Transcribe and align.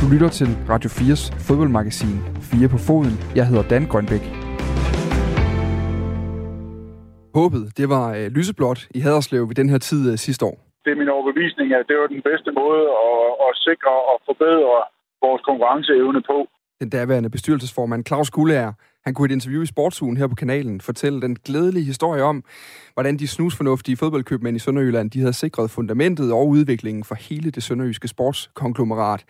Du 0.00 0.06
lytter 0.12 0.30
til 0.38 0.48
Radio 0.72 0.88
4's 0.98 1.22
fodboldmagasin 1.46 2.16
4 2.40 2.68
på 2.68 2.78
foden. 2.86 3.14
Jeg 3.38 3.46
hedder 3.50 3.64
Dan 3.72 3.84
Grønbæk. 3.92 4.24
Håbet, 7.38 7.64
det 7.78 7.86
var 7.94 8.06
øh, 8.18 8.26
lyseblåt 8.38 8.80
i 8.94 9.00
Haderslev 9.00 9.42
ved 9.48 9.54
den 9.54 9.68
her 9.68 9.78
tid 9.78 10.12
øh, 10.12 10.18
sidste 10.18 10.44
år. 10.50 10.56
Det 10.84 10.90
er 10.92 10.98
min 11.02 11.08
overbevisning, 11.08 11.68
at 11.78 11.84
det 11.88 11.96
var 12.00 12.06
den 12.06 12.22
bedste 12.28 12.50
måde 12.60 12.82
at, 13.08 13.24
at 13.46 13.52
sikre 13.68 13.94
og 14.10 14.16
forbedre 14.28 14.76
vores 15.24 15.42
konkurrenceevne 15.48 16.22
på. 16.30 16.38
Den 16.80 16.88
daværende 16.90 17.30
bestyrelsesformand 17.30 18.06
Claus 18.08 18.30
Gulleær, 18.30 18.70
han 19.04 19.14
kunne 19.14 19.28
i 19.28 19.30
et 19.30 19.36
interview 19.38 19.62
i 19.62 19.66
Sportsugen 19.66 20.16
her 20.16 20.26
på 20.28 20.34
kanalen 20.34 20.80
fortælle 20.80 21.20
den 21.20 21.34
glædelige 21.46 21.84
historie 21.84 22.22
om, 22.22 22.44
hvordan 22.94 23.16
de 23.16 23.28
snusfornuftige 23.28 23.96
fodboldkøbmænd 23.96 24.56
i 24.56 24.58
Sønderjylland 24.58 25.10
de 25.10 25.20
havde 25.20 25.32
sikret 25.32 25.70
fundamentet 25.70 26.32
og 26.32 26.48
udviklingen 26.48 27.04
for 27.04 27.14
hele 27.28 27.50
det 27.50 27.62
sønderjyske 27.62 28.08
sportskonglomerat 28.08 29.24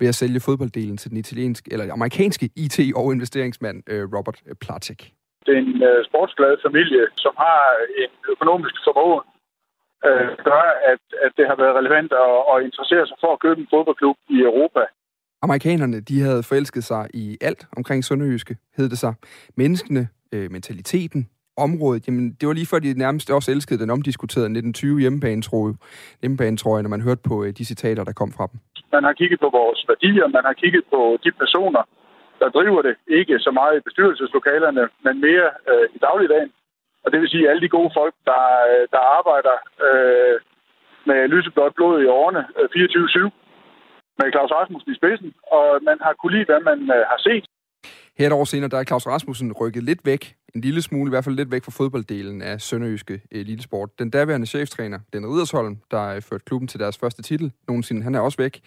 ved 0.00 0.08
at 0.08 0.14
sælge 0.14 0.40
fodbolddelen 0.40 0.96
til 0.96 1.10
den 1.10 1.18
italienske 1.18 1.72
eller 1.72 1.92
amerikanske 1.92 2.50
IT- 2.56 2.92
og 2.96 3.12
investeringsmand 3.12 3.78
øh, 3.92 4.02
Robert 4.16 4.38
Platik. 4.60 5.00
Det 5.46 5.54
er 5.58 5.62
øh, 5.62 5.98
en 5.98 6.04
sportsglad 6.04 6.56
familie, 6.66 7.02
som 7.16 7.32
har 7.44 7.60
en 8.02 8.12
økonomisk 8.34 8.74
formåen, 8.86 9.26
øh, 10.08 10.28
gør, 10.48 10.64
at, 10.92 11.02
at 11.24 11.32
det 11.38 11.46
har 11.50 11.56
været 11.62 11.74
relevant 11.80 12.12
at, 12.26 12.32
at 12.52 12.56
interessere 12.68 13.06
sig 13.06 13.16
for 13.22 13.30
at 13.32 13.40
købe 13.44 13.60
en 13.60 13.70
fodboldklub 13.74 14.16
i 14.36 14.38
Europa. 14.50 14.82
Amerikanerne, 15.42 16.00
de 16.00 16.20
havde 16.20 16.42
forelsket 16.42 16.84
sig 16.84 17.08
i 17.14 17.38
alt 17.40 17.66
omkring 17.76 18.04
Sønderjyske, 18.04 18.56
hed 18.76 18.88
det 18.88 18.98
sig. 18.98 19.14
Menneskene, 19.56 20.08
øh, 20.34 20.50
mentaliteten, 20.50 21.28
området, 21.66 22.06
jamen 22.06 22.26
det 22.38 22.44
var 22.48 22.54
lige 22.54 22.70
før 22.72 22.78
de 22.78 22.98
nærmest 23.04 23.30
også 23.30 23.50
elskede 23.54 23.80
den 23.82 23.90
omdiskuterede 23.96 24.50
1920 24.50 25.00
hjemmebanetrøje, 25.00 25.74
hjemmebanetrøje, 26.22 26.82
når 26.82 26.92
man 26.96 27.06
hørte 27.06 27.22
på 27.30 27.34
øh, 27.44 27.50
de 27.58 27.64
citater, 27.70 28.04
der 28.04 28.12
kom 28.20 28.30
fra 28.36 28.46
dem. 28.52 28.58
Man 28.96 29.04
har 29.08 29.12
kigget 29.20 29.40
på 29.40 29.50
vores 29.60 29.80
værdier, 29.90 30.26
man 30.36 30.44
har 30.48 30.56
kigget 30.62 30.84
på 30.92 31.00
de 31.24 31.30
personer, 31.42 31.82
der 32.40 32.48
driver 32.56 32.82
det. 32.82 32.94
Ikke 33.18 33.38
så 33.46 33.50
meget 33.50 33.74
i 33.76 33.84
bestyrelseslokalerne, 33.86 34.82
men 35.04 35.14
mere 35.26 35.48
øh, 35.70 35.86
i 35.96 35.98
dagligdagen. 36.06 36.50
Og 37.04 37.08
det 37.12 37.20
vil 37.20 37.28
sige 37.28 37.48
alle 37.50 37.62
de 37.64 37.74
gode 37.76 37.90
folk, 37.98 38.14
der, 38.30 38.44
øh, 38.70 38.84
der 38.94 39.02
arbejder 39.18 39.56
øh, 39.86 40.36
med 41.08 41.28
lyseblåt 41.34 41.74
blod 41.74 41.96
i 42.02 42.06
årene 42.06 42.42
øh, 42.58 42.68
24-7 43.26 43.39
med 44.20 44.32
Claus 44.34 44.52
Rasmussen 44.58 44.92
i 44.92 44.96
spidsen, 45.00 45.30
og 45.56 45.66
man 45.88 45.98
har 46.04 46.12
kunne 46.20 46.34
lide, 46.36 46.48
hvad 46.50 46.60
man 46.70 46.78
øh, 46.96 47.02
har 47.12 47.20
set. 47.28 47.44
Her 48.18 48.26
et 48.26 48.32
år 48.32 48.44
senere, 48.44 48.70
der 48.70 48.78
er 48.78 48.84
Claus 48.84 49.06
Rasmussen 49.06 49.52
rykket 49.52 49.82
lidt 49.82 50.00
væk, 50.04 50.34
en 50.54 50.60
lille 50.60 50.82
smule, 50.82 51.08
i 51.08 51.12
hvert 51.12 51.24
fald 51.24 51.36
lidt 51.36 51.50
væk 51.50 51.64
fra 51.64 51.70
fodbolddelen 51.70 52.42
af 52.42 52.60
Sønderjyske 52.60 53.14
øh, 53.14 53.40
Elitesport. 53.40 53.98
Den 53.98 54.10
daværende 54.10 54.46
cheftræner, 54.46 54.98
Den 55.12 55.26
Ridersholm, 55.26 55.76
der 55.90 56.04
øh, 56.14 56.22
ført 56.22 56.44
klubben 56.44 56.68
til 56.68 56.80
deres 56.80 56.98
første 56.98 57.22
titel 57.22 57.52
nogensinde, 57.68 58.02
han 58.02 58.14
er 58.14 58.20
også 58.20 58.38
væk. 58.38 58.60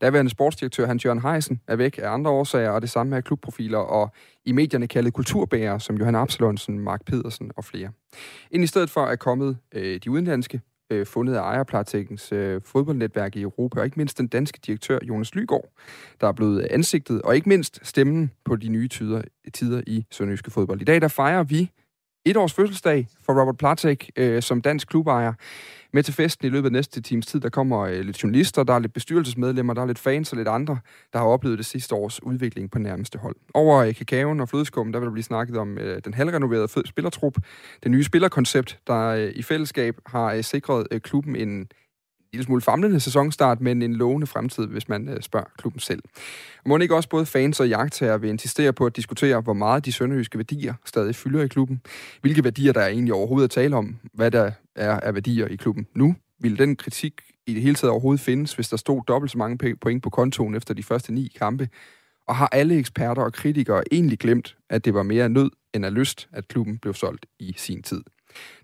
Daværende 0.00 0.30
sportsdirektør 0.30 0.86
Hans 0.86 1.04
Jørgen 1.04 1.22
Heisen 1.22 1.60
er 1.68 1.76
væk 1.76 1.98
af 1.98 2.10
andre 2.10 2.30
årsager, 2.30 2.70
og 2.70 2.82
det 2.82 2.90
samme 2.90 3.16
er 3.16 3.20
klubprofiler 3.20 3.78
og 3.78 4.10
i 4.44 4.52
medierne 4.52 4.86
kaldet 4.86 5.12
kulturbærere, 5.12 5.80
som 5.80 5.96
Johan 5.96 6.14
Absalonsen, 6.14 6.78
Mark 6.78 7.04
Pedersen 7.04 7.50
og 7.56 7.64
flere. 7.64 7.90
Ind 8.50 8.64
i 8.64 8.66
stedet 8.66 8.90
for 8.90 9.00
er 9.00 9.16
kommet 9.16 9.58
øh, 9.74 10.00
de 10.04 10.10
udenlandske, 10.10 10.60
øh, 10.90 11.06
fundet 11.06 11.34
af 11.34 11.40
ejerplartækkens 11.40 12.32
øh, 12.32 12.60
fodboldnetværk 12.64 13.36
i 13.36 13.42
Europa, 13.42 13.80
og 13.80 13.84
ikke 13.84 13.96
mindst 13.96 14.18
den 14.18 14.26
danske 14.26 14.58
direktør 14.66 14.98
Jonas 15.02 15.34
Lygaard, 15.34 15.72
der 16.20 16.28
er 16.28 16.32
blevet 16.32 16.60
ansigtet, 16.60 17.22
og 17.22 17.34
ikke 17.36 17.48
mindst 17.48 17.80
stemmen 17.82 18.30
på 18.44 18.56
de 18.56 18.68
nye 18.68 18.88
tider, 18.88 19.22
tider 19.54 19.82
i 19.86 20.06
sønderjyske 20.10 20.50
fodbold. 20.50 20.80
I 20.80 20.84
dag 20.84 21.00
der 21.00 21.08
fejrer 21.08 21.42
vi 21.42 21.70
et 22.24 22.36
års 22.36 22.52
fødselsdag 22.52 23.08
for 23.22 23.40
Robert 23.40 23.56
Platek 23.56 24.10
øh, 24.16 24.42
som 24.42 24.60
dansk 24.60 24.88
klubejer. 24.88 25.32
Med 25.92 26.02
til 26.02 26.14
festen 26.14 26.46
i 26.46 26.50
løbet 26.50 26.68
af 26.68 26.72
næste 26.72 27.00
times 27.00 27.26
tid, 27.26 27.40
der 27.40 27.48
kommer 27.48 27.80
øh, 27.80 28.00
lidt 28.00 28.22
journalister, 28.22 28.62
der 28.62 28.74
er 28.74 28.78
lidt 28.78 28.92
bestyrelsesmedlemmer, 28.92 29.74
der 29.74 29.82
er 29.82 29.86
lidt 29.86 29.98
fans 29.98 30.32
og 30.32 30.38
lidt 30.38 30.48
andre, 30.48 30.78
der 31.12 31.18
har 31.18 31.26
oplevet 31.26 31.58
det 31.58 31.66
sidste 31.66 31.94
års 31.94 32.22
udvikling 32.22 32.70
på 32.70 32.78
nærmeste 32.78 33.18
hold. 33.18 33.36
Over 33.54 33.78
øh, 33.78 33.94
kakaoen 33.94 34.40
og 34.40 34.48
flødeskummen, 34.48 34.94
der 34.94 35.00
vil 35.00 35.06
der 35.06 35.12
blive 35.12 35.24
snakket 35.24 35.56
om 35.56 35.78
øh, 35.78 36.00
den 36.04 36.14
halvrenoverede 36.14 36.68
spillertrup, 36.86 37.34
det 37.82 37.90
nye 37.90 38.04
spillerkoncept, 38.04 38.78
der 38.86 39.06
øh, 39.06 39.32
i 39.34 39.42
fællesskab 39.42 39.96
har 40.06 40.32
øh, 40.32 40.44
sikret 40.44 40.86
øh, 40.90 41.00
klubben 41.00 41.36
en 41.36 41.68
lille 42.32 42.44
smule 42.44 42.62
famlende 42.62 43.00
sæsonstart, 43.00 43.60
men 43.60 43.82
en 43.82 43.94
lovende 43.94 44.26
fremtid, 44.26 44.66
hvis 44.66 44.88
man 44.88 45.08
øh, 45.08 45.22
spørger 45.22 45.46
klubben 45.58 45.80
selv. 45.80 46.02
Og 46.64 46.68
må 46.68 46.78
ikke 46.78 46.96
også 46.96 47.08
både 47.08 47.26
fans 47.26 47.60
og 47.60 47.68
jagttager 47.68 48.18
vil 48.18 48.30
insistere 48.30 48.72
på 48.72 48.86
at 48.86 48.96
diskutere, 48.96 49.40
hvor 49.40 49.52
meget 49.52 49.84
de 49.84 49.92
sønderjyske 49.92 50.38
værdier 50.38 50.74
stadig 50.84 51.14
fylder 51.14 51.42
i 51.42 51.48
klubben, 51.48 51.80
hvilke 52.20 52.44
værdier 52.44 52.72
der 52.72 52.80
er 52.80 52.88
egentlig 52.88 53.14
overhovedet 53.14 53.44
at 53.44 53.50
tale 53.50 53.76
om, 53.76 53.96
hvad 54.14 54.30
der 54.30 54.50
er 54.76 55.00
af 55.00 55.14
værdier 55.14 55.46
i 55.46 55.56
klubben 55.56 55.86
nu. 55.94 56.14
Vil 56.40 56.58
den 56.58 56.76
kritik 56.76 57.20
i 57.46 57.54
det 57.54 57.62
hele 57.62 57.74
taget 57.74 57.90
overhovedet 57.90 58.20
findes, 58.20 58.54
hvis 58.54 58.68
der 58.68 58.76
stod 58.76 59.02
dobbelt 59.08 59.32
så 59.32 59.38
mange 59.38 59.76
point 59.80 60.02
på 60.02 60.10
kontoen 60.10 60.54
efter 60.54 60.74
de 60.74 60.82
første 60.82 61.12
ni 61.12 61.32
kampe? 61.38 61.68
Og 62.28 62.36
har 62.36 62.48
alle 62.52 62.78
eksperter 62.78 63.22
og 63.22 63.32
kritikere 63.32 63.82
egentlig 63.92 64.18
glemt, 64.18 64.56
at 64.70 64.84
det 64.84 64.94
var 64.94 65.02
mere 65.02 65.28
nød 65.28 65.50
end 65.74 65.86
af 65.86 65.94
lyst, 65.94 66.28
at 66.32 66.48
klubben 66.48 66.78
blev 66.78 66.94
solgt 66.94 67.26
i 67.38 67.54
sin 67.56 67.82
tid? 67.82 68.02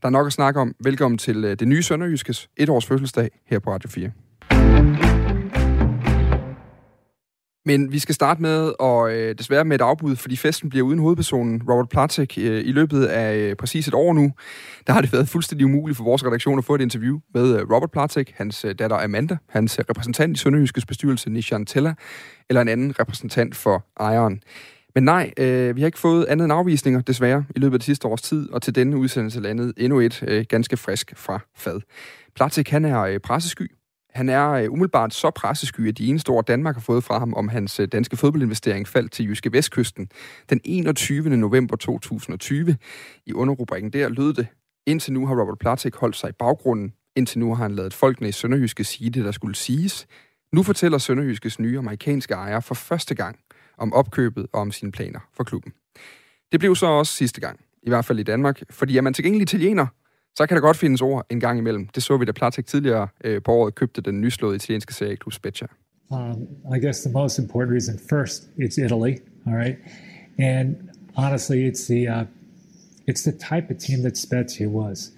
Der 0.03 0.09
er 0.09 0.11
nok 0.11 0.27
at 0.27 0.33
snakke 0.33 0.61
om. 0.61 0.75
Velkommen 0.85 1.19
til 1.19 1.45
øh, 1.45 1.57
det 1.59 1.69
nye 1.69 1.83
Sønderjyskes 1.83 2.49
etårs 2.57 2.87
fødselsdag 2.87 3.31
her 3.47 3.59
på 3.59 3.71
Radio 3.71 3.89
4. 3.89 4.11
Men 7.67 7.93
vi 7.93 7.99
skal 7.99 8.15
starte 8.15 8.43
med, 8.43 8.73
og 8.79 9.13
øh, 9.13 9.35
desværre 9.39 9.65
med 9.65 9.75
et 9.75 9.81
afbud, 9.81 10.17
fordi 10.17 10.37
festen 10.37 10.71
bliver 10.71 10.87
uden 10.87 10.99
hovedpersonen 10.99 11.63
Robert 11.71 11.89
Platek 11.89 12.39
øh, 12.39 12.67
i 12.67 12.73
løbet 12.73 13.05
af 13.05 13.37
øh, 13.37 13.57
præcis 13.57 13.89
et 13.89 13.95
år 13.95 14.13
nu. 14.13 14.33
Der 14.87 14.93
har 14.93 15.01
det 15.01 15.13
været 15.13 15.29
fuldstændig 15.29 15.67
umuligt 15.67 15.97
for 15.97 16.05
vores 16.05 16.25
redaktion 16.25 16.59
at 16.59 16.65
få 16.65 16.75
et 16.75 16.81
interview 16.81 17.19
med 17.35 17.57
øh, 17.57 17.71
Robert 17.73 17.91
Platek, 17.91 18.35
hans 18.37 18.65
øh, 18.65 18.75
datter 18.79 18.97
Amanda, 18.97 19.37
hans 19.49 19.79
øh, 19.79 19.85
repræsentant 19.91 20.37
i 20.37 20.41
Sønderjyskets 20.41 20.87
bestyrelse 20.87 21.31
Nishan 21.31 21.67
Tella, 21.67 21.95
eller 22.49 22.61
en 22.63 22.69
anden 22.69 23.01
repræsentant 23.01 23.57
for 23.57 23.87
ejeren. 24.01 24.43
Men 24.97 25.05
nej, 25.05 25.33
øh, 25.37 25.77
vi 25.77 25.81
har 25.81 25.87
ikke 25.87 25.99
fået 25.99 26.25
andet 26.25 26.45
end 26.45 26.53
afvisninger, 26.53 27.01
desværre, 27.01 27.45
i 27.57 27.59
løbet 27.59 27.75
af 27.75 27.81
det 27.81 27.85
sidste 27.85 28.09
års 28.09 28.23
tid, 28.23 28.51
og 28.51 28.63
til 28.63 28.75
denne 28.75 28.97
udsendelse 28.97 29.41
landet 29.41 29.75
endnu 29.77 30.01
et 30.01 30.23
øh, 30.23 30.45
ganske 30.49 30.77
frisk 30.77 31.13
fra 31.17 31.41
fad. 31.57 31.81
Platik, 32.35 32.69
han 32.71 32.85
er 32.85 33.01
øh, 33.01 33.21
pressesky. 33.21 33.73
Han 34.15 34.29
er 34.29 34.51
øh, 34.51 34.73
umiddelbart 34.73 35.15
så 35.15 35.31
pressesky, 35.31 35.89
at 35.89 35.99
de 35.99 36.09
eneste 36.09 36.31
ord, 36.31 36.47
Danmark 36.47 36.75
har 36.75 36.81
fået 36.81 37.05
fra 37.05 37.19
ham 37.19 37.35
om 37.35 37.49
hans 37.49 37.81
øh, 37.81 37.89
danske 37.89 38.17
fodboldinvestering 38.17 38.89
faldt 38.89 39.13
til 39.13 39.27
Jyske 39.27 39.53
Vestkysten 39.53 40.09
den 40.51 40.61
21. 40.65 41.37
november 41.37 41.77
2020. 41.77 42.77
I 43.27 43.33
underrubrikken 43.33 43.93
der 43.93 44.09
lød 44.09 44.33
det, 44.35 44.47
indtil 44.87 45.13
nu 45.13 45.27
har 45.27 45.41
Robert 45.41 45.59
Platik 45.59 45.95
holdt 45.95 46.17
sig 46.17 46.31
i 46.31 46.33
baggrunden. 46.39 46.93
Indtil 47.17 47.39
nu 47.39 47.55
har 47.55 47.63
han 47.63 47.75
lavet 47.75 47.95
folkene 47.95 48.29
i 48.29 48.33
Sønderjyske 48.33 48.85
sige 48.85 49.11
det, 49.11 49.25
der 49.25 49.33
skulle 49.33 49.55
siges. 49.55 50.07
Nu 50.53 50.63
fortæller 50.63 50.99
Sønderjyskes 50.99 51.59
nye 51.59 51.79
amerikanske 51.79 52.35
ejer 52.35 52.61
for 52.61 52.75
første 52.75 53.15
gang, 53.15 53.39
om 53.79 53.93
opkøbet 53.93 54.47
og 54.53 54.61
om 54.61 54.73
sine 54.73 54.93
planer 54.93 55.21
for 55.37 55.45
klubben. 55.45 55.73
Det 56.53 56.61
blev 56.61 56.77
så 56.77 56.87
også 56.87 57.13
sidste 57.13 57.41
gang, 57.41 57.61
i 57.83 57.89
hvert 57.91 58.05
fald 58.05 58.19
i 58.19 58.23
Danmark, 58.23 58.63
fordi 58.71 58.97
er 58.97 59.01
man 59.01 59.15
tilgængelig 59.15 59.43
italiener, 59.43 59.87
så 60.37 60.47
kan 60.47 60.55
der 60.55 60.61
godt 60.61 60.77
findes 60.77 61.03
ord 61.03 61.27
en 61.31 61.41
gang 61.41 61.59
imellem. 61.59 61.87
Det 61.87 62.03
så 62.03 62.17
vi, 62.17 62.25
da 62.25 62.33
Platek 62.33 62.67
tidligere 62.67 63.09
øh, 63.25 63.43
på 63.43 63.53
året 63.53 63.75
købte 63.75 64.01
den 64.01 64.21
nyslåede 64.21 64.57
italienske 64.57 64.95
serieklub 64.95 65.33
Spezia. 65.33 65.67
Um, 66.11 66.49
I 66.77 66.79
guess 66.79 67.01
the 67.01 67.13
most 67.13 67.39
important 67.39 67.73
reason 67.73 67.99
first, 67.99 68.49
it's 68.59 68.79
Italy, 68.85 69.15
all 69.47 69.55
right? 69.55 69.77
And 70.39 70.77
honestly, 71.17 71.69
it's 71.71 71.87
the, 71.87 72.09
uh, 72.09 72.25
it's 73.09 73.23
the 73.23 73.33
type 73.33 73.75
of 73.75 73.77
team 73.79 73.99
that 74.03 74.19
Spezia 74.19 74.69
was. 74.69 75.16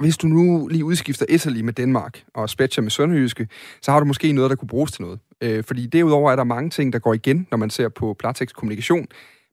Hvis 0.00 0.16
du 0.16 0.26
nu 0.26 0.68
lige 0.70 0.84
udskifter 0.84 1.26
Italy 1.28 1.60
med 1.60 1.72
Danmark 1.72 2.22
og 2.34 2.50
Spetscher 2.50 2.82
med 2.82 2.90
Sønderjyske, 2.90 3.48
så 3.82 3.92
har 3.92 4.00
du 4.00 4.06
måske 4.06 4.32
noget, 4.32 4.50
der 4.50 4.56
kunne 4.56 4.68
bruges 4.68 4.92
til 4.92 5.02
noget. 5.02 5.18
Øh, 5.40 5.64
fordi 5.64 5.86
derudover 5.86 6.32
er 6.32 6.36
der 6.36 6.44
mange 6.44 6.70
ting, 6.70 6.92
der 6.92 6.98
går 6.98 7.14
igen, 7.14 7.46
når 7.50 7.58
man 7.58 7.70
ser 7.70 7.88
på 7.88 8.16
Platex 8.18 8.48
kommunikation 8.48 9.06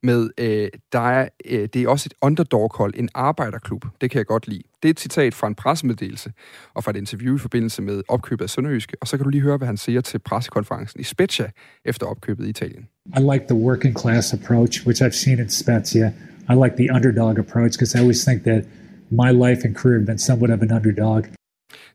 med, 0.03 0.29
øh, 0.38 0.69
der 0.91 1.00
er, 1.00 1.28
øh, 1.46 1.69
det 1.74 1.75
er 1.75 1.90
også 1.90 2.07
et 2.12 2.13
underdog-hold, 2.22 2.94
en 2.97 3.09
arbejderklub. 3.13 3.85
Det 4.02 4.12
kan 4.12 4.18
jeg 4.18 4.25
godt 4.25 4.47
lide. 4.47 4.63
Det 4.84 4.90
er 4.90 4.94
et 4.94 5.00
citat 5.00 5.34
fra 5.34 5.47
en 5.47 5.56
pressemeddelelse 5.56 6.31
og 6.73 6.84
fra 6.84 6.91
et 6.91 6.97
interview 6.97 7.35
i 7.35 7.40
forbindelse 7.40 7.81
med 7.81 8.03
opkøbet 8.08 8.44
af 8.44 8.50
Sønderjyske, 8.50 8.97
og 9.02 9.08
så 9.08 9.18
kan 9.18 9.23
du 9.23 9.29
lige 9.29 9.41
høre, 9.41 9.58
hvad 9.58 9.68
han 9.68 9.78
siger 9.78 10.02
til 10.02 10.19
pressekonferencen 10.19 11.00
i 11.00 11.03
Spezia 11.03 11.49
efter 11.85 12.05
opkøbet 12.05 12.46
i 12.46 12.49
Italien. 12.49 12.87
I 13.05 13.20
like 13.34 13.46
the 13.49 13.55
working 13.55 13.99
class 13.99 14.34
approach, 14.34 14.87
which 14.87 15.03
I've 15.03 15.17
seen 15.23 15.40
in 15.40 15.49
Spezia. 15.49 16.11
I 16.49 16.53
like 16.53 16.76
the 16.78 16.87
underdog 16.96 17.40
approach 17.40 17.72
because 17.78 17.97
I 17.97 17.99
always 18.02 18.26
think 18.26 18.44
that 18.44 18.64
my 19.11 19.31
life 19.31 19.61
and 19.66 19.75
career 19.75 19.97
have 19.99 20.05
been 20.05 20.17
somewhat 20.17 20.52
of 20.52 20.61
an 20.61 20.72
underdog. 20.72 21.23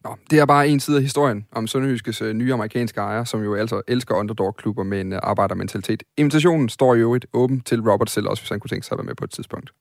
Nå, 0.04 0.16
det 0.30 0.38
er 0.38 0.46
bare 0.46 0.68
en 0.68 0.80
side 0.80 0.96
af 0.96 1.02
historien 1.02 1.46
om 1.52 1.66
Sønderjyskes 1.66 2.22
øh, 2.22 2.34
nye 2.34 2.52
amerikanske 2.52 3.00
ejer, 3.00 3.24
som 3.24 3.44
jo 3.44 3.54
altså 3.54 3.82
elsker 3.88 4.14
underdog-klubber 4.14 4.84
øh, 4.84 4.90
med 4.90 5.00
en 5.00 5.12
arbejdermentalitet. 5.12 6.02
Invitationen 6.16 6.68
står 6.68 6.94
jo 6.94 7.14
et 7.14 7.26
åben 7.32 7.60
til 7.60 7.80
Robert 7.80 8.10
selv 8.10 8.26
også, 8.28 8.42
hvis 8.42 8.50
han 8.50 8.60
kunne 8.60 8.68
tænke 8.68 8.86
sig 8.86 8.94
at 8.94 8.98
være 8.98 9.06
med 9.06 9.14
på 9.14 9.24
et 9.24 9.30
tidspunkt. 9.30 9.72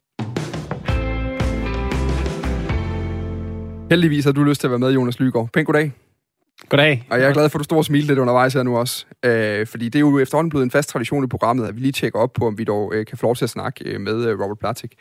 Heldigvis 3.90 4.26
har 4.26 4.32
du 4.32 4.44
lyst 4.44 4.62
til 4.62 4.68
at 4.68 4.72
være 4.72 4.80
med, 4.80 4.92
Jonas 4.92 5.20
Lygaard. 5.20 5.50
Pæn 5.54 5.66
goddag. 5.66 5.92
Goddag. 6.70 7.08
Og 7.10 7.20
jeg 7.20 7.30
er 7.30 7.34
glad 7.34 7.50
for, 7.50 7.58
at 7.58 7.60
du 7.60 7.64
står 7.64 7.78
og 7.78 7.86
smiler 7.86 8.08
lidt 8.08 8.20
undervejs 8.20 8.54
her 8.54 8.64
nu 8.64 8.78
også. 8.78 9.06
Øh, 9.26 9.68
fordi 9.68 9.86
det 9.86 9.96
er 9.96 10.00
jo 10.00 10.20
efterhånden 10.20 10.50
blevet 10.50 10.64
en 10.64 10.72
fast 10.72 10.90
tradition 10.90 11.24
i 11.24 11.28
programmet, 11.28 11.68
at 11.68 11.76
vi 11.76 11.82
lige 11.82 11.92
tjekker 11.92 12.20
op 12.20 12.34
på, 12.34 12.48
om 12.48 12.58
vi 12.58 12.64
dog 12.64 12.94
øh, 12.94 13.06
kan 13.06 13.18
få 13.18 13.26
lov 13.26 13.36
til 13.36 13.46
at 13.46 13.50
snakke 13.50 13.86
øh, 13.86 14.02
med 14.02 14.26
øh, 14.26 14.40
Robert 14.40 14.60
Platik. 14.60 14.94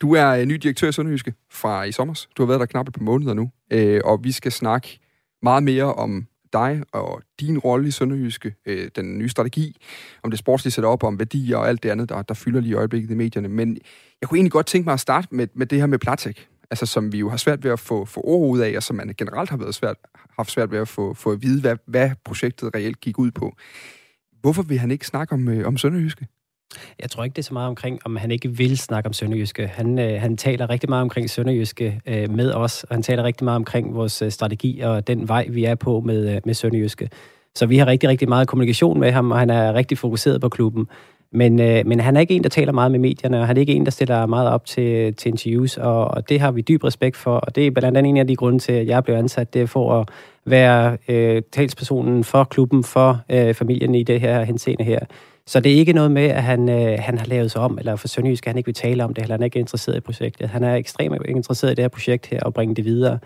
Du 0.00 0.14
er 0.14 0.28
øh, 0.28 0.44
ny 0.44 0.54
direktør 0.54 0.88
i 0.88 0.92
Sønderjyske 0.92 1.34
fra 1.52 1.84
i 1.84 1.92
sommer. 1.92 2.26
Du 2.36 2.42
har 2.42 2.46
været 2.46 2.60
der 2.60 2.66
knap 2.66 2.88
et 2.88 2.94
par 2.94 3.02
måneder 3.02 3.34
nu. 3.34 3.50
Øh, 3.72 4.00
og 4.04 4.24
vi 4.24 4.32
skal 4.32 4.52
snakke 4.52 5.00
meget 5.42 5.62
mere 5.62 5.94
om 5.94 6.26
dig 6.52 6.82
og 6.92 7.22
din 7.40 7.58
rolle 7.58 7.88
i 7.88 7.90
Sønderjyske, 7.90 8.54
øh, 8.66 8.88
den 8.96 9.18
nye 9.18 9.28
strategi, 9.28 9.76
om 10.22 10.30
det 10.30 10.38
sportslige 10.38 10.72
setup, 10.72 11.02
om 11.02 11.18
værdier 11.18 11.56
og 11.56 11.68
alt 11.68 11.82
det 11.82 11.90
andet, 11.90 12.08
der, 12.08 12.22
der 12.22 12.34
fylder 12.34 12.60
lige 12.60 12.70
i 12.70 12.74
øjeblikket 12.74 13.10
i 13.10 13.14
medierne. 13.14 13.48
Men 13.48 13.78
jeg 14.20 14.28
kunne 14.28 14.38
egentlig 14.38 14.52
godt 14.52 14.66
tænke 14.66 14.84
mig 14.84 14.92
at 14.92 15.00
starte 15.00 15.28
med, 15.30 15.48
med 15.54 15.66
det 15.66 15.78
her 15.78 15.86
med 15.86 15.98
Platik 15.98 16.48
altså 16.70 16.86
som 16.86 17.12
vi 17.12 17.18
jo 17.18 17.30
har 17.30 17.36
svært 17.36 17.64
ved 17.64 17.70
at 17.70 17.80
få, 17.80 18.04
få 18.04 18.20
ord 18.24 18.50
ud 18.50 18.58
af, 18.60 18.76
og 18.76 18.82
som 18.82 18.96
man 18.96 19.14
generelt 19.18 19.50
har 19.50 19.56
været 19.56 19.74
svært, 19.74 19.96
haft 20.36 20.50
svært 20.50 20.70
ved 20.70 20.78
at 20.78 20.88
få, 20.88 21.14
få 21.14 21.32
at 21.32 21.42
vide, 21.42 21.60
hvad, 21.60 21.76
hvad 21.86 22.10
projektet 22.24 22.74
reelt 22.74 23.00
gik 23.00 23.18
ud 23.18 23.30
på. 23.30 23.56
Hvorfor 24.40 24.62
vil 24.62 24.78
han 24.78 24.90
ikke 24.90 25.06
snakke 25.06 25.32
om, 25.32 25.48
øh, 25.48 25.66
om 25.66 25.76
Sønderjyske? 25.76 26.26
Jeg 27.00 27.10
tror 27.10 27.24
ikke, 27.24 27.34
det 27.34 27.42
er 27.42 27.44
så 27.44 27.52
meget 27.52 27.68
omkring, 27.68 28.00
om 28.04 28.16
han 28.16 28.30
ikke 28.30 28.48
vil 28.48 28.78
snakke 28.78 29.06
om 29.06 29.12
Sønderjyske. 29.12 29.66
Han, 29.66 29.98
øh, 29.98 30.20
han 30.20 30.36
taler 30.36 30.70
rigtig 30.70 30.88
meget 30.88 31.02
omkring 31.02 31.30
Sønderjyske 31.30 32.00
øh, 32.06 32.30
med 32.30 32.52
os, 32.52 32.84
og 32.84 32.94
han 32.94 33.02
taler 33.02 33.24
rigtig 33.24 33.44
meget 33.44 33.56
omkring 33.56 33.94
vores 33.94 34.22
øh, 34.22 34.30
strategi 34.30 34.80
og 34.80 35.06
den 35.06 35.28
vej, 35.28 35.46
vi 35.50 35.64
er 35.64 35.74
på 35.74 36.00
med, 36.00 36.34
øh, 36.34 36.40
med 36.44 36.54
Sønderjyske. 36.54 37.10
Så 37.54 37.66
vi 37.66 37.78
har 37.78 37.86
rigtig, 37.86 38.08
rigtig 38.08 38.28
meget 38.28 38.48
kommunikation 38.48 39.00
med 39.00 39.12
ham, 39.12 39.30
og 39.30 39.38
han 39.38 39.50
er 39.50 39.74
rigtig 39.74 39.98
fokuseret 39.98 40.40
på 40.40 40.48
klubben. 40.48 40.88
Men, 41.30 41.60
øh, 41.60 41.86
men 41.86 42.00
han 42.00 42.16
er 42.16 42.20
ikke 42.20 42.34
en, 42.34 42.42
der 42.42 42.48
taler 42.48 42.72
meget 42.72 42.90
med 42.90 42.98
medierne, 42.98 43.40
og 43.40 43.46
han 43.46 43.56
er 43.56 43.60
ikke 43.60 43.72
en, 43.72 43.84
der 43.84 43.90
stiller 43.90 44.26
meget 44.26 44.50
op 44.50 44.64
til, 44.64 45.14
til 45.14 45.28
interviews, 45.28 45.76
og, 45.76 46.08
og 46.08 46.28
det 46.28 46.40
har 46.40 46.50
vi 46.50 46.60
dyb 46.60 46.84
respekt 46.84 47.16
for, 47.16 47.36
og 47.36 47.56
det 47.56 47.66
er 47.66 47.70
blandt 47.70 47.98
andet 47.98 48.10
en 48.10 48.16
af 48.16 48.26
de 48.26 48.36
grunde 48.36 48.58
til, 48.58 48.72
at 48.72 48.86
jeg 48.86 49.04
blev 49.04 49.16
ansat, 49.16 49.54
det 49.54 49.62
er 49.62 49.66
for 49.66 50.00
at 50.00 50.08
være 50.44 50.96
øh, 51.08 51.42
talspersonen 51.52 52.24
for 52.24 52.44
klubben, 52.44 52.84
for 52.84 53.20
øh, 53.30 53.54
familien 53.54 53.94
i 53.94 54.02
det 54.02 54.20
her 54.20 54.42
henseende 54.42 54.84
her. 54.84 54.98
Så 55.46 55.60
det 55.60 55.72
er 55.72 55.76
ikke 55.76 55.92
noget 55.92 56.10
med, 56.10 56.22
at 56.22 56.42
han, 56.42 56.68
øh, 56.68 56.98
han 57.00 57.18
har 57.18 57.26
lavet 57.26 57.50
sig 57.50 57.60
om, 57.60 57.78
eller 57.78 57.96
for 57.96 58.08
Sønderjysk, 58.08 58.46
han 58.46 58.56
ikke 58.56 58.66
vil 58.66 58.74
tale 58.74 59.04
om 59.04 59.14
det, 59.14 59.22
eller 59.22 59.34
han 59.34 59.40
er 59.40 59.44
ikke 59.44 59.58
interesseret 59.58 59.96
i 59.96 60.00
projektet. 60.00 60.48
Han 60.48 60.64
er 60.64 60.74
ekstremt 60.74 61.16
interesseret 61.28 61.72
i 61.72 61.74
det 61.74 61.82
her 61.82 61.88
projekt 61.88 62.26
her, 62.26 62.40
og 62.40 62.54
bringe 62.54 62.74
det 62.74 62.84
videre. 62.84 63.18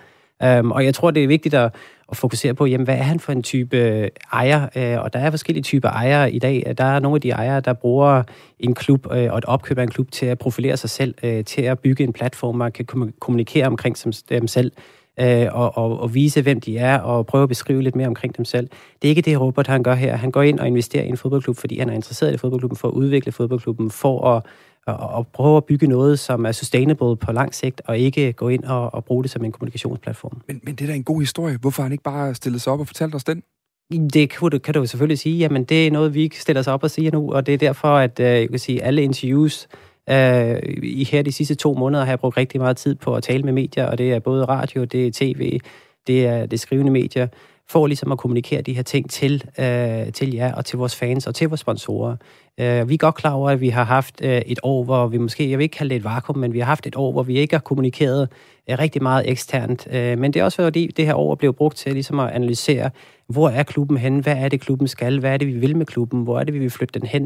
Um, 0.44 0.72
og 0.72 0.84
jeg 0.84 0.94
tror, 0.94 1.10
det 1.10 1.24
er 1.24 1.28
vigtigt 1.28 1.54
at, 1.54 1.74
at 2.10 2.16
fokusere 2.16 2.54
på, 2.54 2.66
jamen, 2.66 2.84
hvad 2.84 2.94
er 2.94 3.02
han 3.02 3.20
for 3.20 3.32
en 3.32 3.42
type 3.42 3.76
øh, 3.76 4.08
ejer? 4.32 4.62
Uh, 4.76 5.04
og 5.04 5.12
der 5.12 5.18
er 5.18 5.30
forskellige 5.30 5.62
typer 5.62 5.88
ejere 5.88 6.32
i 6.32 6.38
dag. 6.38 6.74
Der 6.78 6.84
er 6.84 7.00
nogle 7.00 7.16
af 7.16 7.20
de 7.20 7.30
ejere, 7.30 7.60
der 7.60 7.72
bruger 7.72 8.22
en 8.60 8.74
klub 8.74 9.06
uh, 9.06 9.12
og 9.12 9.38
et 9.38 9.44
opkøb 9.44 9.78
af 9.78 9.82
en 9.82 9.90
klub 9.90 10.10
til 10.10 10.26
at 10.26 10.38
profilere 10.38 10.76
sig 10.76 10.90
selv, 10.90 11.14
uh, 11.22 11.44
til 11.44 11.62
at 11.62 11.78
bygge 11.78 12.04
en 12.04 12.12
platform, 12.12 12.54
man 12.54 12.72
kan 12.72 13.12
kommunikere 13.20 13.66
omkring 13.66 13.98
som, 13.98 14.12
dem 14.28 14.46
selv 14.46 14.72
øh, 15.20 15.46
og, 15.52 15.78
og, 15.78 16.00
og 16.00 16.14
vise, 16.14 16.42
hvem 16.42 16.60
de 16.60 16.78
er, 16.78 16.98
og 16.98 17.26
prøve 17.26 17.42
at 17.42 17.48
beskrive 17.48 17.82
lidt 17.82 17.96
mere 17.96 18.06
omkring 18.06 18.36
dem 18.36 18.44
selv. 18.44 18.68
Det 19.02 19.08
er 19.08 19.10
ikke 19.10 19.22
det, 19.22 19.40
Robert 19.40 19.66
han 19.66 19.82
gør 19.82 19.94
her. 19.94 20.16
Han 20.16 20.30
går 20.30 20.42
ind 20.42 20.60
og 20.60 20.66
investerer 20.66 21.04
i 21.04 21.08
en 21.08 21.16
fodboldklub, 21.16 21.56
fordi 21.56 21.78
han 21.78 21.88
er 21.88 21.94
interesseret 21.94 22.34
i 22.34 22.36
fodboldklubben, 22.36 22.76
for 22.76 22.88
at 22.88 22.92
udvikle 22.92 23.32
fodboldklubben, 23.32 23.90
for 23.90 24.36
at 24.36 24.42
og, 24.92 25.10
og 25.10 25.26
prøve 25.26 25.56
at 25.56 25.64
bygge 25.64 25.86
noget, 25.86 26.18
som 26.18 26.44
er 26.44 26.52
sustainable 26.52 27.16
på 27.16 27.32
lang 27.32 27.54
sigt, 27.54 27.82
og 27.84 27.98
ikke 27.98 28.32
gå 28.32 28.48
ind 28.48 28.64
og, 28.64 28.94
og 28.94 29.04
bruge 29.04 29.22
det 29.22 29.30
som 29.30 29.44
en 29.44 29.52
kommunikationsplatform. 29.52 30.40
Men, 30.48 30.60
men 30.62 30.74
det 30.74 30.84
er 30.84 30.88
da 30.88 30.94
en 30.94 31.04
god 31.04 31.20
historie. 31.20 31.56
Hvorfor 31.56 31.82
har 31.82 31.84
han 31.84 31.92
ikke 31.92 32.04
bare 32.04 32.34
stillet 32.34 32.62
sig 32.62 32.72
op 32.72 32.80
og 32.80 32.86
fortalt 32.86 33.14
os 33.14 33.24
den? 33.24 33.42
Det 33.90 34.30
kan 34.30 34.50
du, 34.50 34.58
kan 34.58 34.74
du 34.74 34.86
selvfølgelig 34.86 35.18
sige. 35.18 35.38
Jamen, 35.38 35.64
det 35.64 35.86
er 35.86 35.90
noget, 35.90 36.14
vi 36.14 36.30
stiller 36.34 36.60
os 36.60 36.66
op 36.66 36.82
og 36.82 36.90
siger 36.90 37.10
nu, 37.12 37.32
og 37.32 37.46
det 37.46 37.54
er 37.54 37.58
derfor, 37.58 37.88
at 37.88 38.20
øh, 38.20 38.26
jeg 38.26 38.48
kan 38.48 38.58
sige, 38.58 38.82
alle 38.82 39.02
interviews, 39.02 39.68
Øh, 40.10 40.58
I 40.82 41.04
her 41.04 41.22
de 41.22 41.32
sidste 41.32 41.54
to 41.54 41.74
måneder 41.74 42.04
har 42.04 42.12
jeg 42.12 42.18
brugt 42.18 42.36
rigtig 42.36 42.60
meget 42.60 42.76
tid 42.76 42.94
på 42.94 43.14
at 43.14 43.22
tale 43.22 43.42
med 43.42 43.52
medier, 43.52 43.86
og 43.86 43.98
det 43.98 44.12
er 44.12 44.18
både 44.18 44.44
radio, 44.44 44.84
det 44.84 45.06
er 45.06 45.10
tv, 45.12 45.60
det 46.06 46.26
er 46.26 46.46
det 46.46 46.60
skrivende 46.60 46.92
medier, 46.92 47.26
for 47.70 47.86
ligesom 47.86 48.12
at 48.12 48.18
kommunikere 48.18 48.62
de 48.62 48.72
her 48.72 48.82
ting 48.82 49.10
til, 49.10 49.44
øh, 49.58 50.12
til 50.12 50.34
jer 50.34 50.54
og 50.54 50.64
til 50.64 50.78
vores 50.78 50.96
fans 50.96 51.26
og 51.26 51.34
til 51.34 51.48
vores 51.48 51.60
sponsorer. 51.60 52.16
Øh, 52.60 52.88
vi 52.88 52.94
er 52.94 52.98
godt 52.98 53.14
klar 53.14 53.32
over, 53.32 53.50
at 53.50 53.60
vi 53.60 53.68
har 53.68 53.84
haft 53.84 54.20
øh, 54.22 54.42
et 54.46 54.58
år, 54.62 54.84
hvor 54.84 55.06
vi 55.06 55.18
måske, 55.18 55.50
jeg 55.50 55.58
vil 55.58 55.64
ikke 55.64 55.76
kalde 55.76 55.90
det 55.90 55.96
et 55.96 56.04
vakuum, 56.04 56.38
men 56.38 56.52
vi 56.52 56.58
har 56.58 56.66
haft 56.66 56.86
et 56.86 56.96
år, 56.96 57.12
hvor 57.12 57.22
vi 57.22 57.38
ikke 57.38 57.54
har 57.54 57.60
kommunikeret 57.60 58.28
øh, 58.70 58.78
rigtig 58.78 59.02
meget 59.02 59.30
eksternt. 59.30 59.88
Øh, 59.90 60.18
men 60.18 60.32
det 60.32 60.40
er 60.40 60.44
også 60.44 60.62
fordi, 60.62 60.86
det 60.86 61.06
her 61.06 61.14
år 61.14 61.34
blev 61.34 61.52
brugt 61.52 61.76
til 61.76 61.92
ligesom 61.92 62.20
at 62.20 62.30
analysere, 62.30 62.90
hvor 63.28 63.48
er 63.48 63.62
klubben 63.62 63.96
hen, 63.96 64.18
hvad 64.18 64.36
er 64.36 64.48
det, 64.48 64.60
klubben 64.60 64.88
skal, 64.88 65.20
hvad 65.20 65.32
er 65.32 65.36
det, 65.36 65.48
vi 65.48 65.52
vil 65.52 65.76
med 65.76 65.86
klubben, 65.86 66.22
hvor 66.22 66.40
er 66.40 66.44
det, 66.44 66.54
vi 66.54 66.58
vil 66.58 66.70
flytte 66.70 67.00
den 67.00 67.08
hen, 67.08 67.22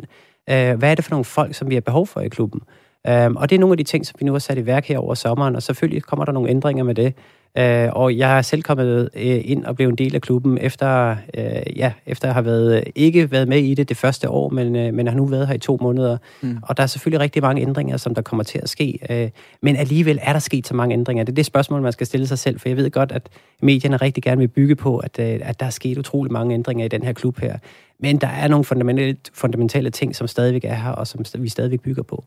øh, 0.51 0.79
hvad 0.79 0.91
er 0.91 0.95
det 0.95 1.05
for 1.05 1.11
nogle 1.11 1.25
folk, 1.25 1.55
som 1.55 1.71
vi 1.71 1.75
har 1.75 1.81
behov 1.81 2.07
for 2.07 2.21
i 2.21 2.29
klubben. 2.29 2.61
Um, 3.09 3.37
og 3.37 3.51
det 3.51 3.57
er 3.57 3.61
nogle 3.61 3.73
af 3.73 3.77
de 3.77 3.85
ting, 3.85 4.07
som 4.07 4.17
vi 4.21 4.25
nu 4.27 4.33
har 4.33 4.39
sat 4.39 4.59
i 4.59 4.67
værk 4.67 4.87
her 4.87 4.99
over 4.99 5.15
sommeren, 5.15 5.57
og 5.57 5.63
selvfølgelig 5.63 6.03
kommer 6.03 6.25
der 6.25 6.33
nogle 6.33 6.51
ændringer 6.51 6.85
med 6.85 6.95
det. 6.95 7.15
Uh, 7.61 7.97
og 7.97 8.17
jeg 8.19 8.29
har 8.29 8.43
selv 8.43 8.63
kommet 8.63 9.09
uh, 9.17 9.23
ind 9.23 9.65
og 9.65 9.77
blevet 9.77 9.91
en 9.91 9.99
del 9.99 10.15
af 10.15 10.21
klubben, 10.21 10.59
efter, 10.59 11.17
uh, 11.39 11.79
ja, 11.79 11.93
efter 12.07 12.29
at 12.29 12.35
have 12.35 12.45
været, 12.45 12.85
ikke 12.95 13.31
været 13.31 13.49
med 13.49 13.59
i 13.59 13.75
det 13.75 13.89
det 13.89 13.97
første 13.97 14.31
år, 14.31 14.49
men, 14.49 14.67
uh, 14.67 14.95
men 14.95 15.07
har 15.07 15.15
nu 15.15 15.25
været 15.25 15.47
her 15.47 15.55
i 15.55 15.59
to 15.59 15.79
måneder. 15.81 16.17
Mm. 16.43 16.59
Og 16.63 16.77
der 16.77 16.83
er 16.83 16.87
selvfølgelig 16.87 17.21
rigtig 17.21 17.43
mange 17.43 17.63
ændringer, 17.63 17.97
som 17.97 18.15
der 18.15 18.23
kommer 18.23 18.45
til 18.45 18.61
at 18.63 18.69
ske. 18.69 18.99
Uh, 19.11 19.31
men 19.63 19.77
alligevel 19.77 20.19
er 20.23 20.33
der 20.33 20.41
sket 20.41 20.67
så 20.67 20.75
mange 20.75 20.93
ændringer. 20.93 21.25
Det 21.25 21.33
er 21.33 21.35
det 21.35 21.47
spørgsmål, 21.47 21.83
man 21.83 21.93
skal 21.93 22.07
stille 22.07 22.27
sig 22.27 22.39
selv, 22.39 22.61
for 22.61 22.69
jeg 22.69 22.77
ved 22.77 22.91
godt, 22.91 23.13
at 23.13 23.29
medierne 23.63 23.97
rigtig 23.97 24.23
gerne 24.23 24.39
vil 24.39 24.49
bygge 24.49 24.77
på, 24.77 24.99
at, 24.99 25.19
uh, 25.19 25.49
at 25.49 25.61
der 25.61 25.67
er 25.67 25.71
sket 25.71 25.99
utrolig 25.99 26.33
mange 26.33 26.55
ændringer 26.55 26.85
i 26.85 26.89
den 26.89 27.03
her 27.03 27.13
klub 27.13 27.39
her. 27.41 27.59
Men 28.05 28.17
der 28.17 28.29
er 28.29 28.49
nogle 28.49 28.65
fundamentale, 28.65 29.17
fundamentale 29.33 29.91
ting, 29.91 30.17
som 30.17 30.27
stadigvæk 30.27 30.65
er 30.65 30.75
her, 30.75 30.91
og 30.91 31.07
som 31.07 31.25
vi 31.39 31.49
stadigvæk 31.49 31.81
bygger 31.81 32.03
på. 32.03 32.25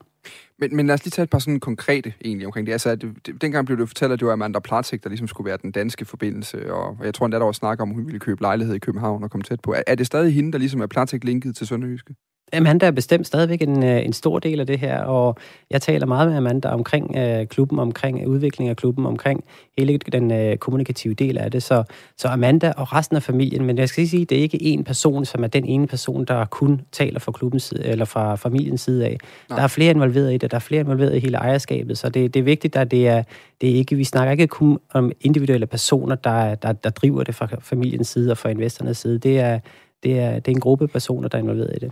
Men, 0.59 0.75
men 0.75 0.88
lad 0.88 0.94
os 0.94 1.06
lige 1.06 1.12
tage 1.12 1.24
et 1.24 1.29
par 1.29 1.39
sådan 1.39 1.59
konkrete 1.59 2.13
egentlig 2.25 2.45
omkring 2.47 2.68
det. 2.68 2.74
Altså, 2.74 2.95
det, 2.95 3.15
det, 3.25 3.41
dengang 3.41 3.65
blev 3.65 3.77
det 3.77 3.89
fortalt, 3.89 4.12
at 4.12 4.19
det 4.19 4.25
var 4.25 4.33
Amanda 4.33 4.59
Platik, 4.59 5.03
der 5.03 5.09
ligesom 5.09 5.27
skulle 5.27 5.45
være 5.45 5.57
den 5.62 5.71
danske 5.71 6.06
forbindelse, 6.06 6.74
og 6.74 6.97
jeg 7.03 7.13
tror 7.13 7.25
endda, 7.25 7.38
der 7.38 7.45
var 7.45 7.51
snak 7.51 7.81
om, 7.81 7.89
at 7.89 7.95
hun 7.95 8.06
ville 8.06 8.19
købe 8.19 8.41
lejlighed 8.41 8.75
i 8.75 8.79
København 8.79 9.24
og 9.24 9.31
komme 9.31 9.44
tæt 9.44 9.59
på. 9.62 9.74
Er, 9.74 9.81
er 9.88 9.95
det 9.95 10.06
stadig 10.06 10.33
hende, 10.33 10.51
der 10.51 10.57
ligesom 10.57 10.81
er 10.81 10.88
Platik 10.88 11.24
linket 11.24 11.56
til 11.56 11.68
Sønderjyske? 11.68 12.15
Amanda 12.53 12.85
er 12.85 12.91
bestemt 12.91 13.27
stadigvæk 13.27 13.61
en, 13.61 13.83
øh, 13.83 14.05
en 14.05 14.13
stor 14.13 14.39
del 14.39 14.59
af 14.59 14.67
det 14.67 14.79
her, 14.79 14.99
og 14.99 15.38
jeg 15.69 15.81
taler 15.81 16.05
meget 16.05 16.29
med 16.29 16.38
Amanda 16.38 16.67
omkring 16.67 17.15
øh, 17.17 17.47
klubben, 17.47 17.79
omkring 17.79 18.27
udvikling 18.27 18.69
af 18.69 18.75
klubben, 18.75 19.05
omkring 19.05 19.44
hele 19.77 19.97
den 19.97 20.31
øh, 20.31 20.57
kommunikative 20.57 21.13
del 21.13 21.38
af 21.38 21.51
det. 21.51 21.63
Så, 21.63 21.83
så 22.17 22.27
Amanda 22.27 22.73
og 22.77 22.94
resten 22.94 23.15
af 23.15 23.23
familien, 23.23 23.65
men 23.65 23.77
jeg 23.77 23.89
skal 23.89 24.07
sige, 24.07 24.25
det 24.25 24.38
er 24.38 24.41
ikke 24.41 24.63
en 24.63 24.83
person, 24.83 25.25
som 25.25 25.44
er 25.44 25.47
den 25.47 25.65
ene 25.65 25.88
person, 25.88 26.25
der 26.25 26.45
kun 26.45 26.81
taler 26.91 27.19
fra 27.19 27.31
klubbens 27.31 27.63
side, 27.63 27.85
eller 27.85 28.05
fra 28.05 28.35
familiens 28.35 28.81
side 28.81 29.05
af. 29.05 29.17
Nej. 29.49 29.57
Der 29.57 29.63
er 29.63 29.67
flere 29.67 29.91
involveret 29.91 30.33
i 30.33 30.38
det, 30.38 30.51
der 30.51 30.57
er 30.57 30.61
flere 30.61 30.81
involveret 30.81 31.15
i 31.15 31.19
hele 31.19 31.38
ejerskabet, 31.38 31.97
så 31.97 32.09
det, 32.09 32.33
det 32.33 32.39
er 32.39 32.44
vigtigt, 32.44 32.75
at 32.75 32.91
det 32.91 33.07
er, 33.07 33.23
det 33.61 33.69
er 33.69 33.75
ikke, 33.75 33.95
vi 33.95 34.03
snakker 34.03 34.31
ikke 34.31 34.47
kun 34.47 34.79
om 34.94 35.11
individuelle 35.21 35.65
personer, 35.65 36.15
der, 36.15 36.55
der, 36.55 36.71
der 36.71 36.89
driver 36.89 37.23
det 37.23 37.35
fra 37.35 37.47
familiens 37.61 38.07
side 38.07 38.31
og 38.31 38.38
fra 38.38 38.49
investornes 38.49 38.97
side. 38.97 39.19
Det 39.19 39.39
er, 39.39 39.59
det 40.03 40.19
er, 40.19 40.39
det 40.39 40.47
er 40.47 40.55
en 40.55 40.59
gruppe 40.59 40.88
personer, 40.88 41.27
der 41.29 41.38
er 41.38 41.41
involveret 41.41 41.73
i 41.75 41.79
det. 41.79 41.91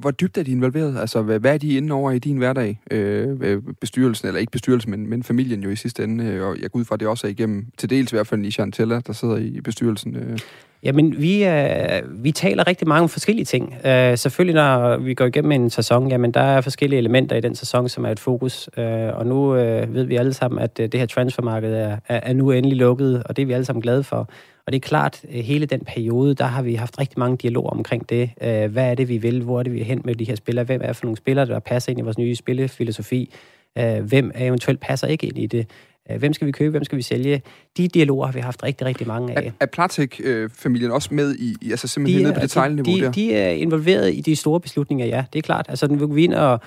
Hvor 0.00 0.10
dybt 0.10 0.38
er 0.38 0.42
de 0.42 0.50
involveret? 0.50 0.98
Altså, 0.98 1.22
hvad, 1.22 1.38
hvad 1.38 1.54
er 1.54 1.58
de 1.58 1.76
inde 1.76 1.94
over 1.94 2.10
i 2.10 2.18
din 2.18 2.36
hverdag? 2.36 2.80
Øh, 2.90 3.36
øh, 3.40 3.62
bestyrelsen, 3.80 4.28
eller 4.28 4.40
ikke 4.40 4.52
bestyrelsen, 4.52 4.90
men, 4.90 5.10
men 5.10 5.22
familien 5.22 5.62
jo 5.62 5.70
i 5.70 5.76
sidste 5.76 6.04
ende. 6.04 6.24
Øh, 6.24 6.46
og 6.46 6.56
jeg 6.62 6.70
går 6.70 6.78
ud 6.78 6.84
fra, 6.84 6.94
at 6.94 7.00
det 7.00 7.08
også 7.08 7.26
er 7.26 7.30
igennem, 7.30 7.66
til 7.76 7.90
dels 7.90 8.12
i 8.12 8.16
hvert 8.16 8.26
fald 8.26 8.44
i 8.44 8.50
Chantella, 8.50 9.00
der 9.06 9.12
sidder 9.12 9.36
i 9.36 9.60
bestyrelsen. 9.60 10.16
Øh. 10.16 10.38
Jamen, 10.82 11.20
vi, 11.20 11.44
øh, 11.44 12.24
vi 12.24 12.32
taler 12.32 12.66
rigtig 12.66 12.88
mange 12.88 13.08
forskellige 13.08 13.44
ting. 13.44 13.74
Øh, 13.86 14.18
selvfølgelig, 14.18 14.54
når 14.54 14.96
vi 14.96 15.14
går 15.14 15.24
igennem 15.24 15.52
en 15.52 15.70
sæson, 15.70 16.10
jamen, 16.10 16.32
der 16.32 16.40
er 16.40 16.60
forskellige 16.60 16.98
elementer 16.98 17.36
i 17.36 17.40
den 17.40 17.54
sæson, 17.54 17.88
som 17.88 18.04
er 18.04 18.10
et 18.10 18.20
fokus. 18.20 18.70
Øh, 18.76 19.18
og 19.18 19.26
nu 19.26 19.56
øh, 19.56 19.94
ved 19.94 20.04
vi 20.04 20.16
alle 20.16 20.34
sammen, 20.34 20.60
at 20.60 20.80
øh, 20.80 20.88
det 20.92 21.00
her 21.00 21.06
transfermarked 21.06 21.74
er, 21.74 21.96
er, 22.08 22.20
er 22.22 22.32
nu 22.32 22.50
endelig 22.50 22.78
lukket, 22.78 23.22
og 23.24 23.36
det 23.36 23.42
er 23.42 23.46
vi 23.46 23.52
alle 23.52 23.64
sammen 23.64 23.82
glade 23.82 24.04
for. 24.04 24.28
Og 24.66 24.72
det 24.72 24.76
er 24.76 24.88
klart, 24.88 25.20
øh, 25.28 25.40
hele 25.40 25.66
den 25.66 25.80
periode, 25.80 26.34
der 26.34 26.44
har 26.44 26.62
vi 26.62 26.74
haft 26.74 26.98
rigtig 26.98 27.18
mange 27.18 27.36
dialoger 27.36 27.70
omkring 27.70 28.08
det. 28.08 28.30
Øh, 28.42 28.72
hvad 28.72 28.90
er 28.90 28.94
det, 28.94 29.08
vi 29.08 29.18
vil? 29.18 29.42
Hvor 29.42 29.58
er 29.58 29.62
det, 29.62 29.72
vi 29.72 29.80
er 29.80 29.84
hen 29.84 30.02
med 30.04 30.14
de 30.14 30.24
her 30.24 30.34
spillere? 30.34 30.64
Hvem 30.64 30.80
er 30.84 30.92
for 30.92 31.04
nogle 31.04 31.16
spillere, 31.16 31.46
der 31.46 31.58
passer 31.58 31.90
ind 31.90 31.98
i 31.98 32.02
vores 32.02 32.18
nye 32.18 32.34
spillefilosofi? 32.34 33.32
Øh, 33.78 34.00
hvem 34.00 34.32
eventuelt 34.34 34.80
passer 34.80 35.06
ikke 35.06 35.26
ind 35.26 35.38
i 35.38 35.46
det? 35.46 35.66
Hvem 36.18 36.32
skal 36.32 36.46
vi 36.46 36.52
købe? 36.52 36.70
Hvem 36.70 36.84
skal 36.84 36.98
vi 36.98 37.02
sælge? 37.02 37.42
De 37.76 37.88
dialoger 37.88 38.26
har 38.26 38.32
vi 38.32 38.40
haft 38.40 38.62
rigtig, 38.62 38.86
rigtig 38.86 39.06
mange 39.06 39.38
af. 39.38 39.46
Er, 39.46 39.50
er 39.60 39.66
Platek-familien 39.66 40.90
også 40.90 41.14
med 41.14 41.34
i, 41.34 41.56
i 41.62 41.70
altså 41.70 41.88
simpelthen 41.88 42.18
de, 42.18 42.22
nede 42.22 42.34
på 42.34 42.40
altså, 42.40 42.60
detaljniveau 42.60 42.96
de, 42.96 43.02
der? 43.02 43.12
De 43.12 43.34
er 43.34 43.48
involveret 43.48 44.14
i 44.14 44.20
de 44.20 44.36
store 44.36 44.60
beslutninger, 44.60 45.06
ja. 45.06 45.24
Det 45.32 45.38
er 45.38 45.42
klart. 45.42 45.66
Altså, 45.68 45.86
den 45.86 46.00
vil 46.00 46.16
vi 46.16 46.24
ind 46.24 46.34
og 46.34 46.60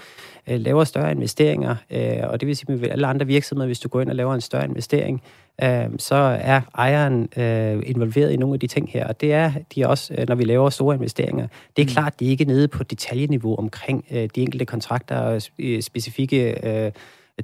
øh, 0.50 0.60
laver 0.60 0.84
større 0.84 1.12
investeringer, 1.12 1.76
øh, 1.92 2.18
og 2.24 2.40
det 2.40 2.48
vil 2.48 2.56
sige 2.58 2.76
med 2.76 2.90
alle 2.90 3.08
andre 3.08 3.26
virksomheder, 3.26 3.66
hvis 3.66 3.80
du 3.80 3.90
går 3.90 4.02
ind 4.02 4.10
og 4.10 4.16
laver 4.16 4.34
en 4.34 4.42
større 4.42 4.66
investering, 4.66 5.22
øh, 5.64 5.86
så 5.98 6.16
er 6.42 6.62
ejeren 6.78 7.30
øh, 7.38 7.84
involveret 7.86 8.32
i 8.32 8.38
nogle 8.38 8.54
af 8.54 8.60
de 8.60 8.68
ting 8.68 8.92
her, 8.92 9.08
og 9.08 9.22
det 9.22 9.34
er 9.34 9.52
de 9.76 9.88
også, 9.88 10.14
øh, 10.18 10.28
når 10.28 10.36
vi 10.36 10.44
laver 10.44 10.70
store 10.70 10.96
investeringer. 10.96 11.48
Det 11.78 11.82
er 11.82 11.86
mm. 11.86 11.92
klart, 11.92 12.20
de 12.20 12.26
er 12.26 12.30
ikke 12.30 12.46
nede 12.46 12.68
på 12.68 12.84
detaljeniveau 12.84 13.56
omkring 13.56 14.06
øh, 14.12 14.30
de 14.36 14.42
enkelte 14.42 14.66
kontrakter 14.66 15.18
og 15.18 15.42
øh, 15.60 15.82
specifikke 15.82 16.68
øh, 16.86 16.92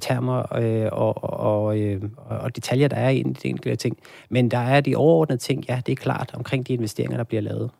termer 0.00 0.56
øh, 0.56 0.88
og, 0.92 1.24
og, 1.40 1.78
øh, 1.78 2.02
og 2.26 2.56
detaljer, 2.56 2.88
der 2.88 2.96
er 2.96 3.08
i 3.08 3.22
de 3.22 3.48
enkelte 3.48 3.76
ting. 3.76 3.98
Men 4.28 4.50
der 4.50 4.58
er 4.58 4.80
de 4.80 4.96
overordnede 4.96 5.40
ting, 5.40 5.64
ja, 5.68 5.80
det 5.86 5.92
er 5.92 5.96
klart, 5.96 6.30
omkring 6.34 6.68
de 6.68 6.72
investeringer, 6.72 7.16
der 7.16 7.24
bliver 7.24 7.42
lavet. 7.42 7.70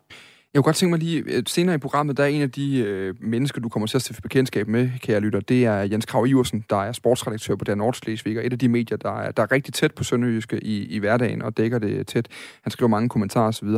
Jeg 0.54 0.58
kunne 0.58 0.68
godt 0.68 0.76
tænke 0.76 0.90
mig 0.90 0.98
lige, 0.98 1.22
øh, 1.26 1.42
senere 1.46 1.74
i 1.74 1.78
programmet, 1.78 2.16
der 2.16 2.22
er 2.22 2.28
en 2.28 2.42
af 2.42 2.50
de 2.50 2.78
øh, 2.78 3.14
mennesker, 3.20 3.60
du 3.60 3.68
kommer 3.68 3.86
til 3.86 3.98
at 3.98 4.02
stifte 4.02 4.22
bekendtskab 4.22 4.68
med, 4.68 4.90
kære 5.00 5.20
lytter, 5.20 5.40
det 5.40 5.64
er 5.64 5.74
Jens 5.74 6.06
Krav 6.06 6.26
Iversen, 6.26 6.64
der 6.70 6.76
er 6.76 6.92
sportsredaktør 6.92 7.56
på 7.56 7.64
Dan 7.64 7.78
Nordslesvig, 7.78 8.38
og 8.38 8.46
et 8.46 8.52
af 8.52 8.58
de 8.58 8.68
medier, 8.68 8.96
der 8.96 9.20
er, 9.20 9.30
der 9.30 9.42
er 9.42 9.52
rigtig 9.52 9.74
tæt 9.74 9.94
på 9.94 10.04
Sønderjyske 10.04 10.64
i, 10.64 10.86
i 10.86 10.98
hverdagen 10.98 11.42
og 11.42 11.56
dækker 11.56 11.78
det 11.78 12.06
tæt. 12.06 12.28
Han 12.62 12.70
skriver 12.70 12.88
mange 12.88 13.08
kommentarer 13.08 13.48
osv. 13.48 13.68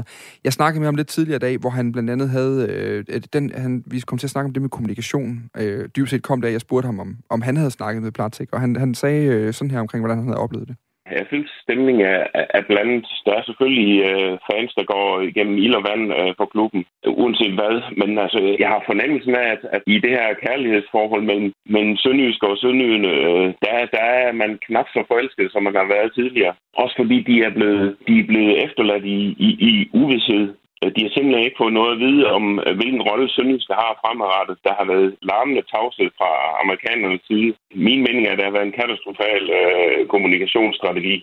Jeg 0.44 0.52
snakkede 0.52 0.80
med 0.80 0.86
ham 0.86 0.94
lidt 0.94 1.08
tidligere 1.08 1.36
i 1.36 1.38
dag, 1.38 1.58
hvor 1.58 1.70
han 1.70 1.92
blandt 1.92 2.10
andet 2.10 2.30
havde, 2.30 2.66
øh, 3.08 3.22
den, 3.32 3.52
han, 3.54 3.84
vi 3.86 4.00
kom 4.00 4.18
til 4.18 4.26
at 4.26 4.30
snakke 4.30 4.46
om 4.46 4.52
det 4.52 4.62
med 4.62 4.70
kommunikation. 4.70 5.50
Øh, 5.56 5.88
dybest 5.96 6.10
set 6.10 6.22
kom 6.22 6.40
det, 6.40 6.52
jeg 6.52 6.60
spurgte 6.60 6.86
ham, 6.86 7.00
om, 7.00 7.16
om 7.30 7.42
han 7.42 7.56
havde 7.56 7.70
snakket 7.70 8.02
med 8.02 8.12
Platik, 8.12 8.48
og 8.52 8.60
han, 8.60 8.76
han 8.76 8.94
sagde 8.94 9.26
øh, 9.26 9.54
sådan 9.54 9.70
her 9.70 9.80
omkring, 9.80 10.02
hvordan 10.02 10.18
han 10.18 10.26
havde 10.26 10.38
oplevet 10.38 10.68
det. 10.68 10.76
Jeg 11.10 11.26
synes, 11.28 11.50
stemningen 11.62 12.06
er, 12.06 12.26
er 12.58 12.62
blandet. 12.70 13.06
Der 13.26 13.32
er 13.34 13.42
selvfølgelig 13.44 13.94
øh, 14.10 14.38
fans, 14.50 14.74
der 14.78 14.84
går 14.84 15.20
igennem 15.20 15.56
ild 15.58 15.74
og 15.74 15.84
vand 15.90 16.04
øh, 16.18 16.34
for 16.38 16.46
klubben, 16.54 16.84
uanset 17.06 17.54
hvad. 17.58 17.74
Men 18.00 18.18
altså, 18.18 18.56
jeg 18.58 18.68
har 18.68 18.82
fornemmelsen 18.86 19.34
af, 19.34 19.46
at, 19.54 19.62
at 19.76 19.82
i 19.86 19.98
det 20.04 20.10
her 20.10 20.28
kærlighedsforhold 20.46 21.22
mellem, 21.22 21.52
mellem 21.74 21.96
Sønderjysk 21.96 22.42
og 22.42 22.58
Sønderjyne, 22.58 23.08
øh, 23.08 23.46
der, 23.64 23.86
der 23.96 24.04
er 24.20 24.32
man 24.32 24.58
knap 24.66 24.88
så 24.88 25.04
forelsket, 25.08 25.52
som 25.52 25.62
man 25.62 25.74
har 25.74 25.88
været 25.94 26.14
tidligere. 26.14 26.54
Også 26.82 26.94
fordi 27.00 27.18
de 27.28 27.42
er 27.42 27.50
blevet, 27.50 27.96
de 28.08 28.14
er 28.20 28.26
blevet 28.26 28.64
efterladt 28.64 29.04
i, 29.04 29.18
i, 29.46 29.50
i 29.70 29.88
uvidshed. 29.92 30.54
Øh, 30.82 30.90
de 30.94 31.02
har 31.04 31.12
simpelthen 31.12 31.46
ikke 31.46 31.60
fået 31.62 31.76
noget 31.78 31.92
at 31.94 32.02
vide 32.04 32.22
om, 32.36 32.44
øh, 32.64 32.72
hvilken 32.78 33.02
rolle 33.08 33.26
Sønderjyske 33.28 33.74
har 33.82 33.92
fremadrettet. 34.02 34.56
Der 34.66 34.74
har 34.78 34.86
været 34.92 35.08
larmende 35.30 35.64
tavshed 35.72 36.08
fra 36.18 36.30
amerikanernes 36.62 37.22
side. 37.28 37.50
Min 37.86 38.00
mening 38.06 38.24
er, 38.26 38.32
at 38.32 38.38
der 38.38 38.48
har 38.48 38.56
været 38.56 38.68
en 38.68 38.78
katastrofal 38.80 39.42
øh, 39.58 39.98
kommunikationsstrategi. 40.12 41.16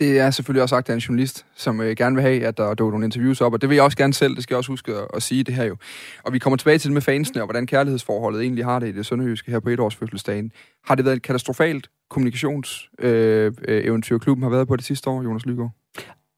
Det 0.00 0.18
er 0.18 0.30
selvfølgelig 0.30 0.62
også 0.62 0.76
sagt 0.76 0.90
af 0.90 0.94
en 0.94 1.06
journalist, 1.06 1.46
som 1.54 1.80
øh, 1.80 1.96
gerne 1.96 2.16
vil 2.16 2.22
have, 2.22 2.46
at 2.46 2.58
der 2.58 2.74
dukker 2.74 2.92
nogle 2.92 3.06
interviews 3.06 3.40
op, 3.40 3.52
og 3.52 3.60
det 3.60 3.68
vil 3.68 3.74
jeg 3.74 3.84
også 3.84 3.96
gerne 3.96 4.14
selv, 4.14 4.36
det 4.36 4.42
skal 4.42 4.54
jeg 4.54 4.58
også 4.58 4.72
huske 4.72 4.92
at, 4.92 5.08
at 5.14 5.22
sige 5.22 5.44
det 5.44 5.54
her 5.54 5.64
jo. 5.64 5.76
Og 6.24 6.32
vi 6.32 6.38
kommer 6.38 6.56
tilbage 6.56 6.78
til 6.78 6.88
det 6.88 6.94
med 6.94 7.02
fansene, 7.02 7.42
og 7.42 7.46
hvordan 7.46 7.66
kærlighedsforholdet 7.66 8.42
egentlig 8.42 8.64
har 8.64 8.78
det 8.78 8.88
i 8.88 8.92
det 8.92 9.06
sønderjyske 9.06 9.50
her 9.50 9.60
på 9.60 9.68
etårsfødselsdagen. 9.68 10.52
Har 10.84 10.94
det 10.94 11.04
været 11.04 11.16
et 11.16 11.22
katastrofalt 11.22 11.88
kommunikationseventyr, 12.10 14.14
øh, 14.14 14.14
øh 14.14 14.20
klubben 14.20 14.42
har 14.42 14.50
været 14.50 14.68
på 14.68 14.76
det 14.76 14.84
sidste 14.84 15.10
år, 15.10 15.22
Jonas 15.22 15.46
Lygaard? 15.46 15.70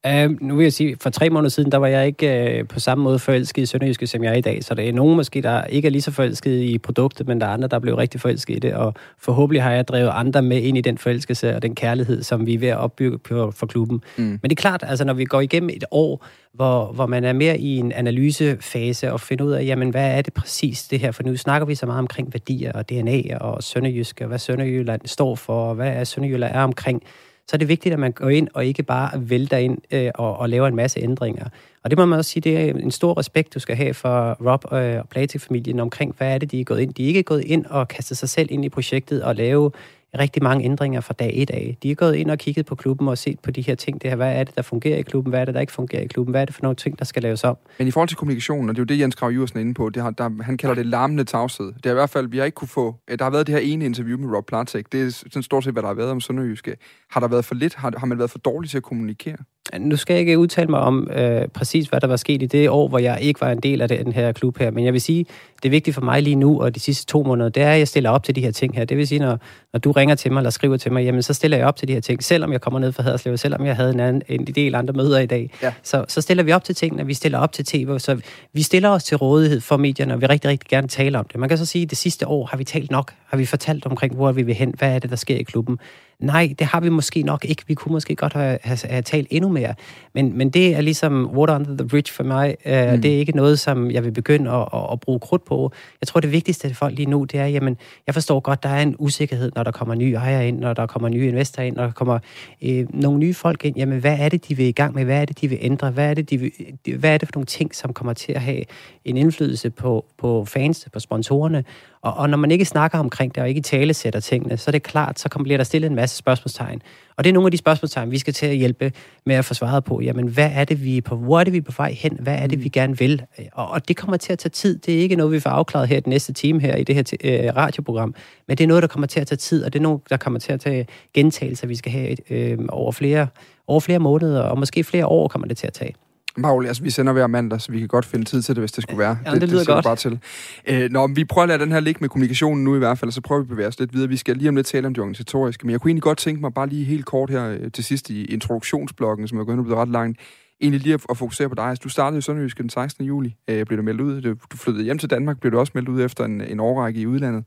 Uh, 0.07 0.41
nu 0.41 0.55
vil 0.55 0.63
jeg 0.63 0.73
sige, 0.73 0.95
for 1.01 1.09
tre 1.09 1.29
måneder 1.29 1.49
siden, 1.49 1.71
der 1.71 1.77
var 1.77 1.87
jeg 1.87 2.07
ikke 2.07 2.59
uh, 2.61 2.67
på 2.67 2.79
samme 2.79 3.03
måde 3.03 3.19
forelsket 3.19 3.61
i 3.61 3.65
Sønderjyske, 3.65 4.07
som 4.07 4.23
jeg 4.23 4.31
er 4.31 4.35
i 4.35 4.41
dag. 4.41 4.63
Så 4.63 4.73
der 4.73 4.83
er 4.83 4.91
nogen 4.91 5.15
måske, 5.15 5.41
der 5.41 5.63
ikke 5.63 5.85
er 5.85 5.89
lige 5.89 6.01
så 6.01 6.11
forelsket 6.11 6.61
i 6.61 6.77
produktet, 6.77 7.27
men 7.27 7.41
der 7.41 7.47
er 7.47 7.51
andre, 7.51 7.67
der 7.67 7.79
blev 7.79 7.95
rigtig 7.95 8.21
forelsket 8.21 8.55
i 8.55 8.59
det. 8.59 8.73
Og 8.73 8.93
forhåbentlig 9.17 9.63
har 9.63 9.71
jeg 9.71 9.87
drevet 9.87 10.11
andre 10.13 10.41
med 10.41 10.61
ind 10.61 10.77
i 10.77 10.81
den 10.81 10.97
forelskelse 10.97 11.55
og 11.55 11.61
den 11.61 11.75
kærlighed, 11.75 12.23
som 12.23 12.45
vi 12.45 12.53
er 12.53 12.59
ved 12.59 12.67
at 12.67 12.77
opbygge 12.77 13.17
på, 13.17 13.51
for 13.51 13.65
klubben. 13.65 14.01
Mm. 14.17 14.23
Men 14.23 14.39
det 14.43 14.51
er 14.51 14.61
klart, 14.61 14.83
altså 14.87 15.05
når 15.05 15.13
vi 15.13 15.25
går 15.25 15.41
igennem 15.41 15.69
et 15.69 15.83
år, 15.91 16.25
hvor, 16.53 16.91
hvor 16.91 17.05
man 17.05 17.23
er 17.23 17.33
mere 17.33 17.57
i 17.57 17.77
en 17.77 17.91
analysefase 17.91 19.11
og 19.11 19.21
finder 19.21 19.45
ud 19.45 19.51
af, 19.51 19.65
jamen 19.65 19.89
hvad 19.89 20.17
er 20.17 20.21
det 20.21 20.33
præcis 20.33 20.87
det 20.87 20.99
her? 20.99 21.11
For 21.11 21.23
nu 21.23 21.37
snakker 21.37 21.65
vi 21.65 21.75
så 21.75 21.85
meget 21.85 21.99
omkring 21.99 22.33
værdier 22.33 22.71
og 22.71 22.89
DNA 22.89 23.37
og 23.37 23.63
Sønderjyske, 23.63 24.23
og 24.23 24.27
hvad 24.27 24.39
Sønderjylland 24.39 25.01
står 25.05 25.35
for, 25.35 25.69
og 25.69 25.75
hvad 25.75 25.89
er 25.89 26.03
Sønderjylland 26.03 26.55
er 26.55 26.63
omkring 26.63 27.03
så 27.47 27.55
er 27.55 27.57
det 27.57 27.67
vigtigt, 27.67 27.93
at 27.93 27.99
man 27.99 28.11
går 28.11 28.29
ind 28.29 28.47
og 28.53 28.65
ikke 28.65 28.83
bare 28.83 29.29
vælter 29.29 29.57
ind 29.57 29.77
øh, 29.91 30.11
og, 30.15 30.37
og 30.37 30.49
laver 30.49 30.67
en 30.67 30.75
masse 30.75 30.99
ændringer. 30.99 31.45
Og 31.83 31.89
det 31.89 31.99
må 31.99 32.05
man 32.05 32.19
også 32.19 32.31
sige, 32.31 32.41
det 32.41 32.57
er 32.57 32.73
en 32.73 32.91
stor 32.91 33.17
respekt, 33.17 33.53
du 33.53 33.59
skal 33.59 33.75
have 33.75 33.93
for 33.93 34.37
Rob 34.51 34.65
øh, 34.73 34.99
og 34.99 35.09
Platik-familien 35.09 35.79
omkring, 35.79 36.15
hvad 36.17 36.33
er 36.33 36.37
det, 36.37 36.51
de 36.51 36.59
er 36.59 36.63
gået 36.63 36.79
ind. 36.79 36.93
De 36.93 37.03
er 37.03 37.07
ikke 37.07 37.23
gået 37.23 37.43
ind 37.43 37.65
og 37.65 37.87
kastet 37.87 38.17
sig 38.17 38.29
selv 38.29 38.47
ind 38.51 38.65
i 38.65 38.69
projektet 38.69 39.23
og 39.23 39.35
lave 39.35 39.71
rigtig 40.19 40.43
mange 40.43 40.65
ændringer 40.65 41.01
fra 41.01 41.13
dag 41.13 41.31
et 41.33 41.49
af. 41.49 41.77
De 41.83 41.91
er 41.91 41.95
gået 41.95 42.15
ind 42.15 42.31
og 42.31 42.37
kigget 42.37 42.65
på 42.65 42.75
klubben 42.75 43.07
og 43.07 43.17
set 43.17 43.39
på 43.39 43.51
de 43.51 43.61
her 43.61 43.75
ting. 43.75 44.01
Det 44.01 44.09
her, 44.09 44.15
hvad 44.15 44.35
er 44.35 44.43
det, 44.43 44.55
der 44.55 44.61
fungerer 44.61 44.97
i 44.97 45.01
klubben? 45.01 45.29
Hvad 45.29 45.41
er 45.41 45.45
det, 45.45 45.53
der 45.53 45.61
ikke 45.61 45.73
fungerer 45.73 46.01
i 46.01 46.07
klubben? 46.07 46.31
Hvad 46.31 46.41
er 46.41 46.45
det 46.45 46.55
for 46.55 46.61
nogle 46.63 46.75
ting, 46.75 46.99
der 46.99 47.05
skal 47.05 47.23
laves 47.23 47.43
om? 47.43 47.57
Men 47.79 47.87
i 47.87 47.91
forhold 47.91 48.09
til 48.09 48.17
kommunikationen, 48.17 48.69
og 48.69 48.75
det 48.75 48.79
er 48.79 48.83
jo 48.83 48.85
det, 48.85 48.99
Jens 48.99 49.15
Krav 49.15 49.31
Iversen 49.31 49.57
er 49.57 49.61
inde 49.61 49.73
på, 49.73 49.89
det 49.89 50.03
har, 50.03 50.11
der, 50.11 50.43
han 50.43 50.57
kalder 50.57 50.75
det 50.75 50.85
larmende 50.85 51.23
tavshed. 51.23 51.65
Det 51.65 51.85
er 51.85 51.91
i 51.91 51.93
hvert 51.93 52.09
fald, 52.09 52.27
vi 52.27 52.37
har 52.37 52.45
ikke 52.45 52.55
kunne 52.55 52.67
få... 52.67 52.95
Øh, 53.09 53.19
der 53.19 53.25
har 53.25 53.31
været 53.31 53.47
det 53.47 53.55
her 53.55 53.61
ene 53.61 53.85
interview 53.85 54.17
med 54.17 54.35
Rob 54.35 54.45
Platek. 54.45 54.91
Det 54.91 55.01
er 55.01 55.09
sådan 55.09 55.43
stort 55.43 55.63
set, 55.63 55.73
hvad 55.73 55.83
der 55.83 55.87
har 55.87 55.95
været 55.95 56.11
om 56.11 56.21
Sønderjyske. 56.21 56.77
Har 57.09 57.19
der 57.19 57.27
været 57.27 57.45
for 57.45 57.55
lidt? 57.55 57.75
Har, 57.75 57.93
har 57.97 58.05
man 58.05 58.17
været 58.17 58.31
for 58.31 58.39
dårlig 58.39 58.69
til 58.69 58.77
at 58.77 58.83
kommunikere? 58.83 59.37
Nu 59.79 59.95
skal 59.95 60.13
jeg 60.13 60.19
ikke 60.19 60.39
udtale 60.39 60.67
mig 60.67 60.79
om 60.79 61.09
øh, 61.11 61.47
præcis, 61.47 61.87
hvad 61.87 62.01
der 62.01 62.07
var 62.07 62.15
sket 62.15 62.41
i 62.41 62.45
det 62.45 62.69
år, 62.69 62.87
hvor 62.87 62.99
jeg 62.99 63.21
ikke 63.21 63.41
var 63.41 63.51
en 63.51 63.59
del 63.59 63.81
af 63.81 63.87
den 63.87 64.11
her 64.11 64.31
klub 64.31 64.57
her, 64.57 64.71
men 64.71 64.85
jeg 64.85 64.93
vil 64.93 65.01
sige, 65.01 65.25
det 65.63 65.69
er 65.69 65.71
vigtigt 65.71 65.93
for 65.93 66.01
mig 66.01 66.23
lige 66.23 66.35
nu 66.35 66.61
og 66.61 66.75
de 66.75 66.79
sidste 66.79 67.05
to 67.05 67.23
måneder, 67.23 67.49
det 67.49 67.63
er, 67.63 67.71
at 67.71 67.79
jeg 67.79 67.87
stiller 67.87 68.09
op 68.09 68.23
til 68.23 68.35
de 68.35 68.41
her 68.41 68.51
ting 68.51 68.75
her. 68.75 68.85
Det 68.85 68.97
vil 68.97 69.07
sige, 69.07 69.19
når, 69.19 69.39
når 69.73 69.79
du 69.79 69.91
ringer 69.91 70.15
til 70.15 70.31
mig 70.31 70.39
eller 70.39 70.49
skriver 70.49 70.77
til 70.77 70.91
mig, 70.91 71.03
jamen 71.03 71.21
så 71.21 71.33
stiller 71.33 71.57
jeg 71.57 71.67
op 71.67 71.75
til 71.75 71.87
de 71.87 71.93
her 71.93 72.01
ting, 72.01 72.23
selvom 72.23 72.51
jeg 72.51 72.61
kommer 72.61 72.79
ned 72.79 72.91
fra 72.91 73.03
Haderslev, 73.03 73.37
selvom 73.37 73.65
jeg 73.65 73.75
havde 73.75 73.93
en, 73.93 73.99
anden, 73.99 74.21
en 74.29 74.45
del 74.45 74.75
andre 74.75 74.93
møder 74.93 75.19
i 75.19 75.25
dag. 75.25 75.51
Ja. 75.61 75.73
Så, 75.83 76.05
så 76.07 76.21
stiller 76.21 76.43
vi 76.43 76.51
op 76.51 76.63
til 76.63 76.75
tingene, 76.75 77.05
vi 77.05 77.13
stiller 77.13 77.39
op 77.39 77.51
til 77.51 77.65
tv, 77.65 77.99
så 77.99 78.21
vi 78.53 78.61
stiller 78.61 78.89
os 78.89 79.03
til 79.03 79.17
rådighed 79.17 79.61
for 79.61 79.77
medierne, 79.77 80.13
og 80.13 80.21
vi 80.21 80.25
rigtig, 80.25 80.49
rigtig 80.49 80.69
gerne 80.69 80.87
tale 80.87 81.19
om 81.19 81.25
det. 81.25 81.39
Man 81.39 81.49
kan 81.49 81.57
så 81.57 81.65
sige, 81.65 81.83
at 81.83 81.89
det 81.89 81.97
sidste 81.97 82.27
år 82.27 82.45
har 82.45 82.57
vi 82.57 82.63
talt 82.63 82.91
nok, 82.91 83.13
har 83.27 83.37
vi 83.37 83.45
fortalt 83.45 83.85
omkring, 83.85 84.15
hvor 84.15 84.31
vi 84.31 84.41
vil 84.41 84.55
hen, 84.55 84.73
hvad 84.77 84.95
er 84.95 84.99
det, 84.99 85.09
der 85.09 85.15
sker 85.15 85.35
i 85.35 85.43
klubben. 85.43 85.79
Nej, 86.23 86.53
det 86.59 86.67
har 86.67 86.79
vi 86.79 86.89
måske 86.89 87.21
nok 87.21 87.45
ikke. 87.45 87.63
Vi 87.67 87.73
kunne 87.73 87.93
måske 87.93 88.15
godt 88.15 88.33
have, 88.33 88.57
have, 88.61 88.77
have 88.83 89.01
talt 89.01 89.27
endnu 89.31 89.49
mere. 89.49 89.73
Men, 90.13 90.37
men 90.37 90.49
det 90.49 90.75
er 90.75 90.81
ligesom 90.81 91.29
water 91.37 91.55
under 91.55 91.77
the 91.77 91.87
bridge 91.87 92.13
for 92.13 92.23
mig. 92.23 92.55
Uh, 92.65 92.71
mm. 92.71 93.01
Det 93.01 93.13
er 93.13 93.17
ikke 93.17 93.35
noget, 93.35 93.59
som 93.59 93.91
jeg 93.91 94.03
vil 94.03 94.11
begynde 94.11 94.51
at, 94.51 94.67
at, 94.73 94.87
at 94.91 94.99
bruge 94.99 95.19
krudt 95.19 95.45
på. 95.45 95.71
Jeg 96.01 96.07
tror, 96.07 96.19
det 96.19 96.31
vigtigste 96.31 96.67
for 96.67 96.75
folk 96.75 96.95
lige 96.95 97.09
nu, 97.09 97.23
det 97.23 97.39
er, 97.39 97.45
jamen, 97.45 97.77
jeg 98.07 98.13
forstår 98.13 98.39
godt, 98.39 98.63
der 98.63 98.69
er 98.69 98.81
en 98.81 98.95
usikkerhed, 98.99 99.51
når 99.55 99.63
der 99.63 99.71
kommer 99.71 99.95
nye 99.95 100.13
ejere 100.13 100.47
ind, 100.47 100.59
når 100.59 100.73
der 100.73 100.85
kommer 100.85 101.09
nye 101.09 101.27
investorer 101.27 101.67
ind, 101.67 101.75
når 101.75 101.83
der 101.83 101.91
kommer 101.91 102.19
øh, 102.61 102.85
nogle 102.89 103.19
nye 103.19 103.33
folk 103.33 103.65
ind. 103.65 103.77
Jamen, 103.77 103.99
hvad 103.99 104.17
er 104.19 104.29
det, 104.29 104.47
de 104.47 104.57
vil 104.57 104.65
i 104.65 104.71
gang 104.71 104.95
med? 104.95 105.05
Hvad 105.05 105.21
er 105.21 105.25
det, 105.25 105.41
de 105.41 105.47
vil 105.47 105.57
ændre? 105.61 105.91
Hvad 105.91 106.09
er 106.09 106.13
det, 106.13 106.29
de 106.29 106.37
vil, 106.37 106.51
hvad 106.99 107.13
er 107.13 107.17
det 107.17 107.27
for 107.27 107.33
nogle 107.35 107.45
ting, 107.45 107.75
som 107.75 107.93
kommer 107.93 108.13
til 108.13 108.31
at 108.33 108.41
have 108.41 108.63
en 109.05 109.17
indflydelse 109.17 109.69
på, 109.69 110.05
på 110.17 110.45
fans, 110.45 110.87
på 110.93 110.99
sponsorerne? 110.99 111.63
Og, 112.03 112.13
og 112.13 112.29
når 112.29 112.37
man 112.37 112.51
ikke 112.51 112.65
snakker 112.65 112.97
omkring 112.97 113.35
det, 113.35 113.43
og 113.43 113.49
ikke 113.49 113.61
tale 113.61 113.93
sætter 113.93 114.19
tingene, 114.19 114.57
så 114.57 114.69
er 114.69 114.71
det 114.71 114.83
klart, 114.83 115.19
så 115.19 115.29
bliver 115.43 115.57
der 115.57 115.63
stillet 115.63 115.89
en 115.89 115.95
masse 115.95 116.17
spørgsmålstegn. 116.17 116.81
Og 117.15 117.23
det 117.23 117.29
er 117.29 117.33
nogle 117.33 117.47
af 117.47 117.51
de 117.51 117.57
spørgsmålstegn, 117.57 118.11
vi 118.11 118.17
skal 118.17 118.33
til 118.33 118.45
at 118.45 118.55
hjælpe 118.55 118.91
med 119.25 119.35
at 119.35 119.45
få 119.45 119.53
svaret 119.53 119.83
på. 119.83 120.01
Jamen, 120.01 120.27
hvad 120.27 120.49
er 120.53 120.65
det, 120.65 120.83
vi 120.83 120.97
er 120.97 121.01
på? 121.01 121.15
Hvor 121.15 121.39
er 121.39 121.43
det, 121.43 121.53
vi 121.53 121.57
er 121.57 121.61
på 121.61 121.71
vej 121.77 121.91
hen? 121.91 122.17
Hvad 122.21 122.35
er 122.35 122.47
det, 122.47 122.59
vi 122.59 122.67
mm. 122.67 122.71
gerne 122.71 122.97
vil? 122.97 123.21
Og, 123.53 123.67
og 123.67 123.87
det 123.87 123.97
kommer 123.97 124.17
til 124.17 124.33
at 124.33 124.39
tage 124.39 124.49
tid. 124.49 124.77
Det 124.77 124.95
er 124.95 124.99
ikke 124.99 125.15
noget, 125.15 125.31
vi 125.31 125.39
får 125.39 125.49
afklaret 125.49 125.87
her 125.87 125.99
den 125.99 126.09
næste 126.09 126.33
time 126.33 126.61
her 126.61 126.75
i 126.75 126.83
det 126.83 126.95
her 126.95 127.03
øh, 127.23 127.55
radioprogram. 127.55 128.15
Men 128.47 128.57
det 128.57 128.63
er 128.63 128.67
noget, 128.67 128.81
der 128.81 128.87
kommer 128.87 129.07
til 129.07 129.19
at 129.19 129.27
tage 129.27 129.37
tid, 129.37 129.63
og 129.63 129.73
det 129.73 129.79
er 129.79 129.83
noget, 129.83 130.01
der 130.09 130.17
kommer 130.17 130.39
til 130.39 130.53
at 130.53 130.59
tage 130.59 130.87
gentagelser, 131.13 131.67
vi 131.67 131.75
skal 131.75 131.91
have 131.91 132.31
øh, 132.31 132.57
over, 132.69 132.91
flere, 132.91 133.27
over 133.67 133.79
flere 133.79 133.99
måneder, 133.99 134.41
og 134.41 134.59
måske 134.59 134.83
flere 134.83 135.07
år 135.07 135.27
kommer 135.27 135.47
det 135.47 135.57
til 135.57 135.67
at 135.67 135.73
tage. 135.73 135.95
Paul, 136.41 136.67
altså 136.67 136.83
vi 136.83 136.89
sender 136.89 137.13
hver 137.13 137.27
mandag, 137.27 137.61
så 137.61 137.71
vi 137.71 137.79
kan 137.79 137.87
godt 137.87 138.05
finde 138.05 138.25
tid 138.25 138.41
til 138.41 138.55
det, 138.55 138.61
hvis 138.61 138.71
det 138.71 138.81
skulle 138.81 138.99
være. 138.99 139.17
Ja, 139.25 139.31
det, 139.31 139.41
det 139.41 139.49
lyder 139.49 139.59
det 139.59 139.67
godt. 139.67 139.85
Bare 139.85 139.95
til. 139.95 140.19
Øh, 140.67 140.91
når 140.91 141.07
vi 141.07 141.23
prøver 141.23 141.43
at 141.43 141.49
lade 141.49 141.59
den 141.59 141.71
her 141.71 141.79
ligge 141.79 141.97
med 142.01 142.09
kommunikationen 142.09 142.63
nu 142.63 142.75
i 142.75 142.77
hvert 142.77 142.97
fald, 142.99 143.11
så 143.11 143.21
prøver 143.21 143.41
vi 143.41 143.45
at 143.45 143.49
bevæge 143.49 143.67
os 143.67 143.79
lidt 143.79 143.93
videre. 143.93 144.09
Vi 144.09 144.17
skal 144.17 144.37
lige 144.37 144.49
om 144.49 144.55
lidt 144.55 144.67
tale 144.67 144.87
om 144.87 144.93
det 144.93 145.01
organisatoriske, 145.01 145.65
men 145.65 145.71
jeg 145.71 145.81
kunne 145.81 145.89
egentlig 145.89 146.03
godt 146.03 146.17
tænke 146.17 146.41
mig 146.41 146.53
bare 146.53 146.67
lige 146.67 146.85
helt 146.85 147.05
kort 147.05 147.29
her 147.29 147.49
øh, 147.49 147.71
til 147.71 147.83
sidst 147.83 148.09
i 148.09 148.25
introduktionsblokken, 148.25 149.27
som 149.27 149.39
er 149.39 149.43
gået 149.43 149.63
blevet 149.63 149.79
ret 149.81 149.89
langt, 149.89 150.19
egentlig 150.61 150.81
lige 150.81 150.93
at, 151.09 151.17
fokusere 151.17 151.49
på 151.49 151.55
dig. 151.55 151.65
Altså, 151.65 151.81
du 151.83 151.89
startede 151.89 152.17
i 152.17 152.21
Sønderjysk 152.21 152.57
den 152.57 152.69
16. 152.69 153.05
juli, 153.05 153.35
øh, 153.47 153.65
blev 153.65 153.77
du 153.77 153.83
meldt 153.83 154.01
ud. 154.01 154.21
Du 154.21 154.57
flyttede 154.57 154.83
hjem 154.85 154.97
til 154.97 155.09
Danmark, 155.09 155.39
blev 155.39 155.51
du 155.51 155.59
også 155.59 155.71
meldt 155.75 155.89
ud 155.89 156.01
efter 156.01 156.25
en, 156.25 156.41
en 156.41 156.59
årrække 156.59 156.99
i 156.99 157.07
udlandet 157.07 157.43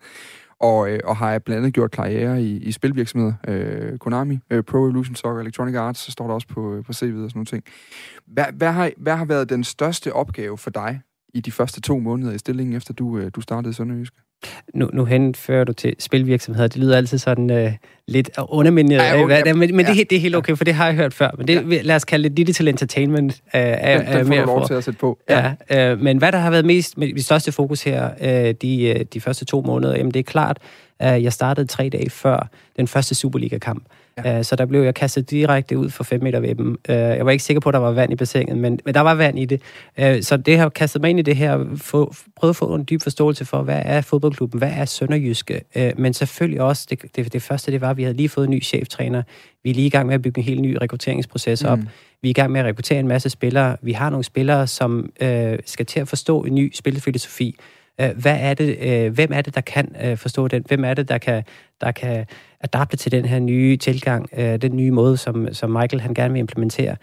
og, 0.61 0.91
øh, 0.91 1.01
og 1.05 1.17
har 1.17 1.39
blandt 1.39 1.59
andet 1.59 1.75
gjort 1.75 1.91
karriere 1.91 2.43
i, 2.43 2.57
i 2.57 2.73
spilvirksomheder. 2.73 3.33
Øh, 3.49 3.99
Konami, 3.99 4.39
øh, 4.51 4.63
Pro 4.63 4.79
Evolution 4.79 5.15
Soccer, 5.15 5.41
Electronic 5.41 5.75
Arts, 5.75 6.01
så 6.01 6.13
står 6.13 6.27
der 6.27 6.35
også 6.35 6.49
på, 6.49 6.75
øh, 6.75 6.85
på 6.85 6.93
CV'et 6.93 7.25
og 7.25 7.31
sådan 7.31 7.31
nogle 7.35 7.47
ting. 7.47 7.65
Hvad, 8.27 8.45
hvad, 8.53 8.73
har, 8.73 8.91
hvad 8.97 9.17
har 9.17 9.25
været 9.25 9.49
den 9.49 9.65
største 9.65 10.13
opgave 10.13 10.59
for 10.59 10.71
dig 10.71 11.01
i 11.35 11.41
de 11.41 11.53
første 11.53 11.81
to 11.81 11.99
måneder 11.99 12.33
i 12.33 12.39
stillingen, 12.39 12.77
efter 12.77 12.95
du, 12.95 13.19
øh, 13.19 13.31
du 13.35 13.41
startede 13.41 13.71
i 13.71 13.75
Sønderjysk? 13.75 14.15
Nu, 14.75 14.91
nu 14.93 15.05
henfører 15.05 15.65
du 15.65 15.73
til 15.73 15.95
spilvirksomheder. 15.99 16.69
Det 16.69 16.77
lyder 16.77 16.97
altid 16.97 17.19
sådan 17.19 17.51
øh, 17.51 17.73
lidt 18.09 18.31
undermindet. 18.49 18.97
Ja, 18.97 19.23
okay, 19.23 19.53
men, 19.53 19.77
men 19.77 19.87
ja, 19.87 19.95
det, 19.95 20.11
det 20.11 20.17
er 20.17 20.21
helt 20.21 20.37
okay, 20.37 20.57
for 20.57 20.65
det 20.65 20.75
har 20.75 20.87
jeg 20.87 20.95
hørt 20.95 21.15
før. 21.15 21.31
Men 21.39 21.49
det, 21.49 21.73
ja. 21.73 21.83
lad 21.83 21.97
os 21.97 22.05
kalde 22.05 22.29
det 22.29 22.37
digital 22.37 22.69
entertainment. 22.69 23.33
Øh, 23.33 23.61
er, 23.61 23.99
den, 23.99 24.07
den 24.07 24.27
får 24.27 24.35
du 24.35 24.47
lov 24.47 24.61
for. 24.61 24.67
til 24.67 24.75
at 24.75 24.85
sætte 24.85 25.01
på. 25.01 25.19
Ja. 25.29 25.53
Ja, 25.71 25.93
øh, 25.93 26.01
men 26.01 26.19
hvad 26.19 26.33
der 26.33 26.39
har 26.39 26.51
været 26.51 26.65
mest, 26.65 26.99
med, 26.99 27.15
det 27.15 27.25
største 27.25 27.53
fokus 27.53 27.83
her 27.83 28.11
øh, 28.21 28.55
de, 28.63 28.85
øh, 28.85 29.05
de 29.15 29.21
første 29.21 29.45
to 29.45 29.61
måneder, 29.61 29.97
jamen 29.97 30.15
det 30.15 30.21
er 30.21 30.25
klart, 30.25 30.59
at 30.99 31.23
jeg 31.23 31.33
startede 31.33 31.67
tre 31.67 31.89
dage 31.89 32.11
før 32.11 32.49
den 32.77 32.89
første 32.89 33.15
Superliga-kamp. 33.15 33.85
Ja. 34.25 34.39
Øh, 34.39 34.45
så 34.45 34.57
der 34.57 34.67
blev 34.67 34.83
jeg 34.83 34.95
kastet 34.95 35.31
direkte 35.31 35.79
ud 35.79 35.91
for 35.91 36.05
5 36.05 36.23
meter 36.23 36.41
ved 36.41 36.55
dem. 36.55 36.77
Øh, 36.89 36.97
jeg 36.97 37.27
var 37.27 37.31
ikke 37.31 37.45
sikker 37.45 37.61
på, 37.61 37.69
at 37.69 37.73
der 37.73 37.79
var 37.79 37.91
vand 37.91 38.13
i 38.13 38.17
bassinet, 38.17 38.59
men, 38.59 38.81
men 38.85 38.95
der 38.95 39.01
var 39.01 39.15
vand 39.15 39.39
i 39.39 39.45
det. 39.45 39.63
Øh, 39.99 40.23
så 40.23 40.37
det 40.37 40.59
har 40.59 40.69
kastet 40.69 41.03
mig 41.03 41.11
ind 41.11 41.19
i 41.19 41.23
det 41.23 41.37
her, 41.37 41.65
få, 41.77 42.15
prøvet 42.37 42.53
at 42.53 42.57
få 42.57 42.75
en 42.75 42.87
dyb 42.91 43.03
forståelse 43.03 43.45
for, 43.45 43.63
hvad 43.63 43.83
er 43.85 44.01
fodboldklubben, 44.01 44.59
hvad 44.59 44.73
er 44.77 44.85
Sønderjyske, 44.85 45.61
men 45.97 46.15
selvfølgelig 46.15 46.61
også, 46.61 46.87
det, 46.91 47.17
det, 47.17 47.33
det 47.33 47.43
første 47.43 47.73
det 47.73 47.81
var, 47.81 47.91
at 47.91 47.97
vi 47.97 48.03
havde 48.03 48.17
lige 48.17 48.29
fået 48.29 48.45
en 48.45 48.51
ny 48.51 48.63
cheftræner. 48.63 49.23
Vi 49.65 49.71
er 49.71 49.75
lige 49.75 49.87
i 49.87 49.91
gang 49.91 50.07
med 50.07 50.15
at 50.15 50.23
bygge 50.23 50.39
en 50.39 50.45
helt 50.45 50.61
ny 50.61 50.77
rekrutteringsproces 50.83 51.65
op. 51.65 51.79
Mm. 51.79 51.89
Vi 52.23 52.29
er 52.29 52.31
i 52.31 52.33
gang 52.33 52.53
med 52.53 52.61
at 52.61 52.67
rekruttere 52.67 53.01
en 53.01 53.09
masse 53.09 53.31
spillere. 53.31 53.77
Vi 53.83 53.93
har 53.93 54.11
nogle 54.11 54.25
spillere, 54.25 54.67
som 54.67 55.11
øh, 55.21 55.59
skal 55.67 55.87
til 55.87 56.01
at 56.01 56.09
forstå 56.09 56.45
en 56.45 56.55
ny 56.55 56.73
spilfilosofi. 56.75 57.57
Hvad 58.15 58.37
er 58.41 58.55
det, 58.55 59.11
hvem 59.13 59.31
er 59.33 59.43
det, 59.43 59.55
der 59.55 59.61
kan 59.61 60.17
forstå 60.17 60.49
den? 60.49 60.65
Hvem 60.69 60.85
er 60.85 60.95
det, 60.95 61.09
der 61.09 61.19
kan, 61.19 61.43
der 61.81 61.93
kan 61.93 62.27
adapte 62.75 62.97
til 62.97 63.13
den 63.13 63.25
her 63.25 63.39
nye 63.39 63.77
tilgang, 63.77 64.29
øh, 64.37 64.63
den 64.63 64.77
nye 64.77 64.91
måde, 64.91 65.17
som, 65.17 65.55
som 65.55 65.71
Michael 65.71 66.01
han 66.01 66.15
gerne 66.15 66.33
vil 66.33 66.41
implementere. 66.41 66.97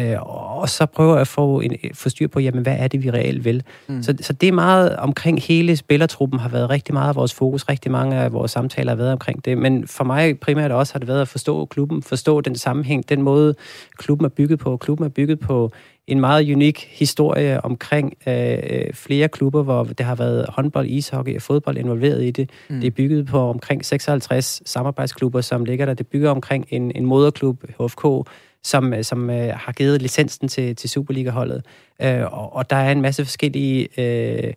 Øh, 0.00 0.16
og 0.60 0.68
så 0.68 0.86
prøver 0.86 1.12
jeg 1.12 1.20
at 1.20 1.28
få, 1.28 1.60
en, 1.60 1.76
få 1.94 2.08
styr 2.08 2.28
på, 2.28 2.40
jamen, 2.40 2.62
hvad 2.62 2.76
er 2.78 2.88
det, 2.88 3.04
vi 3.04 3.10
reelt 3.10 3.44
vil. 3.44 3.62
Mm. 3.88 4.02
Så, 4.02 4.14
så 4.20 4.32
det 4.32 4.48
er 4.48 4.52
meget 4.52 4.96
omkring 4.96 5.42
hele 5.42 5.76
spillertruppen 5.76 6.38
har 6.38 6.48
været 6.48 6.70
rigtig 6.70 6.94
meget 6.94 7.08
af 7.08 7.16
vores 7.16 7.34
fokus, 7.34 7.68
rigtig 7.68 7.92
mange 7.92 8.16
af 8.16 8.32
vores 8.32 8.50
samtaler 8.50 8.90
har 8.90 8.96
været 8.96 9.12
omkring 9.12 9.44
det. 9.44 9.58
Men 9.58 9.86
for 9.86 10.04
mig 10.04 10.40
primært 10.40 10.72
også 10.72 10.94
har 10.94 10.98
det 10.98 11.08
været 11.08 11.20
at 11.20 11.28
forstå 11.28 11.64
klubben, 11.64 12.02
forstå 12.02 12.40
den 12.40 12.56
sammenhæng, 12.56 13.08
den 13.08 13.22
måde 13.22 13.54
klubben 13.96 14.24
er 14.24 14.28
bygget 14.28 14.58
på. 14.58 14.76
Klubben 14.76 15.04
er 15.04 15.10
bygget 15.10 15.40
på 15.40 15.72
en 16.06 16.20
meget 16.20 16.54
unik 16.54 16.88
historie 16.90 17.64
omkring 17.64 18.14
øh, 18.26 18.94
flere 18.94 19.28
klubber, 19.28 19.62
hvor 19.62 19.84
det 19.84 20.06
har 20.06 20.14
været 20.14 20.46
håndbold, 20.48 20.88
ishockey 20.88 21.36
og 21.36 21.42
fodbold 21.42 21.76
involveret 21.76 22.24
i 22.24 22.30
det. 22.30 22.50
Mm. 22.70 22.80
Det 22.80 22.86
er 22.86 22.90
bygget 22.90 23.26
på 23.26 23.38
omkring 23.38 23.84
56 23.84 24.62
samarbejdsklubber, 24.64 25.40
som 25.40 25.64
ligger 25.64 25.86
der. 25.86 25.94
Det 25.94 26.06
bygger 26.06 26.30
omkring 26.30 26.66
en, 26.70 26.92
en 26.94 27.06
moderklub, 27.06 27.64
HFK, 27.80 28.28
som, 28.62 29.02
som 29.02 29.30
øh, 29.30 29.52
har 29.56 29.72
givet 29.72 30.02
licensen 30.02 30.48
til, 30.48 30.76
til 30.76 30.90
Superliga-holdet. 30.90 31.64
Øh, 32.02 32.32
og, 32.32 32.56
og 32.56 32.70
der 32.70 32.76
er 32.76 32.92
en 32.92 33.02
masse 33.02 33.24
forskellige... 33.24 33.88
Øh, 33.98 34.52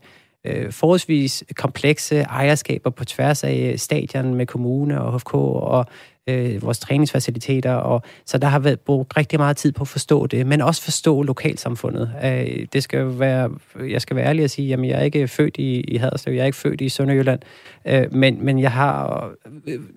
øh, 0.45 0.71
forholdsvis 0.71 1.43
komplekse 1.55 2.21
ejerskaber 2.21 2.89
på 2.89 3.05
tværs 3.05 3.43
af 3.43 3.73
stadion 3.77 4.35
med 4.35 4.45
kommune 4.45 5.01
og 5.01 5.13
HFK 5.13 5.33
og 5.33 5.85
øh, 6.27 6.61
vores 6.61 6.79
træningsfaciliteter, 6.79 7.73
og 7.73 8.01
så 8.25 8.37
der 8.37 8.47
har 8.47 8.59
været 8.59 8.79
brugt 8.79 9.17
rigtig 9.17 9.39
meget 9.39 9.57
tid 9.57 9.71
på 9.71 9.81
at 9.81 9.87
forstå 9.87 10.27
det, 10.27 10.47
men 10.47 10.61
også 10.61 10.81
forstå 10.81 11.21
lokalsamfundet. 11.21 12.11
Øh, 12.23 12.67
det 12.73 12.83
skal 12.83 13.19
være, 13.19 13.49
jeg 13.89 14.01
skal 14.01 14.15
være 14.15 14.25
ærlig 14.25 14.43
at 14.43 14.51
sige, 14.51 14.67
jamen 14.67 14.89
jeg 14.89 14.99
er 14.99 15.03
ikke 15.03 15.27
født 15.27 15.57
i, 15.57 15.81
i 15.81 15.97
Haderslev, 15.97 16.33
jeg 16.33 16.41
er 16.41 16.45
ikke 16.45 16.57
født 16.57 16.81
i 16.81 16.89
Sønderjylland, 16.89 17.39
øh, 17.87 18.13
men, 18.13 18.45
men 18.45 18.59
jeg 18.59 18.71
har, 18.71 19.29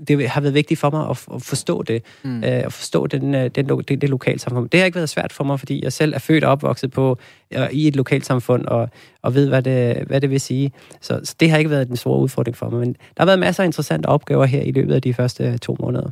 det 0.08 0.28
har 0.28 0.40
været 0.40 0.54
vigtigt 0.54 0.80
for 0.80 0.90
mig 0.90 1.10
at, 1.10 1.26
at 1.34 1.42
forstå 1.42 1.82
det, 1.82 2.02
mm. 2.24 2.36
øh, 2.36 2.42
at 2.44 2.72
forstå 2.72 3.06
den, 3.06 3.34
øh, 3.34 3.50
den, 3.54 3.68
det, 3.68 4.00
det 4.00 4.08
lokalsamfund. 4.08 4.70
Det 4.70 4.80
har 4.80 4.84
ikke 4.84 4.96
været 4.96 5.08
svært 5.08 5.32
for 5.32 5.44
mig, 5.44 5.58
fordi 5.58 5.84
jeg 5.84 5.92
selv 5.92 6.14
er 6.14 6.18
født 6.18 6.44
og 6.44 6.52
opvokset 6.52 6.90
på, 6.90 7.18
øh, 7.54 7.70
i 7.72 7.88
et 7.88 7.96
lokalsamfund, 7.96 8.66
og, 8.66 8.88
og 9.22 9.34
ved, 9.34 9.48
hvad 9.48 9.62
det, 9.62 10.04
hvad 10.06 10.20
det 10.20 10.30
vil 10.30 10.40
sige. 10.40 10.72
Så, 11.00 11.20
så 11.24 11.34
det 11.40 11.50
har 11.50 11.58
ikke 11.58 11.70
været 11.70 11.88
en 11.88 11.96
stor 11.96 12.18
udfordring 12.18 12.56
for 12.56 12.70
mig, 12.70 12.80
men 12.80 12.92
der 12.92 13.18
har 13.18 13.26
været 13.26 13.38
masser 13.38 13.62
af 13.62 13.66
interessante 13.66 14.06
opgaver 14.06 14.44
her 14.44 14.62
i 14.62 14.72
løbet 14.72 14.94
af 14.94 15.02
de 15.02 15.14
første 15.14 15.58
to 15.58 15.76
måneder. 15.80 16.10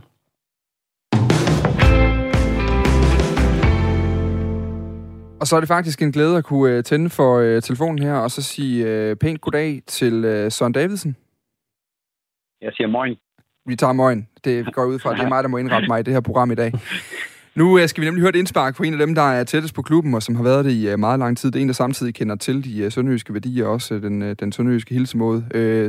Og 5.40 5.46
så 5.46 5.56
er 5.56 5.60
det 5.60 5.68
faktisk 5.68 6.02
en 6.02 6.12
glæde 6.12 6.36
at 6.36 6.44
kunne 6.44 6.72
øh, 6.72 6.84
tænde 6.84 7.10
for 7.10 7.38
øh, 7.38 7.62
telefonen 7.62 8.02
her, 8.02 8.14
og 8.14 8.30
så 8.30 8.42
sige 8.42 8.86
øh, 8.86 9.16
pænt 9.16 9.40
goddag 9.40 9.82
til 9.86 10.24
øh, 10.24 10.52
Søren 10.52 10.72
Davidsen. 10.72 11.16
Jeg 12.62 12.72
siger 12.76 12.88
morgen. 12.88 13.16
Vi 13.66 13.76
tager 13.76 13.92
morgen. 13.92 14.28
Det 14.44 14.74
går 14.74 14.84
ud 14.84 14.98
fra, 14.98 15.14
det 15.14 15.20
er 15.20 15.28
mig, 15.28 15.42
der 15.42 15.48
må 15.48 15.56
indrette 15.56 15.88
mig 15.88 16.00
i 16.00 16.02
det 16.02 16.14
her 16.14 16.20
program 16.20 16.50
i 16.50 16.54
dag. 16.54 16.72
Nu 17.54 17.78
øh, 17.78 17.88
skal 17.88 18.00
vi 18.00 18.06
nemlig 18.06 18.20
høre 18.20 18.28
et 18.28 18.36
indspark 18.36 18.76
på 18.76 18.82
en 18.82 18.92
af 18.92 18.98
dem, 18.98 19.14
der 19.14 19.22
er 19.22 19.44
tættest 19.44 19.74
på 19.74 19.82
klubben, 19.82 20.14
og 20.14 20.22
som 20.22 20.36
har 20.36 20.42
været 20.42 20.64
det 20.64 20.72
i 20.72 20.88
øh, 20.88 20.98
meget 20.98 21.18
lang 21.18 21.38
tid. 21.38 21.50
Det 21.50 21.58
er 21.58 21.62
en, 21.62 21.68
der 21.68 21.74
samtidig 21.74 22.14
kender 22.14 22.36
til 22.36 22.64
de 22.64 22.82
øh, 22.82 22.92
sønderjyske 22.92 23.34
værdier, 23.34 23.66
og 23.66 23.72
også 23.72 23.98
den, 23.98 24.34
den 24.34 24.52
sønderjyske 24.52 24.94
hilsemåde. 24.94 25.42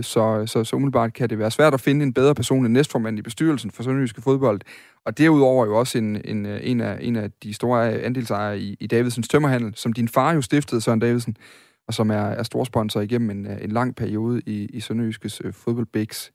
Så, 0.04 0.44
så, 0.46 0.64
så 0.64 0.76
umiddelbart 0.76 1.14
kan 1.14 1.30
det 1.30 1.40
være 1.40 1.52
svært 1.52 1.74
at 1.74 1.82
finde 1.82 2.04
en 2.04 2.14
bedre 2.14 2.36
person 2.36 2.66
end 2.66 2.74
næstformand 2.74 3.20
i 3.20 3.22
bestyrelsen 3.22 3.72
for 3.72 3.84
sønderjyske 3.84 4.22
fodbold. 4.22 4.62
Og 5.06 5.18
derudover 5.18 5.66
jo 5.66 5.80
også 5.80 5.98
en, 5.98 6.22
en, 6.26 6.46
en, 6.46 6.82
af, 6.82 6.98
en 7.02 7.16
af 7.16 7.32
de 7.44 7.54
store 7.54 7.92
andelsejere 7.92 8.60
i, 8.60 8.78
i 8.80 8.88
Davidsens 8.88 9.28
tømmerhandel, 9.28 9.74
som 9.76 9.94
din 9.94 10.08
far 10.08 10.34
jo 10.34 10.42
stiftede, 10.42 10.82
Søren 10.82 11.00
Davidsen, 11.00 11.38
og 11.88 11.94
som 11.94 12.10
er, 12.10 12.16
er 12.16 12.44
storsponsor 12.44 13.02
igennem 13.02 13.30
en, 13.30 13.48
en 13.62 13.72
lang 13.72 13.96
periode 13.96 14.42
i, 14.46 14.66
i 14.74 14.80
Sønderjyskes 14.80 15.42
fodboldbigs. 15.52 16.32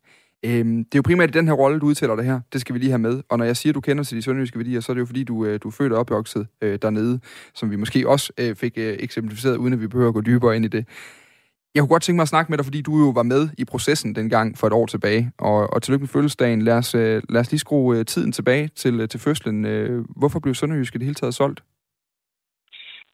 Øhm, 0.46 0.76
det 0.84 0.94
er 0.94 0.98
jo 0.98 1.02
primært 1.06 1.28
i 1.28 1.38
den 1.38 1.48
her 1.48 1.54
rolle, 1.54 1.80
du 1.80 1.86
udtaler 1.86 2.16
det 2.16 2.24
her. 2.24 2.40
Det 2.52 2.60
skal 2.60 2.74
vi 2.74 2.78
lige 2.78 2.90
have 2.90 2.98
med. 2.98 3.22
Og 3.30 3.38
når 3.38 3.44
jeg 3.44 3.56
siger, 3.56 3.70
at 3.70 3.74
du 3.74 3.80
kender 3.80 4.04
til 4.04 4.16
de 4.16 4.22
sønderjyske 4.22 4.58
værdier, 4.58 4.80
så 4.80 4.92
er 4.92 4.94
det 4.94 5.00
jo 5.00 5.06
fordi, 5.06 5.24
du, 5.24 5.44
øh, 5.46 5.60
du 5.62 5.68
er 5.68 5.72
født 5.78 5.92
og 5.92 5.98
opvokset 5.98 6.46
øh, 6.62 6.78
dernede, 6.82 7.20
som 7.54 7.70
vi 7.70 7.76
måske 7.76 8.08
også 8.08 8.32
øh, 8.40 8.56
fik 8.56 8.78
øh, 8.78 8.96
eksemplificeret, 9.00 9.56
uden 9.56 9.72
at 9.72 9.80
vi 9.80 9.88
behøver 9.88 10.08
at 10.08 10.14
gå 10.14 10.20
dybere 10.20 10.56
ind 10.56 10.64
i 10.64 10.68
det. 10.68 10.84
Jeg 11.74 11.80
kunne 11.80 11.94
godt 11.94 12.02
tænke 12.02 12.16
mig 12.16 12.22
at 12.22 12.28
snakke 12.34 12.52
med 12.52 12.58
dig, 12.58 12.64
fordi 12.64 12.80
du 12.82 12.92
jo 13.04 13.10
var 13.10 13.22
med 13.22 13.48
i 13.58 13.64
processen 13.64 14.14
dengang 14.14 14.58
for 14.58 14.66
et 14.66 14.72
år 14.72 14.86
tilbage. 14.86 15.30
Og, 15.38 15.72
og 15.72 15.82
tillykke 15.82 16.02
med 16.02 16.08
fødselsdagen. 16.08 16.62
Lad 16.62 16.76
os, 16.76 16.94
øh, 16.94 17.22
lad 17.28 17.40
os 17.40 17.50
lige 17.50 17.58
skrue 17.66 17.98
øh, 17.98 18.04
tiden 18.04 18.32
tilbage 18.32 18.68
til, 18.68 19.00
øh, 19.00 19.08
til 19.08 19.20
fødslen. 19.20 19.64
Øh, 19.64 20.04
hvorfor 20.16 20.40
blev 20.40 20.54
Sønderjysk 20.54 20.94
i 20.94 20.98
det 20.98 21.04
hele 21.04 21.14
taget 21.14 21.34
solgt? 21.34 21.60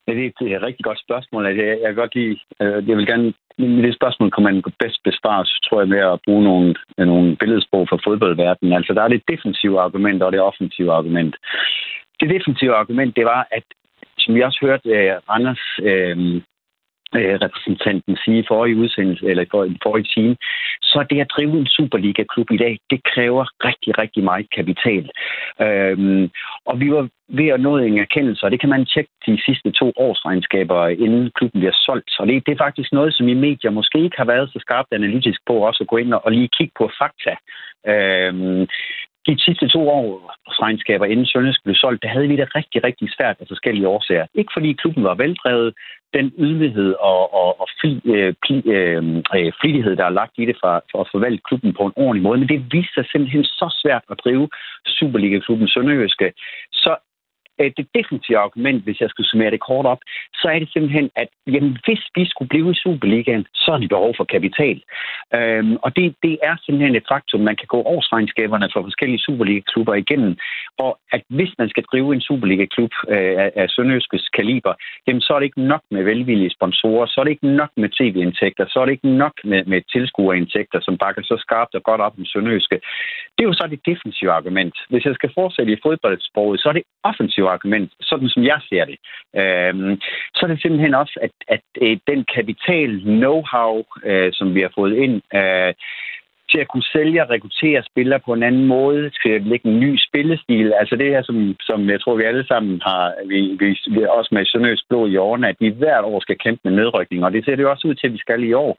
Ja, 0.07 0.13
det 0.15 0.53
er 0.53 0.57
et 0.57 0.63
rigtig 0.63 0.85
godt 0.85 1.01
spørgsmål. 1.07 1.47
Altså, 1.47 1.63
jeg, 1.63 1.79
jeg 1.83 1.89
kan 1.89 1.95
godt 2.03 2.15
lide, 2.15 2.39
øh, 2.63 2.89
jeg 2.89 2.97
vil 2.97 3.07
gerne, 3.07 3.33
det 3.61 3.95
spørgsmål 3.95 4.31
kan 4.31 4.45
man 4.45 4.63
bedst 4.83 5.01
besvares, 5.05 5.51
tror 5.67 5.81
jeg, 5.81 5.89
med 5.89 5.99
at 5.99 6.21
bruge 6.27 6.45
nogle, 6.45 6.75
øh, 6.99 7.07
nogle 7.07 7.37
billedsprog 7.37 7.87
for 7.89 8.01
fodboldverdenen. 8.05 8.73
Altså, 8.73 8.93
der 8.93 9.03
er 9.03 9.09
det 9.09 9.29
defensive 9.33 9.81
argument 9.81 10.23
og 10.23 10.33
det 10.33 10.41
offensive 10.41 10.93
argument. 10.93 11.37
Det 12.21 12.31
defensive 12.31 12.75
argument, 12.75 13.17
det 13.17 13.25
var, 13.25 13.49
at 13.51 13.65
som 14.19 14.35
vi 14.35 14.41
også 14.43 14.59
hørte 14.63 14.89
øh, 14.89 15.13
Randers 15.31 15.65
øh, 15.83 16.43
Øh, 17.17 17.35
repræsentanten 17.45 18.17
sige 18.25 18.39
i 18.39 18.49
forrige 18.49 18.77
udsendelse, 18.77 19.27
eller 19.27 19.43
i 19.43 19.77
forrige, 19.83 20.09
time, 20.15 20.37
så 20.83 21.07
det 21.11 21.21
at 21.21 21.31
drive 21.37 21.59
en 21.59 21.67
Superliga-klub 21.67 22.51
i 22.51 22.57
dag, 22.57 22.79
det 22.91 23.01
kræver 23.05 23.45
rigtig, 23.69 23.99
rigtig 23.99 24.25
meget 24.25 24.47
kapital. 24.57 25.11
Øhm, 25.61 26.31
og 26.67 26.81
vi 26.81 26.93
var 26.93 27.09
ved 27.29 27.49
at 27.49 27.61
nå 27.61 27.77
en 27.77 27.99
erkendelse, 27.99 28.45
og 28.45 28.51
det 28.51 28.61
kan 28.61 28.69
man 28.69 28.87
tjekke 28.87 29.11
de 29.27 29.43
sidste 29.47 29.71
to 29.71 29.93
års 29.97 30.25
regnskaber, 30.27 30.89
inden 30.89 31.31
klubben 31.35 31.61
bliver 31.61 31.77
solgt. 31.87 32.11
Og 32.21 32.27
det, 32.27 32.47
det 32.47 32.53
er 32.53 32.65
faktisk 32.65 32.93
noget, 32.93 33.15
som 33.15 33.29
i 33.29 33.35
medier 33.35 33.71
måske 33.71 33.99
ikke 34.05 34.17
har 34.17 34.25
været 34.25 34.51
så 34.53 34.59
skarpt 34.59 34.93
analytisk 34.93 35.41
på, 35.47 35.55
også 35.69 35.85
at 35.85 35.89
gå 35.89 35.97
ind 35.97 36.15
og 36.15 36.33
lige 36.33 36.55
kigge 36.59 36.73
på 36.79 36.91
fakta. 37.01 37.35
Øhm, 37.93 38.67
de 39.27 39.35
sidste 39.45 39.69
to 39.69 39.89
år 39.89 40.07
regnskaber 40.63 41.07
inden 41.07 41.27
Sønderjysk 41.27 41.65
blev 41.65 41.75
solgt, 41.75 42.03
der 42.03 42.09
havde 42.09 42.29
vi 42.29 42.37
det 42.37 42.55
rigtig, 42.55 42.85
rigtig 42.85 43.09
svært 43.17 43.37
af 43.41 43.47
forskellige 43.49 43.89
årsager. 43.89 44.27
Ikke 44.35 44.53
fordi 44.57 44.73
klubben 44.73 45.05
var 45.05 45.15
veldrevet, 45.15 45.75
den 46.15 46.33
ydmyghed 46.39 46.95
og, 47.01 47.35
og, 47.35 47.61
og 47.61 47.69
fli, 47.81 48.01
øh, 48.05 48.35
pli, 48.45 48.57
øh, 48.77 49.03
øh 49.37 49.53
flittighed, 49.61 49.97
der 49.97 50.05
er 50.05 50.19
lagt 50.21 50.35
i 50.39 50.45
det 50.47 50.57
for, 50.63 50.85
for 50.93 51.01
at 51.01 51.09
forvalte 51.13 51.43
klubben 51.49 51.73
på 51.79 51.83
en 51.87 51.93
ordentlig 51.97 52.23
måde. 52.23 52.39
Men 52.39 52.49
det 52.49 52.73
viste 52.73 52.95
sig 52.95 53.05
simpelthen 53.13 53.45
så 53.45 53.67
svært 53.83 54.05
at 54.11 54.21
drive 54.25 54.49
Superliga-klubben 54.87 55.69
Sønderjyske. 55.69 56.33
Så 56.73 56.93
Øh, 57.61 57.71
det 57.77 57.87
definitive 57.99 58.39
argument, 58.39 58.85
hvis 58.85 59.01
jeg 59.01 59.11
skulle 59.11 59.31
summere 59.31 59.51
det 59.51 59.61
kort 59.61 59.87
op, 59.87 60.01
så 60.41 60.47
er 60.55 60.59
det 60.59 60.73
simpelthen, 60.73 61.11
at 61.17 61.29
jamen, 61.47 61.79
hvis 61.85 62.03
vi 62.17 62.25
skulle 62.33 62.49
blive 62.49 62.71
i 62.71 62.81
Superligaen, 62.85 63.45
så 63.55 63.71
er 63.73 63.79
det 63.79 63.89
behov 63.89 64.13
for 64.17 64.25
kapital. 64.25 64.79
Øhm, 65.37 65.77
og 65.85 65.97
det, 65.97 66.15
det 66.23 66.35
er 66.43 66.55
simpelthen 66.65 66.97
et 66.97 67.11
faktum. 67.13 67.41
Man 67.41 67.57
kan 67.57 67.69
gå 67.75 67.79
årsregnskaberne 67.95 68.69
for 68.73 68.83
forskellige 68.83 69.25
Superliga-klubber 69.27 69.95
igennem, 69.95 70.37
og 70.79 70.99
at 71.13 71.23
hvis 71.29 71.53
man 71.59 71.69
skal 71.69 71.85
drive 71.93 72.15
en 72.15 72.21
Superliga-klub 72.21 72.93
øh, 73.09 73.35
af, 73.45 73.51
af 73.57 73.67
Sønderjyskets 73.69 74.29
kaliber, 74.29 74.75
jamen, 75.07 75.21
så 75.21 75.31
er 75.35 75.39
det 75.39 75.49
ikke 75.51 75.63
nok 75.73 75.83
med 75.91 76.03
velvillige 76.05 76.57
sponsorer, 76.59 77.07
så 77.07 77.17
er 77.21 77.25
det 77.25 77.31
ikke 77.31 77.57
nok 77.61 77.71
med 77.77 77.89
tv-indtægter, 77.99 78.65
så 78.69 78.81
er 78.81 78.85
det 78.85 78.93
ikke 78.93 79.13
nok 79.25 79.33
med, 79.45 79.65
med 79.65 79.81
tilskuerindtægter, 79.93 80.81
som 80.83 80.99
bakker 80.99 81.23
så 81.23 81.37
skarpt 81.45 81.75
og 81.75 81.83
godt 81.83 82.01
op 82.01 82.19
om 82.19 82.25
Sønderjyske. 82.25 82.81
Det 83.35 83.43
er 83.43 83.51
jo 83.51 83.53
så 83.53 83.67
det 83.71 83.87
defensive 83.87 84.33
argument. 84.33 84.75
Hvis 84.91 85.05
jeg 85.05 85.15
skal 85.15 85.31
fortsætte 85.35 85.73
i 85.73 85.83
fodboldsproget, 85.83 86.61
så 86.61 86.69
er 86.69 86.73
det 86.73 86.83
offensive 87.05 87.50
argument, 87.51 87.93
sådan 88.01 88.29
som 88.29 88.43
jeg 88.45 88.61
ser 88.69 88.85
det. 88.85 88.99
øh, 89.41 89.99
så 90.35 90.41
er 90.43 90.47
det 90.47 90.63
simpelthen 90.63 90.95
også, 90.95 91.19
at, 91.23 91.31
at, 91.49 91.67
øh, 91.83 91.97
den 92.07 92.25
kapital, 92.35 92.91
know-how, 93.23 93.75
øh, 94.05 94.33
som 94.33 94.55
vi 94.55 94.61
har 94.61 94.73
fået 94.75 94.95
ind, 94.97 95.23
øh, 95.35 95.75
til 96.51 96.59
at 96.59 96.69
kunne 96.69 96.93
sælge 96.93 97.23
og 97.23 97.31
rekruttere 97.31 97.83
spillere 97.91 98.21
på 98.27 98.33
en 98.33 98.43
anden 98.43 98.67
måde, 98.67 99.11
til 99.23 99.31
at 99.39 99.43
lægge 99.43 99.69
en 99.69 99.81
ny 99.81 99.93
spillestil. 100.09 100.73
Altså 100.81 100.97
det 100.97 101.09
her, 101.13 101.23
som, 101.23 101.57
som 101.61 101.91
jeg 101.91 102.01
tror, 102.01 102.15
vi 102.17 102.23
alle 102.23 102.47
sammen 102.47 102.83
har, 102.85 103.15
vi, 103.27 103.41
vi, 103.61 103.69
vi 103.95 104.01
også 104.19 104.31
med 104.33 104.47
Sønderøs 104.47 104.85
Blå 104.89 105.07
i 105.07 105.17
årene, 105.17 105.49
at 105.49 105.57
vi 105.61 105.69
hvert 105.69 106.05
år 106.05 106.21
skal 106.21 106.39
kæmpe 106.39 106.61
med 106.65 106.73
nedrykning, 106.73 107.25
og 107.25 107.33
det 107.33 107.45
ser 107.45 107.57
det 107.57 107.63
jo 107.63 107.71
også 107.71 107.89
ud 107.89 107.95
til, 107.95 108.07
at 108.07 108.13
vi 108.13 108.19
skal 108.19 108.43
i 108.45 108.53
år. 108.53 108.73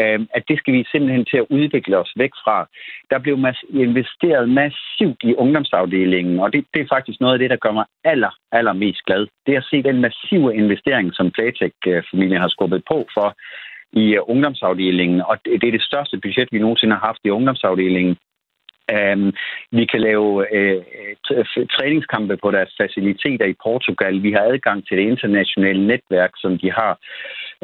Øh, 0.00 0.20
at 0.36 0.42
det 0.48 0.58
skal 0.58 0.74
vi 0.74 0.84
simpelthen 0.92 1.24
til 1.24 1.36
at 1.36 1.46
udvikle 1.50 1.98
os 1.98 2.12
væk 2.16 2.30
fra. 2.44 2.68
Der 3.10 3.18
blev 3.18 3.36
mas- 3.46 3.70
investeret 3.86 4.48
massivt 4.48 5.20
i 5.22 5.34
ungdomsafdelingen, 5.34 6.40
og 6.40 6.52
det, 6.52 6.64
det 6.74 6.80
er 6.82 6.94
faktisk 6.94 7.20
noget 7.20 7.32
af 7.32 7.38
det, 7.38 7.50
der 7.50 7.56
gør 7.64 7.72
mig 7.72 7.84
aller, 8.04 8.32
allermest 8.52 9.02
glad. 9.06 9.26
Det 9.46 9.54
er 9.54 9.58
at 9.58 9.70
se 9.70 9.82
den 9.82 10.00
massive 10.00 10.56
investering, 10.56 11.14
som 11.14 11.30
Playtech-familien 11.30 12.40
øh, 12.40 12.40
har 12.40 12.48
skubbet 12.48 12.82
på 12.90 12.98
for, 13.14 13.28
i 13.92 14.18
uh, 14.18 14.30
ungdomsafdelingen, 14.30 15.20
og 15.20 15.38
det, 15.44 15.60
det 15.60 15.68
er 15.68 15.72
det 15.72 15.88
største 15.90 16.18
budget, 16.18 16.48
vi 16.52 16.58
nogensinde 16.58 16.94
har 16.94 17.06
haft 17.06 17.20
i 17.24 17.30
ungdomsafdelingen. 17.30 18.16
Um, 18.96 19.32
vi 19.78 19.84
kan 19.84 20.00
lave 20.00 20.28
uh, 20.58 20.82
træningskampe 21.76 22.36
på 22.36 22.50
deres 22.50 22.74
faciliteter 22.80 23.46
i 23.46 23.60
Portugal. 23.62 24.22
Vi 24.22 24.32
har 24.32 24.40
adgang 24.40 24.86
til 24.86 24.96
det 24.98 25.04
internationale 25.04 25.86
netværk, 25.86 26.30
som 26.36 26.58
de 26.58 26.70
har 26.70 26.98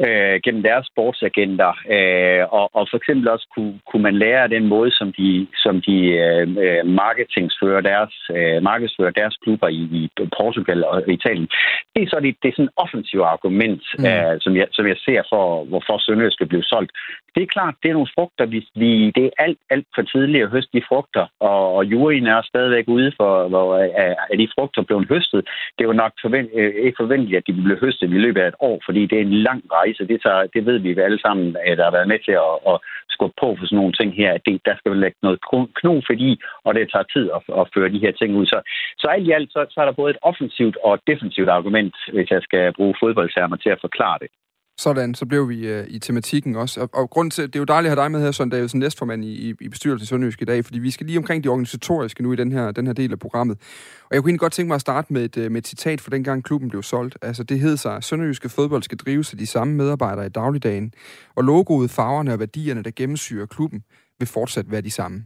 uh, 0.05 0.35
gennem 0.43 0.63
deres 0.63 0.85
sportsagenter. 0.91 1.71
Uh, 1.95 2.43
og, 2.57 2.65
og 2.77 2.83
for 2.89 2.97
eksempel 2.97 3.29
også 3.29 3.47
kunne, 3.55 3.79
kunne 3.89 4.03
man 4.03 4.17
lære 4.23 4.53
den 4.55 4.65
måde, 4.67 4.91
som 4.91 5.13
de, 5.19 5.47
som 5.55 5.81
de 5.87 5.97
uh, 6.23 6.87
marketingsfører 7.01 7.81
deres, 7.81 8.13
uh, 8.37 8.63
markedsfører 8.63 9.11
deres 9.11 9.35
klubber 9.43 9.67
i, 9.67 9.81
i 9.99 10.09
Portugal 10.37 10.83
og 10.83 11.09
Italien. 11.09 11.47
Det 11.95 12.03
er 12.03 12.09
så 12.09 12.19
det, 12.19 12.35
det 12.41 12.47
er 12.49 12.55
sådan 12.55 12.65
et 12.65 12.79
offensivt 12.83 13.23
argument, 13.23 13.83
mm. 13.97 14.03
uh, 14.03 14.35
som, 14.43 14.55
jeg, 14.55 14.67
som 14.71 14.87
jeg 14.87 14.97
ser 15.05 15.21
for, 15.31 15.63
hvorfor 15.65 15.97
Sønderjysk 15.97 16.33
skal 16.33 16.47
blive 16.47 16.63
solgt. 16.63 16.91
Det 17.35 17.43
er 17.43 17.55
klart, 17.57 17.75
det 17.83 17.89
er 17.89 17.93
nogle 17.93 18.13
frugter, 18.15 18.45
vi, 18.45 18.67
vi, 18.75 19.11
det 19.15 19.23
er 19.25 19.29
alt, 19.37 19.59
alt 19.69 19.87
for 19.95 20.01
tidligt 20.01 20.43
at 20.43 20.49
høste 20.49 20.77
de 20.77 20.87
frugter, 20.89 21.25
og, 21.39 21.75
og 21.75 21.85
juryen 21.85 22.27
er 22.27 22.41
stadigvæk 22.41 22.87
ude 22.87 23.11
for, 23.17 23.47
hvor 23.47 23.77
er, 23.77 24.15
er 24.31 24.37
de 24.37 24.47
frugter 24.55 24.81
blevet 24.81 25.07
høstet. 25.09 25.41
Det 25.75 25.83
er 25.83 25.89
jo 25.91 26.01
nok 26.03 26.13
forvent, 26.21 26.49
øh, 26.53 26.73
ikke 26.85 27.01
forventeligt, 27.03 27.37
at 27.37 27.47
de 27.47 27.53
bliver 27.53 27.79
høstet 27.79 28.13
i 28.13 28.23
løbet 28.25 28.41
af 28.41 28.47
et 28.47 28.59
år, 28.59 28.81
fordi 28.85 29.05
det 29.05 29.17
er 29.17 29.21
en 29.21 29.33
lang 29.33 29.63
rejse. 29.71 29.88
Det, 29.97 30.21
tager, 30.25 30.47
det 30.53 30.65
ved 30.65 30.77
vi 30.77 30.99
alle 30.99 31.21
sammen, 31.21 31.53
der 31.53 31.83
har 31.83 31.97
været 31.97 32.07
med 32.07 32.19
til 32.27 32.35
at, 32.47 32.55
at 32.71 32.77
skubbe 33.09 33.35
på 33.41 33.47
for 33.55 33.65
sådan 33.65 33.79
nogle 33.81 33.97
ting 33.99 34.09
her, 34.21 34.31
at 34.33 34.41
det, 34.45 34.61
der 34.65 34.75
skal 34.77 34.91
vi 34.91 34.97
lægge 34.97 35.17
noget 35.21 35.39
kno 35.79 35.93
fordi, 36.09 36.29
og 36.65 36.71
det 36.75 36.91
tager 36.93 37.11
tid 37.13 37.25
at, 37.37 37.41
at 37.61 37.69
føre 37.73 37.93
de 37.93 38.03
her 38.05 38.11
ting 38.11 38.31
ud. 38.39 38.45
Så, 38.45 38.59
så 39.01 39.07
alt 39.07 39.27
i 39.27 39.31
alt, 39.31 39.49
så, 39.51 39.59
så 39.69 39.77
er 39.81 39.85
der 39.85 39.99
både 39.99 40.11
et 40.11 40.23
offensivt 40.29 40.77
og 40.83 40.93
et 40.93 41.07
defensivt 41.11 41.49
argument, 41.49 41.95
hvis 42.13 42.29
jeg 42.31 42.41
skal 42.41 42.73
bruge 42.73 42.95
fodboldtermer 43.01 43.57
til 43.57 43.69
at 43.69 43.81
forklare 43.81 44.17
det. 44.21 44.29
Sådan, 44.79 45.15
så 45.15 45.25
blev 45.25 45.49
vi 45.49 45.67
øh, 45.67 45.85
i 45.87 45.99
tematikken 45.99 46.55
også. 46.55 46.81
Og, 46.81 46.89
og 46.93 47.09
grund 47.09 47.31
til, 47.31 47.47
det 47.47 47.55
er 47.55 47.59
jo 47.59 47.65
dejligt 47.65 47.91
at 47.91 47.97
have 47.97 48.03
dig 48.03 48.11
med 48.11 48.21
her, 48.21 48.31
Søren 48.31 48.49
Davidsen, 48.49 48.79
næstformand 48.79 49.25
i, 49.25 49.55
i 49.61 49.69
bestyrelsen 49.69 50.03
i 50.03 50.07
Sønderjysk 50.07 50.41
i 50.41 50.45
dag, 50.45 50.65
fordi 50.65 50.79
vi 50.79 50.91
skal 50.91 51.05
lige 51.05 51.17
omkring 51.17 51.43
de 51.43 51.49
organisatoriske 51.49 52.23
nu 52.23 52.33
i 52.33 52.35
den 52.35 52.51
her, 52.51 52.71
den 52.71 52.85
her 52.87 52.93
del 52.93 53.11
af 53.11 53.19
programmet. 53.19 53.57
Og 54.03 54.15
jeg 54.15 54.21
kunne 54.21 54.29
egentlig 54.29 54.39
godt 54.39 54.53
tænke 54.53 54.67
mig 54.67 54.75
at 54.75 54.81
starte 54.81 55.13
med 55.13 55.25
et, 55.25 55.37
øh, 55.37 55.51
med 55.51 55.61
et 55.61 55.67
citat 55.67 56.01
fra 56.01 56.09
dengang 56.09 56.43
klubben 56.43 56.69
blev 56.69 56.83
solgt. 56.83 57.17
Altså 57.21 57.43
det 57.43 57.59
hed 57.59 57.77
sig, 57.77 58.03
Sønderjyske 58.03 58.49
fodbold 58.49 58.83
skal 58.83 58.97
drives 58.97 59.31
af 59.31 59.37
de 59.37 59.47
samme 59.47 59.73
medarbejdere 59.73 60.25
i 60.25 60.29
dagligdagen, 60.29 60.93
og 61.35 61.43
logoet, 61.43 61.91
farverne 61.91 62.33
og 62.33 62.39
værdierne, 62.39 62.83
der 62.83 62.91
gennemsyrer 62.95 63.45
klubben, 63.45 63.83
vil 64.19 64.27
fortsat 64.27 64.71
være 64.71 64.81
de 64.81 64.91
samme. 64.91 65.25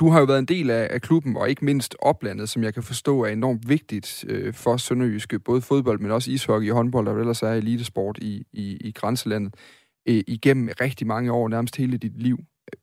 Du 0.00 0.08
har 0.08 0.18
jo 0.18 0.24
været 0.24 0.38
en 0.38 0.44
del 0.44 0.70
af, 0.70 0.88
af 0.90 1.02
klubben, 1.02 1.36
og 1.36 1.50
ikke 1.50 1.64
mindst 1.64 1.96
oplandet, 1.98 2.48
som 2.48 2.62
jeg 2.62 2.74
kan 2.74 2.82
forstå 2.82 3.24
er 3.24 3.28
enormt 3.28 3.68
vigtigt 3.68 4.24
øh, 4.28 4.54
for 4.54 4.76
Sønderjyske, 4.76 5.38
både 5.38 5.62
fodbold, 5.62 6.00
men 6.00 6.10
også 6.10 6.30
ishockey 6.30 6.70
og 6.70 6.76
håndbold, 6.76 7.08
og 7.08 7.18
ellers 7.18 7.42
er 7.42 7.52
elitesport 7.52 8.18
i, 8.18 8.46
i, 8.52 8.76
i 8.76 8.92
grænselandet, 8.92 9.54
øh, 10.08 10.22
igennem 10.26 10.68
rigtig 10.80 11.06
mange 11.06 11.32
år, 11.32 11.48
nærmest 11.48 11.76
hele 11.76 11.96
dit 11.96 12.22
liv. 12.22 12.38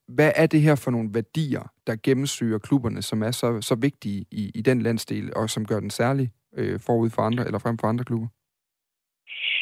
Hvad 0.07 0.31
er 0.35 0.47
det 0.47 0.61
her 0.61 0.75
for 0.75 0.91
nogle 0.91 1.09
værdier, 1.13 1.71
der 1.87 1.95
gennemsyrer 2.03 2.59
klubberne, 2.59 3.01
som 3.01 3.23
er 3.23 3.31
så, 3.31 3.61
så 3.61 3.75
vigtige 3.75 4.25
i, 4.31 4.51
i 4.55 4.61
den 4.61 4.81
landsdel, 4.81 5.33
og 5.35 5.49
som 5.49 5.65
gør 5.65 5.79
den 5.79 5.89
særlig 5.89 6.31
øh, 6.57 6.79
forud 6.79 7.09
for 7.09 7.21
andre, 7.21 7.45
eller 7.45 7.59
frem 7.59 7.77
for 7.77 7.87
andre 7.87 8.05
klubber? 8.05 8.27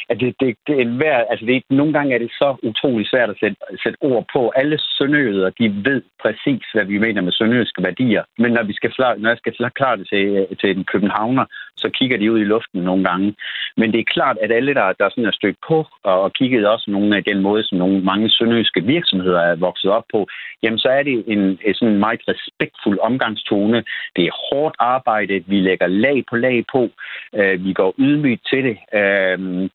At 0.10 0.20
det, 0.20 0.36
det, 0.39 0.56
det 0.68 0.76
er 0.82 0.88
hver, 1.00 1.18
altså 1.32 1.46
det, 1.46 1.63
nogle 1.70 1.94
gange 1.94 2.15
er 2.15 2.20
det 2.20 2.32
så 2.32 2.50
utrolig 2.63 3.08
svært 3.08 3.30
at 3.30 3.39
sætte, 3.39 3.58
sætte 3.84 3.98
ord 4.02 4.26
på. 4.34 4.50
Alle 4.50 4.78
sønderjyder, 4.98 5.50
de 5.60 5.65
ved 5.89 6.02
præcis, 6.24 6.65
hvad 6.74 6.86
vi 6.86 6.98
mener 6.98 7.22
med 7.22 7.32
sønderjyske 7.32 7.84
værdier. 7.84 8.24
Men 8.38 8.52
når, 8.52 8.63
vi 8.63 8.74
skal, 8.74 8.91
når 8.98 9.30
jeg 9.30 9.38
skal 9.38 9.54
forklare 9.62 9.98
det 9.98 10.08
til, 10.08 10.26
øh, 10.28 10.58
til 10.62 10.70
en 10.78 10.84
københavner, 10.84 11.46
så 11.78 11.89
kigger 11.89 12.18
de 12.18 12.32
ud 12.32 12.39
i 12.39 12.52
luften 12.54 12.82
nogle 12.82 13.04
gange. 13.04 13.36
Men 13.78 13.91
det 13.91 14.00
er 14.00 14.13
klart, 14.15 14.38
at 14.41 14.52
alle, 14.52 14.74
der, 14.74 14.94
der 15.00 15.10
sådan 15.10 15.26
er 15.26 15.32
stødt 15.32 15.58
på, 15.68 15.88
og, 16.04 16.22
og 16.22 16.34
kigget 16.34 16.68
også 16.68 16.91
nogle 16.91 17.18
af 17.18 17.24
den 17.24 17.39
måde, 17.41 17.63
som 17.63 17.78
nogle 17.78 18.02
mange 18.02 18.30
sønderjyske 18.30 18.82
virksomheder 18.84 19.39
er 19.39 19.56
vokset 19.56 19.91
op 19.91 20.04
på, 20.13 20.28
jamen 20.63 20.80
så 20.80 20.89
er 20.89 21.04
det 21.04 21.24
en, 21.28 21.60
en 21.65 21.74
sådan 21.74 22.00
meget 22.00 22.22
respektfuld 22.28 23.00
omgangstone. 23.00 23.84
Det 24.15 24.24
er 24.26 24.39
hårdt 24.50 24.76
arbejde, 24.80 25.44
vi 25.48 25.60
lægger 25.60 25.88
lag 25.88 26.24
på 26.30 26.36
lag 26.36 26.63
på, 26.72 26.89
øh, 27.36 27.65
vi 27.65 27.74
går 27.74 27.94
ydmygt 27.98 28.41
til 28.50 28.63
det. 28.63 28.78
Øh, 29.00 29.70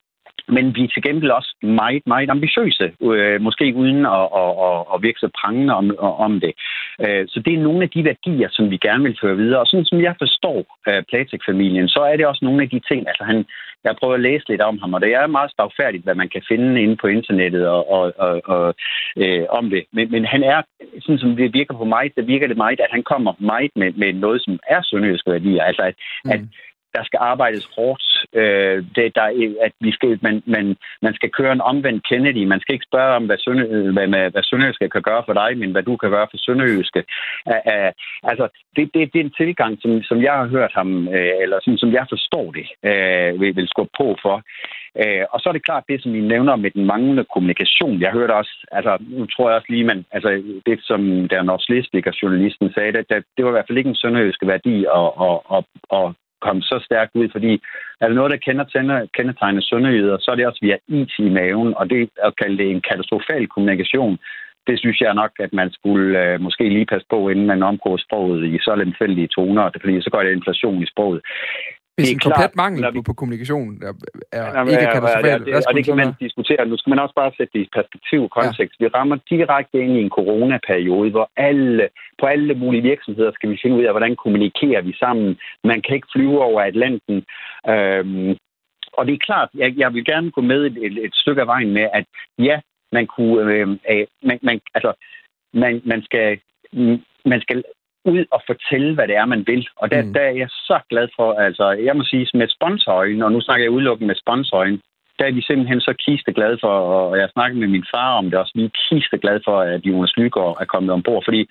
men 0.56 0.74
vi 0.76 0.84
er 0.84 0.88
til 0.88 1.02
gengæld 1.02 1.30
også 1.30 1.52
meget, 1.62 2.02
meget 2.06 2.30
ambitiøse, 2.30 2.92
øh, 3.02 3.40
måske 3.40 3.74
uden 3.74 4.06
at, 4.06 4.26
at, 4.42 4.52
at, 4.66 4.78
at 4.94 5.02
virke 5.02 5.20
så 5.20 5.28
prangende 5.40 5.74
om, 5.74 5.86
om 6.26 6.40
det. 6.40 6.52
Øh, 7.04 7.24
så 7.28 7.42
det 7.44 7.52
er 7.54 7.66
nogle 7.68 7.82
af 7.82 7.90
de 7.90 8.04
værdier, 8.04 8.48
som 8.50 8.70
vi 8.70 8.76
gerne 8.76 9.04
vil 9.04 9.18
føre 9.22 9.36
videre. 9.36 9.60
Og 9.60 9.66
sådan 9.66 9.84
som 9.84 10.00
jeg 10.00 10.14
forstår 10.18 10.58
øh, 10.88 11.02
Platek-familien, 11.08 11.88
så 11.88 12.00
er 12.00 12.16
det 12.16 12.26
også 12.26 12.44
nogle 12.44 12.62
af 12.62 12.68
de 12.68 12.80
ting, 12.88 13.08
altså 13.08 13.24
han, 13.24 13.44
jeg 13.84 13.96
prøver 14.00 14.14
at 14.14 14.20
læse 14.28 14.48
lidt 14.48 14.60
om 14.60 14.78
ham, 14.78 14.94
og 14.94 15.00
det 15.00 15.14
er 15.14 15.26
meget 15.26 15.50
stagfærdigt, 15.50 16.04
hvad 16.04 16.14
man 16.14 16.28
kan 16.28 16.42
finde 16.48 16.82
inde 16.82 16.96
på 16.96 17.06
internettet 17.06 17.68
og, 17.68 17.92
og, 17.92 18.12
og, 18.18 18.42
og 18.44 18.74
øh, 19.16 19.44
om 19.48 19.70
det. 19.70 19.84
Men, 19.92 20.10
men 20.10 20.24
han 20.24 20.42
er, 20.42 20.62
sådan 21.00 21.18
som 21.18 21.36
det 21.36 21.54
virker 21.54 21.74
på 21.74 21.84
mig, 21.84 22.10
det 22.16 22.26
virker 22.26 22.46
det 22.46 22.56
meget, 22.56 22.80
at 22.80 22.94
han 22.96 23.02
kommer 23.02 23.32
meget 23.38 23.70
med, 23.76 23.92
med 23.92 24.12
noget, 24.12 24.42
som 24.42 24.58
er 24.68 24.80
sønderjyske 24.82 25.30
værdier. 25.30 25.62
Altså 25.62 25.82
at, 25.82 25.94
mm. 26.24 26.30
at 26.30 26.40
der 26.96 27.02
skal 27.04 27.18
arbejdes 27.20 27.64
hårdt. 27.76 28.04
Øh, 28.34 28.84
det, 28.96 29.14
der, 29.14 29.26
at 29.66 29.72
vi 29.80 29.92
skal, 29.92 30.18
man, 30.22 30.42
man, 30.46 30.76
man 31.02 31.14
skal 31.14 31.30
køre 31.30 31.52
en 31.52 31.60
omvendt 31.60 32.08
Kennedy. 32.08 32.44
Man 32.44 32.60
skal 32.60 32.74
ikke 32.74 32.90
spørge 32.90 33.16
om, 33.18 33.26
hvad, 33.26 33.38
Sønde, 33.38 33.92
hvad, 33.92 34.30
hvad 34.30 34.42
Sønderjyske 34.42 34.88
kan 34.88 35.02
gøre 35.02 35.22
for 35.26 35.32
dig, 35.32 35.58
men 35.58 35.70
hvad 35.72 35.82
du 35.82 35.96
kan 35.96 36.10
gøre 36.10 36.28
for 36.30 36.38
Sønderjyske. 36.46 37.02
Uh, 37.46 37.90
altså, 38.30 38.48
det, 38.76 38.84
det, 38.94 39.12
det 39.12 39.18
er 39.20 39.24
en 39.24 39.38
tilgang, 39.42 39.72
som, 39.82 40.02
som 40.02 40.22
jeg 40.22 40.32
har 40.32 40.46
hørt 40.46 40.72
ham, 40.74 41.08
øh, 41.08 41.34
eller 41.42 41.58
som, 41.62 41.76
som 41.76 41.92
jeg 41.92 42.06
forstår 42.08 42.46
det, 42.58 42.66
øh, 42.88 43.40
vil, 43.40 43.56
vil 43.56 43.68
skubbe 43.68 43.92
på 43.98 44.16
for. 44.22 44.36
Uh, 45.02 45.24
og 45.32 45.40
så 45.40 45.48
er 45.48 45.52
det 45.52 45.68
klart 45.68 45.84
det, 45.88 46.02
som 46.02 46.14
I 46.14 46.20
nævner 46.20 46.56
med 46.56 46.70
den 46.70 46.84
manglende 46.84 47.24
kommunikation. 47.32 48.00
Jeg 48.00 48.12
hørte 48.12 48.34
også, 48.34 48.54
altså 48.72 48.92
nu 49.00 49.26
tror 49.26 49.48
jeg 49.48 49.56
også 49.56 49.70
lige, 49.72 49.84
man, 49.84 50.04
altså 50.12 50.30
det 50.66 50.78
som 50.82 51.28
der 51.28 51.42
Nors 51.42 51.68
journalisten 52.22 52.72
sagde, 52.72 52.92
det, 52.92 53.04
det, 53.10 53.24
det 53.36 53.44
var 53.44 53.50
i 53.50 53.56
hvert 53.56 53.68
fald 53.68 53.78
ikke 53.78 53.90
en 53.90 54.02
sønderjyske 54.02 54.46
værdi 54.46 54.76
at, 55.00 55.08
at, 55.26 55.36
at, 55.56 55.64
at 55.98 56.06
komme 56.40 56.62
så 56.62 56.76
stærkt 56.84 57.12
ud, 57.14 57.28
fordi 57.32 57.52
er 58.00 58.06
der 58.08 58.14
noget, 58.14 58.30
der 58.30 58.44
kender, 58.46 58.64
tænder, 58.64 59.06
kendetegner 59.16 59.60
sønderjyder, 59.60 60.16
så 60.20 60.30
er 60.30 60.34
det 60.34 60.46
også 60.46 60.62
via 60.62 60.76
IT 60.88 61.12
i 61.18 61.28
maven, 61.28 61.74
og 61.76 61.90
det 61.90 62.10
at 62.22 62.36
kalde 62.36 62.58
det 62.58 62.70
en 62.70 62.80
katastrofal 62.88 63.46
kommunikation, 63.46 64.18
det 64.66 64.78
synes 64.78 65.00
jeg 65.00 65.14
nok, 65.14 65.32
at 65.38 65.52
man 65.52 65.70
skulle 65.72 66.08
øh, 66.22 66.40
måske 66.40 66.68
lige 66.68 66.86
passe 66.92 67.06
på, 67.10 67.28
inden 67.28 67.46
man 67.46 67.62
omgår 67.62 67.96
sproget 67.96 68.42
i 68.54 68.58
så 68.58 68.74
lemfældige 68.74 69.28
toner, 69.36 69.70
fordi 69.80 70.00
så 70.00 70.10
går 70.10 70.22
det 70.22 70.32
inflation 70.32 70.82
i 70.82 70.86
sproget. 70.86 71.20
Hvis 71.96 72.08
det 72.08 72.12
er 72.12 72.16
en 72.16 72.20
klart, 72.20 72.34
komplet 72.34 72.56
mangel 72.64 72.80
vi... 72.94 73.02
på, 73.08 73.12
kommunikation 73.20 73.68
er, 73.88 73.92
er 74.32 74.46
ja, 74.56 74.62
ikke 74.74 74.92
katastrofalt. 74.96 75.46
Ja, 75.46 75.56
det, 75.56 75.66
og 75.68 75.74
det 75.76 75.84
kan 75.84 75.96
man 76.02 76.12
diskutere. 76.20 76.66
Nu 76.66 76.76
skal 76.76 76.90
man 76.90 76.98
også 77.04 77.16
bare 77.20 77.32
sætte 77.36 77.52
det 77.54 77.62
i 77.66 77.68
perspektiv 77.78 78.20
og 78.28 78.30
kontekst. 78.30 78.76
Ja. 78.80 78.84
Vi 78.84 78.88
rammer 78.96 79.16
direkte 79.30 79.76
ind 79.84 79.92
i 79.96 80.02
en 80.06 80.14
coronaperiode, 80.18 81.10
hvor 81.10 81.26
alle, 81.36 81.88
på 82.20 82.24
alle 82.26 82.54
mulige 82.54 82.82
virksomheder 82.82 83.32
skal 83.32 83.50
vi 83.50 83.58
finde 83.62 83.76
ud 83.76 83.84
af, 83.84 83.92
hvordan 83.92 84.16
kommunikerer 84.16 84.82
vi 84.88 84.92
sammen. 85.02 85.38
Man 85.64 85.82
kan 85.82 85.94
ikke 85.94 86.12
flyve 86.14 86.38
over 86.48 86.60
Atlanten. 86.62 87.16
Øhm, 87.72 88.30
og 88.92 89.02
det 89.06 89.14
er 89.14 89.26
klart, 89.28 89.48
jeg, 89.54 89.74
jeg 89.76 89.94
vil 89.94 90.04
gerne 90.04 90.30
gå 90.30 90.40
med 90.40 90.60
et, 90.66 90.76
et, 90.86 91.04
et 91.06 91.14
stykke 91.14 91.40
af 91.40 91.46
vejen 91.46 91.72
med, 91.72 91.86
at 91.98 92.04
ja, 92.38 92.60
man 92.92 93.06
kunne... 93.06 93.52
Øh, 93.52 93.68
øh, 93.90 94.06
man, 94.28 94.38
man, 94.42 94.60
altså, 94.74 94.92
man, 95.54 95.82
man 95.84 96.02
skal 96.02 96.38
man 97.24 97.40
skal 97.40 97.64
ud 98.04 98.24
og 98.30 98.42
fortælle, 98.46 98.94
hvad 98.94 99.08
det 99.08 99.16
er, 99.16 99.24
man 99.24 99.44
vil. 99.46 99.68
Og 99.76 99.90
der, 99.90 100.02
mm. 100.02 100.12
der 100.12 100.20
er 100.20 100.34
jeg 100.42 100.48
så 100.48 100.78
glad 100.90 101.08
for, 101.16 101.32
altså 101.32 101.70
jeg 101.70 101.96
må 101.96 102.04
sige 102.04 102.26
med 102.34 102.48
sponsorøjen, 102.48 103.22
og 103.22 103.32
nu 103.32 103.40
snakker 103.40 103.64
jeg 103.64 103.70
udelukkende 103.70 104.06
med 104.06 104.22
sponsorøjen, 104.22 104.80
der 105.18 105.26
er 105.26 105.32
vi 105.32 105.42
simpelthen 105.42 105.80
så 105.80 105.94
kiste 106.04 106.32
glade 106.32 106.58
for, 106.60 106.74
og 107.08 107.18
jeg 107.18 107.28
snakker 107.32 107.58
med 107.58 107.68
min 107.68 107.84
far 107.94 108.12
om 108.18 108.30
det 108.30 108.38
også, 108.38 108.52
vi 108.54 108.64
er 108.64 108.78
kiste 108.88 109.18
glade 109.18 109.40
for, 109.44 109.60
at 109.60 109.80
Jonas 109.86 110.16
Lygaard 110.16 110.56
er 110.60 110.64
kommet 110.64 110.92
ombord, 110.92 111.22
fordi 111.24 111.48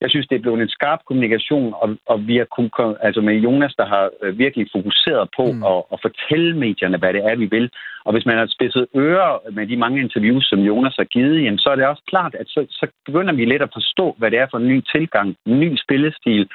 jeg 0.00 0.10
synes, 0.10 0.26
det 0.26 0.36
er 0.36 0.44
blevet 0.44 0.62
en 0.62 0.76
skarp 0.78 1.00
kommunikation, 1.06 1.74
og, 1.82 1.88
og 2.06 2.26
vi 2.28 2.36
har 2.36 2.48
kun, 2.56 2.96
altså 3.00 3.20
med 3.20 3.34
Jonas, 3.34 3.74
der 3.74 3.86
har 3.86 4.10
øh, 4.22 4.38
virkelig 4.38 4.66
fokuseret 4.76 5.28
på 5.36 5.44
mm. 5.52 5.62
at, 5.62 5.82
at 5.92 5.98
fortælle 6.02 6.56
medierne, 6.56 6.98
hvad 6.98 7.12
det 7.12 7.22
er, 7.30 7.36
vi 7.36 7.48
vil. 7.56 7.70
Og 8.04 8.12
hvis 8.12 8.26
man 8.26 8.38
har 8.38 8.46
spidset 8.46 8.86
ører 8.96 9.50
med 9.52 9.66
de 9.66 9.76
mange 9.76 10.00
interviews, 10.00 10.44
som 10.48 10.58
Jonas 10.58 10.96
har 10.96 11.04
givet, 11.04 11.44
jamen, 11.44 11.58
så 11.58 11.68
er 11.70 11.76
det 11.76 11.86
også 11.86 12.02
klart, 12.06 12.34
at 12.34 12.46
så, 12.48 12.66
så 12.70 12.86
begynder 13.06 13.34
vi 13.34 13.44
lidt 13.44 13.62
at 13.62 13.74
forstå, 13.74 14.14
hvad 14.18 14.30
det 14.30 14.38
er 14.38 14.46
for 14.50 14.58
en 14.58 14.68
ny 14.68 14.80
tilgang, 14.94 15.36
en 15.46 15.60
ny 15.60 15.76
spillestil, 15.84 16.48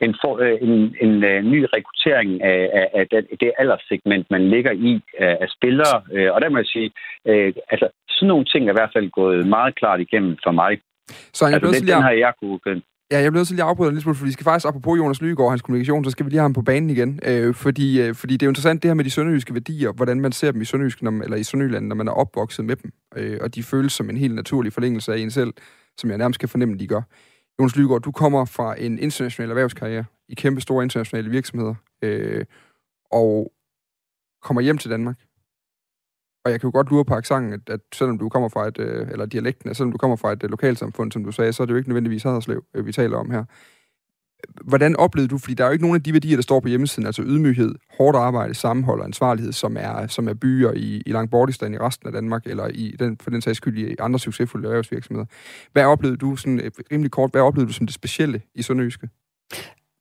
en, 0.00 0.14
for, 0.22 0.32
øh, 0.44 0.58
en, 0.62 0.70
en, 0.70 0.94
en, 1.00 1.24
øh, 1.24 1.42
ny 1.42 1.60
rekruttering 1.76 2.42
af, 2.42 2.70
af, 2.78 2.86
af 2.94 3.06
det, 3.10 3.26
det 3.40 3.52
alderssegment, 3.58 4.30
man 4.30 4.48
ligger 4.48 4.72
i 4.72 5.00
af 5.18 5.48
spillere. 5.56 5.96
Og 6.34 6.40
der 6.40 6.48
må 6.48 6.56
jeg 6.58 6.66
sige, 6.66 6.90
altså 7.72 7.88
sådan 8.08 8.28
nogle 8.28 8.44
ting 8.44 8.62
er 8.64 8.72
i 8.72 8.78
hvert 8.78 8.94
fald 8.96 9.10
gået 9.10 9.46
meget 9.46 9.74
klart 9.74 10.00
igennem 10.00 10.36
for 10.44 10.50
mig. 10.50 10.80
Så 11.32 11.46
jeg 11.46 11.54
altså, 11.54 11.80
den, 11.80 11.88
den 11.88 12.02
har 12.02 12.10
jeg 12.10 12.32
kunne 12.42 12.60
Ja, 13.12 13.20
jeg 13.20 13.32
bliver 13.32 13.40
også 13.40 13.54
lige 13.54 13.64
at 13.64 13.92
lidt 13.92 14.02
smule, 14.02 14.16
fordi 14.16 14.28
vi 14.28 14.32
skal 14.32 14.44
faktisk, 14.44 14.68
apropos 14.68 14.98
Jonas 14.98 15.20
Lygaard 15.20 15.50
hans 15.50 15.62
kommunikation, 15.62 16.04
så 16.04 16.10
skal 16.10 16.26
vi 16.26 16.30
lige 16.30 16.38
have 16.38 16.44
ham 16.44 16.52
på 16.52 16.62
banen 16.62 16.90
igen. 16.90 17.20
Øh, 17.24 17.54
fordi, 17.54 18.00
øh, 18.00 18.14
fordi 18.14 18.34
det 18.34 18.42
er 18.42 18.46
jo 18.46 18.50
interessant 18.50 18.82
det 18.82 18.88
her 18.88 18.94
med 18.94 19.04
de 19.04 19.10
sønderjyske 19.10 19.54
værdier, 19.54 19.92
hvordan 19.92 20.20
man 20.20 20.32
ser 20.32 20.52
dem 20.52 20.60
i 20.60 20.64
Sønderjysk, 20.64 21.02
når, 21.02 21.10
eller 21.10 21.36
i 21.36 21.44
Sønderjylland, 21.44 21.86
når 21.86 21.96
man 21.96 22.08
er 22.08 22.12
opvokset 22.12 22.64
med 22.64 22.76
dem. 22.76 22.92
Øh, 23.16 23.38
og 23.40 23.54
de 23.54 23.62
føles 23.62 23.92
som 23.92 24.10
en 24.10 24.16
helt 24.16 24.34
naturlig 24.34 24.72
forlængelse 24.72 25.12
af 25.12 25.18
en 25.18 25.30
selv, 25.30 25.54
som 25.98 26.10
jeg 26.10 26.18
nærmest 26.18 26.40
kan 26.40 26.48
fornemme, 26.48 26.78
de 26.78 26.86
gør. 26.86 27.02
Jonas 27.60 27.76
Lygaard, 27.76 28.00
du 28.02 28.12
kommer 28.12 28.44
fra 28.44 28.80
en 28.80 28.98
international 28.98 29.50
erhvervskarriere 29.50 30.04
i 30.28 30.34
kæmpe 30.34 30.60
store 30.60 30.84
internationale 30.84 31.30
virksomheder, 31.30 31.74
øh, 32.02 32.44
og 33.12 33.52
kommer 34.42 34.60
hjem 34.60 34.78
til 34.78 34.90
Danmark 34.90 35.16
og 36.48 36.52
jeg 36.52 36.60
kan 36.60 36.68
jo 36.68 36.72
godt 36.72 36.90
lure 36.90 37.04
på 37.04 37.14
accenten, 37.14 37.52
at, 37.52 37.60
at 37.70 37.80
selvom 37.94 38.18
du 38.18 38.28
kommer 38.28 38.48
fra 38.48 38.68
et, 38.68 38.78
øh, 38.78 39.08
eller 39.10 39.26
dialekten, 39.26 39.70
at 39.70 39.76
selvom 39.76 39.92
du 39.92 39.98
kommer 39.98 40.16
fra 40.16 40.32
et 40.32 40.42
øh, 40.42 40.50
lokalsamfund, 40.50 41.12
som 41.12 41.24
du 41.24 41.32
sagde, 41.32 41.52
så 41.52 41.62
er 41.62 41.66
det 41.66 41.72
jo 41.72 41.76
ikke 41.76 41.88
nødvendigvis 41.88 42.22
Haderslev, 42.22 42.64
øh, 42.74 42.86
vi 42.86 42.92
taler 42.92 43.16
om 43.16 43.30
her. 43.30 43.44
Hvordan 44.64 44.96
oplevede 44.96 45.28
du, 45.28 45.38
fordi 45.38 45.54
der 45.54 45.64
er 45.64 45.68
jo 45.68 45.72
ikke 45.72 45.84
nogen 45.84 45.94
af 45.94 46.02
de 46.02 46.12
værdier, 46.12 46.36
der 46.36 46.42
står 46.42 46.60
på 46.60 46.68
hjemmesiden, 46.68 47.06
altså 47.06 47.22
ydmyghed, 47.22 47.74
hårdt 47.98 48.16
arbejde, 48.16 48.54
sammenhold 48.54 49.00
og 49.00 49.06
ansvarlighed, 49.06 49.52
som 49.52 49.76
er, 49.80 50.06
som 50.06 50.28
er 50.28 50.34
byer 50.34 50.72
i, 50.72 51.02
i 51.06 51.12
Langbordistan 51.12 51.74
i 51.74 51.78
resten 51.78 52.06
af 52.06 52.12
Danmark, 52.12 52.46
eller 52.46 52.66
i 52.66 52.96
den, 52.98 53.18
for 53.20 53.30
den 53.30 53.40
sags 53.40 53.56
skyld 53.56 53.78
i 53.78 53.96
andre 53.98 54.18
succesfulde 54.18 54.68
erhvervsvirksomheder. 54.68 55.26
Hvad 55.72 55.84
oplevede 55.84 56.16
du, 56.16 56.36
sådan, 56.36 56.60
øh, 56.60 56.70
rimelig 56.92 57.10
kort, 57.10 57.30
hvad 57.30 57.40
oplevede 57.40 57.68
du 57.68 57.72
som 57.72 57.86
det 57.86 57.94
specielle 57.94 58.40
i 58.54 58.62
Sønderjyske? 58.62 59.08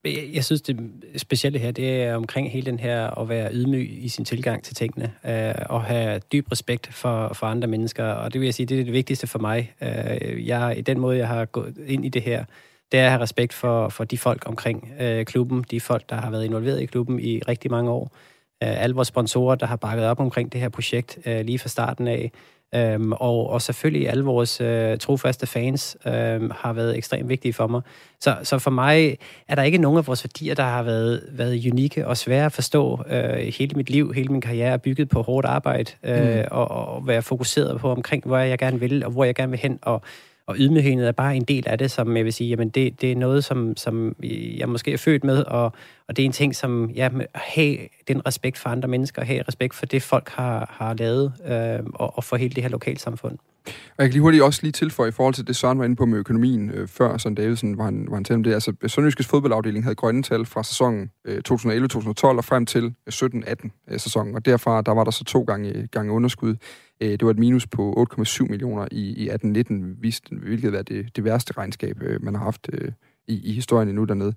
Jeg, 0.07 0.29
jeg 0.33 0.45
synes, 0.45 0.61
det 0.61 0.91
specielle 1.15 1.59
her, 1.59 1.71
det 1.71 2.03
er 2.03 2.15
omkring 2.15 2.51
hele 2.51 2.65
den 2.65 2.79
her 2.79 3.19
at 3.19 3.29
være 3.29 3.53
ydmyg 3.53 4.03
i 4.03 4.09
sin 4.09 4.25
tilgang 4.25 4.63
til 4.63 4.75
tingene, 4.75 5.13
øh, 5.25 5.53
og 5.69 5.83
have 5.83 6.19
dyb 6.31 6.51
respekt 6.51 6.87
for, 6.93 7.33
for 7.33 7.47
andre 7.47 7.67
mennesker, 7.67 8.05
og 8.05 8.33
det 8.33 8.41
vil 8.41 8.47
jeg 8.47 8.53
sige, 8.53 8.65
det 8.65 8.79
er 8.79 8.83
det 8.83 8.93
vigtigste 8.93 9.27
for 9.27 9.39
mig. 9.39 9.73
Øh, 9.81 10.47
jeg, 10.47 10.77
I 10.77 10.81
den 10.81 10.99
måde, 10.99 11.17
jeg 11.17 11.27
har 11.27 11.45
gået 11.45 11.77
ind 11.87 12.05
i 12.05 12.09
det 12.09 12.21
her, 12.21 12.45
det 12.91 12.99
er 12.99 13.05
at 13.05 13.11
have 13.11 13.21
respekt 13.21 13.53
for, 13.53 13.89
for 13.89 14.03
de 14.03 14.17
folk 14.17 14.43
omkring 14.45 14.91
øh, 14.99 15.25
klubben, 15.25 15.65
de 15.71 15.81
folk, 15.81 16.09
der 16.09 16.15
har 16.15 16.29
været 16.29 16.45
involveret 16.45 16.81
i 16.81 16.85
klubben 16.85 17.19
i 17.19 17.39
rigtig 17.39 17.71
mange 17.71 17.91
år, 17.91 18.15
øh, 18.63 18.83
alle 18.83 18.95
vores 18.95 19.07
sponsorer, 19.07 19.55
der 19.55 19.65
har 19.65 19.75
bakket 19.75 20.05
op 20.05 20.19
omkring 20.19 20.53
det 20.53 20.61
her 20.61 20.69
projekt 20.69 21.19
øh, 21.25 21.45
lige 21.45 21.59
fra 21.59 21.69
starten 21.69 22.07
af. 22.07 22.31
Øhm, 22.75 23.11
og, 23.11 23.49
og 23.49 23.61
selvfølgelig 23.61 24.09
alle 24.09 24.23
vores 24.23 24.61
øh, 24.61 24.97
trofaste 24.97 25.47
fans 25.47 25.97
øh, 26.05 26.51
har 26.51 26.73
været 26.73 26.97
ekstremt 26.97 27.29
vigtige 27.29 27.53
for 27.53 27.67
mig. 27.67 27.81
Så, 28.19 28.35
så 28.43 28.59
for 28.59 28.71
mig 28.71 29.17
er 29.47 29.55
der 29.55 29.63
ikke 29.63 29.77
nogen 29.77 29.97
af 29.97 30.07
vores 30.07 30.23
værdier, 30.23 30.55
der 30.55 30.63
har 30.63 30.83
været, 30.83 31.23
været 31.31 31.71
unikke 31.71 32.07
og 32.07 32.17
svære 32.17 32.45
at 32.45 32.51
forstå. 32.51 33.03
Øh, 33.09 33.53
hele 33.57 33.75
mit 33.75 33.89
liv, 33.89 34.13
hele 34.13 34.29
min 34.29 34.41
karriere 34.41 34.73
er 34.73 34.77
bygget 34.77 35.09
på 35.09 35.21
hårdt 35.21 35.47
arbejde 35.47 35.91
øh, 36.03 36.37
mm. 36.37 36.43
og, 36.51 36.71
og 36.71 37.07
være 37.07 37.21
fokuseret 37.21 37.79
på 37.79 37.91
omkring, 37.91 38.25
hvor 38.25 38.37
jeg 38.37 38.57
gerne 38.57 38.79
vil 38.79 39.05
og 39.05 39.11
hvor 39.11 39.23
jeg 39.23 39.35
gerne 39.35 39.49
vil 39.49 39.59
hen. 39.59 39.79
Og, 39.81 40.01
og 40.47 40.55
ydmygheden 40.59 40.99
er 40.99 41.11
bare 41.11 41.35
en 41.35 41.43
del 41.43 41.67
af 41.67 41.77
det, 41.77 41.91
som 41.91 42.17
jeg 42.17 42.25
vil 42.25 42.33
sige, 42.33 42.49
jamen 42.49 42.69
det, 42.69 43.01
det 43.01 43.11
er 43.11 43.15
noget, 43.15 43.43
som, 43.43 43.77
som 43.77 44.15
jeg 44.57 44.69
måske 44.69 44.93
er 44.93 44.97
født 44.97 45.23
med, 45.23 45.43
og, 45.43 45.73
og 46.07 46.15
det 46.15 46.19
er 46.19 46.25
en 46.25 46.31
ting, 46.31 46.55
som 46.55 46.89
ja, 46.89 47.09
have 47.35 47.77
den 48.07 48.25
respekt 48.27 48.57
for 48.57 48.69
andre 48.69 48.87
mennesker, 48.87 49.23
have 49.23 49.43
respekt 49.47 49.75
for 49.75 49.85
det, 49.85 50.03
folk 50.03 50.29
har, 50.29 50.75
har 50.77 50.93
lavet, 50.93 51.33
øh, 51.47 51.85
og, 51.93 52.17
og 52.17 52.23
for 52.23 52.35
hele 52.35 52.53
det 52.53 52.63
her 52.63 52.69
lokalsamfund. 52.69 53.37
Og 53.67 53.73
jeg 53.97 54.05
kan 54.05 54.11
lige 54.11 54.21
hurtigt 54.21 54.43
også 54.43 54.59
lige 54.63 54.71
tilføje 54.71 55.09
i 55.09 55.11
forhold 55.11 55.33
til 55.33 55.47
det, 55.47 55.55
Søren 55.55 55.79
var 55.79 55.85
inde 55.85 55.95
på 55.95 56.05
med 56.05 56.19
økonomien 56.19 56.69
øh, 56.69 56.87
før, 56.87 57.17
Søren 57.17 57.35
Davidsen 57.35 57.77
var 57.77 57.87
en, 57.87 58.07
var 58.11 58.17
en 58.17 58.23
tale 58.23 58.35
om 58.35 58.43
det. 58.43 58.53
Altså, 58.53 58.73
Sønderjyskes 58.87 59.27
fodboldafdeling 59.27 59.85
havde 59.85 59.95
grønne 59.95 60.23
tal 60.23 60.45
fra 60.45 60.63
sæsonen 60.63 61.11
øh, 61.25 61.41
2011-2012 61.49 62.23
og 62.23 62.45
frem 62.45 62.65
til 62.65 62.83
øh, 62.83 63.13
17-18 63.13 63.69
øh, 63.91 63.99
sæsonen, 63.99 64.35
og 64.35 64.45
derfra 64.45 64.81
der 64.81 64.91
var 64.91 65.03
der 65.03 65.11
så 65.11 65.23
to 65.23 65.43
gange, 65.43 65.87
gange 65.91 66.11
underskud. 66.11 66.55
Øh, 67.01 67.09
det 67.09 67.25
var 67.25 67.31
et 67.31 67.39
minus 67.39 67.67
på 67.67 68.07
8,7 68.13 68.43
millioner 68.49 68.87
i, 68.91 69.01
i 69.01 69.29
1819 69.29 69.97
hvilket 70.41 70.73
var 70.73 70.81
det, 70.81 71.15
det 71.15 71.23
værste 71.23 71.53
regnskab, 71.57 72.01
øh, 72.01 72.23
man 72.23 72.35
har 72.35 72.43
haft 72.43 72.69
øh, 72.73 72.91
i, 73.27 73.49
i 73.49 73.53
historien 73.53 73.89
endnu 73.89 74.03
dernede. 74.03 74.33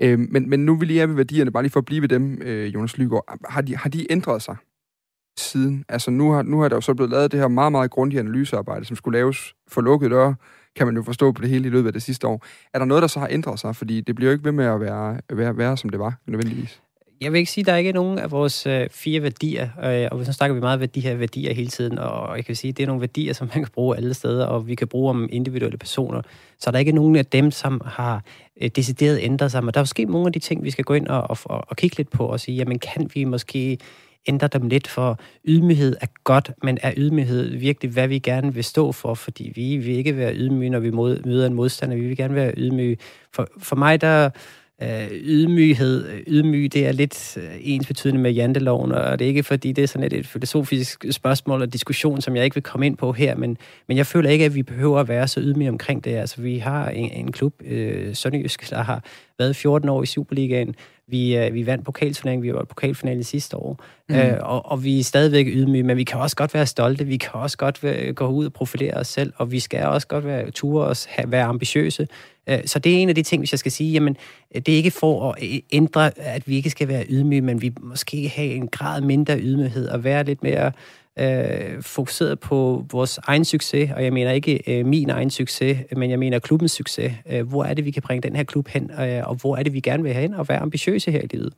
Øh, 0.00 0.18
men, 0.18 0.50
men 0.50 0.66
nu 0.66 0.76
vil 0.76 0.94
jeg 0.94 1.08
ved 1.08 1.16
værdierne, 1.16 1.50
bare 1.50 1.62
lige 1.62 1.72
for 1.72 1.80
at 1.80 1.84
blive 1.84 2.02
ved 2.02 2.08
dem, 2.08 2.42
øh, 2.42 2.74
Jonas 2.74 2.98
Lygaard. 2.98 3.38
Har 3.48 3.60
de, 3.60 3.76
har 3.76 3.90
de 3.90 4.12
ændret 4.12 4.42
sig 4.42 4.56
siden? 5.38 5.84
Altså 5.88 6.10
nu 6.10 6.30
har, 6.30 6.42
nu 6.42 6.60
har 6.60 6.68
der 6.68 6.76
jo 6.76 6.80
så 6.80 6.94
blevet 6.94 7.10
lavet 7.10 7.32
det 7.32 7.40
her 7.40 7.48
meget, 7.48 7.72
meget 7.72 7.90
grundige 7.90 8.20
analysearbejde, 8.20 8.84
som 8.84 8.96
skulle 8.96 9.18
laves 9.18 9.54
for 9.68 9.80
lukkede 9.80 10.10
døre, 10.10 10.34
kan 10.76 10.86
man 10.86 10.96
jo 10.96 11.02
forstå 11.02 11.32
på 11.32 11.42
det 11.42 11.50
hele 11.50 11.66
i 11.66 11.70
løbet 11.70 11.86
af 11.86 11.92
det 11.92 12.02
sidste 12.02 12.26
år. 12.26 12.44
Er 12.74 12.78
der 12.78 12.86
noget, 12.86 13.02
der 13.02 13.08
så 13.08 13.20
har 13.20 13.28
ændret 13.30 13.60
sig? 13.60 13.76
Fordi 13.76 14.00
det 14.00 14.14
bliver 14.14 14.30
jo 14.30 14.32
ikke 14.32 14.44
ved 14.44 14.52
med 14.52 14.64
at 14.64 14.80
være, 14.80 15.20
være, 15.32 15.56
være 15.56 15.76
som 15.76 15.90
det 15.90 16.00
var, 16.00 16.20
nødvendigvis 16.26 16.82
jeg 17.20 17.32
vil 17.32 17.38
ikke 17.38 17.50
sige, 17.50 17.62
at 17.62 17.66
der 17.66 17.72
er 17.72 17.76
ikke 17.76 17.92
nogen 17.92 18.18
af 18.18 18.30
vores 18.30 18.66
øh, 18.66 18.88
fire 18.90 19.22
værdier, 19.22 19.68
øh, 19.84 20.08
og 20.10 20.26
så 20.26 20.32
snakker 20.32 20.54
vi 20.54 20.60
meget 20.60 20.82
om 20.82 20.88
de 20.88 21.00
her 21.00 21.14
værdier 21.14 21.54
hele 21.54 21.68
tiden, 21.68 21.98
og 21.98 22.36
jeg 22.36 22.44
kan 22.44 22.56
sige, 22.56 22.68
at 22.68 22.76
det 22.76 22.82
er 22.82 22.86
nogle 22.86 23.00
værdier, 23.00 23.32
som 23.32 23.50
man 23.54 23.64
kan 23.64 23.72
bruge 23.74 23.96
alle 23.96 24.14
steder, 24.14 24.46
og 24.46 24.68
vi 24.68 24.74
kan 24.74 24.88
bruge 24.88 25.10
om 25.10 25.28
individuelle 25.32 25.78
personer. 25.78 26.22
Så 26.58 26.70
der 26.70 26.76
er 26.76 26.80
ikke 26.80 26.92
nogen 26.92 27.16
af 27.16 27.26
dem, 27.26 27.50
som 27.50 27.80
har 27.84 28.22
øh, 28.62 28.70
decideret 28.76 29.18
ændret 29.22 29.50
sig, 29.50 29.64
men 29.64 29.74
der 29.74 29.80
er 29.80 29.82
måske 29.82 30.04
nogle 30.04 30.26
af 30.26 30.32
de 30.32 30.38
ting, 30.38 30.64
vi 30.64 30.70
skal 30.70 30.84
gå 30.84 30.94
ind 30.94 31.06
og, 31.06 31.36
og, 31.44 31.64
og 31.68 31.76
kigge 31.76 31.96
lidt 31.96 32.10
på 32.10 32.26
og 32.26 32.40
sige, 32.40 32.56
jamen 32.56 32.78
kan 32.78 33.10
vi 33.14 33.24
måske 33.24 33.78
ændre 34.28 34.48
dem 34.48 34.68
lidt, 34.68 34.88
for 34.88 35.18
ydmyghed 35.44 35.96
er 36.00 36.06
godt, 36.24 36.50
men 36.62 36.78
er 36.82 36.92
ydmyghed 36.96 37.56
virkelig, 37.56 37.92
hvad 37.92 38.08
vi 38.08 38.18
gerne 38.18 38.54
vil 38.54 38.64
stå 38.64 38.92
for? 38.92 39.14
Fordi 39.14 39.52
vi 39.54 39.76
vil 39.76 39.94
ikke 39.94 40.16
være 40.16 40.34
ydmyge, 40.34 40.70
når 40.70 40.78
vi 40.78 40.90
mod, 40.90 41.20
møder 41.24 41.46
en 41.46 41.54
modstander. 41.54 41.96
Vi 41.96 42.06
vil 42.06 42.16
gerne 42.16 42.34
være 42.34 42.52
ydmyge. 42.56 42.96
For, 43.32 43.48
for 43.58 43.76
mig, 43.76 44.00
der 44.00 44.30
øh, 44.82 45.08
ydmyghed. 45.12 46.08
Ydmyg, 46.26 46.72
det 46.72 46.86
er 46.86 46.92
lidt 46.92 47.36
øh, 47.36 47.56
ens 47.60 47.86
betydende 47.86 48.20
med 48.20 48.32
janteloven, 48.32 48.92
og 48.92 49.18
det 49.18 49.24
er 49.24 49.28
ikke 49.28 49.42
fordi, 49.42 49.72
det 49.72 49.84
er 49.84 49.88
sådan 49.88 50.06
et, 50.06 50.12
et 50.12 50.26
filosofisk 50.26 51.04
spørgsmål 51.10 51.62
og 51.62 51.72
diskussion, 51.72 52.20
som 52.20 52.36
jeg 52.36 52.44
ikke 52.44 52.54
vil 52.54 52.62
komme 52.62 52.86
ind 52.86 52.96
på 52.96 53.12
her, 53.12 53.36
men, 53.36 53.58
men 53.88 53.96
jeg 53.96 54.06
føler 54.06 54.30
ikke, 54.30 54.44
at 54.44 54.54
vi 54.54 54.62
behøver 54.62 55.00
at 55.00 55.08
være 55.08 55.28
så 55.28 55.40
ydmyge 55.40 55.68
omkring 55.68 56.04
det. 56.04 56.16
Altså, 56.16 56.40
vi 56.40 56.58
har 56.58 56.88
en, 56.88 57.12
en 57.12 57.32
klub, 57.32 57.54
øh, 57.64 58.14
Sønderjysk, 58.14 58.70
der 58.70 58.82
har 58.82 59.04
været 59.38 59.56
14 59.56 59.88
år 59.88 60.02
i 60.02 60.06
Superligaen. 60.06 60.74
Vi, 61.08 61.36
øh, 61.36 61.54
vi 61.54 61.66
vandt 61.66 61.84
pokalturneringen, 61.84 62.42
vi 62.42 62.54
var 62.54 62.62
i 62.62 62.64
pokalfinalen 62.64 63.24
sidste 63.24 63.56
år, 63.56 63.84
mm. 64.08 64.14
øh, 64.14 64.36
og, 64.40 64.70
og 64.70 64.84
vi 64.84 65.00
er 65.00 65.04
stadigvæk 65.04 65.46
ydmyge, 65.46 65.82
men 65.82 65.96
vi 65.96 66.04
kan 66.04 66.20
også 66.20 66.36
godt 66.36 66.54
være 66.54 66.66
stolte, 66.66 67.04
vi 67.04 67.16
kan 67.16 67.30
også 67.32 67.56
godt 67.56 67.82
være, 67.82 68.12
gå 68.12 68.26
ud 68.26 68.46
og 68.46 68.52
profilere 68.52 68.94
os 68.94 69.06
selv, 69.06 69.32
og 69.36 69.52
vi 69.52 69.60
skal 69.60 69.84
også 69.84 70.06
godt 70.06 70.24
være 70.24 70.50
ture 70.50 70.86
os, 70.86 71.04
have, 71.04 71.30
være 71.32 71.44
ambitiøse. 71.44 72.08
Øh, 72.48 72.58
så 72.66 72.78
det 72.78 72.92
er 72.92 72.96
en 72.96 73.08
af 73.08 73.14
de 73.14 73.22
ting, 73.22 73.40
hvis 73.40 73.52
jeg 73.52 73.58
skal 73.58 73.72
sige, 73.72 73.92
jamen, 73.92 74.16
øh, 74.54 74.62
det 74.62 74.72
er 74.72 74.76
ikke 74.76 74.90
for 74.90 75.32
at 75.32 75.42
øh, 75.42 75.58
ændre, 75.72 76.18
at 76.18 76.48
vi 76.48 76.56
ikke 76.56 76.70
skal 76.70 76.88
være 76.88 77.04
ydmyge, 77.08 77.40
men 77.40 77.62
vi 77.62 77.72
måske 77.80 78.28
have 78.28 78.48
en 78.48 78.68
grad 78.68 79.00
mindre 79.00 79.38
ydmyghed 79.40 79.88
og 79.88 80.04
være 80.04 80.24
lidt 80.24 80.42
mere 80.42 80.72
øh, 81.18 81.82
fokuseret 81.82 82.40
på 82.40 82.86
vores 82.92 83.18
egen 83.22 83.44
succes, 83.44 83.90
og 83.96 84.04
jeg 84.04 84.12
mener 84.12 84.30
ikke 84.30 84.78
øh, 84.78 84.86
min 84.86 85.10
egen 85.10 85.30
succes, 85.30 85.78
men 85.96 86.10
jeg 86.10 86.18
mener 86.18 86.38
klubbens 86.38 86.72
succes. 86.72 87.12
Øh, 87.32 87.48
hvor 87.48 87.64
er 87.64 87.74
det, 87.74 87.84
vi 87.84 87.90
kan 87.90 88.02
bringe 88.02 88.28
den 88.28 88.36
her 88.36 88.44
klub 88.44 88.68
hen, 88.68 88.90
øh, 89.00 89.28
og 89.28 89.34
hvor 89.34 89.56
er 89.56 89.62
det, 89.62 89.72
vi 89.72 89.80
gerne 89.80 90.02
vil 90.02 90.12
have 90.12 90.22
hen, 90.22 90.34
og 90.34 90.48
være 90.48 90.58
ambitiøse 90.58 91.10
her 91.10 91.20
i 91.20 91.26
livet. 91.30 91.52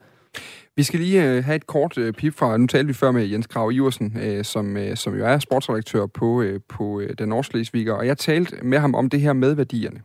Vi 0.75 0.83
skal 0.83 0.99
lige 0.99 1.23
øh, 1.23 1.43
have 1.43 1.55
et 1.55 1.67
kort 1.67 1.97
øh, 1.97 2.13
pip 2.13 2.35
fra, 2.35 2.57
nu 2.57 2.67
talte 2.67 2.87
vi 2.87 2.93
før 2.93 3.11
med 3.11 3.25
Jens 3.25 3.47
Krav 3.47 3.71
Iversen, 3.71 4.17
øh, 4.21 4.45
som, 4.45 4.77
øh, 4.77 4.97
som 4.97 5.17
jo 5.17 5.25
er 5.25 5.39
sportsredaktør 5.39 6.05
på, 6.05 6.41
øh, 6.41 6.59
på 6.69 6.99
øh, 6.99 7.09
Den 7.17 7.29
Norske 7.29 7.57
Læsviger, 7.57 7.93
og 7.93 8.07
jeg 8.07 8.17
talte 8.17 8.55
med 8.63 8.79
ham 8.79 8.95
om 8.95 9.09
det 9.09 9.21
her 9.21 9.33
med 9.33 9.53
værdierne 9.53 10.01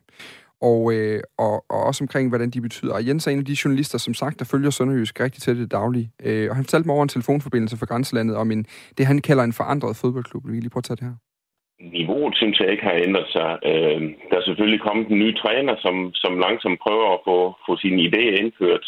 og, 0.70 0.80
øh, 0.94 1.20
og, 1.38 1.54
og 1.74 1.80
også 1.88 2.04
omkring, 2.04 2.28
hvordan 2.28 2.50
de 2.50 2.60
betyder. 2.60 2.94
Og 2.94 3.06
Jens 3.06 3.26
er 3.26 3.30
en 3.30 3.38
af 3.38 3.44
de 3.44 3.60
journalister, 3.64 3.98
som 3.98 4.14
sagt, 4.14 4.38
der 4.38 4.50
følger 4.52 4.70
Sønderjysk 4.70 5.20
rigtig 5.20 5.42
tæt 5.42 5.56
i 5.56 5.60
det 5.60 5.72
daglige. 5.80 6.08
Øh, 6.26 6.46
og 6.50 6.56
han 6.56 6.64
fortalte 6.64 6.86
mig 6.86 6.94
over 6.94 7.02
en 7.02 7.14
telefonforbindelse 7.16 7.76
fra 7.78 7.86
grænselandet 7.86 8.36
om 8.36 8.50
en, 8.50 8.62
det, 8.98 9.06
han 9.06 9.20
kalder 9.28 9.44
en 9.44 9.58
forandret 9.60 9.96
fodboldklub. 10.00 10.42
Vi 10.46 10.60
lige 10.60 10.74
prøve 10.74 10.84
at 10.84 10.88
tage 10.88 11.00
det 11.00 11.08
her. 11.10 11.16
Niveauet 11.96 12.36
synes 12.36 12.60
jeg 12.60 12.70
ikke 12.70 12.86
har 12.90 12.96
ændret 13.06 13.28
sig. 13.36 13.50
Øh, 13.70 14.00
der 14.30 14.36
er 14.38 14.44
selvfølgelig 14.48 14.80
kommet 14.80 15.06
en 15.08 15.18
ny 15.18 15.30
træner, 15.42 15.74
som, 15.84 15.96
som 16.14 16.38
langsomt 16.38 16.78
prøver 16.86 17.08
at 17.14 17.20
få, 17.28 17.38
få 17.66 17.72
sine 17.76 18.02
idéer 18.08 18.34
indført. 18.42 18.86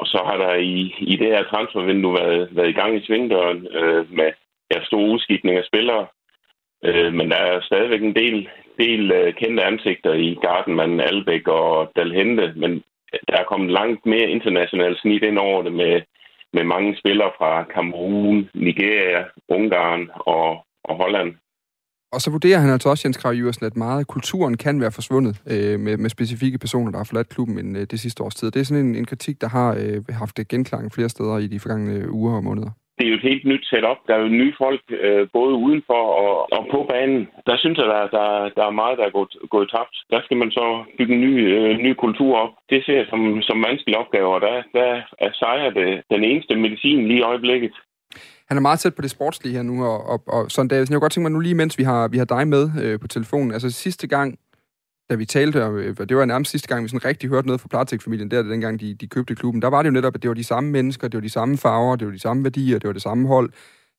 Og 0.00 0.06
så 0.06 0.18
har 0.28 0.36
der 0.44 0.54
i, 0.54 0.94
i 1.12 1.16
det 1.16 1.28
her 1.34 1.42
transfervindue 1.44 2.14
været, 2.20 2.48
været 2.56 2.68
i 2.68 2.78
gang 2.80 2.96
i 2.96 3.04
svingdøren 3.06 3.66
øh, 3.80 4.12
med 4.18 4.30
ja, 4.72 4.78
store 4.84 5.10
udskiftning 5.12 5.56
af 5.58 5.64
spillere. 5.70 6.06
Øh, 6.84 7.12
men 7.18 7.30
der 7.30 7.36
er 7.36 7.60
stadigvæk 7.60 8.02
en 8.02 8.14
del, 8.14 8.48
del 8.78 9.12
øh, 9.12 9.34
kendte 9.34 9.62
ansigter 9.64 10.12
i 10.12 10.38
Gardenman, 10.44 11.00
Albæk 11.00 11.48
og 11.48 11.92
Dalhente, 11.96 12.52
men 12.56 12.82
der 13.28 13.36
er 13.38 13.50
kommet 13.50 13.70
langt 13.70 14.06
mere 14.06 14.28
internationalt 14.36 14.98
snit 15.00 15.22
ind 15.22 15.38
over 15.38 15.62
det 15.62 15.72
med, 15.72 15.94
med 16.52 16.64
mange 16.64 16.96
spillere 17.00 17.30
fra 17.38 17.64
Kamerun, 17.74 18.48
Nigeria, 18.54 19.24
Ungarn 19.48 20.10
og, 20.14 20.48
og 20.84 20.96
Holland. 20.96 21.34
Og 22.12 22.20
så 22.20 22.30
vurderer 22.30 22.58
han 22.58 22.70
altså 22.70 22.88
også, 22.88 23.02
Jens 23.04 23.16
Krav 23.16 23.34
Jørgensen, 23.34 23.66
at 23.66 23.76
meget 23.76 24.06
kulturen 24.06 24.56
kan 24.56 24.80
være 24.80 24.92
forsvundet 24.92 25.42
øh, 25.46 25.80
med, 25.80 25.96
med 25.96 26.10
specifikke 26.10 26.58
personer, 26.58 26.90
der 26.90 26.98
har 26.98 27.04
forladt 27.04 27.28
klubben 27.28 27.76
øh, 27.76 27.86
det 27.90 28.00
sidste 28.00 28.22
års 28.22 28.34
tid. 28.34 28.50
Det 28.50 28.60
er 28.60 28.64
sådan 28.64 28.86
en, 28.86 28.94
en 28.94 29.04
kritik, 29.04 29.40
der 29.40 29.48
har 29.48 29.74
øh, 29.80 30.04
haft 30.10 30.48
genklang 30.48 30.92
flere 30.92 31.08
steder 31.08 31.38
i 31.38 31.46
de 31.46 31.60
forgangne 31.60 31.94
øh, 31.94 32.12
uger 32.12 32.36
og 32.36 32.44
måneder 32.44 32.70
det 32.96 33.04
er 33.04 33.10
jo 33.10 33.18
et 33.18 33.28
helt 33.30 33.44
nyt 33.50 33.64
setup. 33.70 34.00
Der 34.06 34.14
er 34.14 34.22
jo 34.24 34.38
nye 34.40 34.54
folk, 34.62 34.82
øh, 35.06 35.28
både 35.38 35.54
udenfor 35.66 36.02
og, 36.24 36.34
og 36.56 36.62
på 36.72 36.78
banen. 36.92 37.20
Der 37.48 37.56
synes 37.62 37.78
jeg, 37.78 37.88
der, 37.94 38.02
der, 38.16 38.28
der 38.56 38.64
er 38.66 38.78
meget, 38.80 38.98
der 38.98 39.04
er 39.06 39.16
gået, 39.18 39.32
gået 39.54 39.68
tabt. 39.74 39.96
Der 40.12 40.20
skal 40.24 40.36
man 40.42 40.50
så 40.58 40.66
bygge 40.98 41.14
en 41.14 41.20
ny, 41.26 41.32
øh, 41.56 41.70
ny 41.86 41.92
kultur 42.04 42.32
op. 42.44 42.52
Det 42.70 42.80
ser 42.84 42.96
jeg 43.00 43.06
som, 43.10 43.20
som 43.48 43.64
vanskelig 43.68 43.96
opgave, 44.02 44.28
og 44.36 44.40
der, 44.46 44.54
der 44.78 44.88
er 45.24 45.30
sejr 45.40 45.70
det 45.70 45.90
den 46.14 46.22
eneste 46.30 46.54
medicin 46.56 47.08
lige 47.08 47.20
i 47.20 47.28
øjeblikket. 47.30 47.74
Han 48.48 48.56
er 48.56 48.60
meget 48.60 48.80
tæt 48.80 48.94
på 48.94 49.02
det 49.02 49.10
sportslige 49.10 49.56
her 49.56 49.62
nu, 49.62 49.84
og, 49.84 49.98
og, 50.12 50.18
og 50.26 50.50
sådan, 50.50 50.68
der. 50.68 50.76
jeg 50.76 50.86
kunne 50.86 51.00
godt 51.00 51.12
tænke 51.12 51.28
mig 51.28 51.32
nu 51.32 51.40
lige, 51.40 51.54
mens 51.54 51.78
vi 51.78 51.82
har, 51.82 52.08
vi 52.08 52.18
har 52.18 52.24
dig 52.24 52.48
med 52.48 52.64
øh, 52.82 53.00
på 53.00 53.08
telefonen. 53.08 53.52
Altså 53.52 53.70
sidste 53.70 54.06
gang, 54.06 54.38
da 55.10 55.14
vi 55.14 55.24
talte, 55.24 55.64
og 55.64 55.78
øh, 55.78 55.96
det 55.96 56.16
var 56.16 56.24
nærmest 56.24 56.50
sidste 56.50 56.68
gang, 56.68 56.84
vi 56.84 56.88
sådan 56.88 57.04
rigtig 57.04 57.30
hørte 57.30 57.46
noget 57.46 57.60
fra 57.60 57.68
Platik-familien, 57.68 58.30
der 58.30 58.42
dengang 58.42 58.80
de, 58.80 58.94
de 58.94 59.08
købte 59.08 59.34
klubben, 59.34 59.62
der 59.62 59.68
var 59.68 59.82
det 59.82 59.88
jo 59.88 59.92
netop, 59.92 60.14
at 60.14 60.22
det 60.22 60.28
var 60.28 60.34
de 60.34 60.44
samme 60.44 60.70
mennesker, 60.70 61.08
det 61.08 61.16
var 61.18 61.22
de 61.22 61.28
samme 61.28 61.56
farver, 61.56 61.96
det 61.96 62.06
var 62.06 62.12
de 62.12 62.18
samme 62.18 62.44
værdier, 62.44 62.78
det 62.78 62.86
var 62.86 62.92
det 62.92 63.02
samme 63.02 63.28
hold, 63.28 63.52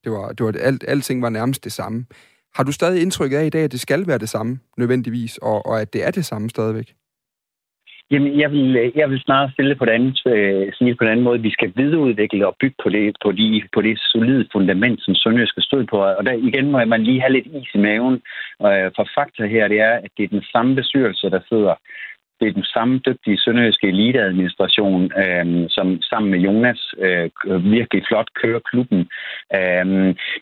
det 0.04 0.12
var, 0.12 0.32
det 0.32 0.46
var 0.46 0.54
alt, 0.60 0.86
alting 0.88 1.22
var 1.22 1.30
nærmest 1.30 1.64
det 1.64 1.72
samme. 1.72 2.06
Har 2.56 2.64
du 2.64 2.72
stadig 2.72 3.02
indtryk 3.02 3.32
af 3.32 3.46
i 3.46 3.50
dag, 3.50 3.64
at 3.64 3.72
det 3.72 3.80
skal 3.80 4.08
være 4.08 4.18
det 4.18 4.30
samme, 4.30 4.60
nødvendigvis, 4.78 5.38
og, 5.38 5.66
og 5.66 5.82
at 5.82 5.94
det 5.94 6.06
er 6.06 6.12
det 6.12 6.26
samme 6.26 6.50
stadigvæk? 6.50 6.94
Jamen, 8.12 8.40
jeg 8.40 8.52
vil, 8.52 8.92
jeg 8.96 9.10
vil 9.10 9.20
snarere 9.20 9.52
stille 9.52 9.76
på 9.76 9.86
den 9.86 9.94
anden, 9.94 10.16
øh, 10.28 10.74
sige 10.74 10.96
på 10.96 11.04
den 11.04 11.12
anden 11.12 11.24
måde. 11.24 11.42
Vi 11.42 11.52
skal 11.52 11.74
videreudvikle 11.76 12.48
og 12.48 12.56
bygge 12.60 12.76
på 12.84 12.90
det, 12.90 13.16
på, 13.24 13.32
de, 13.32 13.64
på 13.74 13.82
det 13.82 14.00
solide 14.00 14.48
fundament, 14.52 15.00
som 15.02 15.16
Sønderjysk 15.16 15.52
skal 15.52 15.64
stå 15.64 15.86
på. 15.86 15.98
Og 15.98 16.26
der 16.26 16.32
igen 16.32 16.72
må 16.72 16.86
man 16.86 17.04
lige 17.04 17.22
have 17.22 17.34
lidt 17.34 17.46
is 17.46 17.74
i 17.74 17.78
maven. 17.78 18.14
Øh, 18.68 18.92
for 18.96 19.06
fakta 19.16 19.46
her, 19.46 19.68
det 19.68 19.80
er, 19.80 19.94
at 20.06 20.12
det 20.18 20.24
er 20.24 20.36
den 20.38 20.44
samme 20.52 20.76
bestyrelse, 20.76 21.30
der 21.30 21.40
sidder 21.50 21.76
det 22.40 22.48
er 22.48 22.54
den 22.54 22.64
samme 22.76 23.00
dygtige 23.08 23.38
sønderjyske 23.38 23.88
eliteadministration, 23.88 25.12
øh, 25.24 25.66
som 25.70 26.02
sammen 26.02 26.32
med 26.32 26.40
Jonas 26.40 26.82
øh, 26.98 27.30
virkelig 27.72 28.04
flot 28.08 28.30
kører 28.42 28.60
klubben. 28.60 29.02
Øh, 29.58 29.86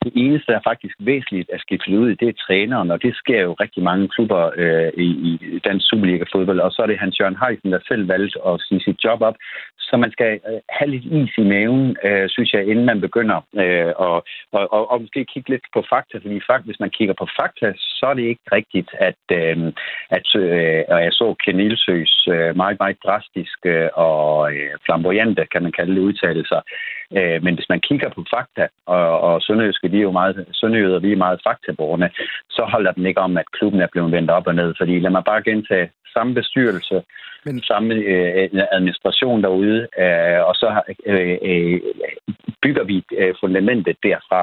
det 0.06 0.12
eneste, 0.16 0.52
der 0.52 0.58
er 0.58 0.70
faktisk 0.72 0.96
væsentligt 1.00 1.50
at 1.54 1.62
skifte 1.62 2.00
ud 2.00 2.10
i, 2.10 2.16
det 2.22 2.28
er 2.30 2.42
træneren, 2.46 2.92
og 2.92 3.02
det 3.04 3.16
sker 3.16 3.42
jo 3.42 3.54
rigtig 3.54 3.84
mange 3.84 4.08
klubber 4.08 4.52
øh, 4.58 4.92
i, 4.98 5.08
i 5.42 5.60
dansk 5.60 5.86
Superliga-fodbold. 5.90 6.60
Og 6.60 6.72
så 6.72 6.82
er 6.82 6.88
det 6.88 7.00
Hans 7.00 7.20
Jørgen 7.20 7.42
Heisen, 7.44 7.72
der 7.72 7.80
selv 7.88 8.08
valgte 8.08 8.40
at 8.48 8.62
sige 8.68 8.82
sit 8.82 9.04
job 9.04 9.22
op. 9.22 9.36
Så 9.80 9.98
man 9.98 10.12
skal 10.12 10.32
øh, 10.50 10.62
have 10.70 10.90
lidt 10.92 11.06
is 11.06 11.38
i 11.38 11.44
maven, 11.44 11.98
øh, 12.04 12.30
synes 12.30 12.54
jeg, 12.54 12.68
inden 12.68 12.86
man 12.86 13.02
begynder 13.02 13.38
øh, 13.64 13.94
og, 13.96 14.16
og, 14.52 14.74
og, 14.74 14.92
og 14.92 15.02
måske 15.02 15.26
kigge 15.26 15.50
lidt 15.50 15.66
på 15.74 15.84
fakta, 15.90 16.18
fordi 16.18 16.40
fakt, 16.50 16.66
hvis 16.66 16.80
man 16.80 16.90
kigger 16.90 17.16
på 17.18 17.28
fakta, 17.40 17.74
så 17.78 18.06
er 18.06 18.14
det 18.14 18.26
ikke 18.32 18.46
rigtigt, 18.52 18.90
at, 19.10 19.22
øhm, 19.32 19.68
øh, 19.68 19.74
at 20.10 20.28
øh, 20.36 20.84
og 20.88 21.00
jeg 21.04 21.14
så 21.14 21.36
Ken 21.44 21.60
undersøges 21.88 22.28
øh, 22.28 22.56
meget, 22.56 22.78
meget 22.80 22.98
drastiske 23.06 23.98
og 23.98 24.54
øh, 24.54 24.72
flamboyante, 24.86 25.46
kan 25.52 25.64
man 25.64 25.72
kalde 25.72 25.96
det, 25.96 26.02
udtalelser. 26.02 26.62
Øh, 27.18 27.44
men 27.44 27.56
hvis 27.56 27.70
man 27.70 27.80
kigger 27.80 28.10
på 28.10 28.24
fakta, 28.36 28.68
og, 28.86 29.20
og 29.20 29.42
Sønderjyske, 29.42 29.92
vi 29.92 29.98
er 29.98 30.08
jo 30.10 30.12
meget, 30.12 30.46
Sønderjyder, 30.52 31.00
vi 31.00 31.12
er 31.12 31.24
meget 31.26 31.40
faktaborgerne, 31.48 32.10
så 32.50 32.64
holder 32.74 32.92
den 32.92 33.06
ikke 33.06 33.22
om, 33.22 33.38
at 33.38 33.52
klubben 33.52 33.82
er 33.82 33.88
blevet 33.92 34.12
vendt 34.12 34.32
op 34.32 34.48
og 34.48 34.56
ned. 34.56 34.74
Fordi 34.78 35.00
lad 35.00 35.12
mig 35.12 35.24
bare 35.24 35.44
gentage, 35.44 35.92
samme 36.14 36.34
bestyrelse, 36.34 37.04
men... 37.46 37.62
samme 37.62 37.94
øh, 37.94 38.50
administration 38.72 39.44
derude, 39.44 39.88
øh, 40.04 40.40
og 40.50 40.56
så 40.56 40.82
øh, 41.06 41.38
øh, 41.50 41.80
bygger 42.64 42.84
vi 42.84 42.98
øh, 43.20 43.34
fundamentet 43.42 43.98
derfra. 44.04 44.42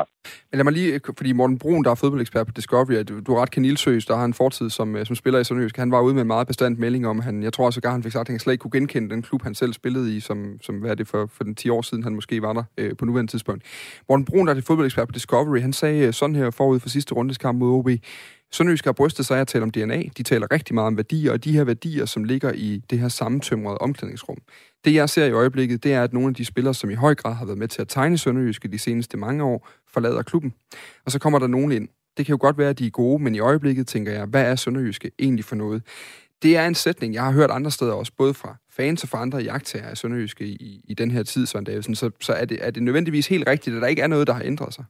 Men 0.51 0.57
lad 0.59 0.65
mig 0.65 0.73
lige, 0.73 1.01
fordi 1.19 1.33
Morten 1.33 1.59
Brun, 1.59 1.85
der 1.85 1.91
er 1.91 1.95
fodboldekspert 1.95 2.47
på 2.47 2.53
Discovery, 2.57 2.95
du 3.27 3.33
er 3.35 3.43
ret 3.43 3.51
Kanilsøs, 3.51 4.07
der 4.07 4.17
har 4.17 4.25
en 4.25 4.35
fortid 4.35 4.71
som, 4.71 4.97
øh, 4.97 5.07
som 5.07 5.17
spiller 5.17 5.41
i 5.41 5.45
Sønderjysk. 5.45 5.77
Han 5.77 5.91
var 5.91 6.01
ude 6.01 6.15
med 6.15 6.23
en 6.23 6.33
meget 6.35 6.47
bestandt 6.47 6.79
melding 6.79 7.07
om, 7.07 7.21
han, 7.21 7.43
jeg 7.43 7.53
tror 7.53 7.67
også, 7.67 7.81
at 7.85 7.93
han 7.93 8.03
fik 8.03 8.13
sagt, 8.13 8.29
at 8.29 8.33
han 8.33 8.39
slet 8.39 8.53
ikke 8.53 8.63
kunne 8.63 8.79
genkende 8.79 9.11
den 9.11 9.23
klub, 9.23 9.43
han 9.43 9.55
selv 9.55 9.73
spillede 9.73 10.17
i, 10.17 10.21
som, 10.21 10.59
som 10.63 10.75
hvad 10.75 10.91
er 10.91 10.95
det 10.95 11.09
for, 11.09 11.27
for 11.37 11.45
den 11.45 11.55
10 11.55 11.69
år 11.71 11.83
siden, 11.83 12.03
han 12.05 12.15
måske 12.15 12.43
var 12.43 12.53
der 12.53 12.65
øh, 12.79 12.97
på 12.99 13.05
nuværende 13.05 13.33
tidspunkt. 13.33 13.63
Morten 14.09 14.25
Brun, 14.25 14.47
der 14.47 14.55
er 14.55 14.61
fodboldekspert 14.67 15.09
på 15.09 15.13
Discovery, 15.13 15.61
han 15.61 15.73
sagde 15.73 16.07
øh, 16.07 16.13
sådan 16.13 16.37
her 16.37 16.51
forud 16.51 16.81
for 16.81 16.89
sidste 16.89 17.15
rundeskamp 17.15 17.59
mod 17.59 17.71
OB, 17.79 17.89
Sønderjysk 18.53 18.85
har 18.85 18.93
brystet 18.93 19.27
sig 19.27 19.41
at 19.41 19.49
tale 19.49 19.63
om 19.63 19.71
DNA. 19.71 20.03
De 20.17 20.23
taler 20.23 20.53
rigtig 20.53 20.75
meget 20.75 20.87
om 20.87 20.97
værdier, 20.97 21.33
og 21.33 21.45
de 21.45 21.53
her 21.53 21.65
værdier, 21.65 22.07
som 22.07 22.25
ligger 22.25 22.53
i 22.53 22.83
det 22.91 22.99
her 22.99 23.09
sammentømrede 23.09 23.79
omklædningsrum. 23.79 24.39
Det, 24.85 24.95
jeg 24.95 25.09
ser 25.09 25.27
i 25.27 25.33
øjeblikket, 25.33 25.85
det 25.85 25.93
er, 25.93 26.03
at 26.03 26.13
nogle 26.13 26.29
af 26.29 26.35
de 26.35 26.45
spillere, 26.45 26.75
som 26.75 26.91
i 26.91 26.95
høj 26.95 27.15
grad 27.15 27.35
har 27.35 27.45
været 27.45 27.59
med 27.59 27.69
til 27.69 27.83
at 27.83 27.89
tegne 27.89 28.19
Sønderjyske 28.19 28.69
de 28.69 28.79
seneste 28.79 29.17
mange 29.17 29.45
år, 29.45 29.69
forlader 29.93 30.23
klubben. 30.23 30.53
Og 31.05 31.13
så 31.13 31.19
kommer 31.19 31.39
der 31.39 31.47
nogen 31.47 31.73
ind. 31.73 31.89
Det 32.17 32.27
kan 32.27 32.33
jo 32.33 32.39
godt 32.41 32.59
være, 32.59 32.71
at 32.71 32.79
de 32.79 32.87
er 32.87 32.91
gode, 32.91 33.23
men 33.23 33.35
i 33.35 33.39
øjeblikket 33.39 33.87
tænker 33.87 34.13
jeg, 34.13 34.27
hvad 34.27 34.43
er 34.43 34.57
Sønderjyske 34.57 35.11
egentlig 35.19 35.45
for 35.45 35.57
noget? 35.57 35.83
Det 36.43 36.57
er 36.57 36.67
en 36.67 36.75
sætning, 36.75 37.15
jeg 37.15 37.25
har 37.25 37.33
hørt 37.33 37.51
andre 37.51 37.71
steder 37.71 37.93
også, 37.93 38.13
både 38.19 38.35
fra 38.35 38.57
fans 38.71 39.03
og 39.03 39.09
fra 39.09 39.23
andre 39.23 39.39
jagttager 39.39 39.87
af 39.87 39.97
Sønderjyske 39.97 40.45
i, 40.45 40.85
i 40.85 40.95
den 40.95 41.11
her 41.11 41.23
tid, 41.23 41.47
Søren 41.47 41.65
Davidsen. 41.65 41.95
Så, 41.95 42.11
så 42.21 42.33
er, 42.33 42.45
det, 42.45 42.59
er 42.61 42.71
det 42.71 42.83
nødvendigvis 42.83 43.27
helt 43.27 43.49
rigtigt, 43.49 43.77
at 43.77 43.83
der 43.83 43.89
ikke 43.89 44.03
er 44.03 44.07
noget, 44.07 44.27
der 44.27 44.33
har 44.33 44.43
ændret 44.43 44.75
sig? 44.75 44.85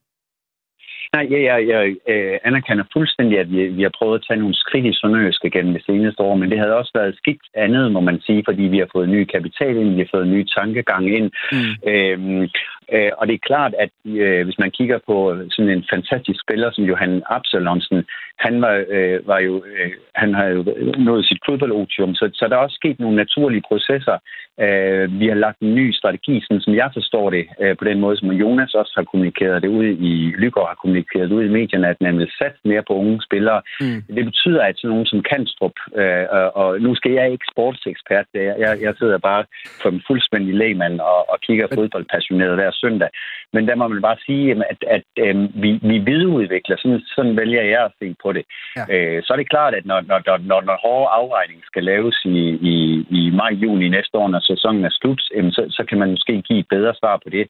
Nej, 1.15 1.27
jeg, 1.31 1.41
jeg, 1.45 1.59
jeg 1.73 1.83
øh, 2.13 2.39
anerkender 2.45 2.85
fuldstændig, 2.93 3.39
at 3.39 3.51
vi, 3.53 3.69
vi 3.69 3.83
har 3.83 3.93
prøvet 3.99 4.19
at 4.19 4.25
tage 4.29 4.41
nogle 4.41 4.55
skridt 4.55 4.87
i 4.87 4.93
Sønderjyske 4.93 5.51
gennem 5.51 5.73
det 5.73 5.85
seneste 5.87 6.21
år, 6.23 6.35
men 6.37 6.51
det 6.51 6.59
havde 6.59 6.77
også 6.81 6.93
været 6.95 7.17
skidt 7.17 7.43
andet, 7.55 7.93
må 7.93 8.01
man 8.01 8.21
sige, 8.21 8.43
fordi 8.49 8.63
vi 8.63 8.79
har 8.79 8.89
fået 8.93 9.09
ny 9.09 9.25
kapital 9.25 9.77
ind, 9.77 9.95
vi 9.95 10.05
har 10.05 10.15
fået 10.15 10.29
ny 10.29 10.41
tankegang 10.59 11.05
ind. 11.19 11.31
Mm. 11.53 11.91
Øhm, 11.91 12.49
Øh, 12.93 13.11
og 13.19 13.27
det 13.27 13.35
er 13.35 13.49
klart, 13.51 13.75
at 13.85 13.91
øh, 14.07 14.45
hvis 14.45 14.59
man 14.59 14.71
kigger 14.71 14.99
på 15.07 15.17
sådan 15.51 15.71
en 15.71 15.85
fantastisk 15.93 16.39
spiller 16.45 16.71
som 16.73 16.85
Johan 16.85 17.23
Absalonsen, 17.27 18.05
han 18.39 18.63
var, 18.63 18.85
øh, 18.89 19.27
var 19.27 19.39
jo, 19.39 19.55
øh, 19.73 19.91
han 20.15 20.35
har 20.35 20.47
jo 20.47 20.61
nået 20.99 21.27
sit 21.27 21.41
fodboldotium, 21.47 22.15
så, 22.15 22.31
så 22.35 22.49
der 22.49 22.57
er 22.57 22.65
også 22.67 22.79
sket 22.83 23.01
nogle 23.01 23.17
naturlige 23.17 23.63
processer. 23.69 24.17
Øh, 24.61 25.21
vi 25.21 25.27
har 25.29 25.35
lagt 25.35 25.61
en 25.61 25.75
ny 25.75 25.93
strategi, 25.93 26.35
sådan, 26.41 26.61
som 26.61 26.75
jeg 26.75 26.91
forstår 26.95 27.31
det, 27.31 27.45
øh, 27.61 27.77
på 27.77 27.85
den 27.85 28.01
måde, 28.01 28.17
som 28.17 28.31
Jonas 28.31 28.75
også 28.75 28.93
har 28.97 29.05
kommunikeret 29.05 29.63
det 29.63 29.69
ud 29.69 29.85
i 29.85 30.13
Lygaard 30.43 30.69
har 30.69 30.79
kommunikeret 30.83 31.31
det 31.31 31.37
ud 31.37 31.45
i 31.45 31.57
medierne, 31.59 31.89
at 31.89 32.01
man 32.01 32.19
vil 32.19 32.31
satse 32.39 32.61
mere 32.65 32.85
på 32.89 32.95
unge 32.95 33.23
spillere. 33.23 33.61
Mm. 33.81 34.03
Det 34.17 34.25
betyder, 34.25 34.63
at 34.63 34.77
sådan 34.77 34.91
nogen 34.91 35.07
som 35.07 35.23
Kanstrup, 35.31 35.77
øh, 36.01 36.27
og, 36.31 36.57
og 36.57 36.81
nu 36.81 36.95
skal 36.95 37.13
jeg 37.13 37.33
ikke 37.33 37.47
sportsekspert, 37.53 38.27
jeg, 38.35 38.79
jeg 38.87 38.95
sidder 38.99 39.19
bare 39.19 39.45
som 39.83 40.01
fuldstændig 40.07 40.55
lægmand 40.55 41.01
og, 41.01 41.31
og 41.31 41.37
kigger 41.47 41.67
fodboldpassioneret 41.75 42.55
hver 42.55 42.72
søndag. 42.73 43.09
Men 43.53 43.69
der 43.69 43.75
må 43.75 43.89
man 43.89 44.03
bare 44.03 44.17
sige, 44.27 44.51
at, 44.51 44.59
at, 44.71 44.81
at 44.97 45.03
øh, 45.19 45.63
vi, 45.63 45.71
vi 45.83 45.99
videreudvikler, 45.99 46.77
sådan, 46.77 47.01
sådan 47.15 47.37
vælger 47.37 47.63
jeg 47.63 47.85
at 47.85 47.93
se 47.99 48.15
på 48.23 48.33
det. 48.33 48.45
Ja. 48.77 48.85
Øh, 48.95 49.23
så 49.23 49.33
er 49.33 49.37
det 49.37 49.51
klart, 49.51 49.75
at 49.75 49.87
når, 49.87 50.01
når, 50.01 50.19
når, 50.51 50.61
når, 50.61 50.79
hårde 50.85 51.09
afregning 51.21 51.61
skal 51.65 51.85
laves 51.85 52.17
i, 52.25 52.39
i, 52.73 53.07
i 53.19 53.31
maj-juni 53.31 53.89
næste 53.89 54.19
år, 54.19 54.29
når 54.29 54.41
sæsonen 54.41 54.85
er 54.85 54.95
slut, 55.01 55.21
så, 55.57 55.63
så 55.71 55.85
kan 55.89 55.99
man 55.99 56.11
måske 56.11 56.43
give 56.43 56.59
et 56.59 56.69
bedre 56.69 56.95
svar 57.01 57.17
på 57.17 57.29
det. 57.31 57.47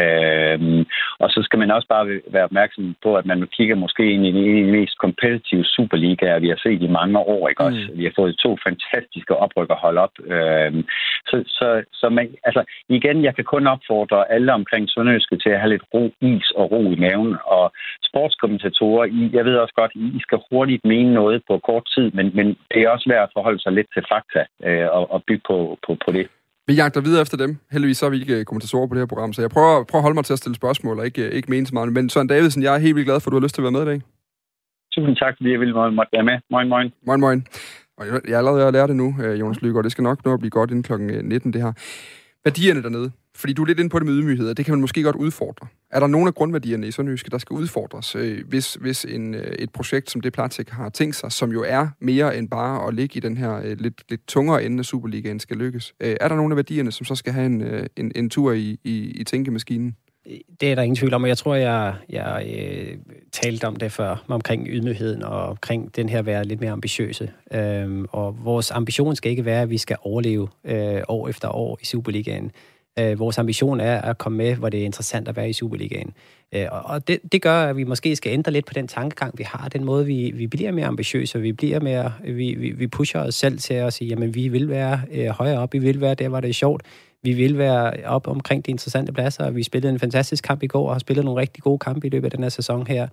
Øh, 0.00 0.86
og 1.18 1.28
så 1.30 1.40
skal 1.42 1.58
man 1.58 1.70
også 1.70 1.88
bare 1.88 2.20
være 2.26 2.44
opmærksom 2.44 2.96
på, 3.02 3.16
at 3.16 3.26
man 3.26 3.48
kigger 3.56 3.74
måske 3.74 4.12
ind 4.12 4.26
i 4.26 4.32
de 4.32 4.72
mest 4.76 4.98
kompetitive 4.98 5.64
superligaer, 5.64 6.38
vi 6.38 6.48
har 6.48 6.60
set 6.62 6.82
i 6.82 6.96
mange 6.98 7.18
år. 7.18 7.48
Ikke? 7.48 7.64
Også, 7.64 7.86
mm. 7.90 7.98
Vi 7.98 8.04
har 8.04 8.12
fået 8.16 8.38
to 8.44 8.58
fantastiske 8.66 9.36
oprykker 9.36 9.74
holde 9.74 10.00
op. 10.00 10.14
Øh, 10.34 10.72
så, 11.28 11.36
så, 11.46 11.84
så 11.92 12.08
man, 12.08 12.26
altså, 12.44 12.62
igen, 12.88 13.24
jeg 13.24 13.34
kan 13.36 13.44
kun 13.44 13.66
opfordre 13.66 14.30
alle 14.32 14.52
omkring 14.52 14.61
omkring 14.62 14.84
Sønderjyske 14.88 15.36
til 15.36 15.50
at 15.54 15.60
have 15.60 15.72
lidt 15.74 15.86
ro, 15.94 16.04
is 16.30 16.48
og 16.58 16.64
ro 16.72 16.82
i 16.94 16.98
maven. 17.04 17.32
Og 17.56 17.64
sportskommentatorer, 18.08 19.04
I, 19.18 19.22
jeg 19.36 19.44
ved 19.44 19.56
også 19.64 19.74
godt, 19.80 19.92
I 20.18 20.20
skal 20.26 20.38
hurtigt 20.50 20.84
mene 20.92 21.10
noget 21.20 21.38
på 21.48 21.54
kort 21.68 21.86
tid, 21.94 22.06
men, 22.16 22.26
men 22.38 22.46
det 22.70 22.78
er 22.82 22.88
også 22.94 23.06
værd 23.12 23.22
at 23.26 23.34
forholde 23.36 23.60
sig 23.62 23.72
lidt 23.72 23.88
til 23.94 24.04
fakta 24.12 24.42
øh, 24.68 24.88
og, 24.96 25.04
og 25.14 25.18
bygge 25.28 25.44
på, 25.50 25.56
på, 25.86 25.90
på 26.04 26.10
det. 26.16 26.26
Vi 26.68 26.74
jagter 26.74 27.00
videre 27.00 27.22
efter 27.22 27.36
dem. 27.36 27.50
Heldigvis 27.72 27.98
så 27.98 28.06
er 28.06 28.10
vi 28.10 28.20
ikke 28.20 28.38
øh, 28.38 28.44
kommentatorer 28.44 28.86
på 28.88 28.94
det 28.94 29.02
her 29.02 29.12
program, 29.12 29.32
så 29.32 29.40
jeg 29.42 29.50
prøver, 29.50 29.84
prøver 29.90 30.02
at 30.02 30.06
holde 30.06 30.18
mig 30.18 30.24
til 30.24 30.36
at 30.36 30.38
stille 30.42 30.56
spørgsmål 30.62 30.98
og 30.98 31.04
ikke, 31.04 31.30
ikke 31.30 31.50
mene 31.50 31.66
så 31.66 31.74
meget. 31.74 31.92
Men 31.92 32.08
Søren 32.08 32.28
Davidsen, 32.28 32.62
jeg 32.62 32.74
er 32.74 32.78
helt 32.78 32.96
vildt 32.96 33.08
glad 33.08 33.20
for, 33.20 33.28
at 33.28 33.32
du 33.32 33.38
har 33.38 33.46
lyst 33.46 33.54
til 33.54 33.62
at 33.62 33.68
være 33.68 33.78
med 33.78 33.82
i 33.82 33.90
dag. 33.92 34.00
Tusind 34.94 35.16
tak, 35.16 35.34
fordi 35.36 35.50
jeg 35.52 35.60
ville 35.60 35.74
måtte 35.74 36.12
være 36.16 36.24
med. 36.30 36.36
Moin, 36.50 36.68
moin. 36.68 36.92
Moin, 37.06 37.20
moin. 37.20 37.46
Og 37.98 38.06
jeg 38.06 38.34
er 38.34 38.38
allerede 38.38 38.72
lært 38.72 38.88
det 38.88 38.96
nu, 38.96 39.14
øh, 39.22 39.40
Jonas 39.40 39.62
Lygaard. 39.62 39.84
Det 39.84 39.92
skal 39.92 40.02
nok 40.02 40.24
nå 40.24 40.32
at 40.34 40.40
blive 40.40 40.50
godt 40.50 40.70
inden 40.70 40.82
kl. 40.82 40.92
19, 41.24 41.52
det 41.52 41.62
her. 41.62 41.72
Værdierne 42.44 42.82
dernede. 42.82 43.10
Fordi 43.34 43.52
du 43.52 43.62
er 43.62 43.66
lidt 43.66 43.78
inde 43.78 43.90
på 43.90 43.98
det 43.98 44.06
med 44.06 44.14
ydmyghed, 44.14 44.48
og 44.48 44.56
det 44.56 44.64
kan 44.64 44.72
man 44.72 44.80
måske 44.80 45.02
godt 45.02 45.16
udfordre. 45.16 45.66
Er 45.90 46.00
der 46.00 46.06
nogle 46.06 46.28
af 46.28 46.34
grundværdierne 46.34 46.86
i 46.86 46.90
Sønderjyske, 46.90 47.30
der 47.30 47.38
skal 47.38 47.54
udfordres, 47.54 48.16
øh, 48.16 48.48
hvis, 48.48 48.74
hvis 48.74 49.04
en, 49.04 49.34
øh, 49.34 49.52
et 49.58 49.70
projekt 49.70 50.10
som 50.10 50.20
det 50.20 50.32
Platik 50.32 50.68
har 50.68 50.88
tænkt 50.88 51.16
sig, 51.16 51.32
som 51.32 51.52
jo 51.52 51.64
er 51.68 51.88
mere 52.00 52.36
end 52.38 52.48
bare 52.48 52.88
at 52.88 52.94
ligge 52.94 53.16
i 53.16 53.20
den 53.20 53.36
her 53.36 53.56
øh, 53.64 53.80
lidt, 53.80 54.10
lidt 54.10 54.26
tungere 54.26 54.64
ende 54.64 54.78
af 54.78 54.84
Superligaen, 54.84 55.40
skal 55.40 55.56
lykkes? 55.56 55.94
Øh, 56.00 56.16
er 56.20 56.28
der 56.28 56.36
nogle 56.36 56.52
af 56.52 56.56
værdierne, 56.56 56.92
som 56.92 57.04
så 57.04 57.14
skal 57.14 57.32
have 57.32 57.46
en, 57.46 57.60
øh, 57.60 57.86
en, 57.96 58.12
en 58.14 58.30
tur 58.30 58.52
i, 58.52 58.78
i, 58.84 59.10
i 59.10 59.24
tænkemaskinen? 59.24 59.96
Det 60.60 60.70
er 60.70 60.74
der 60.74 60.82
ingen 60.82 60.96
tvivl 60.96 61.14
om, 61.14 61.22
og 61.22 61.28
jeg 61.28 61.38
tror, 61.38 61.54
jeg, 61.54 61.94
jeg 62.08 62.46
øh, 62.58 62.96
talte 63.32 63.64
om 63.66 63.76
det 63.76 63.92
før, 63.92 64.24
omkring 64.28 64.66
ydmygheden 64.70 65.22
og 65.22 65.46
omkring 65.46 65.96
den 65.96 66.08
her 66.08 66.22
være 66.22 66.44
lidt 66.44 66.60
mere 66.60 66.70
ambitiøse. 66.70 67.32
Øhm, 67.54 68.06
og 68.10 68.44
vores 68.44 68.70
ambition 68.70 69.16
skal 69.16 69.30
ikke 69.30 69.44
være, 69.44 69.62
at 69.62 69.70
vi 69.70 69.78
skal 69.78 69.96
overleve 70.02 70.48
øh, 70.64 71.02
år 71.08 71.28
efter 71.28 71.48
år 71.48 71.78
i 71.82 71.84
Superligaen. 71.84 72.50
Øh, 72.98 73.18
vores 73.18 73.38
ambition 73.38 73.80
er 73.80 74.00
at 74.00 74.18
komme 74.18 74.38
med, 74.38 74.54
hvor 74.54 74.68
det 74.68 74.80
er 74.80 74.84
interessant 74.84 75.28
at 75.28 75.36
være 75.36 75.50
i 75.50 75.52
Superligaen. 75.52 76.12
Øh, 76.54 76.66
og 76.70 77.08
det, 77.08 77.18
det 77.32 77.42
gør, 77.42 77.64
at 77.64 77.76
vi 77.76 77.84
måske 77.84 78.16
skal 78.16 78.32
ændre 78.32 78.52
lidt 78.52 78.66
på 78.66 78.72
den 78.74 78.88
tankegang, 78.88 79.38
vi 79.38 79.42
har. 79.42 79.68
Den 79.68 79.84
måde, 79.84 80.06
vi, 80.06 80.32
vi 80.34 80.46
bliver 80.46 80.72
mere 80.72 80.86
ambitiøse, 80.86 81.40
vi 81.40 81.52
bliver 81.52 81.80
mere, 81.80 82.12
vi, 82.24 82.54
vi, 82.54 82.70
vi 82.70 82.86
pusher 82.86 83.20
os 83.20 83.34
selv 83.34 83.58
til 83.58 83.74
at 83.74 83.92
sige, 83.92 84.08
jamen 84.08 84.34
vi 84.34 84.48
vil 84.48 84.68
være 84.68 85.00
øh, 85.12 85.26
højere 85.26 85.58
op, 85.58 85.72
vi 85.72 85.78
vil 85.78 86.00
være 86.00 86.14
der, 86.14 86.28
hvor 86.28 86.40
det 86.40 86.50
er 86.50 86.54
sjovt. 86.54 86.82
Vi 87.22 87.32
vil 87.32 87.58
være 87.58 88.06
op 88.06 88.28
omkring 88.28 88.66
de 88.66 88.70
interessante 88.70 89.12
pladser. 89.12 89.50
Vi 89.50 89.62
spillede 89.62 89.92
en 89.92 89.98
fantastisk 89.98 90.44
kamp 90.44 90.62
i 90.62 90.66
går, 90.66 90.88
og 90.88 90.94
har 90.94 90.98
spillet 90.98 91.24
nogle 91.24 91.40
rigtig 91.40 91.62
gode 91.62 91.78
kampe 91.78 92.06
i 92.06 92.10
løbet 92.10 92.24
af 92.24 92.30
den 92.30 92.42
her 92.42 92.48
sæson 92.48 92.86
her. 92.86 93.08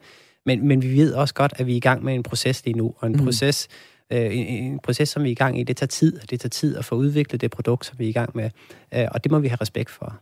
Men, 0.45 0.67
men 0.67 0.81
vi 0.81 0.97
ved 0.97 1.13
også 1.13 1.33
godt, 1.33 1.53
at 1.55 1.67
vi 1.67 1.71
er 1.71 1.77
i 1.77 1.79
gang 1.79 2.03
med 2.03 2.13
en 2.15 2.23
proces 2.23 2.65
lige 2.65 2.77
nu, 2.77 2.93
og 2.97 3.07
en 3.07 3.13
mm. 3.13 3.23
proces, 3.23 3.67
øh, 4.13 4.37
en, 4.37 4.47
en 4.47 4.79
proces, 4.79 5.09
som 5.09 5.23
vi 5.23 5.27
er 5.27 5.31
i 5.31 5.35
gang 5.35 5.59
i, 5.59 5.63
det 5.63 5.77
tager 5.77 5.87
tid. 5.87 6.19
Det 6.29 6.39
tager 6.39 6.49
tid 6.49 6.77
at 6.77 6.85
få 6.85 6.95
udviklet 6.95 7.41
det 7.41 7.51
produkt, 7.51 7.85
som 7.85 7.99
vi 7.99 8.05
er 8.05 8.09
i 8.09 8.11
gang 8.11 8.31
med. 8.35 8.49
Øh, 8.95 9.07
og 9.11 9.23
det 9.23 9.31
må 9.31 9.39
vi 9.39 9.47
have 9.47 9.61
respekt 9.61 9.89
for. 9.89 10.19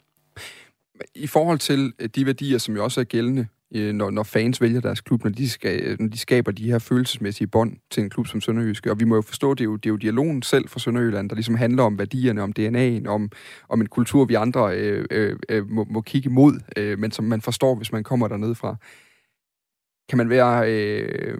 I 1.16 1.28
forhold 1.28 1.60
til 1.60 1.94
øh, 2.00 2.10
de 2.16 2.26
værdier, 2.26 2.58
som 2.58 2.76
jo 2.76 2.84
også 2.84 3.00
er 3.00 3.06
gældende, 3.06 3.48
øh, 3.76 3.94
når, 3.94 4.10
når 4.10 4.24
fans 4.24 4.62
vælger 4.62 4.82
deres 4.82 5.02
klub, 5.02 5.24
når 5.24 5.32
de, 5.32 5.50
skal, 5.50 5.80
øh, 5.84 6.00
når 6.00 6.08
de 6.08 6.18
skaber 6.18 6.52
de 6.52 6.72
her 6.72 6.80
følelsesmæssige 6.80 7.48
bånd 7.48 7.78
til 7.92 8.04
en 8.04 8.10
klub 8.10 8.28
som 8.28 8.42
Sønderjyske. 8.42 8.92
Og 8.92 9.00
vi 9.00 9.06
må 9.06 9.16
jo 9.16 9.22
forstå, 9.22 9.54
det 9.54 9.62
er 9.62 9.66
jo, 9.66 9.76
det 9.76 9.86
er 9.86 9.90
jo 9.90 9.96
dialogen 9.96 10.42
selv 10.42 10.70
fra 10.70 10.80
Sønderjylland, 10.80 11.30
der 11.30 11.36
ligesom 11.36 11.56
handler 11.56 11.84
om 11.84 12.00
værdierne, 12.00 12.42
om 12.42 12.54
DNA'en, 12.60 13.08
om, 13.08 13.32
om 13.70 13.82
en 13.82 13.88
kultur, 13.88 14.26
vi 14.26 14.34
andre 14.34 14.78
øh, 14.78 15.06
øh, 15.12 15.36
øh 15.50 15.70
må, 15.70 15.86
må 15.90 16.02
kigge 16.02 16.30
mod, 16.30 16.60
øh, 16.78 17.00
men 17.00 17.12
som 17.12 17.26
man 17.26 17.42
forstår, 17.42 17.76
hvis 17.76 17.92
man 17.92 18.04
kommer 18.04 18.28
dernede 18.28 18.56
fra. 18.56 18.76
Kan 20.10 20.18
man 20.18 20.30
være, 20.30 20.72
øh, 20.72 21.38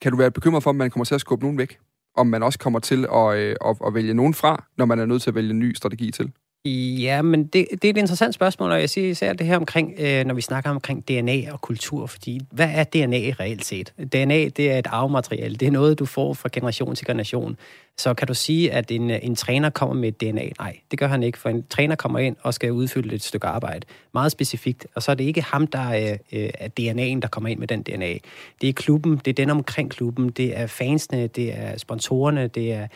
kan 0.00 0.12
du 0.12 0.18
være 0.18 0.30
bekymret 0.30 0.62
for, 0.62 0.70
at 0.70 0.76
man 0.76 0.90
kommer 0.90 1.04
til 1.04 1.14
at 1.14 1.20
skubbe 1.20 1.44
nogen 1.44 1.58
væk? 1.58 1.78
Om 2.16 2.26
man 2.26 2.42
også 2.42 2.58
kommer 2.58 2.78
til 2.78 3.06
at, 3.12 3.36
øh, 3.38 3.56
at, 3.64 3.76
at 3.86 3.94
vælge 3.94 4.14
nogen 4.14 4.34
fra, 4.34 4.64
når 4.76 4.84
man 4.84 4.98
er 4.98 5.06
nødt 5.06 5.22
til 5.22 5.30
at 5.30 5.34
vælge 5.34 5.50
en 5.50 5.58
ny 5.58 5.74
strategi 5.74 6.10
til? 6.10 6.32
Ja, 6.68 7.22
men 7.22 7.46
det, 7.46 7.66
det 7.70 7.84
er 7.84 7.90
et 7.90 7.96
interessant 7.96 8.34
spørgsmål, 8.34 8.70
og 8.70 8.80
jeg 8.80 8.90
siger 8.90 9.10
især 9.10 9.32
det 9.32 9.46
her 9.46 9.56
omkring, 9.56 9.94
øh, 9.98 10.24
når 10.24 10.34
vi 10.34 10.40
snakker 10.40 10.70
omkring 10.70 11.08
DNA 11.08 11.52
og 11.52 11.60
kultur, 11.60 12.06
fordi 12.06 12.40
hvad 12.50 12.68
er 12.74 12.84
DNA 12.84 13.16
reelt 13.40 13.64
set? 13.64 13.92
DNA, 14.12 14.48
det 14.48 14.70
er 14.70 14.78
et 14.78 14.86
arvemateriale, 14.86 15.56
det 15.56 15.68
er 15.68 15.70
noget, 15.70 15.98
du 15.98 16.06
får 16.06 16.34
fra 16.34 16.48
generation 16.52 16.94
til 16.94 17.06
generation. 17.06 17.56
Så 17.98 18.14
kan 18.14 18.28
du 18.28 18.34
sige, 18.34 18.72
at 18.72 18.90
en, 18.90 19.10
en 19.10 19.36
træner 19.36 19.70
kommer 19.70 19.94
med 19.94 20.08
et 20.08 20.20
DNA? 20.20 20.48
Nej, 20.58 20.76
det 20.90 20.98
gør 20.98 21.06
han 21.06 21.22
ikke, 21.22 21.38
for 21.38 21.48
en 21.48 21.66
træner 21.70 21.96
kommer 21.96 22.18
ind 22.18 22.36
og 22.42 22.54
skal 22.54 22.72
udfylde 22.72 23.14
et 23.14 23.22
stykke 23.22 23.46
arbejde. 23.46 23.86
Meget 24.14 24.32
specifikt, 24.32 24.86
og 24.94 25.02
så 25.02 25.10
er 25.10 25.14
det 25.14 25.24
ikke 25.24 25.42
ham, 25.42 25.66
der 25.66 25.78
er, 25.78 26.16
øh, 26.32 26.50
er 26.54 26.68
DNA'en, 26.80 27.20
der 27.20 27.28
kommer 27.30 27.48
ind 27.48 27.58
med 27.58 27.68
den 27.68 27.82
DNA. 27.82 28.14
Det 28.60 28.68
er 28.68 28.72
klubben, 28.72 29.16
det 29.16 29.28
er 29.28 29.34
den 29.34 29.50
omkring 29.50 29.90
klubben, 29.90 30.30
det 30.30 30.58
er 30.58 30.66
fansene, 30.66 31.26
det 31.26 31.58
er 31.58 31.78
sponsorerne, 31.78 32.46
det 32.46 32.72
er 32.72 32.86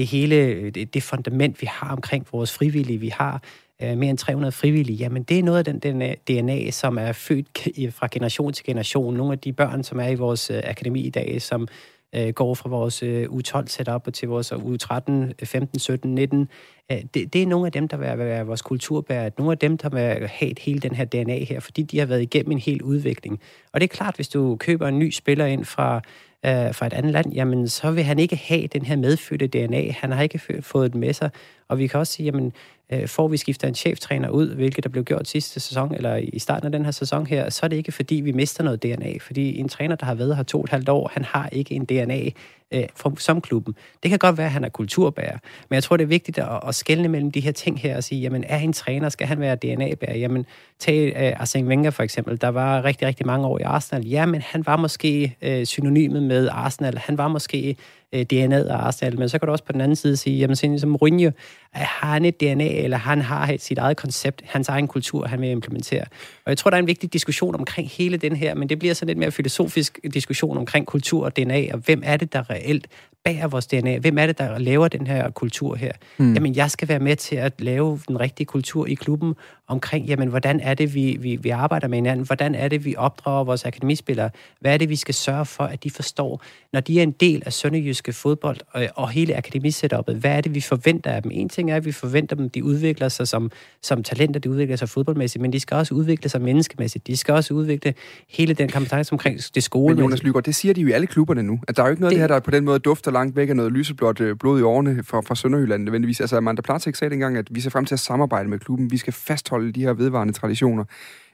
det 0.00 0.08
hele, 0.08 0.70
det, 0.70 0.94
det 0.94 1.02
fundament, 1.02 1.60
vi 1.60 1.66
har 1.70 1.92
omkring 1.92 2.26
vores 2.32 2.52
frivillige, 2.52 2.98
vi 2.98 3.08
har 3.08 3.42
øh, 3.82 3.98
mere 3.98 4.10
end 4.10 4.18
300 4.18 4.52
frivillige, 4.52 4.96
jamen 4.96 5.22
det 5.22 5.38
er 5.38 5.42
noget 5.42 5.58
af 5.58 5.64
den, 5.64 5.78
den 5.78 6.02
øh, 6.02 6.14
DNA, 6.28 6.70
som 6.70 6.98
er 6.98 7.12
født 7.12 7.48
fra 7.94 8.08
generation 8.12 8.52
til 8.52 8.64
generation. 8.64 9.14
Nogle 9.14 9.32
af 9.32 9.38
de 9.38 9.52
børn, 9.52 9.84
som 9.84 10.00
er 10.00 10.08
i 10.08 10.14
vores 10.14 10.50
øh, 10.50 10.62
akademi 10.64 11.00
i 11.00 11.10
dag, 11.10 11.42
som 11.42 11.68
øh, 12.14 12.28
går 12.28 12.54
fra 12.54 12.68
vores 12.68 13.02
øh, 13.02 13.24
U12-setup 13.24 14.12
til 14.12 14.28
vores 14.28 14.52
U13, 14.52 15.44
15, 15.44 15.78
17, 15.78 16.14
19. 16.14 16.48
Øh, 16.92 16.98
det, 17.14 17.32
det 17.32 17.42
er 17.42 17.46
nogle 17.46 17.66
af 17.66 17.72
dem, 17.72 17.88
der 17.88 17.96
vil 17.96 18.18
være 18.18 18.46
vores 18.46 18.62
kulturbærer. 18.62 19.30
Nogle 19.38 19.52
af 19.52 19.58
dem, 19.58 19.78
der 19.78 19.88
vil 19.88 20.28
have 20.28 20.54
hele 20.60 20.80
den 20.80 20.94
her 20.94 21.04
DNA 21.04 21.44
her, 21.44 21.60
fordi 21.60 21.82
de 21.82 21.98
har 21.98 22.06
været 22.06 22.22
igennem 22.22 22.52
en 22.52 22.58
hel 22.58 22.82
udvikling. 22.82 23.40
Og 23.72 23.80
det 23.80 23.90
er 23.90 23.96
klart, 23.96 24.16
hvis 24.16 24.28
du 24.28 24.56
køber 24.56 24.88
en 24.88 24.98
ny 24.98 25.10
spiller 25.10 25.46
ind 25.46 25.64
fra 25.64 26.02
øh, 26.46 26.74
fra 26.74 26.86
et 26.86 26.92
andet 26.92 27.12
land, 27.12 27.32
jamen 27.32 27.68
så 27.68 27.90
vil 27.90 28.04
han 28.04 28.18
ikke 28.18 28.36
have 28.36 28.66
den 28.66 28.84
her 28.84 28.96
medfødte 28.96 29.46
DNA. 29.46 29.92
Han 29.92 30.12
har 30.12 30.22
ikke 30.22 30.62
fået 30.62 30.92
den 30.92 31.00
med 31.00 31.12
sig. 31.12 31.30
Og 31.68 31.78
vi 31.78 31.86
kan 31.86 32.00
også 32.00 32.12
sige, 32.12 32.24
jamen 32.24 32.52
øh, 32.92 33.08
får 33.08 33.28
vi 33.28 33.36
skifter 33.36 33.68
en 33.68 33.74
cheftræner 33.74 34.28
ud, 34.28 34.54
hvilket 34.54 34.84
der 34.84 34.90
blev 34.90 35.04
gjort 35.04 35.28
sidste 35.28 35.60
sæson, 35.60 35.94
eller 35.94 36.16
i 36.16 36.38
starten 36.38 36.66
af 36.66 36.72
den 36.72 36.84
her 36.84 36.92
sæson 36.92 37.26
her, 37.26 37.50
så 37.50 37.60
er 37.66 37.68
det 37.68 37.76
ikke 37.76 37.92
fordi, 37.92 38.14
vi 38.14 38.32
mister 38.32 38.64
noget 38.64 38.82
DNA. 38.82 39.12
Fordi 39.20 39.58
en 39.58 39.68
træner, 39.68 39.96
der 39.96 40.06
har 40.06 40.14
været 40.14 40.36
her 40.36 40.42
to 40.42 40.58
og 40.58 40.64
et 40.64 40.70
halvt 40.70 40.88
år, 40.88 41.10
han 41.14 41.24
har 41.24 41.48
ikke 41.52 41.74
en 41.74 41.84
DNA 41.84 42.30
øh, 42.72 42.84
som 43.18 43.40
klubben. 43.40 43.74
Det 44.02 44.08
kan 44.08 44.18
godt 44.18 44.38
være, 44.38 44.46
at 44.46 44.52
han 44.52 44.64
er 44.64 44.68
kulturbærer, 44.68 45.38
men 45.68 45.74
jeg 45.74 45.82
tror, 45.82 45.96
det 45.96 46.04
er 46.04 46.08
vigtigt 46.08 46.38
at, 46.38 46.60
at 46.68 46.74
skelne 46.74 47.08
mellem 47.08 47.30
de 47.30 47.40
her 47.40 47.52
ting 47.52 47.80
her 47.80 47.96
og 47.96 48.04
sige, 48.04 48.20
jamen 48.20 48.44
er 48.44 48.58
en 48.58 48.72
træner, 48.72 49.08
skal 49.08 49.26
han 49.26 49.40
være 49.40 49.56
DNA-bærer? 49.56 50.16
Jamen 50.16 50.46
tag 50.78 51.12
øh, 51.16 51.40
Arsene 51.40 51.68
Wenger 51.68 51.90
for 51.90 52.02
eksempel, 52.02 52.40
der 52.40 52.48
var 52.48 52.84
rigtig, 52.84 53.08
rigtig 53.08 53.26
mange 53.26 53.46
år 53.46 53.58
i 53.58 53.62
Arsenal. 53.62 54.06
Ja, 54.06 54.26
men 54.26 54.40
han 54.40 54.66
var 54.66 54.76
måske 54.76 55.36
øh, 55.42 55.66
synonymet 55.66 56.22
med 56.30 56.48
Arsenal. 56.52 56.98
Han 56.98 57.18
var 57.18 57.28
måske 57.28 57.76
øh, 58.12 58.26
DNA'et 58.32 58.68
af 58.68 58.76
Arsenal, 58.76 59.18
men 59.18 59.28
så 59.28 59.38
kan 59.38 59.46
du 59.46 59.52
også 59.52 59.64
på 59.64 59.72
den 59.72 59.80
anden 59.80 59.96
side 59.96 60.16
sige, 60.16 60.38
jamen 60.38 60.56
sådan 60.56 60.78
som 60.78 60.90
Mourinho, 60.90 61.30
har 61.72 62.12
han 62.12 62.24
et 62.24 62.40
DNA, 62.40 62.68
eller 62.68 62.96
han 62.96 63.20
har 63.20 63.56
sit 63.58 63.78
eget 63.78 63.96
koncept, 63.96 64.42
hans 64.44 64.68
egen 64.68 64.88
kultur, 64.88 65.26
han 65.26 65.40
vil 65.40 65.50
implementere. 65.50 66.04
Og 66.44 66.50
jeg 66.50 66.58
tror, 66.58 66.70
der 66.70 66.76
er 66.76 66.80
en 66.80 66.86
vigtig 66.86 67.12
diskussion 67.12 67.54
omkring 67.54 67.88
hele 67.88 68.16
den 68.16 68.36
her, 68.36 68.54
men 68.54 68.68
det 68.68 68.78
bliver 68.78 68.94
sådan 68.94 69.06
lidt 69.06 69.18
mere 69.18 69.30
filosofisk 69.30 69.98
diskussion 70.14 70.56
omkring 70.56 70.86
kultur 70.86 71.24
og 71.24 71.36
DNA, 71.36 71.66
og 71.72 71.78
hvem 71.78 72.02
er 72.04 72.16
det, 72.16 72.32
der 72.32 72.50
reelt 72.50 72.86
bærer 73.24 73.48
vores 73.48 73.66
DNA? 73.66 73.98
Hvem 73.98 74.18
er 74.18 74.26
det, 74.26 74.38
der 74.38 74.58
laver 74.58 74.88
den 74.88 75.06
her 75.06 75.30
kultur 75.30 75.74
her? 75.74 75.92
Mm. 76.18 76.34
Jamen, 76.34 76.56
jeg 76.56 76.70
skal 76.70 76.88
være 76.88 76.98
med 76.98 77.16
til 77.16 77.36
at 77.36 77.60
lave 77.60 78.00
den 78.08 78.20
rigtige 78.20 78.46
kultur 78.46 78.86
i 78.86 78.94
klubben 78.94 79.34
omkring, 79.70 80.06
jamen, 80.06 80.28
hvordan 80.28 80.60
er 80.60 80.74
det, 80.74 80.94
vi, 80.94 81.16
vi, 81.20 81.36
vi 81.36 81.48
arbejder 81.50 81.88
med 81.88 81.98
hinanden? 81.98 82.26
Hvordan 82.26 82.54
er 82.54 82.68
det, 82.68 82.84
vi 82.84 82.94
opdrager 82.96 83.44
vores 83.44 83.64
akademispillere? 83.64 84.30
Hvad 84.60 84.74
er 84.74 84.78
det, 84.78 84.88
vi 84.88 84.96
skal 84.96 85.14
sørge 85.14 85.46
for, 85.46 85.64
at 85.64 85.84
de 85.84 85.90
forstår, 85.90 86.42
når 86.72 86.80
de 86.80 86.98
er 86.98 87.02
en 87.02 87.10
del 87.10 87.42
af 87.46 87.52
sønderjyske 87.52 88.12
fodbold 88.12 88.56
og, 88.70 88.86
og 88.94 89.10
hele 89.10 89.36
akademisætupet? 89.36 90.16
Hvad 90.16 90.30
er 90.30 90.40
det, 90.40 90.54
vi 90.54 90.60
forventer 90.60 91.10
af 91.10 91.22
dem? 91.22 91.30
En 91.34 91.48
ting 91.48 91.70
er, 91.70 91.76
at 91.76 91.84
vi 91.84 91.92
forventer 91.92 92.36
dem, 92.36 92.50
de 92.50 92.64
udvikler 92.64 93.08
sig 93.08 93.28
som, 93.28 93.50
som 93.82 94.02
talenter, 94.02 94.40
de 94.40 94.50
udvikler 94.50 94.76
sig 94.76 94.88
fodboldmæssigt, 94.88 95.42
men 95.42 95.52
de 95.52 95.60
skal 95.60 95.76
også 95.76 95.94
udvikle 95.94 96.28
sig 96.28 96.42
menneskemæssigt. 96.42 97.06
De 97.06 97.16
skal 97.16 97.34
også 97.34 97.54
udvikle 97.54 97.94
hele 98.28 98.54
den 98.54 98.68
kompetence 98.68 99.12
omkring 99.12 99.40
det 99.54 99.62
skole. 99.62 99.94
Men 99.94 100.04
Jonas 100.04 100.22
Lygaard, 100.22 100.44
det 100.44 100.54
siger 100.54 100.74
de 100.74 100.80
jo 100.80 100.88
i 100.88 100.92
alle 100.92 101.06
klubberne 101.06 101.42
nu. 101.42 101.60
At 101.68 101.76
der 101.76 101.82
er 101.82 101.86
jo 101.86 101.90
ikke 101.90 102.00
noget 102.00 102.16
det, 102.16 102.22
af 102.22 102.28
det 102.28 102.34
her, 102.34 102.40
der 102.40 102.44
på 102.44 102.50
den 102.50 102.64
måde 102.64 102.78
dufter 102.78 103.10
langt 103.10 103.36
væk 103.36 103.48
af 103.48 103.56
noget 103.56 103.72
lyseblåt 103.72 104.20
øh, 104.20 104.36
blod 104.36 104.60
i 104.60 104.62
årene 104.62 105.02
fra, 105.04 105.20
fra 105.20 105.34
Sønderjylland 105.34 105.82
nødvendigvis. 105.84 106.20
Altså, 106.20 106.36
Amanda 106.36 106.62
Platek 106.62 106.94
sagde 106.94 107.10
dengang, 107.10 107.36
at 107.36 107.46
vi 107.50 107.60
ser 107.60 107.70
frem 107.70 107.84
til 107.84 107.94
at 107.94 108.00
samarbejde 108.00 108.48
med 108.48 108.58
klubben. 108.58 108.90
Vi 108.90 108.96
skal 108.96 109.12
fastholde 109.12 109.59
de 109.62 109.82
her 109.82 109.92
vedvarende 109.92 110.32
traditioner. 110.32 110.84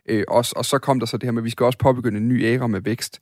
Øh, 0.09 0.25
også, 0.29 0.53
og 0.57 0.65
så 0.65 0.79
kom 0.79 1.01
der 1.01 1.07
så 1.07 1.17
det 1.17 1.27
her 1.27 1.33
med, 1.33 1.43
at 1.43 1.45
vi 1.45 1.51
skal 1.51 1.67
også 1.67 1.79
påbegynde 1.79 2.19
en 2.19 2.29
ny 2.29 2.45
æra 2.45 2.67
med 2.67 2.81
vækst 2.81 3.21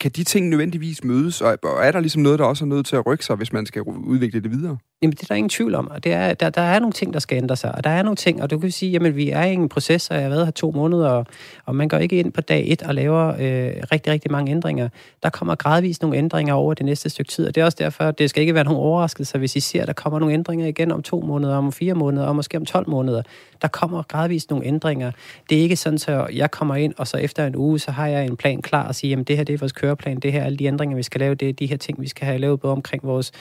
kan 0.00 0.10
de 0.10 0.24
ting 0.24 0.48
nødvendigvis 0.48 1.04
mødes, 1.04 1.40
og 1.40 1.58
er 1.62 1.92
der 1.92 2.00
ligesom 2.00 2.22
noget, 2.22 2.38
der 2.38 2.44
også 2.44 2.64
er 2.64 2.68
nødt 2.68 2.86
til 2.86 2.96
at 2.96 3.06
rykke 3.06 3.24
sig, 3.24 3.36
hvis 3.36 3.52
man 3.52 3.66
skal 3.66 3.82
udvikle 3.82 4.40
det 4.40 4.50
videre? 4.50 4.78
Jamen, 5.02 5.12
det 5.12 5.22
er 5.22 5.26
der 5.26 5.34
ingen 5.34 5.48
tvivl 5.48 5.74
om. 5.74 5.88
Og 5.88 6.04
det 6.04 6.12
er, 6.12 6.34
der, 6.34 6.50
der 6.50 6.62
er 6.62 6.78
nogle 6.78 6.92
ting, 6.92 7.12
der 7.12 7.18
skal 7.18 7.36
ændre 7.36 7.56
sig. 7.56 7.74
Og 7.74 7.84
der 7.84 7.90
er 7.90 8.02
nogle 8.02 8.16
ting, 8.16 8.42
og 8.42 8.50
du 8.50 8.58
kan 8.58 8.70
sige, 8.70 8.92
jamen, 8.92 9.16
vi 9.16 9.30
er 9.30 9.44
i 9.44 9.52
en 9.52 9.68
proces, 9.68 10.10
og 10.10 10.16
jeg 10.16 10.22
har 10.22 10.30
været 10.30 10.46
her 10.46 10.50
to 10.50 10.70
måneder, 10.70 11.08
og, 11.08 11.26
og 11.66 11.76
man 11.76 11.88
går 11.88 11.98
ikke 11.98 12.18
ind 12.18 12.32
på 12.32 12.40
dag 12.40 12.64
et 12.66 12.82
og 12.82 12.94
laver 12.94 13.28
øh, 13.28 13.72
rigtig, 13.92 14.12
rigtig 14.12 14.30
mange 14.30 14.50
ændringer. 14.50 14.88
Der 15.22 15.30
kommer 15.30 15.54
gradvist 15.54 16.02
nogle 16.02 16.16
ændringer 16.16 16.54
over 16.54 16.74
det 16.74 16.86
næste 16.86 17.10
stykke 17.10 17.30
tid, 17.30 17.46
og 17.46 17.54
det 17.54 17.60
er 17.60 17.64
også 17.64 17.76
derfor, 17.80 18.10
det 18.10 18.30
skal 18.30 18.40
ikke 18.40 18.54
være 18.54 18.64
nogen 18.64 18.80
overraskelse, 18.80 19.38
hvis 19.38 19.56
I 19.56 19.60
ser, 19.60 19.82
at 19.82 19.86
der 19.86 19.92
kommer 19.92 20.18
nogle 20.18 20.34
ændringer 20.34 20.66
igen 20.66 20.92
om 20.92 21.02
to 21.02 21.20
måneder, 21.20 21.56
om 21.56 21.72
fire 21.72 21.94
måneder, 21.94 22.26
og 22.26 22.36
måske 22.36 22.56
om 22.56 22.64
12 22.64 22.88
måneder. 22.88 23.22
Der 23.62 23.68
kommer 23.68 24.02
gradvist 24.02 24.50
nogle 24.50 24.66
ændringer. 24.66 25.12
Det 25.50 25.58
er 25.58 25.62
ikke 25.62 25.76
sådan, 25.76 25.98
at 26.14 26.34
jeg 26.36 26.50
kommer 26.50 26.74
ind, 26.74 26.94
og 26.98 27.06
så 27.06 27.16
efter 27.16 27.46
en 27.46 27.56
uge, 27.56 27.78
så 27.78 27.90
har 27.90 28.06
jeg 28.06 28.26
en 28.26 28.36
plan 28.36 28.62
klar 28.62 28.88
og 28.88 28.94
siger, 28.94 29.10
jamen 29.10 29.24
det 29.24 29.36
her 29.36 29.44
det 29.44 29.54
er 29.54 29.58
vores 29.70 29.80
køreplan, 29.80 30.20
det 30.20 30.32
her 30.32 30.40
er 30.40 30.44
alle 30.44 30.58
de 30.58 30.64
ændringer, 30.64 30.96
vi 30.96 31.02
skal 31.02 31.18
lave, 31.20 31.34
det 31.34 31.48
er 31.48 31.52
de 31.52 31.66
her 31.66 31.76
ting, 31.76 32.00
vi 32.00 32.08
skal 32.08 32.26
have 32.26 32.38
lavet 32.38 32.60
både 32.60 32.72
omkring 32.72 33.02
vores 33.02 33.32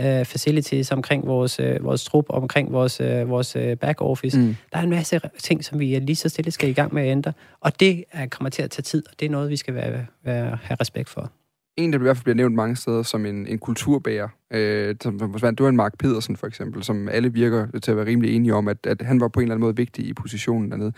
øh, 0.00 0.24
facilities, 0.24 0.92
omkring 0.92 1.26
vores, 1.26 1.60
øh, 1.60 1.84
vores 1.84 2.04
trup, 2.04 2.24
omkring 2.28 2.72
vores, 2.72 3.00
øh, 3.00 3.28
vores 3.28 3.56
øh, 3.56 3.76
back 3.76 4.00
office. 4.00 4.38
Mm. 4.38 4.56
Der 4.72 4.78
er 4.78 4.82
en 4.82 4.90
masse 4.90 5.20
ting, 5.38 5.64
som 5.64 5.78
vi 5.78 5.98
lige 5.98 6.16
så 6.16 6.28
stille 6.28 6.50
skal 6.50 6.68
i 6.68 6.72
gang 6.72 6.94
med 6.94 7.02
at 7.02 7.10
ændre, 7.10 7.32
og 7.60 7.80
det 7.80 8.04
er, 8.12 8.26
kommer 8.26 8.50
til 8.50 8.62
at 8.62 8.70
tage 8.70 8.82
tid, 8.82 9.04
og 9.10 9.20
det 9.20 9.26
er 9.26 9.30
noget, 9.30 9.50
vi 9.50 9.56
skal 9.56 9.74
være, 9.74 10.06
være, 10.24 10.58
have 10.62 10.76
respekt 10.80 11.08
for. 11.08 11.32
En, 11.76 11.92
der 11.92 11.98
i 11.98 12.02
hvert 12.02 12.16
fald 12.16 12.24
bliver 12.24 12.36
nævnt 12.36 12.54
mange 12.54 12.76
steder 12.76 13.02
som 13.02 13.26
en, 13.26 13.46
en 13.46 13.58
kulturbærer, 13.58 14.28
øh, 14.52 14.96
som, 15.02 15.18
det 15.18 15.60
var 15.60 15.68
en 15.68 15.76
Mark 15.76 15.98
Pedersen 15.98 16.36
for 16.36 16.46
eksempel, 16.46 16.84
som 16.84 17.08
alle 17.08 17.32
virker 17.32 17.66
til 17.82 17.90
at 17.90 17.96
være 17.96 18.06
rimelig 18.06 18.36
enige 18.36 18.54
om, 18.54 18.68
at, 18.68 18.86
at 18.86 19.02
han 19.02 19.20
var 19.20 19.28
på 19.28 19.40
en 19.40 19.44
eller 19.44 19.54
anden 19.54 19.66
måde 19.66 19.76
vigtig 19.76 20.06
i 20.06 20.12
positionen 20.12 20.70
dernede. 20.70 20.92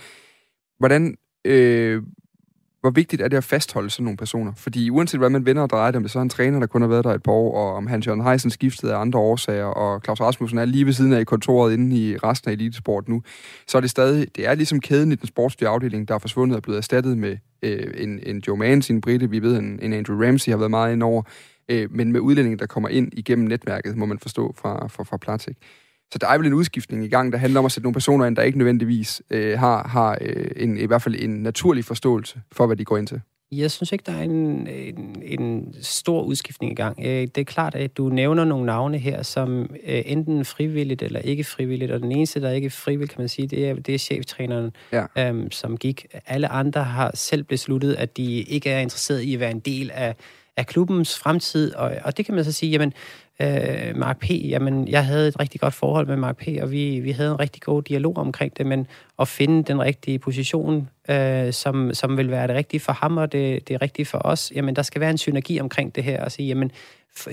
Hvordan 0.78 1.16
øh, 1.44 2.02
hvor 2.80 2.90
vigtigt 2.90 3.22
er 3.22 3.28
det 3.28 3.36
at 3.36 3.44
fastholde 3.44 3.90
sådan 3.90 4.04
nogle 4.04 4.16
personer? 4.16 4.52
Fordi 4.56 4.90
uanset 4.90 5.20
hvad 5.20 5.30
man 5.30 5.46
vender 5.46 5.62
og 5.62 5.70
drejer 5.70 5.90
dem, 5.90 6.02
det 6.02 6.10
så 6.10 6.18
er 6.18 6.22
en 6.22 6.28
træner, 6.28 6.58
der 6.58 6.66
kun 6.66 6.82
har 6.82 6.88
været 6.88 7.04
der 7.04 7.14
et 7.14 7.22
par 7.22 7.32
år, 7.32 7.58
og 7.58 7.74
om 7.74 7.86
Hans 7.86 8.06
Jørgen 8.06 8.24
Heisen 8.24 8.50
skiftede 8.50 8.94
af 8.94 9.00
andre 9.00 9.18
årsager, 9.18 9.64
og 9.64 10.00
Claus 10.04 10.20
Rasmussen 10.20 10.58
er 10.58 10.64
lige 10.64 10.86
ved 10.86 10.92
siden 10.92 11.12
af 11.12 11.20
i 11.20 11.24
kontoret 11.24 11.72
inde 11.72 11.96
i 11.96 12.16
resten 12.16 12.50
af 12.50 12.52
elitesport 12.52 13.08
nu, 13.08 13.22
så 13.66 13.78
er 13.78 13.80
det 13.80 13.90
stadig, 13.90 14.36
det 14.36 14.48
er 14.48 14.54
ligesom 14.54 14.80
kæden 14.80 15.12
i 15.12 15.14
den 15.14 15.28
sportslige 15.28 15.68
afdeling, 15.68 16.08
der 16.08 16.14
er 16.14 16.18
forsvundet 16.18 16.56
og 16.56 16.62
blevet 16.62 16.78
erstattet 16.78 17.18
med 17.18 17.36
øh, 17.62 17.94
en, 17.96 18.20
en 18.22 18.42
Joe 18.48 18.56
Manns, 18.56 18.90
en 18.90 19.00
Britte, 19.00 19.30
vi 19.30 19.42
ved, 19.42 19.58
en, 19.58 19.78
en 19.82 19.92
Andrew 19.92 20.24
Ramsey 20.24 20.50
har 20.50 20.58
været 20.58 20.70
meget 20.70 20.92
ind 20.92 21.02
over, 21.02 21.22
øh, 21.68 21.88
men 21.90 22.12
med 22.12 22.20
udlændinge, 22.20 22.58
der 22.58 22.66
kommer 22.66 22.88
ind 22.88 23.12
igennem 23.12 23.48
netværket, 23.48 23.96
må 23.96 24.06
man 24.06 24.18
forstå 24.18 24.54
fra, 24.58 24.88
fra, 24.88 25.04
fra 25.04 25.16
Platik. 25.16 25.56
Så 26.12 26.18
der 26.18 26.28
er 26.28 26.38
vel 26.38 26.46
en 26.46 26.54
udskiftning 26.54 27.04
i 27.04 27.08
gang, 27.08 27.32
der 27.32 27.38
handler 27.38 27.60
om 27.60 27.66
at 27.66 27.72
sætte 27.72 27.84
nogle 27.84 27.94
personer 27.94 28.26
ind, 28.26 28.36
der 28.36 28.42
ikke 28.42 28.58
nødvendigvis 28.58 29.22
øh, 29.30 29.58
har, 29.58 29.88
har 29.88 30.18
øh, 30.20 30.50
en, 30.56 30.78
i 30.78 30.86
hvert 30.86 31.02
fald 31.02 31.14
en 31.18 31.30
naturlig 31.30 31.84
forståelse 31.84 32.40
for, 32.52 32.66
hvad 32.66 32.76
de 32.76 32.84
går 32.84 32.96
ind 32.96 33.06
til. 33.06 33.20
Jeg 33.52 33.70
synes 33.70 33.92
ikke, 33.92 34.04
der 34.06 34.12
er 34.12 34.22
en, 34.22 34.66
en, 34.66 35.22
en 35.22 35.74
stor 35.82 36.22
udskiftning 36.22 36.72
i 36.72 36.74
gang. 36.74 36.98
Øh, 37.04 37.22
det 37.34 37.38
er 37.38 37.44
klart, 37.44 37.74
at 37.74 37.96
du 37.96 38.08
nævner 38.08 38.44
nogle 38.44 38.66
navne 38.66 38.98
her, 38.98 39.22
som 39.22 39.62
øh, 39.86 40.02
enten 40.06 40.44
frivilligt 40.44 41.02
eller 41.02 41.20
ikke 41.20 41.44
frivilligt, 41.44 41.90
og 41.90 42.00
den 42.00 42.12
eneste, 42.12 42.40
der 42.40 42.48
er 42.48 42.52
ikke 42.52 42.70
frivilligt, 42.70 43.10
kan 43.10 43.20
man 43.20 43.28
sige, 43.28 43.48
det 43.48 43.68
er, 43.68 43.74
det 43.74 43.94
er 43.94 43.98
cheftræneren, 43.98 44.70
ja. 44.92 45.04
øhm, 45.18 45.50
som 45.50 45.76
gik. 45.76 46.06
Alle 46.26 46.48
andre 46.48 46.84
har 46.84 47.10
selv 47.14 47.44
besluttet, 47.44 47.94
at 47.94 48.16
de 48.16 48.42
ikke 48.42 48.70
er 48.70 48.80
interesseret 48.80 49.20
i 49.20 49.34
at 49.34 49.40
være 49.40 49.50
en 49.50 49.60
del 49.60 49.90
af, 49.94 50.16
af 50.58 50.66
klubbens 50.66 51.18
fremtid, 51.18 51.74
og, 51.74 51.92
og 52.04 52.16
det 52.16 52.26
kan 52.26 52.34
man 52.34 52.44
så 52.44 52.52
sige, 52.52 52.70
jamen, 52.70 52.92
øh, 53.42 53.96
Mark 53.96 54.18
P., 54.18 54.30
jamen, 54.30 54.88
jeg 54.88 55.06
havde 55.06 55.28
et 55.28 55.40
rigtig 55.40 55.60
godt 55.60 55.74
forhold 55.74 56.06
med 56.06 56.16
Mark 56.16 56.36
P., 56.36 56.48
og 56.62 56.72
vi, 56.72 57.00
vi 57.00 57.10
havde 57.10 57.30
en 57.30 57.40
rigtig 57.40 57.62
god 57.62 57.82
dialog 57.82 58.16
omkring 58.16 58.58
det, 58.58 58.66
men 58.66 58.86
at 59.18 59.28
finde 59.28 59.62
den 59.64 59.80
rigtige 59.80 60.18
position, 60.18 60.88
øh, 61.10 61.52
som, 61.52 61.94
som 61.94 62.16
vil 62.16 62.30
være 62.30 62.46
det 62.46 62.56
rigtige 62.56 62.80
for 62.80 62.92
ham, 62.92 63.16
og 63.16 63.32
det, 63.32 63.68
det 63.68 63.82
rigtige 63.82 64.06
for 64.06 64.18
os, 64.24 64.52
jamen, 64.54 64.76
der 64.76 64.82
skal 64.82 65.00
være 65.00 65.10
en 65.10 65.18
synergi 65.18 65.60
omkring 65.60 65.94
det 65.94 66.04
her, 66.04 66.24
og 66.24 66.32
sige, 66.32 66.48
jamen, 66.48 66.70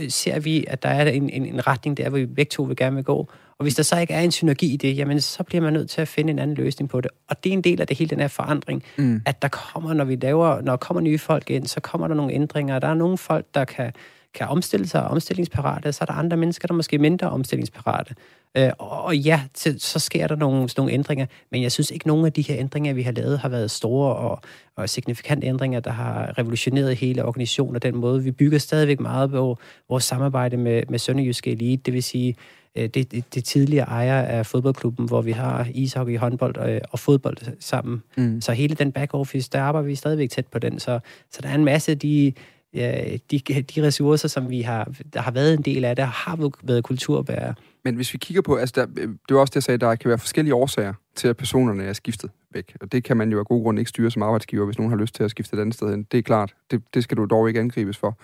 ser 0.10 0.40
vi, 0.40 0.66
at 0.68 0.84
der 0.84 0.90
er 0.90 1.10
en, 1.10 1.30
en, 1.30 1.46
en 1.46 1.68
retning 1.68 1.98
der, 1.98 2.10
hvor 2.10 2.18
vi 2.18 2.26
begge 2.26 2.50
to 2.50 2.64
vil 2.64 2.76
gerne 2.76 2.96
vil 2.96 3.06
gå, 3.06 3.30
og 3.58 3.64
hvis 3.64 3.76
der 3.76 3.84
så 3.84 4.00
ikke 4.00 4.14
er 4.14 4.22
en 4.22 4.32
synergi 4.32 4.74
i 4.74 4.78
det, 4.78 4.98
jamen 4.98 5.22
så 5.22 5.44
bliver 5.44 5.62
man 5.62 5.74
nødt 5.74 5.90
til 5.90 6.02
at 6.02 6.08
finde 6.08 6.32
en 6.32 6.40
anden 6.40 6.56
løsning 6.56 6.90
på 6.90 7.02
det. 7.02 7.12
Og 7.30 7.44
det 7.44 7.50
er 7.50 7.54
en 7.54 7.62
del 7.62 7.82
af 7.82 7.88
det 7.88 7.98
hele, 7.98 8.10
den 8.10 8.20
her 8.20 8.28
forandring, 8.28 8.84
mm. 8.98 9.22
at 9.26 9.42
der 9.42 9.48
kommer, 9.48 9.94
når 9.94 10.06
vi 10.06 10.16
laver, 10.16 10.62
når 10.62 10.72
der 10.72 10.78
kommer 10.78 11.02
nye 11.02 11.18
folk 11.18 11.50
ind, 11.50 11.66
så 11.66 11.80
kommer 11.80 12.08
der 12.08 12.16
nogle 12.16 12.34
ændringer. 12.34 12.80
Der 12.80 12.88
er 12.88 12.94
nogle 12.94 13.18
folk, 13.18 13.46
der 13.54 13.66
kan 13.66 13.92
kan 14.36 14.48
omstille 14.48 14.88
sig 14.88 15.04
og 15.04 15.08
omstillingsparate, 15.08 15.92
så 15.92 15.98
er 16.02 16.06
der 16.06 16.14
andre 16.14 16.38
mennesker, 16.38 16.68
der 16.68 16.74
er 16.74 16.76
måske 16.76 16.98
mindre 16.98 17.30
omstillingsparate. 17.30 18.16
Øh, 18.58 18.72
og 18.78 19.18
ja, 19.18 19.42
så 19.78 20.00
sker 20.00 20.28
der 20.28 20.36
nogle, 20.36 20.70
nogle 20.78 20.92
ændringer, 20.92 21.26
men 21.52 21.62
jeg 21.62 21.72
synes 21.72 21.92
ikke, 21.92 22.08
nogen 22.08 22.26
af 22.26 22.34
de 22.34 22.42
her 22.42 22.56
ændringer, 22.58 22.94
vi 22.94 23.02
har 23.02 23.12
lavet, 23.12 23.40
har 23.40 23.50
været 23.50 23.72
store 23.72 24.16
og, 24.16 24.42
og 24.76 24.90
signifikante 24.90 25.48
ændringer, 25.48 25.80
der 25.80 25.92
har 25.92 26.38
revolutioneret 26.38 26.96
hele 26.96 27.26
organisationen 27.26 27.76
og 27.76 27.84
den 27.84 27.96
måde. 27.96 28.24
Vi 28.24 28.32
bygger 28.32 28.58
stadigvæk 28.58 29.00
meget 29.00 29.32
på 29.32 29.58
vores 29.90 30.04
samarbejde 30.04 30.58
med, 30.58 30.84
med 30.90 31.00
Sønderjyske 31.00 31.52
Elite, 31.52 31.82
det 31.86 31.94
vil 31.94 32.04
sige 32.04 32.36
øh, 32.76 32.90
det, 32.90 33.12
det, 33.12 33.36
det 33.36 33.44
tidligere 33.44 33.88
ejer 33.88 34.22
af 34.22 34.46
fodboldklubben, 34.46 35.08
hvor 35.08 35.22
vi 35.22 35.32
har 35.32 35.68
ishockey, 35.74 36.18
håndbold 36.18 36.58
og, 36.58 36.82
og 36.92 37.00
fodbold 37.00 37.38
sammen. 37.60 38.04
Mm. 38.18 38.42
Så 38.42 38.52
hele 38.52 38.76
den 38.76 38.92
back 38.92 39.14
office, 39.14 39.50
der 39.52 39.62
arbejder 39.62 39.88
vi 39.88 39.96
stadigvæk 39.96 40.30
tæt 40.30 40.48
på 40.48 40.60
den. 40.60 40.80
Så, 40.80 41.00
så 41.32 41.42
der 41.42 41.50
er 41.50 41.56
en 41.56 41.66
masse 41.66 41.92
af 41.92 42.00
de 42.00 42.34
ja, 42.76 43.18
de, 43.32 43.40
de 43.40 43.84
ressourcer, 43.84 44.28
som 44.28 44.50
vi 44.50 44.62
har, 44.62 44.92
der 45.14 45.22
har 45.22 45.32
været 45.32 45.54
en 45.54 45.62
del 45.62 45.86
af 45.86 45.96
det, 45.96 46.06
har 46.06 46.52
været 46.64 46.84
kulturbærere. 46.84 47.54
Men 47.84 47.96
hvis 47.96 48.14
vi 48.14 48.18
kigger 48.18 48.42
på, 48.42 48.56
altså 48.56 48.74
der, 48.76 48.86
det 49.06 49.36
var 49.36 49.40
også 49.40 49.52
det, 49.52 49.56
jeg 49.56 49.64
sagde, 49.64 49.78
der 49.78 49.96
kan 49.96 50.10
være 50.10 50.18
forskellige 50.18 50.56
årsager 50.56 50.94
til, 51.16 51.28
at 51.28 51.38
personerne 51.38 51.84
er 51.84 51.94
skiftet 51.94 52.32
væk. 52.52 52.78
Og 52.82 52.92
det 52.92 53.04
kan 53.04 53.18
man 53.18 53.32
jo 53.32 53.40
af 53.40 53.46
god 53.46 53.64
grund 53.64 53.80
ikke 53.80 53.90
styre 53.90 54.12
som 54.12 54.22
arbejdsgiver, 54.22 54.66
hvis 54.66 54.78
nogen 54.78 54.92
har 54.92 54.98
lyst 54.98 55.16
til 55.16 55.24
at 55.24 55.32
skifte 55.32 55.56
et 55.56 55.62
andet 55.62 55.76
sted 55.76 55.90
hen. 55.90 56.04
Det 56.04 56.18
er 56.18 56.22
klart, 56.22 56.56
det, 56.72 56.84
det 56.94 57.04
skal 57.04 57.18
du 57.18 57.26
dog 57.26 57.48
ikke 57.48 57.60
angribes 57.60 57.98
for. 57.98 58.18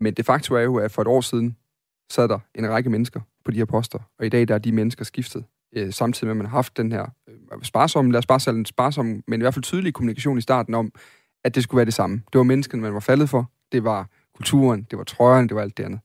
Men 0.00 0.14
det 0.14 0.26
faktum 0.26 0.56
er 0.56 0.60
jo, 0.60 0.76
at 0.76 0.90
for 0.90 1.02
et 1.02 1.08
år 1.08 1.20
siden 1.20 1.56
sad 2.10 2.28
der 2.28 2.38
en 2.54 2.70
række 2.70 2.90
mennesker 2.90 3.20
på 3.44 3.50
de 3.50 3.56
her 3.56 3.64
poster, 3.64 3.98
og 4.18 4.26
i 4.26 4.28
dag 4.28 4.48
der 4.48 4.54
er 4.54 4.58
de 4.58 4.72
mennesker 4.72 5.04
skiftet. 5.04 5.44
Øh, 5.76 5.92
samtidig 5.92 6.26
med, 6.26 6.32
at 6.32 6.36
man 6.36 6.46
har 6.46 6.56
haft 6.56 6.76
den 6.76 6.92
her 6.92 7.06
øh, 7.28 7.62
sparsomme, 7.62 8.12
lad 8.12 8.18
os 8.18 8.26
bare 8.26 8.40
sige 8.40 8.66
sparsom, 8.66 9.22
men 9.26 9.40
i 9.40 9.42
hvert 9.42 9.54
fald 9.54 9.62
tydelig 9.62 9.94
kommunikation 9.94 10.38
i 10.38 10.40
starten 10.40 10.74
om, 10.74 10.92
at 11.48 11.54
det 11.54 11.62
skulle 11.62 11.78
være 11.78 11.86
det 11.86 11.94
samme. 11.94 12.22
Det 12.32 12.38
var 12.38 12.44
menneskene, 12.44 12.82
man 12.82 12.94
var 12.94 13.00
faldet 13.00 13.28
for. 13.28 13.50
Det 13.72 13.84
var 13.84 14.06
kulturen, 14.36 14.86
det 14.90 14.98
var 14.98 15.04
trøjen, 15.04 15.48
det 15.48 15.54
var 15.56 15.62
alt 15.62 15.76
det 15.76 15.84
andet. 15.84 16.00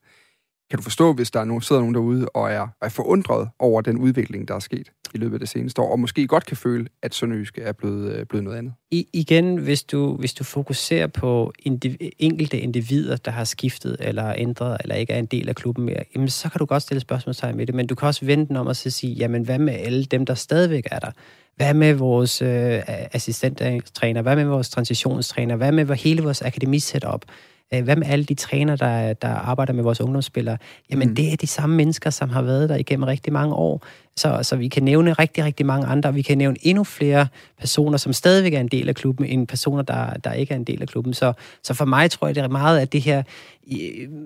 Kan 0.73 0.77
du 0.77 0.83
forstå, 0.83 1.13
hvis 1.13 1.31
der 1.31 1.39
er 1.39 1.45
nogen, 1.45 1.61
sidder 1.61 1.81
nogen 1.81 1.95
derude 1.95 2.29
og 2.33 2.51
er, 2.51 2.67
er 2.81 2.89
forundret 2.89 3.49
over 3.59 3.81
den 3.81 3.97
udvikling, 3.97 4.47
der 4.47 4.55
er 4.55 4.59
sket 4.59 4.91
i 5.13 5.17
løbet 5.17 5.33
af 5.33 5.39
det 5.39 5.49
seneste 5.49 5.81
år, 5.81 5.91
og 5.91 5.99
måske 5.99 6.27
godt 6.27 6.45
kan 6.45 6.57
føle, 6.57 6.87
at 7.01 7.15
Sønderjyske 7.15 7.61
er 7.61 7.71
blevet, 7.71 8.13
øh, 8.13 8.25
blevet 8.25 8.43
noget 8.43 8.57
andet? 8.57 8.73
I, 8.91 9.07
igen, 9.13 9.57
hvis 9.57 9.83
du, 9.83 10.15
hvis 10.15 10.33
du 10.33 10.43
fokuserer 10.43 11.07
på 11.07 11.53
indiv, 11.59 11.95
enkelte 12.19 12.59
individer, 12.59 13.15
der 13.15 13.31
har 13.31 13.43
skiftet 13.43 13.97
eller 13.99 14.33
ændret, 14.37 14.77
eller 14.83 14.95
ikke 14.95 15.13
er 15.13 15.19
en 15.19 15.25
del 15.25 15.49
af 15.49 15.55
klubben 15.55 15.85
mere, 15.85 16.03
jamen, 16.15 16.29
så 16.29 16.49
kan 16.49 16.59
du 16.59 16.65
godt 16.65 16.83
stille 16.83 17.01
spørgsmålstegn 17.01 17.57
med 17.57 17.67
det, 17.67 17.75
men 17.75 17.87
du 17.87 17.95
kan 17.95 18.07
også 18.07 18.25
vente 18.25 18.59
om 18.59 18.67
og 18.67 18.75
sige, 18.75 19.13
jamen 19.13 19.43
hvad 19.43 19.59
med 19.59 19.73
alle 19.73 20.05
dem, 20.05 20.25
der 20.25 20.33
stadigvæk 20.33 20.87
er 20.91 20.99
der? 20.99 21.11
Hvad 21.55 21.73
med 21.73 21.93
vores 21.93 22.41
øh, 22.41 22.81
assistenttræner? 22.87 24.21
Hvad 24.21 24.35
med 24.35 24.45
vores 24.45 24.69
transitionstræner? 24.69 25.55
Hvad 25.55 25.71
med 25.71 25.95
hele 25.95 26.23
vores 26.23 26.41
akademisetup? 26.41 27.13
op? 27.13 27.25
Hvad 27.69 27.95
med 27.95 28.07
alle 28.07 28.25
de 28.25 28.33
træner, 28.33 28.75
der, 28.75 29.13
der 29.13 29.27
arbejder 29.27 29.73
med 29.73 29.83
vores 29.83 30.01
ungdomsspillere? 30.01 30.57
Jamen, 30.91 31.09
mm. 31.09 31.15
det 31.15 31.33
er 31.33 31.37
de 31.37 31.47
samme 31.47 31.75
mennesker, 31.75 32.09
som 32.09 32.29
har 32.29 32.41
været 32.41 32.69
der 32.69 32.75
igennem 32.75 33.03
rigtig 33.03 33.33
mange 33.33 33.55
år. 33.55 33.85
Så, 34.15 34.39
så 34.41 34.55
vi 34.55 34.67
kan 34.67 34.83
nævne 34.83 35.13
rigtig, 35.13 35.43
rigtig 35.43 35.65
mange 35.65 35.87
andre. 35.87 36.13
Vi 36.13 36.21
kan 36.21 36.37
nævne 36.37 36.57
endnu 36.61 36.83
flere 36.83 37.27
personer, 37.59 37.97
som 37.97 38.13
stadigvæk 38.13 38.53
er 38.53 38.59
en 38.59 38.67
del 38.67 38.89
af 38.89 38.95
klubben, 38.95 39.25
end 39.25 39.47
personer, 39.47 39.81
der, 39.83 40.13
der 40.13 40.33
ikke 40.33 40.51
er 40.51 40.55
en 40.55 40.63
del 40.63 40.81
af 40.81 40.87
klubben. 40.87 41.13
Så, 41.13 41.33
så 41.63 41.73
for 41.73 41.85
mig 41.85 42.11
tror 42.11 42.27
jeg, 42.27 42.35
det 42.35 42.43
er 42.43 42.47
meget 42.47 42.79
af 42.79 42.87
det 42.87 43.01
her, 43.01 43.23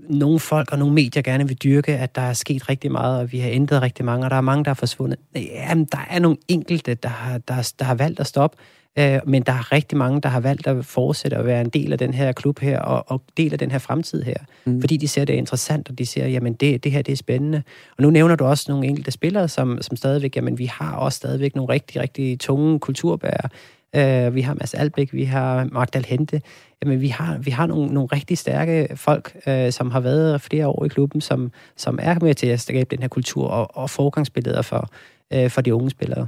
nogle 0.09 0.39
folk 0.39 0.71
og 0.71 0.79
nogle 0.79 0.93
medier 0.93 1.23
gerne 1.23 1.47
vil 1.47 1.57
dyrke, 1.57 1.97
at 1.97 2.15
der 2.15 2.21
er 2.21 2.33
sket 2.33 2.69
rigtig 2.69 2.91
meget, 2.91 3.19
og 3.19 3.31
vi 3.31 3.39
har 3.39 3.49
ændret 3.49 3.81
rigtig 3.81 4.05
mange, 4.05 4.25
og 4.25 4.29
der 4.29 4.37
er 4.37 4.41
mange, 4.41 4.63
der 4.65 4.71
er 4.71 4.75
forsvundet. 4.75 5.19
Jamen, 5.35 5.85
der 5.85 6.07
er 6.09 6.19
nogle 6.19 6.37
enkelte, 6.47 6.93
der 6.93 7.09
har, 7.09 7.37
der, 7.37 7.73
der 7.79 7.85
har 7.85 7.95
valgt 7.95 8.19
at 8.19 8.27
stoppe. 8.27 8.57
Øh, 8.99 9.19
men 9.27 9.41
der 9.41 9.51
er 9.51 9.71
rigtig 9.71 9.97
mange, 9.97 10.21
der 10.21 10.29
har 10.29 10.39
valgt 10.39 10.67
at 10.67 10.85
fortsætte 10.85 11.37
at 11.37 11.45
være 11.45 11.61
en 11.61 11.69
del 11.69 11.91
af 11.91 11.97
den 11.97 12.13
her 12.13 12.31
klub 12.31 12.59
her, 12.59 12.79
og, 12.79 13.03
og 13.07 13.21
del 13.37 13.53
af 13.53 13.59
den 13.59 13.71
her 13.71 13.79
fremtid 13.79 14.23
her. 14.23 14.37
Mm. 14.65 14.81
Fordi 14.81 14.97
de 14.97 15.07
ser, 15.07 15.25
det 15.25 15.33
er 15.33 15.37
interessant, 15.37 15.89
og 15.89 15.97
de 15.97 16.05
ser, 16.05 16.27
jamen 16.27 16.53
det, 16.53 16.83
det 16.83 16.91
her, 16.91 17.01
det 17.01 17.11
er 17.11 17.15
spændende. 17.15 17.63
Og 17.97 18.03
nu 18.03 18.09
nævner 18.09 18.35
du 18.35 18.45
også 18.45 18.65
nogle 18.71 18.87
enkelte 18.87 19.11
spillere, 19.11 19.47
som, 19.47 19.81
som 19.81 19.97
stadigvæk, 19.97 20.35
jamen 20.35 20.57
vi 20.57 20.65
har 20.65 20.95
også 20.95 21.15
stadigvæk 21.15 21.55
nogle 21.55 21.73
rigtig, 21.73 22.01
rigtig 22.01 22.39
tunge 22.39 22.79
kulturbærere. 22.79 23.49
Uh, 23.97 24.35
vi 24.35 24.41
har 24.41 24.53
Mads 24.53 24.73
Albæk, 24.73 25.13
vi 25.13 25.23
har 25.23 25.67
Magdal 25.71 26.05
Hente. 26.05 26.41
Jamen, 26.83 27.01
vi 27.01 27.07
har, 27.07 27.37
vi 27.37 27.51
har 27.51 27.65
nogle, 27.65 27.93
nogle 27.93 28.09
rigtig 28.11 28.37
stærke 28.37 28.87
folk, 28.95 29.37
uh, 29.47 29.69
som 29.69 29.91
har 29.91 29.99
været 29.99 30.41
flere 30.41 30.67
år 30.67 30.85
i 30.85 30.87
klubben, 30.87 31.21
som, 31.21 31.51
som 31.77 31.99
er 32.01 32.17
med 32.21 32.33
til 32.33 32.47
at 32.47 32.59
skabe 32.59 32.95
den 32.95 33.01
her 33.01 33.07
kultur 33.07 33.47
og, 33.47 33.77
og 33.77 33.89
forgangsbilleder 33.89 34.61
for, 34.61 34.89
uh, 35.35 35.49
for 35.49 35.61
de 35.61 35.75
unge 35.75 35.89
spillere. 35.89 36.27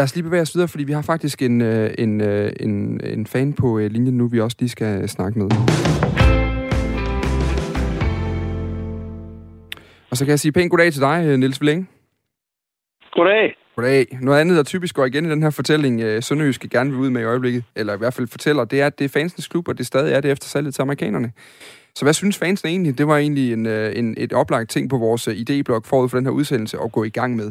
Lad 0.00 0.04
os 0.04 0.14
lige 0.14 0.24
bevæge 0.24 0.42
os 0.42 0.54
videre, 0.54 0.68
fordi 0.68 0.84
vi 0.84 0.92
har 0.92 1.02
faktisk 1.02 1.42
en, 1.42 1.60
øh, 1.60 1.90
en, 1.98 2.20
øh, 2.20 2.52
en, 2.60 3.00
en 3.04 3.26
fan 3.26 3.52
på 3.52 3.78
øh, 3.78 3.90
linjen 3.90 4.16
nu, 4.16 4.26
vi 4.28 4.40
også 4.40 4.56
lige 4.60 4.68
skal 4.68 5.08
snakke 5.08 5.38
med. 5.38 5.46
Og 10.10 10.16
så 10.16 10.24
kan 10.24 10.30
jeg 10.30 10.40
sige 10.40 10.52
pænt 10.52 10.70
goddag 10.70 10.92
til 10.92 11.00
dig, 11.00 11.38
Niels 11.38 11.60
Villeng. 11.60 11.90
Goddag. 13.12 13.54
Goddag. 13.76 14.18
Noget 14.20 14.40
andet, 14.40 14.56
der 14.56 14.62
typisk 14.62 14.94
går 14.94 15.04
igen 15.04 15.26
i 15.26 15.30
den 15.30 15.42
her 15.42 15.50
fortælling, 15.50 16.24
Sønderjyske 16.24 16.68
gerne 16.68 16.90
vil 16.90 16.98
ud 16.98 17.10
med 17.10 17.20
i 17.20 17.24
øjeblikket, 17.24 17.64
eller 17.76 17.94
i 17.94 17.98
hvert 17.98 18.14
fald 18.14 18.28
fortæller, 18.28 18.64
det 18.64 18.80
er, 18.80 18.86
at 18.86 18.98
det 18.98 19.04
er 19.04 19.08
fansens 19.08 19.48
klub, 19.48 19.68
og 19.68 19.78
det 19.78 19.86
stadig 19.86 20.14
er 20.14 20.20
det 20.20 20.30
efter 20.30 20.46
salget 20.46 20.74
til 20.74 20.82
amerikanerne. 20.82 21.32
Så 21.94 22.04
hvad 22.04 22.12
synes 22.12 22.38
fansene 22.38 22.70
egentlig? 22.70 22.98
Det 22.98 23.06
var 23.06 23.16
egentlig 23.16 23.52
en, 23.52 23.66
øh, 23.66 23.92
en, 23.96 24.14
et 24.18 24.32
oplagt 24.32 24.70
ting 24.70 24.90
på 24.90 24.98
vores 24.98 25.28
øh, 25.28 25.34
idéblok 25.34 25.86
forud 25.86 26.08
for 26.08 26.16
den 26.18 26.26
her 26.26 26.32
udsendelse 26.32 26.78
at 26.84 26.92
gå 26.92 27.04
i 27.04 27.08
gang 27.08 27.36
med. 27.36 27.50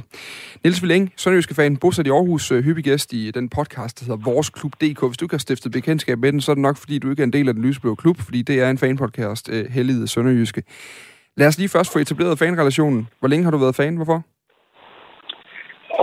Niels 0.64 0.82
Villeng, 0.82 1.12
Sønderjyske 1.16 1.56
fan, 1.56 1.78
bosat 1.78 2.08
i 2.08 2.10
Aarhus, 2.10 2.52
øh, 2.52 2.64
hyppig 2.64 2.84
gæst 2.84 3.14
i 3.14 3.32
den 3.32 3.50
podcast, 3.50 4.00
der 4.00 4.06
hedder 4.06 4.24
Vores 4.24 4.50
Klub 4.50 4.74
DK. 4.74 5.08
Hvis 5.08 5.18
du 5.18 5.26
ikke 5.26 5.34
har 5.34 5.38
stiftet 5.40 5.72
bekendtskab 5.72 6.20
med 6.20 6.32
den, 6.32 6.42
så 6.42 6.52
er 6.52 6.56
det 6.56 6.62
nok, 6.62 6.78
fordi 6.78 7.00
du 7.00 7.10
ikke 7.10 7.22
er 7.22 7.26
en 7.26 7.34
del 7.34 7.48
af 7.48 7.54
den 7.54 7.64
lysblå 7.64 7.96
klub, 7.96 8.22
fordi 8.22 8.42
det 8.42 8.62
er 8.62 8.70
en 8.70 8.78
fanpodcast, 8.78 9.50
Helligede 9.70 10.08
Sønderjyske. 10.08 10.64
Lad 11.38 11.48
os 11.48 11.58
lige 11.58 11.70
først 11.70 11.94
få 11.94 12.00
etableret 12.00 12.40
fanrelationen. 12.40 13.08
Hvor 13.20 13.28
længe 13.28 13.44
har 13.44 13.52
du 13.52 13.58
været 13.58 13.76
fan? 13.76 13.96
Hvorfor? 13.96 14.39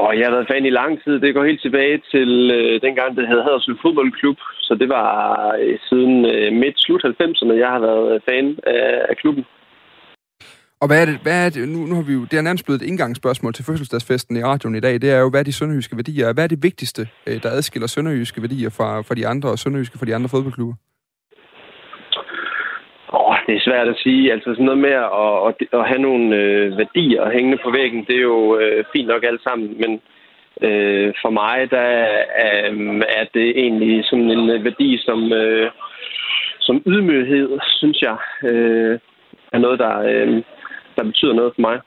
Og 0.02 0.10
jeg 0.18 0.24
har 0.26 0.34
været 0.36 0.50
fan 0.52 0.70
i 0.70 0.78
lang 0.80 0.92
tid. 1.04 1.14
Det 1.24 1.34
går 1.34 1.44
helt 1.44 1.62
tilbage 1.62 1.98
til 2.12 2.30
øh, 2.58 2.80
dengang, 2.86 3.16
det 3.16 3.28
hed 3.28 3.40
Haderslev 3.46 3.76
Fodboldklub. 3.82 4.38
Så 4.66 4.72
det 4.80 4.88
var 4.88 5.10
øh, 5.62 5.78
siden 5.88 6.14
øh, 6.34 6.52
midt-slut 6.62 7.04
90'erne, 7.04 7.54
jeg 7.64 7.70
har 7.74 7.82
været 7.88 8.14
øh, 8.14 8.20
fan 8.28 8.46
af, 8.74 8.86
af 9.10 9.16
klubben. 9.16 9.44
Og 10.80 10.86
hvad 10.86 11.00
er 11.02 11.06
det, 11.10 11.18
hvad 11.22 11.46
er 11.46 11.50
det 11.50 11.68
nu, 11.68 11.78
nu 11.86 11.94
har 11.94 12.02
vi 12.02 12.12
jo, 12.12 12.22
det 12.30 12.36
er 12.38 12.42
nærmest 12.42 12.64
blevet 12.64 12.82
et 12.82 12.88
indgangsspørgsmål 12.88 13.52
til 13.54 13.64
fødselsdagsfesten 13.64 14.36
i 14.36 14.42
radioen 14.42 14.74
i 14.74 14.80
dag, 14.80 14.94
det 15.02 15.10
er 15.10 15.20
jo, 15.20 15.30
hvad 15.30 15.40
er 15.40 15.44
de 15.44 15.52
sønderjyske 15.52 15.96
værdier, 15.96 16.32
hvad 16.32 16.44
er 16.44 16.48
det 16.48 16.62
vigtigste, 16.62 17.08
øh, 17.26 17.42
der 17.42 17.50
adskiller 17.50 17.88
sønderjyske 17.88 18.42
værdier 18.42 18.70
fra, 18.70 19.00
fra 19.00 19.14
de 19.14 19.26
andre, 19.26 19.48
og 19.50 19.58
sønderjyske 19.58 19.98
fra 19.98 20.06
de 20.06 20.14
andre 20.14 20.28
fodboldklubber? 20.28 20.74
Det 23.46 23.54
er 23.54 23.66
svært 23.68 23.88
at 23.88 24.00
sige. 24.04 24.32
Altså 24.32 24.48
sådan 24.50 24.64
noget 24.64 24.84
med 24.86 24.94
at, 25.06 25.10
at, 25.48 25.80
at 25.80 25.88
have 25.88 26.02
nogle 26.08 26.36
øh, 26.36 26.78
værdier 26.78 27.30
hængende 27.30 27.58
på 27.64 27.70
væggen, 27.70 28.04
det 28.08 28.16
er 28.16 28.28
jo 28.34 28.58
øh, 28.58 28.84
fint 28.92 29.08
nok 29.08 29.24
alt 29.24 29.42
sammen. 29.42 29.68
Men 29.82 29.92
øh, 30.66 31.14
for 31.22 31.30
mig, 31.30 31.70
der 31.70 31.86
er, 32.44 32.56
er 33.20 33.24
det 33.34 33.48
egentlig 33.64 34.04
sådan 34.04 34.30
en 34.30 34.64
værdi, 34.64 34.98
som, 34.98 35.32
øh, 35.32 35.70
som 36.60 36.82
ydmyghed, 36.86 37.48
synes 37.80 38.02
jeg, 38.02 38.16
øh, 38.50 38.98
er 39.52 39.58
noget, 39.58 39.78
der, 39.78 39.98
øh, 39.98 40.42
der 40.96 41.04
betyder 41.04 41.32
noget 41.32 41.52
for 41.54 41.60
mig. 41.60 41.80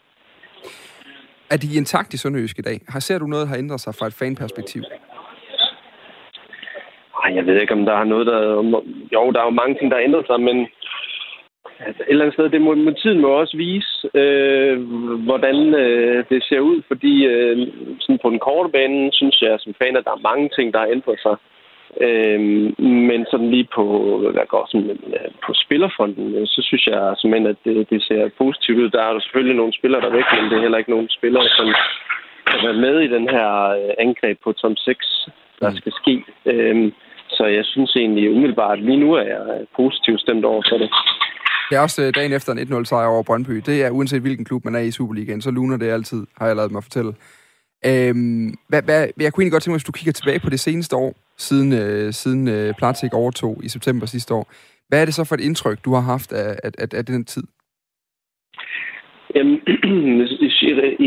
Er 1.51 1.57
de 1.57 1.77
intakt 1.77 2.13
i 2.13 2.17
Sønderjysk 2.17 2.59
i 2.59 2.61
dag? 2.61 2.77
Har 2.87 2.99
Ser 2.99 3.19
du 3.19 3.27
noget, 3.27 3.43
der 3.43 3.49
har 3.49 3.57
ændret 3.63 3.79
sig 3.79 3.93
fra 3.95 4.07
et 4.07 4.13
fanperspektiv? 4.19 4.83
Jeg 7.35 7.45
ved 7.45 7.61
ikke, 7.61 7.73
om 7.73 7.85
der 7.85 7.93
er 7.93 8.03
noget, 8.03 8.27
der... 8.27 8.39
Jo, 9.13 9.31
der 9.31 9.39
er 9.39 9.45
jo 9.45 9.59
mange 9.61 9.75
ting, 9.75 9.91
der 9.91 9.97
har 9.97 10.03
ændret 10.03 10.25
sig, 10.27 10.39
men 10.41 10.67
Altså, 11.87 12.03
et 12.03 12.09
eller 12.09 12.23
andet 12.23 12.35
sted, 12.35 12.49
det 12.49 12.61
må, 12.61 12.75
må 12.75 12.91
tiden 12.91 13.19
må 13.21 13.27
også 13.27 13.57
vise, 13.57 13.91
øh, 14.13 14.77
hvordan 15.27 15.57
øh, 15.83 16.25
det 16.29 16.43
ser 16.43 16.59
ud, 16.59 16.81
fordi 16.87 17.25
øh, 17.25 17.67
sådan 17.99 18.19
på 18.21 18.29
den 18.29 18.39
korte 18.39 18.69
bane, 18.69 19.09
synes 19.13 19.41
jeg 19.41 19.59
som 19.59 19.73
fan, 19.73 19.97
at 19.97 20.05
der 20.05 20.11
er 20.11 20.27
mange 20.29 20.49
ting, 20.55 20.73
der 20.73 20.79
har 20.79 20.87
ændret 20.95 21.19
sig. 21.25 21.35
Øh, 22.05 22.39
men 23.09 23.25
sådan 23.31 23.51
lige 23.51 23.67
på, 23.75 23.83
hvad 24.33 24.47
går 24.53 24.65
sådan, 24.71 24.89
øh, 24.89 25.31
på 25.45 25.51
spillerfronten, 25.53 26.35
øh, 26.35 26.47
så 26.47 26.59
synes 26.67 26.87
jeg 26.87 27.15
simpelthen, 27.17 27.47
at 27.53 27.59
det, 27.65 27.89
det 27.89 28.03
ser 28.03 28.29
positivt 28.37 28.79
ud. 28.79 28.89
Der 28.89 29.01
er 29.03 29.19
selvfølgelig 29.19 29.57
nogle 29.57 29.73
spillere, 29.73 30.01
der 30.01 30.07
er 30.07 30.17
væk, 30.19 30.29
men 30.35 30.45
det 30.49 30.57
er 30.57 30.65
heller 30.65 30.77
ikke 30.81 30.95
nogen 30.95 31.09
spillere, 31.09 31.47
som 31.57 31.67
kan 32.47 32.59
være 32.67 32.81
med 32.85 32.95
i 32.99 33.13
den 33.15 33.29
her 33.29 33.49
øh, 33.79 33.93
angreb 34.05 34.37
på 34.43 34.51
Tom 34.51 34.75
6, 34.75 35.29
der 35.61 35.69
mm. 35.69 35.75
skal 35.75 35.91
ske. 36.01 36.23
Øh, 36.45 36.91
så 37.37 37.45
jeg 37.45 37.65
synes 37.65 37.95
egentlig 37.95 38.31
umiddelbart, 38.31 38.79
lige 38.79 39.03
nu 39.03 39.13
er 39.13 39.25
jeg 39.35 39.65
positivt 39.75 40.21
stemt 40.21 40.45
over 40.45 40.63
for 40.69 40.77
det. 40.77 40.89
Det 41.69 41.75
er 41.75 41.79
også 41.79 42.01
øh, 42.01 42.13
dagen 42.15 42.33
efter 42.33 42.53
en 42.53 42.59
1-0 42.59 42.83
sejr 42.83 43.07
over 43.07 43.23
Brøndby. 43.23 43.55
Det 43.65 43.83
er 43.83 43.89
uanset 43.89 44.21
hvilken 44.21 44.45
klub 44.45 44.65
man 44.65 44.75
er 44.75 44.79
i 44.79 44.91
Superligaen, 44.91 45.41
så 45.41 45.51
luner 45.51 45.77
det 45.77 45.89
altid, 45.89 46.27
har 46.37 46.47
jeg 46.47 46.55
lavet 46.55 46.71
mig 46.71 46.83
fortælle. 46.83 47.13
Øhm, 47.85 48.53
hvad, 48.69 48.81
hvad, 48.83 48.99
jeg 49.19 49.33
kunne 49.33 49.41
egentlig 49.41 49.51
godt 49.51 49.63
tænke 49.63 49.73
mig, 49.73 49.79
hvis 49.79 49.89
du 49.91 49.91
kigger 49.91 50.11
tilbage 50.11 50.39
på 50.39 50.49
det 50.49 50.59
seneste 50.59 50.95
år, 50.95 51.13
siden, 51.37 51.73
øh, 51.73 52.13
siden 52.13 52.47
øh, 52.47 52.73
Platik 52.77 53.13
overtog 53.13 53.61
i 53.63 53.69
september 53.69 54.05
sidste 54.05 54.33
år. 54.33 54.45
Hvad 54.87 55.01
er 55.01 55.05
det 55.05 55.13
så 55.13 55.23
for 55.25 55.35
et 55.35 55.41
indtryk, 55.41 55.77
du 55.85 55.93
har 55.93 56.01
haft 56.13 56.31
af, 56.31 56.55
af, 56.63 56.71
af, 56.79 56.87
af 56.93 57.05
den 57.05 57.25
tid? 57.25 57.43
Jamen, 59.35 59.55
i, 60.47 60.49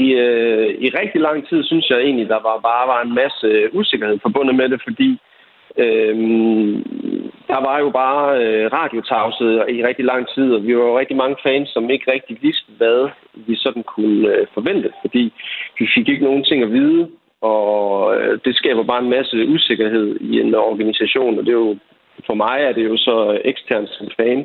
i, 0.03 0.07
øh, 0.27 0.69
i 0.85 0.89
rigtig 1.01 1.21
lang 1.21 1.49
tid 1.49 1.65
synes 1.65 1.91
jeg 1.91 1.99
egentlig, 1.99 2.29
der 2.29 2.41
var 2.49 2.57
bare 2.71 2.85
var 2.93 3.03
en 3.03 3.15
masse 3.15 3.47
øh, 3.47 3.69
usikkerhed 3.79 4.19
forbundet 4.23 4.55
med 4.55 4.69
det, 4.69 4.81
fordi 4.89 5.19
Øhm, 5.79 6.85
der 7.49 7.61
var 7.69 7.79
jo 7.79 7.91
bare 7.91 8.45
øh, 8.45 8.73
radiotavset 8.73 9.65
i 9.69 9.87
rigtig 9.87 10.05
lang 10.05 10.29
tid, 10.35 10.55
og 10.55 10.67
vi 10.67 10.77
var 10.77 10.85
jo 10.85 10.99
rigtig 10.99 11.17
mange 11.17 11.37
fans, 11.43 11.69
som 11.69 11.91
ikke 11.91 12.13
rigtig 12.13 12.39
vidste, 12.43 12.73
hvad 12.77 13.09
vi 13.35 13.57
sådan 13.57 13.83
kunne 13.83 14.29
øh, 14.35 14.47
forvente, 14.55 14.91
fordi 15.01 15.33
vi 15.79 15.89
fik 15.95 16.09
ikke 16.09 16.25
nogen 16.25 16.45
ting 16.45 16.63
at 16.63 16.73
vide, 16.73 17.09
og 17.41 18.17
øh, 18.17 18.39
det 18.45 18.57
skaber 18.57 18.83
bare 18.83 19.03
en 19.03 19.11
masse 19.11 19.47
usikkerhed 19.47 20.17
i 20.21 20.41
en 20.41 20.55
organisation, 20.55 21.39
og 21.39 21.45
det 21.45 21.53
er 21.53 21.63
jo, 21.67 21.77
for 22.27 22.35
mig 22.35 22.59
er 22.61 22.73
det 22.73 22.85
jo 22.85 22.97
så 22.97 23.41
eksternt 23.45 23.89
som 23.89 24.09
fan. 24.17 24.45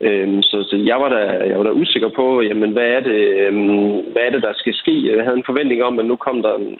Øhm, 0.00 0.42
så, 0.42 0.62
så 0.70 0.76
jeg 0.76 1.00
var 1.00 1.08
da 1.08 1.22
jeg 1.50 1.58
var 1.58 1.64
da 1.64 1.70
usikker 1.70 2.08
på, 2.08 2.42
jamen 2.42 2.70
hvad 2.72 2.88
er 2.88 3.00
det, 3.00 3.20
øhm, 3.46 4.12
hvad 4.12 4.22
er 4.22 4.30
det 4.30 4.42
der 4.42 4.52
skal 4.54 4.74
ske? 4.74 5.16
Jeg 5.16 5.24
havde 5.24 5.36
en 5.36 5.50
forventning 5.50 5.82
om, 5.82 5.98
at 5.98 6.06
nu 6.06 6.16
kom 6.16 6.42
der 6.42 6.54
en 6.54 6.78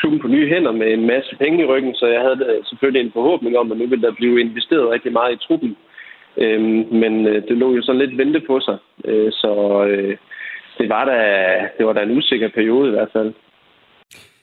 klubben 0.00 0.20
på 0.20 0.28
nye 0.28 0.48
hænder 0.52 0.72
med 0.72 0.88
en 0.92 1.06
masse 1.12 1.32
penge 1.42 1.58
i 1.62 1.68
ryggen, 1.72 1.94
så 1.94 2.06
jeg 2.14 2.20
havde 2.26 2.38
selvfølgelig 2.68 3.02
en 3.02 3.16
forhåbning 3.18 3.54
om, 3.58 3.72
at 3.72 3.78
nu 3.78 3.86
ville 3.86 4.06
der 4.06 4.18
blive 4.20 4.40
investeret 4.40 4.92
rigtig 4.94 5.12
meget 5.12 5.32
i 5.34 5.42
truppen. 5.46 5.76
Øhm, 6.42 6.80
men 7.02 7.12
øh, 7.30 7.42
det 7.48 7.56
lå 7.62 7.74
jo 7.76 7.82
så 7.82 7.92
lidt 7.92 8.18
vente 8.18 8.40
på 8.46 8.60
sig, 8.66 8.78
øh, 9.04 9.32
så 9.32 9.52
øh, 9.90 10.16
det 10.78 10.88
var 10.88 11.04
da 11.04 11.18
det 11.78 11.86
var 11.86 11.92
da 11.92 12.02
en 12.02 12.16
usikker 12.18 12.48
periode 12.54 12.88
i 12.88 12.94
hvert 12.96 13.12
fald. 13.12 13.32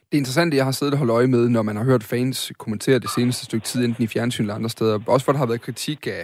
Det 0.08 0.14
er 0.18 0.24
interessant, 0.24 0.53
jeg 0.53 0.66
har 0.66 0.72
siddet 0.72 0.93
og 0.93 0.99
holdt 0.99 1.12
øje 1.12 1.28
med, 1.28 1.49
når 1.49 1.62
man 1.62 1.76
har 1.76 1.84
hørt 1.84 2.03
fans 2.03 2.51
kommentere 2.58 2.99
det 2.99 3.10
seneste 3.10 3.45
stykke 3.45 3.66
tid, 3.66 3.86
enten 3.86 4.03
i 4.03 4.08
fjernsyn 4.08 4.43
eller 4.43 4.55
andre 4.55 4.70
steder. 4.70 4.99
Også 5.08 5.26
hvor 5.26 5.34
der 5.34 5.39
har 5.39 5.47
været 5.47 5.62
kritik 5.62 6.08
af, 6.08 6.24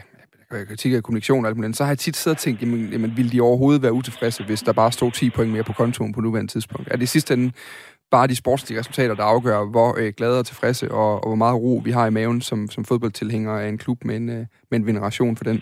kritik 0.67 0.93
af 0.93 1.03
kommunikation 1.03 1.45
og 1.45 1.49
alt 1.49 1.57
muligt, 1.57 1.77
så 1.77 1.83
har 1.83 1.91
jeg 1.91 1.97
tit 1.97 2.15
siddet 2.15 2.37
og 2.37 2.41
tænkt, 2.41 2.61
jamen, 2.61 2.89
jamen 2.91 3.13
ville 3.17 3.31
de 3.31 3.41
overhovedet 3.41 3.83
være 3.83 3.93
utilfredse, 3.93 4.43
hvis 4.43 4.61
der 4.61 4.73
bare 4.73 4.91
stod 4.91 5.11
10 5.11 5.29
point 5.29 5.51
mere 5.51 5.63
på 5.63 5.73
kontoen 5.73 6.13
på 6.13 6.21
nuværende 6.21 6.51
tidspunkt? 6.51 6.87
Er 6.91 6.95
det 6.95 7.03
i 7.03 7.05
sidste 7.05 7.33
ende 7.33 7.51
bare 8.15 8.31
de 8.33 8.41
sportslige 8.43 8.79
resultater, 8.79 9.15
der 9.15 9.23
afgør, 9.33 9.59
hvor 9.75 9.89
øh, 10.01 10.09
glade 10.17 10.39
og 10.39 10.45
tilfredse 10.45 10.85
og, 11.01 11.11
og 11.23 11.27
hvor 11.29 11.41
meget 11.43 11.61
ro 11.63 11.73
vi 11.87 11.91
har 11.97 12.05
i 12.07 12.15
maven 12.17 12.41
som, 12.49 12.59
som 12.73 12.85
fodboldtilhængere 12.89 13.63
af 13.63 13.67
en 13.69 13.77
klub 13.83 13.99
med 14.07 14.15
en, 14.21 14.29
øh, 14.37 14.43
med 14.69 14.77
en 14.79 14.87
veneration 14.89 15.37
for 15.37 15.43
den. 15.49 15.57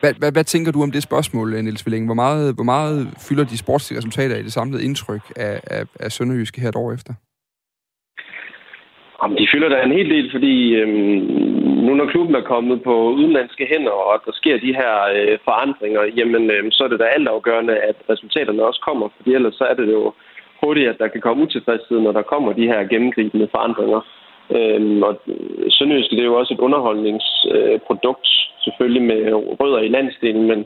Hvad, 0.00 0.12
hvad, 0.20 0.32
hvad 0.32 0.44
tænker 0.44 0.72
du 0.72 0.82
om 0.82 0.92
det 0.92 1.02
spørgsmål, 1.02 1.48
øh, 1.54 1.60
Niels 1.62 1.86
Villing? 1.86 2.04
Hvor 2.06 2.20
meget, 2.24 2.54
hvor 2.54 2.68
meget 2.74 2.98
fylder 3.28 3.44
de 3.44 3.62
sportslige 3.64 3.98
resultater 3.98 4.36
i 4.36 4.42
det 4.46 4.52
samlede 4.52 4.84
indtryk 4.84 5.24
af, 5.36 5.60
af, 5.76 5.84
af 6.00 6.12
Sønderjyske 6.12 6.60
her 6.60 6.68
et 6.68 6.82
år 6.84 6.92
efter? 6.92 7.12
Om 9.18 9.30
de 9.38 9.48
fylder 9.52 9.68
da 9.68 9.78
en 9.82 9.96
hel 9.98 10.10
del, 10.10 10.26
fordi 10.34 10.74
øhm, 10.80 11.18
nu 11.86 11.94
når 11.94 12.06
klubben 12.12 12.34
er 12.36 12.50
kommet 12.54 12.82
på 12.82 12.94
udenlandske 13.18 13.64
hænder, 13.72 13.96
og 14.10 14.22
der 14.26 14.32
sker 14.40 14.56
de 14.66 14.76
her 14.80 14.94
øh, 15.16 15.38
forandringer, 15.44 16.02
jamen 16.18 16.50
øhm, 16.50 16.70
så 16.70 16.84
er 16.84 16.88
det 16.88 17.00
da 17.00 17.04
altafgørende, 17.04 17.76
at 17.90 17.96
resultaterne 18.10 18.66
også 18.68 18.80
kommer, 18.88 19.08
fordi 19.16 19.30
ellers 19.34 19.54
så 19.54 19.64
er 19.64 19.74
det 19.74 19.86
jo 19.92 20.12
hurtigt, 20.66 20.88
at 20.92 20.98
der 21.02 21.08
kan 21.08 21.20
komme 21.20 21.42
utilfredshed, 21.46 21.98
når 22.00 22.12
der 22.12 22.30
kommer 22.32 22.52
de 22.52 22.70
her 22.72 22.80
gennemgribende 22.92 23.48
forandringer. 23.54 24.00
Øhm, 24.56 25.02
og 25.08 25.12
Sønderjyske, 25.76 26.16
det 26.16 26.22
er 26.22 26.32
jo 26.32 26.40
også 26.40 26.54
et 26.54 26.64
underholdningsprodukt, 26.66 28.26
selvfølgelig 28.64 29.02
med 29.10 29.20
rødder 29.60 29.80
i 29.84 29.94
landsdelen, 29.96 30.44
men 30.50 30.60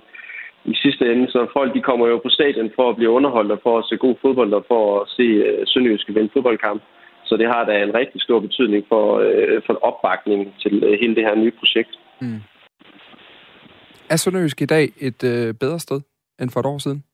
i 0.64 0.74
sidste 0.82 1.12
ende, 1.12 1.26
så 1.30 1.46
folk 1.52 1.74
de 1.74 1.82
kommer 1.88 2.06
jo 2.06 2.16
på 2.18 2.28
stadion 2.28 2.70
for 2.76 2.90
at 2.90 2.96
blive 2.96 3.10
underholdt 3.10 3.52
og 3.52 3.60
for 3.62 3.78
at 3.78 3.84
se 3.88 3.96
god 3.96 4.14
fodbold 4.22 4.52
og 4.52 4.64
for 4.68 5.00
at 5.00 5.08
se 5.16 5.22
øh, 5.22 5.66
Sønderjyske 5.66 6.14
vinde 6.14 6.30
fodboldkamp. 6.32 6.82
Så 7.24 7.36
det 7.36 7.46
har 7.46 7.64
da 7.64 7.82
en 7.82 7.94
rigtig 7.94 8.20
stor 8.22 8.40
betydning 8.40 8.84
for, 8.88 9.04
øh, 9.18 9.62
for 9.66 9.74
opbakningen 9.88 10.48
til 10.62 10.84
øh, 10.84 10.98
hele 11.00 11.14
det 11.14 11.24
her 11.24 11.34
nye 11.34 11.54
projekt. 11.60 11.92
Mm. 12.20 12.40
Er 14.10 14.16
Sønderjysk 14.16 14.62
i 14.62 14.66
dag 14.66 14.88
et 15.00 15.24
øh, 15.24 15.54
bedre 15.54 15.78
sted 15.78 16.00
end 16.40 16.50
for 16.50 16.60
et 16.60 16.66
år 16.66 16.78
siden? 16.78 17.04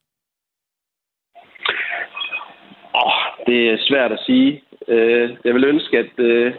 Det 3.46 3.70
er 3.70 3.76
svært 3.80 4.12
at 4.12 4.20
sige. 4.26 4.62
Øh, 4.88 5.30
jeg 5.44 5.54
vil 5.54 5.64
ønske, 5.64 5.98
at, 5.98 6.18
øh, 6.18 6.52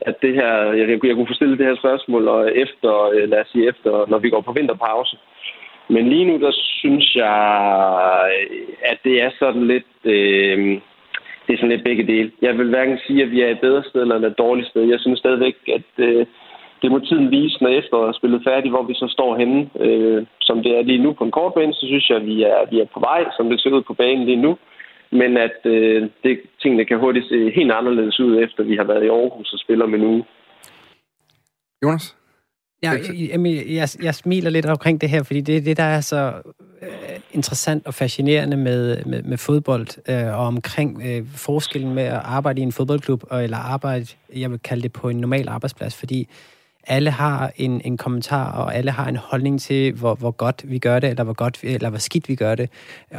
at 0.00 0.22
det 0.22 0.34
her, 0.34 0.52
jeg, 0.72 0.88
jeg 0.88 1.14
kunne 1.14 1.26
få 1.26 1.34
stillet 1.34 1.58
det 1.58 1.66
her 1.66 1.76
spørgsmål 1.76 2.28
og 2.28 2.56
efter, 2.56 3.10
øh, 3.14 3.28
lad 3.28 3.40
os 3.40 3.48
sige, 3.52 3.68
efter, 3.68 4.06
når 4.08 4.18
vi 4.18 4.30
går 4.30 4.40
på 4.40 4.52
vinterpause. 4.52 5.16
Men 5.88 6.08
lige 6.08 6.24
nu, 6.24 6.40
der 6.40 6.52
synes 6.52 7.16
jeg, 7.16 7.36
at 8.82 8.98
det 9.04 9.22
er 9.22 9.30
sådan 9.38 9.66
lidt... 9.66 9.92
Øh, 10.04 10.80
det 11.46 11.54
er 11.54 11.60
sådan 11.60 11.76
lidt 11.76 11.84
begge 11.84 12.06
dele. 12.06 12.30
Jeg 12.42 12.58
vil 12.58 12.68
hverken 12.68 12.98
sige, 13.06 13.22
at 13.22 13.30
vi 13.30 13.40
er 13.40 13.48
et 13.48 13.60
bedre 13.60 13.82
sted 13.84 14.02
eller 14.02 14.16
et 14.16 14.38
dårligt 14.38 14.68
sted. 14.68 14.82
Jeg 14.82 15.00
synes 15.00 15.18
stadigvæk, 15.18 15.56
at 15.68 15.90
øh, 15.98 16.26
det 16.82 16.90
må 16.90 16.98
tiden 16.98 17.30
vise, 17.30 17.62
når 17.62 17.68
efteråret 17.68 18.08
er 18.08 18.12
spillet 18.12 18.42
færdigt, 18.48 18.72
hvor 18.74 18.82
vi 18.82 18.94
så 18.94 19.06
står 19.08 19.36
henne. 19.36 19.70
Øh, 19.80 20.26
som 20.40 20.62
det 20.62 20.78
er 20.78 20.82
lige 20.82 21.02
nu 21.02 21.12
på 21.12 21.24
en 21.24 21.30
kort 21.30 21.54
bane, 21.54 21.74
så 21.74 21.86
synes 21.86 22.10
jeg, 22.10 22.16
at 22.16 22.26
vi 22.26 22.42
er, 22.42 22.70
vi 22.70 22.80
er 22.80 22.84
på 22.94 23.00
vej, 23.00 23.24
som 23.36 23.50
det 23.50 23.60
ser 23.60 23.70
ud 23.70 23.82
på 23.82 23.94
banen 23.94 24.24
lige 24.26 24.42
nu. 24.46 24.58
Men 25.12 25.36
at 25.36 25.58
øh, 25.64 26.10
det, 26.22 26.40
tingene 26.62 26.84
kan 26.84 26.98
hurtigt 26.98 27.28
se 27.28 27.50
helt 27.50 27.72
anderledes 27.72 28.20
ud, 28.20 28.42
efter 28.42 28.62
vi 28.62 28.76
har 28.76 28.84
været 28.84 29.04
i 29.04 29.08
Aarhus 29.08 29.52
og 29.52 29.58
spiller 29.58 29.86
med 29.86 29.98
nu. 29.98 30.24
Jonas? 31.82 32.16
Ja, 32.82 32.90
jeg, 32.90 33.66
jeg, 33.68 33.88
jeg 34.02 34.14
smiler 34.14 34.50
lidt 34.50 34.66
omkring 34.66 35.00
det 35.00 35.08
her, 35.08 35.22
fordi 35.22 35.40
det 35.40 35.56
er 35.56 35.60
det, 35.60 35.76
der 35.76 35.82
er 35.82 36.00
så 36.00 36.32
øh, 36.82 37.20
interessant 37.32 37.86
og 37.86 37.94
fascinerende 37.94 38.56
med, 38.56 39.04
med, 39.04 39.22
med 39.22 39.38
fodbold, 39.38 40.10
øh, 40.10 40.38
og 40.38 40.46
omkring 40.46 41.02
øh, 41.06 41.26
forskellen 41.36 41.94
med 41.94 42.02
at 42.02 42.20
arbejde 42.24 42.60
i 42.60 42.64
en 42.64 42.72
fodboldklub, 42.72 43.22
og, 43.30 43.44
eller 43.44 43.56
arbejde, 43.56 44.06
jeg 44.36 44.50
vil 44.50 44.58
kalde 44.58 44.82
det 44.82 44.92
på 44.92 45.08
en 45.08 45.16
normal 45.16 45.48
arbejdsplads, 45.48 45.96
fordi 45.96 46.28
alle 46.86 47.10
har 47.10 47.52
en, 47.56 47.80
en 47.84 47.96
kommentar, 47.96 48.52
og 48.52 48.74
alle 48.74 48.90
har 48.90 49.08
en 49.08 49.16
holdning 49.16 49.60
til, 49.60 49.92
hvor, 49.92 50.14
hvor 50.14 50.30
godt 50.30 50.62
vi 50.64 50.78
gør 50.78 50.98
det, 50.98 51.10
eller 51.10 51.24
hvor, 51.24 51.32
godt, 51.32 51.58
eller 51.62 51.88
hvor 51.88 51.98
skidt 51.98 52.28
vi 52.28 52.34
gør 52.34 52.54
det. 52.54 52.70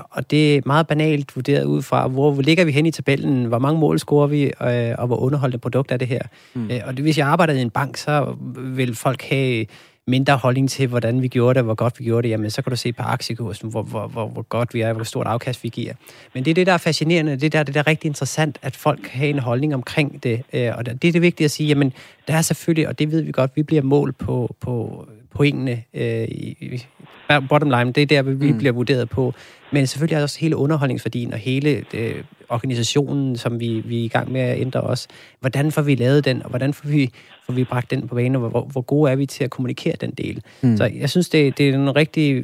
Og 0.09 0.31
det 0.31 0.57
er 0.57 0.61
meget 0.65 0.87
banalt 0.87 1.35
vurderet 1.35 1.63
ud 1.63 1.81
fra, 1.81 2.07
hvor, 2.07 2.31
hvor 2.31 2.41
ligger 2.41 2.65
vi 2.65 2.71
hen 2.71 2.85
i 2.85 2.91
tabellen, 2.91 3.45
hvor 3.45 3.59
mange 3.59 3.79
mål 3.79 3.99
scorer 3.99 4.27
vi, 4.27 4.43
øh, 4.43 4.95
og 4.97 5.07
hvor 5.07 5.17
underholdende 5.17 5.61
produkt 5.61 5.91
er 5.91 5.97
det 5.97 6.07
her. 6.07 6.21
Mm. 6.53 6.71
Øh, 6.71 6.79
og 6.85 6.97
det, 6.97 7.03
hvis 7.03 7.17
jeg 7.17 7.27
arbejder 7.27 7.53
i 7.53 7.61
en 7.61 7.69
bank, 7.69 7.97
så 7.97 8.35
vil 8.57 8.95
folk 8.95 9.23
have 9.23 9.65
mindre 10.07 10.37
holdning 10.37 10.69
til, 10.69 10.87
hvordan 10.87 11.21
vi 11.21 11.27
gjorde 11.27 11.57
det, 11.57 11.63
hvor 11.63 11.75
godt 11.75 11.99
vi 11.99 12.03
gjorde 12.03 12.23
det, 12.23 12.29
jamen 12.29 12.49
så 12.49 12.61
kan 12.61 12.69
du 12.69 12.75
se 12.75 12.93
på 12.93 13.03
aktiekursen, 13.03 13.69
hvor, 13.69 13.83
hvor, 13.83 14.07
hvor, 14.07 14.27
hvor 14.27 14.41
godt 14.41 14.73
vi 14.73 14.81
er, 14.81 14.93
hvor 14.93 15.03
stort 15.03 15.27
afkast 15.27 15.63
vi 15.63 15.69
giver. 15.69 15.93
Men 16.33 16.45
det 16.45 16.51
er 16.51 16.55
det, 16.55 16.67
der 16.67 16.73
er 16.73 16.77
fascinerende, 16.77 17.35
det 17.35 17.53
der, 17.53 17.63
det 17.63 17.73
der 17.73 17.79
er 17.79 17.87
rigtig 17.87 18.07
interessant, 18.07 18.59
at 18.61 18.75
folk 18.75 19.07
har 19.07 19.25
en 19.25 19.39
holdning 19.39 19.73
omkring 19.73 20.23
det. 20.23 20.43
Øh, 20.53 20.71
og 20.77 20.85
det 20.85 21.07
er 21.07 21.11
det 21.11 21.21
vigtige 21.21 21.45
at 21.45 21.51
sige, 21.51 21.67
jamen 21.67 21.93
der 22.27 22.33
er 22.33 22.41
selvfølgelig, 22.41 22.87
og 22.87 22.99
det 22.99 23.11
ved 23.11 23.21
vi 23.21 23.31
godt, 23.31 23.51
vi 23.55 23.63
bliver 23.63 23.81
mål 23.81 24.13
på, 24.13 24.55
på 24.59 25.05
pointene 25.35 25.83
øh, 25.93 26.23
i, 26.23 26.85
bottom 27.49 27.69
line, 27.69 27.91
det 27.93 28.01
er 28.01 28.05
der, 28.05 28.21
vi 28.21 28.51
mm. 28.51 28.57
bliver 28.57 28.71
vurderet 28.71 29.09
på. 29.09 29.33
Men 29.71 29.87
selvfølgelig 29.87 30.17
er 30.17 30.21
også 30.21 30.39
hele 30.39 30.55
underholdningsværdien 30.55 31.33
og 31.33 31.39
hele 31.39 31.83
øh, 31.93 32.23
organisationen, 32.51 33.37
som 33.37 33.59
vi, 33.59 33.83
vi 33.85 33.99
er 33.99 34.03
i 34.03 34.07
gang 34.07 34.31
med 34.31 34.41
at 34.41 34.59
ændre 34.59 34.81
os. 34.81 35.07
Hvordan 35.39 35.71
får 35.71 35.81
vi 35.81 35.95
lavet 35.95 36.25
den, 36.25 36.43
og 36.43 36.49
hvordan 36.49 36.73
får 36.73 36.87
vi, 36.87 37.09
får 37.45 37.53
vi 37.53 37.63
bragt 37.63 37.91
den 37.91 38.07
på 38.07 38.15
banen, 38.15 38.35
og 38.35 38.49
hvor, 38.49 38.61
hvor 38.71 38.81
gode 38.81 39.11
er 39.11 39.15
vi 39.15 39.25
til 39.25 39.43
at 39.43 39.49
kommunikere 39.49 39.95
den 40.01 40.11
del. 40.11 40.41
Mm. 40.61 40.77
Så 40.77 40.85
jeg 40.85 41.09
synes, 41.09 41.29
det, 41.29 41.57
det 41.57 41.69
er 41.69 41.73
en 41.73 41.95
rigtig 41.95 42.43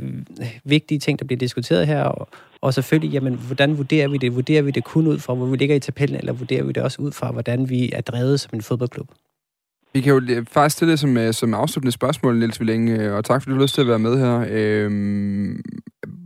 vigtige 0.64 0.99
ting, 0.99 1.20
der 1.20 1.26
bliver 1.26 1.39
diskuteret 1.39 1.88
her, 1.88 2.03
og, 2.03 2.28
og 2.62 2.74
selvfølgelig, 2.74 3.14
jamen, 3.14 3.34
hvordan 3.34 3.78
vurderer 3.78 4.08
vi 4.08 4.18
det? 4.18 4.36
Vurderer 4.36 4.62
vi 4.62 4.72
det 4.72 4.84
kun 4.84 5.08
ud 5.08 5.20
fra, 5.20 5.34
hvor 5.34 5.45
vi 5.45 5.58
ligger 5.58 5.76
i 5.76 5.80
tabellen, 5.80 6.20
eller 6.20 6.34
vurderer 6.34 6.64
vi 6.64 6.72
det 6.72 6.84
også 6.84 7.01
ud 7.01 7.12
fra, 7.12 7.32
hvordan 7.32 7.70
vi 7.70 7.91
er 7.93 8.01
drevet 8.01 8.39
som 8.39 8.49
en 8.53 8.62
fodboldklub? 8.62 9.08
Vi 9.93 10.01
kan 10.01 10.14
jo 10.14 10.45
faktisk 10.51 10.76
stille 10.76 10.91
det 10.91 10.99
som, 10.99 11.18
øh, 11.18 11.34
som 11.34 11.53
afsluttende 11.53 11.91
spørgsmål, 11.91 12.39
Niels 12.39 12.60
Villing, 12.60 12.89
øh, 12.89 13.16
og 13.16 13.26
tak 13.26 13.41
fordi 13.41 13.51
du 13.51 13.55
har 13.55 13.64
lyst 13.64 13.74
til 13.74 13.82
at 13.82 13.88
være 13.88 13.99
med 13.99 14.20
her. 14.20 14.45
Øhm, 14.49 15.62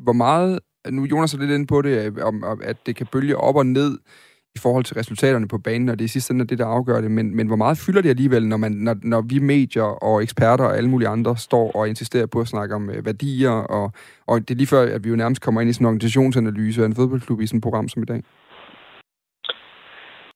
hvor 0.03 0.13
meget, 0.13 0.59
nu 0.89 1.05
Jonas 1.05 1.33
er 1.33 1.39
lidt 1.39 1.51
inde 1.51 1.67
på 1.67 1.81
det, 1.81 2.23
om, 2.23 2.43
om, 2.43 2.61
at 2.63 2.77
det 2.85 2.95
kan 2.95 3.07
bølge 3.13 3.37
op 3.37 3.55
og 3.55 3.65
ned 3.65 3.97
i 4.55 4.59
forhold 4.63 4.83
til 4.83 4.95
resultaterne 4.95 5.47
på 5.47 5.57
banen, 5.57 5.89
og 5.89 5.99
det 5.99 6.05
er 6.05 6.09
sidst 6.09 6.31
ende 6.31 6.47
det, 6.47 6.59
der 6.59 6.65
afgør 6.65 7.01
det, 7.01 7.11
men, 7.11 7.35
men 7.35 7.47
hvor 7.47 7.55
meget 7.55 7.83
fylder 7.85 8.01
det 8.01 8.09
alligevel, 8.09 8.47
når, 8.47 8.57
man, 8.57 8.71
når, 8.71 8.95
når 9.03 9.21
vi 9.31 9.39
medier 9.39 9.89
og 10.07 10.23
eksperter 10.23 10.65
og 10.65 10.77
alle 10.77 10.89
mulige 10.89 11.09
andre 11.15 11.37
står 11.37 11.71
og 11.71 11.87
insisterer 11.87 12.27
på 12.33 12.39
at 12.39 12.47
snakke 12.47 12.75
om 12.75 12.89
øh, 12.89 13.05
værdier, 13.05 13.55
og, 13.77 13.91
og 14.27 14.39
det 14.39 14.51
er 14.51 14.59
lige 14.61 14.73
før, 14.75 14.95
at 14.95 15.03
vi 15.03 15.09
jo 15.09 15.15
nærmest 15.15 15.41
kommer 15.41 15.61
ind 15.61 15.69
i 15.69 15.73
sådan 15.73 15.85
en 15.85 15.89
organisationsanalyse 15.89 16.81
af 16.81 16.85
en 16.85 16.95
fodboldklub 16.95 17.41
i 17.41 17.47
sådan 17.47 17.57
et 17.57 17.63
program 17.63 17.87
som 17.89 18.03
i 18.03 18.05
dag? 18.05 18.21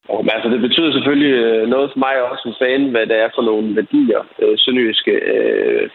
Og, 0.10 0.20
altså, 0.36 0.50
det 0.50 0.62
betyder 0.62 0.92
selvfølgelig 0.92 1.34
øh, 1.44 1.68
noget 1.74 1.92
for 1.92 2.00
mig 2.06 2.16
også 2.30 2.42
som 2.46 2.54
fan, 2.62 2.82
hvad 2.94 3.06
det 3.12 3.18
er 3.24 3.30
for 3.36 3.44
nogle 3.50 3.76
værdier, 3.76 4.22
øh, 4.42 4.54
Sønderjyske 4.58 5.12
øh, 5.12 5.90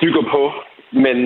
bygger 0.00 0.24
på. 0.34 0.42
Men 1.04 1.18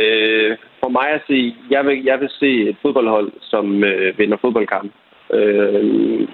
øh, 0.00 0.56
for 0.80 0.88
mig 0.88 1.08
at 1.14 1.22
se, 1.26 1.54
jeg 1.70 1.86
vil, 1.86 2.04
jeg 2.04 2.20
vil 2.20 2.30
se 2.30 2.50
et 2.70 2.76
fodboldhold, 2.82 3.32
som 3.40 3.84
øh, 3.84 4.18
vinder 4.18 4.36
fodboldkamp. 4.40 4.92
Øh, 5.32 6.28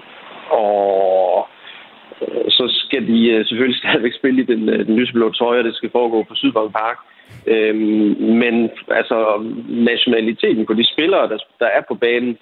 og 0.49 1.47
øh, 2.21 2.45
så 2.49 2.63
skal 2.85 3.07
de 3.07 3.29
øh, 3.29 3.45
selvfølgelig 3.45 3.79
stadigvæk 3.83 4.13
spille 4.13 4.41
i 4.41 4.45
den, 4.45 4.69
øh, 4.69 4.85
den 4.85 4.95
lyseblå 4.95 5.31
trøje, 5.31 5.59
og 5.59 5.65
det 5.65 5.75
skal 5.75 5.91
foregå 5.91 6.23
på 6.23 6.35
Sydbank 6.35 6.71
Park. 6.71 6.97
Øh, 7.47 7.75
men 8.41 8.69
altså 8.87 9.17
nationaliteten 9.67 10.65
på 10.65 10.73
de 10.73 10.91
spillere, 10.93 11.29
der, 11.29 11.37
der 11.59 11.65
er 11.65 11.81
på 11.87 11.95
banen, 11.95 12.37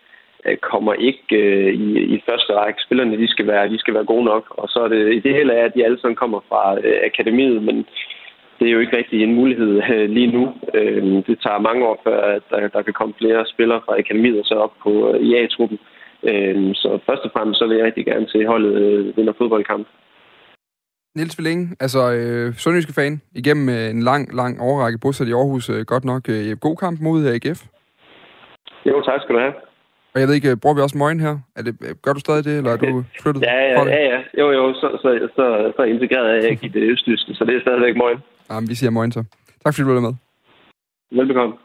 Øh, 0.45 0.57
kommer 0.57 0.93
ikke 0.93 1.35
øh, 1.35 1.73
i, 1.73 1.87
i 2.15 2.23
første 2.29 2.53
række. 2.53 2.79
Spillerne 2.85 3.17
de 3.17 3.27
skal, 3.27 3.47
være, 3.47 3.69
de 3.69 3.79
skal 3.79 3.93
være 3.93 4.11
gode 4.13 4.25
nok, 4.25 4.45
og 4.49 4.69
så 4.69 4.79
er 4.79 4.87
det 4.87 5.13
i 5.13 5.19
det 5.19 5.33
hele 5.33 5.53
er, 5.53 5.65
at 5.65 5.73
de 5.75 5.85
alle 5.85 5.99
sammen 5.99 6.15
kommer 6.15 6.39
fra 6.49 6.77
øh, 6.83 6.99
akademiet, 7.09 7.63
men 7.63 7.85
det 8.59 8.67
er 8.67 8.71
jo 8.71 8.79
ikke 8.79 8.97
rigtig 8.97 9.23
en 9.23 9.35
mulighed 9.35 9.81
øh, 9.93 10.09
lige 10.09 10.31
nu. 10.37 10.43
Øh, 10.73 11.03
det 11.27 11.39
tager 11.43 11.67
mange 11.67 11.85
år 11.85 12.01
før, 12.03 12.19
at 12.35 12.43
der, 12.49 12.67
der 12.67 12.81
kan 12.81 12.93
komme 12.93 13.13
flere 13.17 13.45
spillere 13.53 13.81
fra 13.85 13.97
akademiet 13.99 14.39
og 14.39 14.45
så 14.45 14.55
op 14.55 14.73
på 14.83 14.91
øh, 15.11 15.21
IA-truppen. 15.27 15.79
Øh, 16.29 16.75
så 16.75 16.99
først 17.05 17.23
og 17.27 17.31
fremmest 17.33 17.59
så 17.59 17.67
vil 17.67 17.77
jeg 17.77 17.85
rigtig 17.85 18.05
gerne 18.05 18.27
se 18.29 18.45
holdet 18.45 18.73
øh, 18.81 19.17
vinder 19.17 19.33
fodboldkamp. 19.37 19.87
Niels 21.15 21.37
Villing, 21.39 21.61
altså 21.79 22.01
øh, 22.17 22.53
Sønderjyske 22.53 22.93
fan, 22.93 23.21
igennem 23.35 23.69
øh, 23.69 23.89
en 23.89 24.01
lang, 24.09 24.35
lang 24.35 24.61
overrække 24.61 24.99
bosat 25.03 25.27
i 25.27 25.31
Aarhus, 25.33 25.69
øh, 25.69 25.81
godt 25.85 26.05
nok 26.05 26.23
øh, 26.29 26.57
god 26.65 26.75
kamp 26.75 26.97
mod 27.01 27.25
AGF. 27.27 27.61
Jo, 28.85 29.01
tak 29.01 29.21
skal 29.21 29.35
du 29.35 29.39
have. 29.39 29.53
Og 30.15 30.21
jeg 30.21 30.27
ved 30.27 30.35
ikke, 30.35 30.57
bruger 30.57 30.75
vi 30.75 30.81
også 30.81 30.97
møgen 30.97 31.19
her? 31.19 31.37
Er 31.55 31.61
det, 31.61 32.01
gør 32.01 32.13
du 32.13 32.19
stadig 32.19 32.43
det, 32.45 32.57
eller 32.57 32.71
er 32.71 32.77
du 32.77 33.03
flyttet 33.21 33.41
ja, 33.41 33.57
ja, 33.69 33.79
fra 33.79 33.85
det? 33.85 33.91
Ja, 33.91 34.01
ja. 34.13 34.19
Jo, 34.39 34.51
jo, 34.51 34.73
så, 34.73 34.87
så, 35.01 35.29
så, 35.35 35.73
så 35.75 35.83
integreret 35.83 36.29
er 36.29 36.47
jeg 36.47 36.63
i 36.63 36.67
det 36.67 36.83
østtyske, 36.91 37.33
så 37.33 37.45
det 37.45 37.55
er 37.55 37.61
stadigvæk 37.61 37.95
møgen. 37.97 38.19
Jamen, 38.49 38.69
vi 38.69 38.75
siger 38.75 38.89
møgen 38.89 39.11
så. 39.11 39.23
Tak 39.63 39.73
fordi 39.73 39.87
du 39.87 39.93
var 39.93 40.01
med. 40.01 40.13
Velbekomme. 41.11 41.55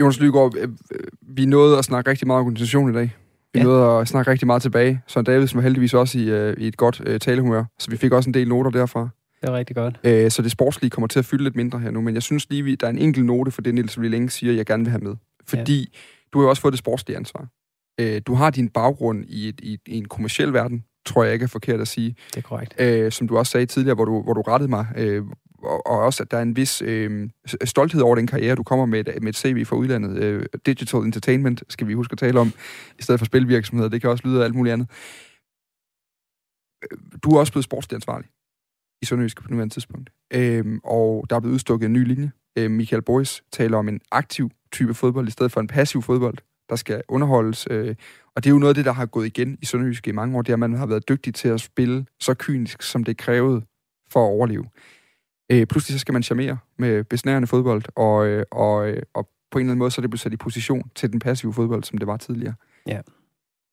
Jonas 0.00 0.20
Lygaard, 0.20 0.52
øh, 0.56 0.68
øh, 0.94 1.00
vi 1.36 1.44
nåede 1.46 1.78
at 1.78 1.84
snakke 1.84 2.10
rigtig 2.10 2.26
meget 2.26 2.40
om 2.40 2.46
organisation 2.46 2.90
i 2.90 2.94
dag. 2.94 3.10
Vi 3.54 3.60
ja. 3.60 3.64
nåede 3.64 4.00
at 4.00 4.08
snakke 4.08 4.30
rigtig 4.30 4.46
meget 4.46 4.62
tilbage. 4.62 5.00
Så 5.06 5.22
Davidsen 5.22 5.56
var 5.56 5.62
heldigvis 5.62 5.94
også 5.94 6.18
i, 6.18 6.30
øh, 6.30 6.54
i 6.58 6.66
et 6.66 6.76
godt 6.76 7.20
talehumør, 7.20 7.64
så 7.78 7.90
vi 7.90 7.96
fik 7.96 8.12
også 8.12 8.30
en 8.30 8.34
del 8.34 8.48
noter 8.48 8.70
derfra. 8.70 9.08
Det 9.42 9.48
er 9.48 9.52
rigtig 9.52 9.76
godt. 9.76 10.00
Øh, 10.04 10.30
så 10.30 10.42
det 10.42 10.50
sportslige 10.50 10.90
kommer 10.90 11.08
til 11.08 11.18
at 11.18 11.24
fylde 11.24 11.44
lidt 11.44 11.56
mindre 11.56 11.78
her 11.78 11.90
nu, 11.90 12.00
men 12.00 12.14
jeg 12.14 12.22
synes 12.22 12.50
lige, 12.50 12.76
der 12.76 12.86
er 12.86 12.90
en 12.90 12.98
enkelt 12.98 13.26
note 13.26 13.50
for 13.50 13.62
det, 13.62 13.74
Niels 13.74 13.96
længe 13.96 14.30
siger, 14.30 14.52
jeg 14.52 14.66
gerne 14.66 14.84
vil 14.84 14.90
have 14.90 15.00
med. 15.00 15.16
Fordi 15.46 15.80
ja. 15.80 15.98
du 16.32 16.38
har 16.38 16.44
jo 16.44 16.48
også 16.50 16.62
fået 16.62 16.72
det 16.72 16.78
sportslige 16.78 17.16
ansvar. 17.16 17.48
Øh, 18.00 18.22
du 18.26 18.34
har 18.34 18.50
din 18.50 18.68
baggrund 18.68 19.24
i, 19.28 19.48
et, 19.48 19.60
i, 19.62 19.78
i 19.86 19.98
en 19.98 20.08
kommersiel 20.08 20.52
verden, 20.52 20.84
tror 21.06 21.24
jeg 21.24 21.32
ikke 21.32 21.42
er 21.42 21.48
forkert 21.48 21.80
at 21.80 21.88
sige. 21.88 22.16
Det 22.30 22.36
er 22.36 22.40
korrekt. 22.40 22.74
Øh, 22.78 23.12
som 23.12 23.28
du 23.28 23.38
også 23.38 23.50
sagde 23.50 23.66
tidligere, 23.66 23.94
hvor 23.94 24.04
du, 24.04 24.22
hvor 24.22 24.32
du 24.32 24.40
rettede 24.40 24.70
mig, 24.70 24.86
øh, 24.96 25.24
og, 25.62 25.86
og 25.86 25.98
også, 25.98 26.22
at 26.22 26.30
der 26.30 26.36
er 26.36 26.42
en 26.42 26.56
vis 26.56 26.82
øh, 26.82 27.30
stolthed 27.64 28.02
over 28.02 28.16
den 28.16 28.26
karriere, 28.26 28.54
du 28.54 28.62
kommer 28.62 28.86
med, 28.86 29.04
med 29.20 29.28
et 29.28 29.36
CV 29.36 29.64
fra 29.64 29.76
udlandet. 29.76 30.18
Øh, 30.18 30.46
digital 30.66 31.00
entertainment 31.00 31.62
skal 31.68 31.86
vi 31.88 31.94
huske 31.94 32.12
at 32.12 32.18
tale 32.18 32.40
om, 32.40 32.52
i 32.98 33.02
stedet 33.02 33.20
for 33.20 33.24
spilvirksomheder. 33.24 33.90
Det 33.90 34.00
kan 34.00 34.10
også 34.10 34.24
lyde 34.26 34.40
af 34.40 34.44
alt 34.44 34.54
muligt 34.54 34.72
andet. 34.72 34.90
Øh, 36.82 36.98
du 37.22 37.30
er 37.30 37.38
også 37.38 37.52
blevet 37.52 37.64
sportslig 37.64 37.94
ansvarlig 37.94 38.28
i 39.02 39.06
Sønderjysk 39.06 39.42
på 39.42 39.48
nuværende 39.50 39.74
tidspunkt. 39.74 40.10
Øhm, 40.34 40.80
og 40.84 41.26
der 41.30 41.36
er 41.36 41.40
blevet 41.40 41.54
udstukket 41.54 41.86
en 41.86 41.92
ny 41.92 42.06
linje. 42.06 42.32
Øhm, 42.58 42.74
Michael 42.74 43.02
Boris 43.02 43.42
taler 43.52 43.78
om 43.78 43.88
en 43.88 44.00
aktiv 44.12 44.50
type 44.72 44.94
fodbold 44.94 45.28
i 45.28 45.30
stedet 45.30 45.52
for 45.52 45.60
en 45.60 45.66
passiv 45.66 46.02
fodbold, 46.02 46.38
der 46.68 46.76
skal 46.76 47.02
underholdes. 47.08 47.66
Øh, 47.70 47.94
og 48.36 48.44
det 48.44 48.50
er 48.50 48.54
jo 48.54 48.58
noget 48.58 48.70
af 48.70 48.74
det, 48.74 48.84
der 48.84 48.92
har 48.92 49.06
gået 49.06 49.26
igen 49.26 49.58
i 49.62 49.66
Sønderjysk 49.66 50.08
i 50.08 50.12
mange 50.12 50.38
år, 50.38 50.42
det 50.42 50.48
er, 50.48 50.54
at 50.54 50.60
man 50.60 50.74
har 50.74 50.86
været 50.86 51.08
dygtig 51.08 51.34
til 51.34 51.48
at 51.48 51.60
spille 51.60 52.06
så 52.20 52.34
kynisk, 52.34 52.82
som 52.82 53.04
det 53.04 53.16
krævede 53.16 53.62
for 54.10 54.20
at 54.20 54.30
overleve. 54.30 54.64
Øh, 55.52 55.66
pludselig 55.66 55.94
så 55.94 55.98
skal 55.98 56.12
man 56.12 56.22
charmere 56.22 56.58
med 56.78 57.04
besnærende 57.04 57.48
fodbold, 57.48 57.82
og, 57.96 58.26
øh, 58.26 58.44
og, 58.50 58.88
øh, 58.88 59.02
og 59.14 59.28
på 59.50 59.58
en 59.58 59.60
eller 59.60 59.72
anden 59.72 59.78
måde, 59.78 59.90
så 59.90 60.00
er 60.00 60.02
det 60.02 60.10
blevet 60.10 60.20
sat 60.20 60.32
i 60.32 60.36
position 60.36 60.90
til 60.94 61.12
den 61.12 61.18
passive 61.18 61.52
fodbold, 61.52 61.84
som 61.84 61.98
det 61.98 62.06
var 62.06 62.16
tidligere. 62.16 62.54
Ja. 62.86 63.00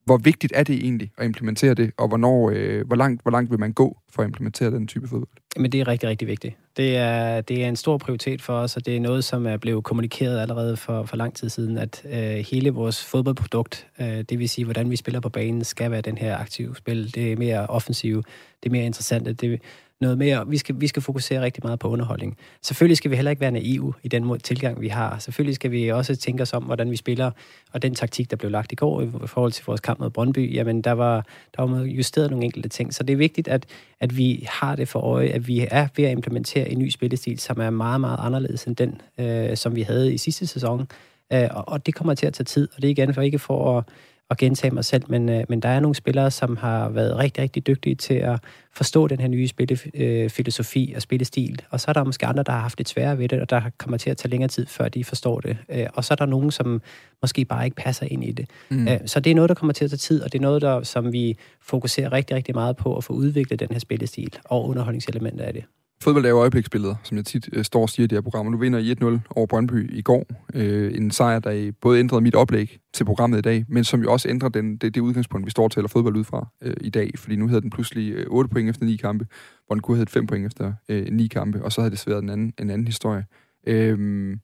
Hvor 0.05 0.17
vigtigt 0.17 0.53
er 0.55 0.63
det 0.63 0.75
egentlig 0.75 1.11
at 1.17 1.25
implementere 1.25 1.73
det, 1.73 1.91
og 1.97 2.07
hvornår, 2.07 2.51
øh, 2.53 2.87
hvor, 2.87 2.95
langt, 2.95 3.21
hvor 3.21 3.31
langt 3.31 3.51
vil 3.51 3.59
man 3.59 3.73
gå 3.73 3.97
for 4.09 4.21
at 4.21 4.27
implementere 4.27 4.71
den 4.71 4.87
type 4.87 5.07
fodbold? 5.07 5.29
Men 5.57 5.71
det 5.71 5.79
er 5.79 5.87
rigtig, 5.87 6.09
rigtig 6.09 6.27
vigtigt. 6.27 6.55
Det 6.77 6.97
er, 6.97 7.41
det 7.41 7.63
er 7.63 7.67
en 7.67 7.75
stor 7.75 7.97
prioritet 7.97 8.41
for 8.41 8.53
os, 8.53 8.75
og 8.75 8.85
det 8.85 8.95
er 8.95 8.99
noget, 8.99 9.23
som 9.23 9.45
er 9.45 9.57
blevet 9.57 9.83
kommunikeret 9.83 10.39
allerede 10.39 10.77
for, 10.77 11.03
for 11.03 11.17
lang 11.17 11.35
tid 11.35 11.49
siden, 11.49 11.77
at 11.77 12.05
øh, 12.05 12.45
hele 12.51 12.69
vores 12.69 13.05
fodboldprodukt, 13.05 13.87
øh, 14.01 14.07
det 14.07 14.39
vil 14.39 14.49
sige, 14.49 14.65
hvordan 14.65 14.89
vi 14.89 14.95
spiller 14.95 15.19
på 15.19 15.29
banen, 15.29 15.63
skal 15.63 15.91
være 15.91 16.01
den 16.01 16.17
her 16.17 16.37
aktive 16.37 16.75
spil. 16.75 17.15
Det 17.15 17.31
er 17.31 17.37
mere 17.37 17.67
offensiv, 17.67 18.23
det 18.63 18.69
er 18.69 18.71
mere 18.71 18.85
interessant. 18.85 19.41
Det, 19.41 19.61
noget 20.01 20.17
mere. 20.17 20.47
Vi 20.47 20.57
skal, 20.57 20.75
vi 20.81 20.87
skal 20.87 21.01
fokusere 21.01 21.41
rigtig 21.41 21.63
meget 21.63 21.79
på 21.79 21.89
underholdning. 21.89 22.37
Selvfølgelig 22.61 22.97
skal 22.97 23.11
vi 23.11 23.15
heller 23.15 23.31
ikke 23.31 23.41
være 23.41 23.51
naive 23.51 23.93
i 24.03 24.07
den 24.07 24.23
måde, 24.23 24.39
tilgang, 24.39 24.81
vi 24.81 24.87
har. 24.87 25.19
Selvfølgelig 25.19 25.55
skal 25.55 25.71
vi 25.71 25.87
også 25.87 26.15
tænke 26.15 26.41
os 26.41 26.53
om, 26.53 26.63
hvordan 26.63 26.91
vi 26.91 26.95
spiller, 26.95 27.31
og 27.73 27.81
den 27.81 27.95
taktik, 27.95 28.31
der 28.31 28.37
blev 28.37 28.51
lagt 28.51 28.71
i 28.71 28.75
går 28.75 29.01
i 29.01 29.07
forhold 29.25 29.51
til 29.51 29.63
vores 29.65 29.81
kamp 29.81 29.99
mod 29.99 30.09
Brøndby, 30.09 30.55
jamen 30.55 30.81
der 30.81 30.91
var, 30.91 31.25
der 31.57 31.63
var 31.63 31.81
justeret 31.83 32.31
nogle 32.31 32.45
enkelte 32.45 32.69
ting. 32.69 32.93
Så 32.93 33.03
det 33.03 33.13
er 33.13 33.17
vigtigt, 33.17 33.47
at, 33.47 33.65
at 33.99 34.17
vi 34.17 34.47
har 34.49 34.75
det 34.75 34.87
for 34.87 34.99
øje, 34.99 35.27
at 35.27 35.47
vi 35.47 35.67
er 35.71 35.87
ved 35.97 36.05
at 36.05 36.11
implementere 36.11 36.69
en 36.69 36.79
ny 36.79 36.89
spillestil, 36.89 37.39
som 37.39 37.59
er 37.59 37.69
meget, 37.69 38.01
meget 38.01 38.17
anderledes 38.21 38.63
end 38.63 38.75
den, 38.75 39.01
øh, 39.17 39.57
som 39.57 39.75
vi 39.75 39.81
havde 39.81 40.13
i 40.13 40.17
sidste 40.17 40.47
sæson. 40.47 40.87
Øh, 41.33 41.47
og, 41.51 41.69
og 41.69 41.85
det 41.85 41.95
kommer 41.95 42.13
til 42.13 42.25
at 42.25 42.33
tage 42.33 42.45
tid, 42.45 42.67
og 42.75 42.81
det 42.81 42.87
er 42.87 42.91
igen 42.91 43.13
for 43.13 43.21
ikke 43.21 43.39
for 43.39 43.77
at 43.77 43.83
at 44.29 44.37
gentage 44.37 44.73
mig 44.73 44.85
selv, 44.85 45.03
men, 45.07 45.29
øh, 45.29 45.43
men 45.49 45.59
der 45.59 45.69
er 45.69 45.79
nogle 45.79 45.95
spillere, 45.95 46.31
som 46.31 46.57
har 46.57 46.89
været 46.89 47.17
rigtig, 47.17 47.43
rigtig 47.43 47.67
dygtige 47.67 47.95
til 47.95 48.13
at 48.13 48.39
forstå 48.73 49.07
den 49.07 49.19
her 49.19 49.27
nye 49.27 49.47
spillefilosofi 49.47 50.93
og 50.95 51.01
spillestil, 51.01 51.61
og 51.69 51.79
så 51.79 51.85
er 51.91 51.93
der 51.93 52.03
måske 52.03 52.25
andre, 52.25 52.43
der 52.43 52.51
har 52.51 52.59
haft 52.59 52.79
lidt 52.79 52.89
sværere 52.89 53.17
ved 53.17 53.29
det, 53.29 53.41
og 53.41 53.49
der 53.49 53.61
kommer 53.77 53.97
til 53.97 54.09
at 54.09 54.17
tage 54.17 54.29
længere 54.29 54.47
tid, 54.47 54.65
før 54.65 54.89
de 54.89 55.03
forstår 55.03 55.39
det. 55.39 55.57
Øh, 55.69 55.87
og 55.93 56.03
så 56.05 56.13
er 56.13 56.15
der 56.15 56.25
nogen, 56.25 56.51
som 56.51 56.81
måske 57.21 57.45
bare 57.45 57.65
ikke 57.65 57.75
passer 57.75 58.05
ind 58.09 58.23
i 58.23 58.31
det. 58.31 58.49
Mm. 58.69 58.87
Øh, 58.87 58.99
så 59.05 59.19
det 59.19 59.31
er 59.31 59.35
noget, 59.35 59.49
der 59.49 59.55
kommer 59.55 59.73
til 59.73 59.85
at 59.85 59.91
tage 59.91 59.97
tid, 59.97 60.21
og 60.23 60.31
det 60.31 60.37
er 60.37 60.43
noget, 60.43 60.61
der, 60.61 60.83
som 60.83 61.13
vi 61.13 61.37
fokuserer 61.61 62.11
rigtig, 62.11 62.35
rigtig 62.35 62.55
meget 62.55 62.75
på 62.75 62.97
at 62.97 63.03
få 63.03 63.13
udviklet 63.13 63.59
den 63.59 63.67
her 63.71 63.79
spillestil 63.79 64.37
og 64.45 64.67
underholdningselementer 64.67 65.45
af 65.45 65.53
det. 65.53 65.63
Fodbold 66.03 66.25
er 66.25 66.29
jo 66.29 66.39
øjebliksbilleder, 66.39 66.95
som 67.03 67.17
jeg 67.17 67.25
tit 67.25 67.49
øh, 67.53 67.63
står 67.63 67.81
og 67.81 67.89
siger 67.89 68.03
i 68.03 68.07
det 68.07 68.15
her 68.15 68.21
program. 68.21 68.45
Nu 68.45 68.57
vinder 68.57 68.79
I 68.79 68.91
1-0 68.91 69.19
over 69.29 69.45
Brøndby 69.45 69.93
i 69.93 70.01
går. 70.01 70.25
Øh, 70.53 70.97
en 70.97 71.11
sejr, 71.11 71.39
der 71.39 71.71
både 71.81 71.99
ændrede 71.99 72.21
mit 72.21 72.35
oplæg 72.35 72.79
til 72.93 73.05
programmet 73.05 73.37
i 73.37 73.41
dag, 73.41 73.65
men 73.67 73.83
som 73.83 74.01
jo 74.01 74.11
også 74.11 74.29
ændrer 74.29 74.49
den, 74.49 74.77
det, 74.77 74.95
det 74.95 75.01
udgangspunkt, 75.01 75.45
vi 75.45 75.51
står 75.51 75.67
til 75.67 75.83
at 75.83 75.91
fodbold 75.91 76.15
ud 76.15 76.23
fra 76.23 76.47
øh, 76.63 76.75
i 76.81 76.89
dag. 76.89 77.11
Fordi 77.15 77.35
nu 77.35 77.47
hedder 77.47 77.61
den 77.61 77.69
pludselig 77.69 78.13
øh, 78.13 78.25
8 78.29 78.49
point 78.49 78.69
efter 78.69 78.85
9 78.85 78.95
kampe, 78.95 79.27
hvor 79.67 79.75
den 79.75 79.81
kunne 79.81 79.97
have 79.97 80.07
5 80.07 80.27
point 80.27 80.45
efter 80.45 80.73
øh, 80.89 81.07
9 81.11 81.27
kampe, 81.27 81.63
og 81.63 81.71
så 81.71 81.81
havde 81.81 81.91
det 81.91 82.07
været 82.07 82.23
en 82.23 82.29
anden, 82.29 82.53
en 82.59 82.69
anden 82.69 82.87
historie. 82.87 83.25
Øh, 83.67 84.37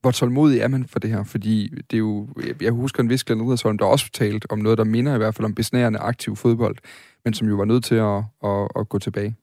hvor 0.00 0.10
tålmodig 0.10 0.58
er 0.60 0.68
man 0.68 0.86
for 0.86 0.98
det 0.98 1.10
her? 1.10 1.24
Fordi 1.24 1.68
det 1.90 1.96
er 1.96 1.98
jo, 1.98 2.28
jeg 2.60 2.72
husker 2.72 3.02
en 3.02 3.08
vis 3.08 3.24
Glenn 3.24 3.42
Riddersholm, 3.42 3.78
der 3.78 3.84
også 3.84 4.10
talte 4.12 4.50
om 4.50 4.58
noget, 4.58 4.78
der 4.78 4.84
minder 4.84 5.14
i 5.14 5.18
hvert 5.18 5.34
fald 5.34 5.44
om 5.44 5.54
besnærende 5.54 5.98
aktiv 5.98 6.36
fodbold, 6.36 6.76
men 7.24 7.34
som 7.34 7.48
jo 7.48 7.56
var 7.56 7.64
nødt 7.64 7.84
til 7.84 7.94
at, 7.94 8.22
at, 8.44 8.68
at 8.76 8.88
gå 8.88 8.98
tilbage. 8.98 9.36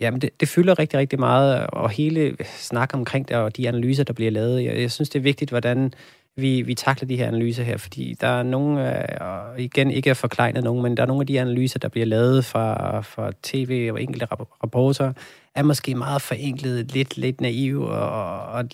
Jamen, 0.00 0.20
det, 0.20 0.40
det 0.40 0.48
fylder 0.48 0.78
rigtig, 0.78 0.98
rigtig 0.98 1.18
meget, 1.18 1.66
og 1.66 1.90
hele 1.90 2.36
snak 2.44 2.94
omkring 2.94 3.28
det, 3.28 3.36
og 3.36 3.56
de 3.56 3.68
analyser, 3.68 4.04
der 4.04 4.12
bliver 4.12 4.30
lavet. 4.30 4.64
Jeg, 4.64 4.80
jeg 4.80 4.90
synes, 4.90 5.08
det 5.08 5.18
er 5.18 5.22
vigtigt, 5.22 5.50
hvordan 5.50 5.92
vi, 6.36 6.62
vi 6.62 6.74
takler 6.74 7.08
de 7.08 7.16
her 7.16 7.28
analyser 7.28 7.62
her, 7.62 7.76
fordi 7.76 8.16
der 8.20 8.26
er 8.26 8.42
nogle, 8.42 8.98
øh, 8.98 9.16
og 9.20 9.60
igen 9.60 9.90
ikke 9.90 10.10
at 10.10 10.16
forklejne 10.16 10.60
nogen, 10.60 10.82
men 10.82 10.96
der 10.96 11.02
er 11.02 11.06
nogle 11.06 11.22
af 11.22 11.26
de 11.26 11.40
analyser, 11.40 11.78
der 11.78 11.88
bliver 11.88 12.06
lavet 12.06 12.44
fra, 12.44 13.00
fra 13.00 13.32
tv 13.42 13.88
og 13.92 14.02
enkelte 14.02 14.26
rapporter, 14.62 15.12
er 15.54 15.62
måske 15.62 15.94
meget 15.94 16.22
forenklet, 16.22 16.92
lidt, 16.92 17.16
lidt 17.16 17.40
naiv 17.40 17.82
og, 17.82 18.42
og 18.42 18.64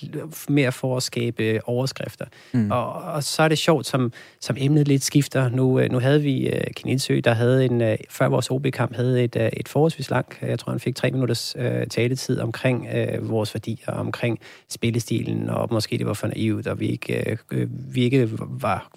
mere 0.48 0.72
for 0.72 0.96
at 0.96 1.02
skabe 1.02 1.60
overskrifter. 1.64 2.24
Mm. 2.52 2.70
Og, 2.70 2.92
og 2.92 3.22
så 3.22 3.42
er 3.42 3.48
det 3.48 3.58
sjovt, 3.58 3.86
som, 3.86 4.12
som 4.40 4.56
emnet 4.58 4.88
lidt 4.88 5.02
skifter. 5.02 5.48
Nu, 5.48 5.80
øh, 5.80 5.92
nu 5.92 5.98
havde 5.98 6.22
vi 6.22 6.52
uh, 6.52 6.60
Keninsø, 6.76 7.20
der 7.24 7.32
havde 7.32 7.64
en, 7.64 7.80
uh, 7.80 7.94
før 8.10 8.28
vores 8.28 8.50
OB-kamp, 8.50 8.96
havde 8.96 9.24
et, 9.24 9.36
uh, 9.36 9.42
et 9.42 9.68
forholdsvis 9.68 10.10
langt, 10.10 10.38
jeg 10.42 10.58
tror 10.58 10.70
han 10.70 10.80
fik 10.80 10.96
tre 10.96 11.10
minutters 11.10 11.56
uh, 11.56 11.86
taletid 11.90 12.40
omkring 12.40 12.88
uh, 12.88 13.30
vores 13.30 13.54
værdier, 13.54 13.92
omkring 13.92 14.38
spillestilen, 14.68 15.50
og 15.50 15.68
måske 15.70 15.98
det 15.98 16.06
var 16.06 16.14
for 16.14 16.26
naivt, 16.26 16.66
og 16.66 16.80
vi 16.80 16.86
ikke, 16.86 17.38
uh, 17.54 17.94
vi 17.94 18.02
ikke 18.02 18.28
var 18.40 18.90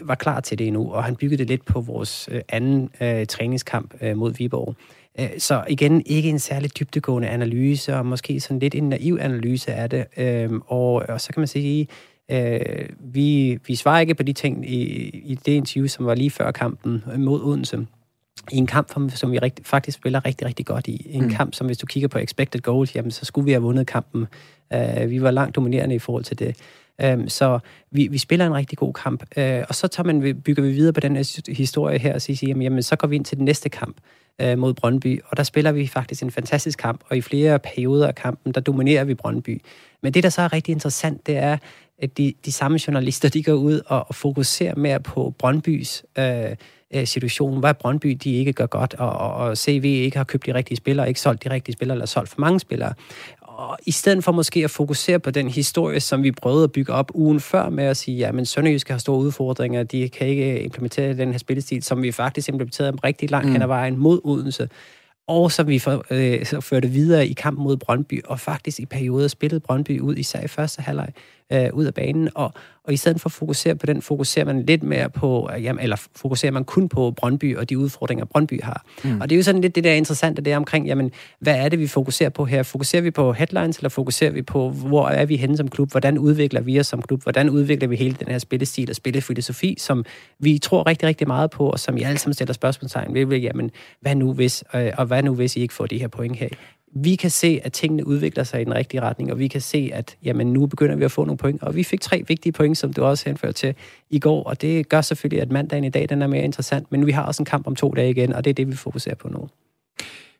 var 0.00 0.14
klar 0.14 0.40
til 0.40 0.58
det 0.58 0.66
endnu, 0.66 0.92
og 0.92 1.04
han 1.04 1.16
byggede 1.16 1.38
det 1.38 1.48
lidt 1.48 1.64
på 1.64 1.80
vores 1.80 2.28
anden 2.48 2.90
uh, 3.00 3.24
træningskamp 3.28 3.94
uh, 4.02 4.16
mod 4.16 4.32
Viborg. 4.32 4.74
Øh, 5.20 5.28
så 5.38 5.64
igen, 5.68 6.02
ikke 6.06 6.28
en 6.28 6.38
særlig 6.38 6.78
dybtegående 6.78 7.28
analyse, 7.28 7.96
og 7.96 8.06
måske 8.06 8.40
sådan 8.40 8.58
lidt 8.58 8.74
en 8.74 8.88
naiv 8.88 9.18
analyse 9.20 9.72
af 9.72 9.90
det. 9.90 10.06
Øhm, 10.16 10.60
og, 10.66 10.92
og 11.08 11.20
så 11.20 11.32
kan 11.32 11.40
man 11.40 11.48
sige, 11.48 11.88
øh, 12.30 12.88
vi, 13.00 13.58
vi 13.66 13.74
svarer 13.74 14.00
ikke 14.00 14.14
på 14.14 14.22
de 14.22 14.32
ting 14.32 14.70
i, 14.70 14.82
i 15.08 15.34
det 15.34 15.52
interview, 15.52 15.86
som 15.86 16.06
var 16.06 16.14
lige 16.14 16.30
før 16.30 16.50
kampen 16.50 17.04
mod 17.16 17.42
Odense. 17.42 17.86
I 18.52 18.56
en 18.56 18.66
kamp, 18.66 19.10
som 19.10 19.32
vi 19.32 19.38
rigtig, 19.38 19.66
faktisk 19.66 19.96
spiller 19.96 20.26
rigtig, 20.26 20.46
rigtig 20.46 20.66
godt 20.66 20.86
i. 20.86 21.06
En 21.10 21.22
mm. 21.22 21.30
kamp, 21.30 21.54
som 21.54 21.66
hvis 21.66 21.78
du 21.78 21.86
kigger 21.86 22.08
på 22.08 22.18
expected 22.18 22.60
goals, 22.60 22.96
jamen 22.96 23.10
så 23.10 23.24
skulle 23.24 23.44
vi 23.44 23.50
have 23.50 23.62
vundet 23.62 23.86
kampen. 23.86 24.26
Uh, 24.74 25.10
vi 25.10 25.22
var 25.22 25.30
langt 25.30 25.56
dominerende 25.56 25.94
i 25.94 25.98
forhold 25.98 26.24
til 26.24 26.38
det. 26.38 26.56
Um, 27.04 27.28
så 27.28 27.58
vi, 27.90 28.06
vi 28.06 28.18
spiller 28.18 28.46
en 28.46 28.54
rigtig 28.54 28.78
god 28.78 28.92
kamp. 28.92 29.22
Uh, 29.36 29.44
og 29.68 29.74
så 29.74 29.88
tager 29.88 30.06
man, 30.06 30.42
bygger 30.44 30.62
vi 30.62 30.72
videre 30.72 30.92
på 30.92 31.00
den 31.00 31.16
her 31.16 31.52
historie 31.52 31.98
her 31.98 32.14
og 32.14 32.22
siger, 32.22 32.48
jamen, 32.48 32.62
jamen 32.62 32.82
så 32.82 32.96
går 32.96 33.08
vi 33.08 33.16
ind 33.16 33.24
til 33.24 33.36
den 33.36 33.44
næste 33.44 33.68
kamp 33.68 33.96
øh, 34.40 34.58
mod 34.58 34.74
Brøndby, 34.74 35.20
og 35.26 35.36
der 35.36 35.42
spiller 35.42 35.72
vi 35.72 35.86
faktisk 35.86 36.22
en 36.22 36.30
fantastisk 36.30 36.78
kamp, 36.78 37.00
og 37.08 37.16
i 37.16 37.20
flere 37.20 37.58
perioder 37.58 38.06
af 38.06 38.14
kampen, 38.14 38.52
der 38.52 38.60
dominerer 38.60 39.04
vi 39.04 39.14
Brøndby. 39.14 39.62
Men 40.02 40.14
det, 40.14 40.22
der 40.22 40.28
så 40.28 40.42
er 40.42 40.52
rigtig 40.52 40.72
interessant, 40.72 41.26
det 41.26 41.36
er, 41.36 41.56
at 41.98 42.18
de, 42.18 42.34
de 42.44 42.52
samme 42.52 42.78
journalister, 42.86 43.28
de 43.28 43.42
går 43.42 43.52
ud 43.52 43.80
og, 43.86 44.04
og 44.08 44.14
fokuserer 44.14 44.74
mere 44.74 45.00
på 45.00 45.34
Brøndbys 45.38 46.04
øh, 46.18 46.56
øh 46.94 47.06
situation. 47.06 47.60
Hvad 47.60 47.74
Brøndby, 47.74 48.18
de 48.24 48.34
ikke 48.34 48.52
gør 48.52 48.66
godt, 48.66 48.94
og, 48.94 49.12
og, 49.12 49.34
og 49.34 49.58
CV 49.58 49.84
ikke 49.84 50.16
har 50.16 50.24
købt 50.24 50.46
de 50.46 50.54
rigtige 50.54 50.76
spillere, 50.76 51.08
ikke 51.08 51.20
solgt 51.20 51.44
de 51.44 51.50
rigtige 51.50 51.72
spillere, 51.72 51.94
eller 51.94 52.06
solgt 52.06 52.28
for 52.28 52.40
mange 52.40 52.60
spillere. 52.60 52.94
Og 53.56 53.78
i 53.86 53.90
stedet 53.90 54.24
for 54.24 54.32
måske 54.32 54.64
at 54.64 54.70
fokusere 54.70 55.18
på 55.18 55.30
den 55.30 55.48
historie, 55.48 56.00
som 56.00 56.22
vi 56.22 56.32
prøvede 56.32 56.64
at 56.64 56.72
bygge 56.72 56.92
op 56.92 57.10
ugen 57.14 57.40
før 57.40 57.68
med 57.68 57.84
at 57.84 57.96
sige, 57.96 58.26
at 58.26 58.34
ja, 58.34 58.44
Sønderjysk 58.44 58.88
har 58.88 58.98
store 58.98 59.18
udfordringer, 59.18 59.82
de 59.82 60.08
kan 60.08 60.26
ikke 60.26 60.60
implementere 60.60 61.16
den 61.16 61.30
her 61.30 61.38
spillestil, 61.38 61.82
som 61.82 62.02
vi 62.02 62.12
faktisk 62.12 62.48
implementerede 62.48 62.96
rigtig 63.04 63.30
langt 63.30 63.46
mm. 63.46 63.52
hen 63.52 63.62
ad 63.62 63.66
vejen 63.66 63.96
mod 63.96 64.20
Odense 64.24 64.68
og 65.26 65.52
som 65.52 65.68
vi 65.68 65.78
for, 65.78 66.04
øh, 66.10 66.46
så 66.46 66.60
førte 66.60 66.88
videre 66.88 67.26
i 67.26 67.32
kampen 67.32 67.64
mod 67.64 67.76
Brøndby, 67.76 68.24
og 68.24 68.40
faktisk 68.40 68.80
i 68.80 68.86
perioder 68.86 69.28
spillede 69.28 69.60
Brøndby 69.60 70.00
ud, 70.00 70.16
især 70.16 70.40
i 70.40 70.48
første 70.48 70.82
halvleg, 70.82 71.08
øh, 71.52 71.68
ud 71.72 71.84
af 71.84 71.94
banen, 71.94 72.28
og, 72.34 72.52
og 72.84 72.92
i 72.92 72.96
stedet 72.96 73.20
for 73.20 73.28
at 73.28 73.32
fokusere 73.32 73.74
på 73.74 73.86
den, 73.86 74.02
fokuserer 74.02 74.44
man 74.44 74.62
lidt 74.62 74.82
mere 74.82 75.10
på, 75.10 75.50
øh, 75.56 75.64
jamen, 75.64 75.82
eller 75.82 75.96
fokuserer 76.16 76.52
man 76.52 76.64
kun 76.64 76.88
på 76.88 77.10
Brøndby 77.10 77.56
og 77.56 77.70
de 77.70 77.78
udfordringer, 77.78 78.24
Brøndby 78.24 78.62
har. 78.62 78.84
Mm. 79.04 79.20
Og 79.20 79.30
det 79.30 79.34
er 79.34 79.36
jo 79.36 79.42
sådan 79.42 79.60
lidt 79.60 79.74
det 79.74 79.84
der 79.84 79.92
interessante, 79.92 80.42
det 80.42 80.52
er 80.52 80.56
omkring, 80.56 80.86
jamen, 80.86 81.10
hvad 81.40 81.56
er 81.56 81.68
det, 81.68 81.78
vi 81.78 81.86
fokuserer 81.86 82.30
på 82.30 82.44
her? 82.44 82.62
Fokuserer 82.62 83.02
vi 83.02 83.10
på 83.10 83.32
headlines, 83.32 83.76
eller 83.76 83.88
fokuserer 83.88 84.30
vi 84.30 84.42
på, 84.42 84.70
hvor 84.70 85.08
er 85.08 85.26
vi 85.26 85.36
henne 85.36 85.56
som 85.56 85.68
klub? 85.68 85.90
Hvordan 85.90 86.18
udvikler 86.18 86.60
vi 86.60 86.80
os 86.80 86.86
som 86.86 87.02
klub? 87.02 87.22
Hvordan 87.22 87.50
udvikler 87.50 87.88
vi 87.88 87.96
hele 87.96 88.16
den 88.20 88.28
her 88.28 88.38
spillestil 88.38 88.90
og 88.90 88.96
spillefilosofi, 88.96 89.76
som 89.78 90.04
vi 90.38 90.58
tror 90.58 90.86
rigtig, 90.86 91.08
rigtig 91.08 91.26
meget 91.26 91.50
på, 91.50 91.70
og 91.70 91.78
som 91.78 91.96
I 91.96 92.02
alle 92.02 92.18
sammen 92.18 92.34
stiller 92.34 92.54
spørgsmålstegn 92.54 93.14
ved, 93.14 93.38
jamen, 93.38 93.70
hvad 94.00 94.14
nu 94.14 94.32
hvis, 94.32 94.64
øh, 94.74 94.92
og 94.98 95.06
hvad 95.06 95.22
nu 95.22 95.34
hvis 95.34 95.56
I 95.56 95.60
ikke 95.60 95.74
får 95.74 95.86
de 95.86 95.98
her 95.98 96.08
point 96.08 96.36
her? 96.36 96.48
Vi 96.94 97.16
kan 97.16 97.30
se, 97.30 97.60
at 97.64 97.72
tingene 97.72 98.06
udvikler 98.06 98.44
sig 98.44 98.60
i 98.60 98.64
den 98.64 98.74
rigtige 98.74 99.00
retning, 99.00 99.32
og 99.32 99.38
vi 99.38 99.48
kan 99.48 99.60
se, 99.60 99.90
at 99.94 100.16
jamen, 100.24 100.52
nu 100.52 100.66
begynder 100.66 100.96
vi 100.96 101.04
at 101.04 101.10
få 101.10 101.24
nogle 101.24 101.38
point. 101.38 101.62
Og 101.62 101.76
vi 101.76 101.82
fik 101.82 102.00
tre 102.00 102.24
vigtige 102.28 102.52
point, 102.52 102.78
som 102.78 102.92
du 102.92 103.04
også 103.04 103.24
henførte 103.26 103.52
til 103.52 103.74
i 104.10 104.18
går, 104.18 104.44
og 104.44 104.62
det 104.62 104.88
gør 104.88 105.00
selvfølgelig, 105.00 105.42
at 105.42 105.50
mandagen 105.50 105.84
i 105.84 105.88
dag 105.88 106.08
den 106.08 106.22
er 106.22 106.26
mere 106.26 106.44
interessant, 106.44 106.92
men 106.92 107.06
vi 107.06 107.12
har 107.12 107.22
også 107.22 107.42
en 107.42 107.46
kamp 107.46 107.66
om 107.66 107.76
to 107.76 107.90
dage 107.96 108.10
igen, 108.10 108.32
og 108.32 108.44
det 108.44 108.50
er 108.50 108.54
det, 108.54 108.68
vi 108.68 108.76
fokuserer 108.76 109.14
på 109.14 109.28
nu. 109.28 109.48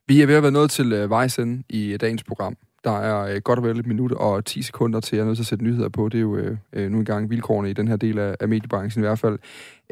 Vi 0.09 0.23
er 0.23 0.27
ved 0.27 0.35
at 0.35 0.43
være 0.43 0.53
nået 0.53 0.71
til 0.71 0.93
øh, 0.93 1.11
vejs 1.11 1.39
ende 1.39 1.63
i 1.69 1.93
øh, 1.93 2.01
dagens 2.01 2.25
program. 2.25 2.57
Der 2.85 3.01
er 3.01 3.35
øh, 3.35 3.41
godt 3.41 3.59
og 3.59 3.65
vel 3.65 3.79
et 3.79 3.87
minut 3.87 4.13
og 4.13 4.45
10 4.45 4.63
sekunder 4.63 5.01
til, 5.01 5.17
at 5.17 5.19
jeg 5.19 5.23
er 5.23 5.27
nødt 5.27 5.37
til 5.37 5.43
at 5.43 5.47
sætte 5.47 5.65
nyheder 5.65 5.89
på. 5.89 6.09
Det 6.09 6.19
er 6.19 6.23
jo 6.23 6.37
øh, 6.37 6.57
øh, 6.73 6.91
nu 6.91 6.99
engang 6.99 7.31
vilkårene 7.31 7.71
i 7.71 7.73
den 7.73 7.89
her 7.89 7.97
del 7.97 8.19
af, 8.19 8.37
af 8.41 8.49
mediebranchen 8.49 9.05
i 9.05 9.07
hvert 9.07 9.19
fald. 9.19 9.39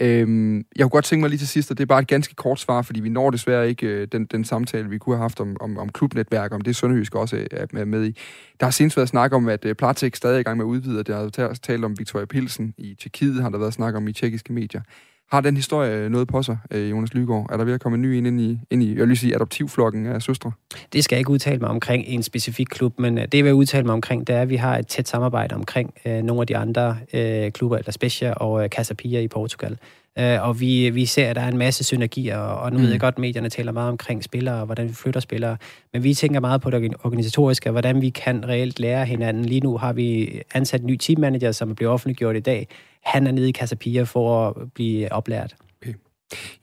Øhm, 0.01 0.57
jeg 0.57 0.85
kunne 0.85 0.91
godt 0.91 1.05
tænke 1.05 1.21
mig 1.21 1.31
lige 1.31 1.39
til 1.39 1.49
sidst, 1.49 1.71
og 1.71 1.79
det 1.79 1.83
er 1.83 1.87
bare 1.87 2.01
et 2.01 2.09
ganske 2.09 2.35
kort 2.35 2.61
svar, 2.61 2.83
fordi 2.83 3.01
vi 3.01 3.09
når 3.09 3.31
desværre 3.31 3.69
ikke 3.69 3.87
øh, 3.87 4.09
den, 4.13 4.25
den 4.25 4.45
samtale, 4.45 4.89
vi 4.89 4.99
kunne 4.99 5.17
have 5.17 5.23
haft 5.23 5.41
om, 5.41 5.57
om, 5.61 5.79
om 5.79 5.89
klubnetværk, 5.89 6.53
om 6.53 6.61
det 6.61 6.77
Sønderjysk 6.77 7.15
også 7.15 7.37
øh, 7.37 7.47
er, 7.51 7.67
er 7.77 7.85
med 7.85 8.05
i. 8.05 8.17
Der 8.61 8.67
har 8.67 8.71
senest 8.71 8.97
været 8.97 9.09
snak 9.09 9.33
om, 9.33 9.49
at 9.49 9.65
øh, 9.65 9.75
Platek 9.75 10.17
stadig 10.17 10.35
er 10.35 10.41
i 10.41 10.43
gang 10.43 10.57
med 10.57 10.65
at 10.65 10.69
udvide, 10.69 10.99
og 10.99 11.07
der 11.07 11.43
har 11.43 11.55
talt 11.63 11.85
om 11.85 11.99
Victoria 11.99 12.27
Pilsen 12.27 12.75
i 12.79 12.95
Tjekkiet, 12.95 13.43
har 13.43 13.51
der 13.51 13.59
været 13.59 13.75
snak 13.75 13.95
om 13.95 14.09
i 14.09 14.13
tjekkiske 14.13 14.53
medier. 14.53 14.81
Har 15.31 15.41
den 15.41 15.57
historie 15.57 16.09
noget 16.09 16.29
på 16.29 16.43
sig, 16.43 16.59
øh, 16.71 16.91
Jonas 16.91 17.15
Lygaard? 17.15 17.47
Er 17.53 17.57
der 17.57 17.65
ved 17.65 17.73
at 17.75 17.81
komme 17.81 17.97
en 17.97 18.03
ny 18.03 18.17
ind 18.17 18.41
i, 18.41 18.59
ind 18.71 18.83
i 18.83 18.99
jeg 18.99 19.09
vil 19.09 19.17
sige, 19.17 19.35
adoptivflokken 19.35 20.07
af 20.07 20.23
søstre? 20.23 20.53
Det 20.93 21.05
skal 21.05 21.17
jeg 21.17 21.21
ikke 21.21 21.31
udtale 21.31 21.59
mig 21.59 21.69
omkring 21.69 22.05
en 22.07 22.23
specifik 22.23 22.67
klub, 22.71 22.99
men 22.99 23.19
øh, 23.19 23.25
det, 23.25 23.35
jeg 23.35 23.45
vil 23.45 23.53
udtale 23.55 23.85
mig 23.85 23.93
omkring, 23.93 24.27
det 24.27 24.37
er, 24.37 24.43
at 24.43 24.51
vi 24.51 24.57
har 24.57 24.79
et 24.79 24.87
tæt 24.87 25.09
samarbejde 25.09 25.55
omkring 25.55 25.95
øh, 26.05 26.23
nogle 26.23 26.41
af 26.41 26.47
de 26.47 26.57
andre 26.57 26.97
øh, 27.13 27.51
klubber, 27.51 27.77
eller 27.77 27.93
Spezia 27.93 28.33
og 28.33 28.65
øh, 28.65 28.69
Casapia 28.69 29.21
i 29.21 29.29
Portugal. 29.29 29.79
Øh, 30.19 30.49
og 30.49 30.61
vi, 30.61 30.91
vi 30.91 31.07
ser, 31.07 31.31
at 31.31 31.37
der 31.37 31.43
er 31.43 31.49
en 31.49 31.59
masse 31.59 31.85
synergier, 31.85 32.39
og 32.39 32.73
nu 32.73 32.79
mm. 32.79 32.85
ved 32.85 32.91
jeg 32.91 33.01
godt, 33.01 33.15
at 33.15 33.19
medierne 33.19 33.49
taler 33.49 33.73
meget 33.73 33.91
omkring 33.91 34.25
spillere, 34.25 34.61
og 34.61 34.67
hvordan 34.67 34.89
vi 34.89 34.95
flytter 34.95 35.21
spillere, 35.21 35.57
men 35.93 36.03
vi 36.03 36.15
tænker 36.15 36.41
meget 36.41 36.61
på 36.61 36.71
det 36.71 36.95
organisatoriske, 37.05 37.69
og 37.69 37.73
hvordan 37.73 38.03
vi 38.03 38.11
kan 38.11 38.49
reelt 38.49 38.81
lære 38.81 39.05
hinanden. 39.05 39.45
Lige 39.45 39.61
nu 39.61 39.77
har 39.77 39.93
vi 39.93 40.41
ansat 40.55 40.81
en 40.81 40.87
ny 40.87 40.97
teammanager, 40.97 41.53
som 41.53 41.71
er 41.71 41.75
blevet 41.75 41.93
offentliggjort 41.93 42.37
i 42.37 42.41
dag. 42.41 42.69
Han 43.05 43.27
er 43.27 43.33
nede 43.33 43.49
i 43.49 43.53
Casapia 43.53 44.03
for 44.03 44.49
at 44.49 44.73
blive 44.73 45.13
oplært. 45.13 45.57
Okay. 45.83 45.95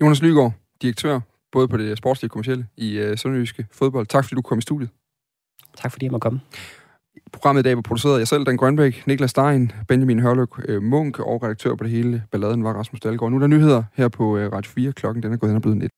Jonas 0.02 0.22
Lygaard, 0.22 0.54
direktør 0.82 1.20
både 1.52 1.68
på 1.68 1.78
det 1.78 1.98
sportslige 1.98 2.28
og 2.28 2.32
kommercielle 2.32 2.68
i 2.78 3.02
uh, 3.02 3.18
Sønderjyske 3.18 3.66
Fodbold. 3.72 4.08
Tak 4.08 4.24
fordi 4.24 4.36
du 4.36 4.42
kom 4.42 4.58
i 4.58 4.62
studiet. 4.62 4.90
Tak 5.78 5.92
fordi 5.92 6.06
jeg 6.06 6.12
måtte 6.12 6.24
komme. 6.24 6.40
Programmet 7.32 7.62
i 7.62 7.64
dag 7.64 7.76
var 7.76 7.82
produceret 7.82 8.16
af 8.16 8.20
jeg 8.20 8.28
selv, 8.28 8.46
Dan 8.46 8.58
Grønbæk, 8.58 9.08
Niklas 9.08 9.30
Stein, 9.30 9.72
Benjamin 9.88 10.20
Hørløk 10.20 10.50
øh, 10.66 10.84
Munk 10.84 11.20
og 11.20 11.44
redaktør 11.44 11.76
på 11.76 11.84
det 11.84 11.92
hele. 11.92 12.24
Balladen 12.32 12.64
var 12.64 12.74
Rasmus 12.74 13.00
Dahlgaard. 13.00 13.32
Nu 13.32 13.38
er 13.38 13.40
der 13.40 13.48
nyheder 13.48 13.84
her 13.94 14.08
på 14.08 14.38
øh, 14.38 14.52
Radio 14.52 14.70
4. 14.70 14.92
Klokken 14.92 15.24
den 15.24 15.34
er 15.34 15.38
gået 15.38 15.50
hen 15.50 15.56
og 15.56 15.62
blevet 15.62 15.78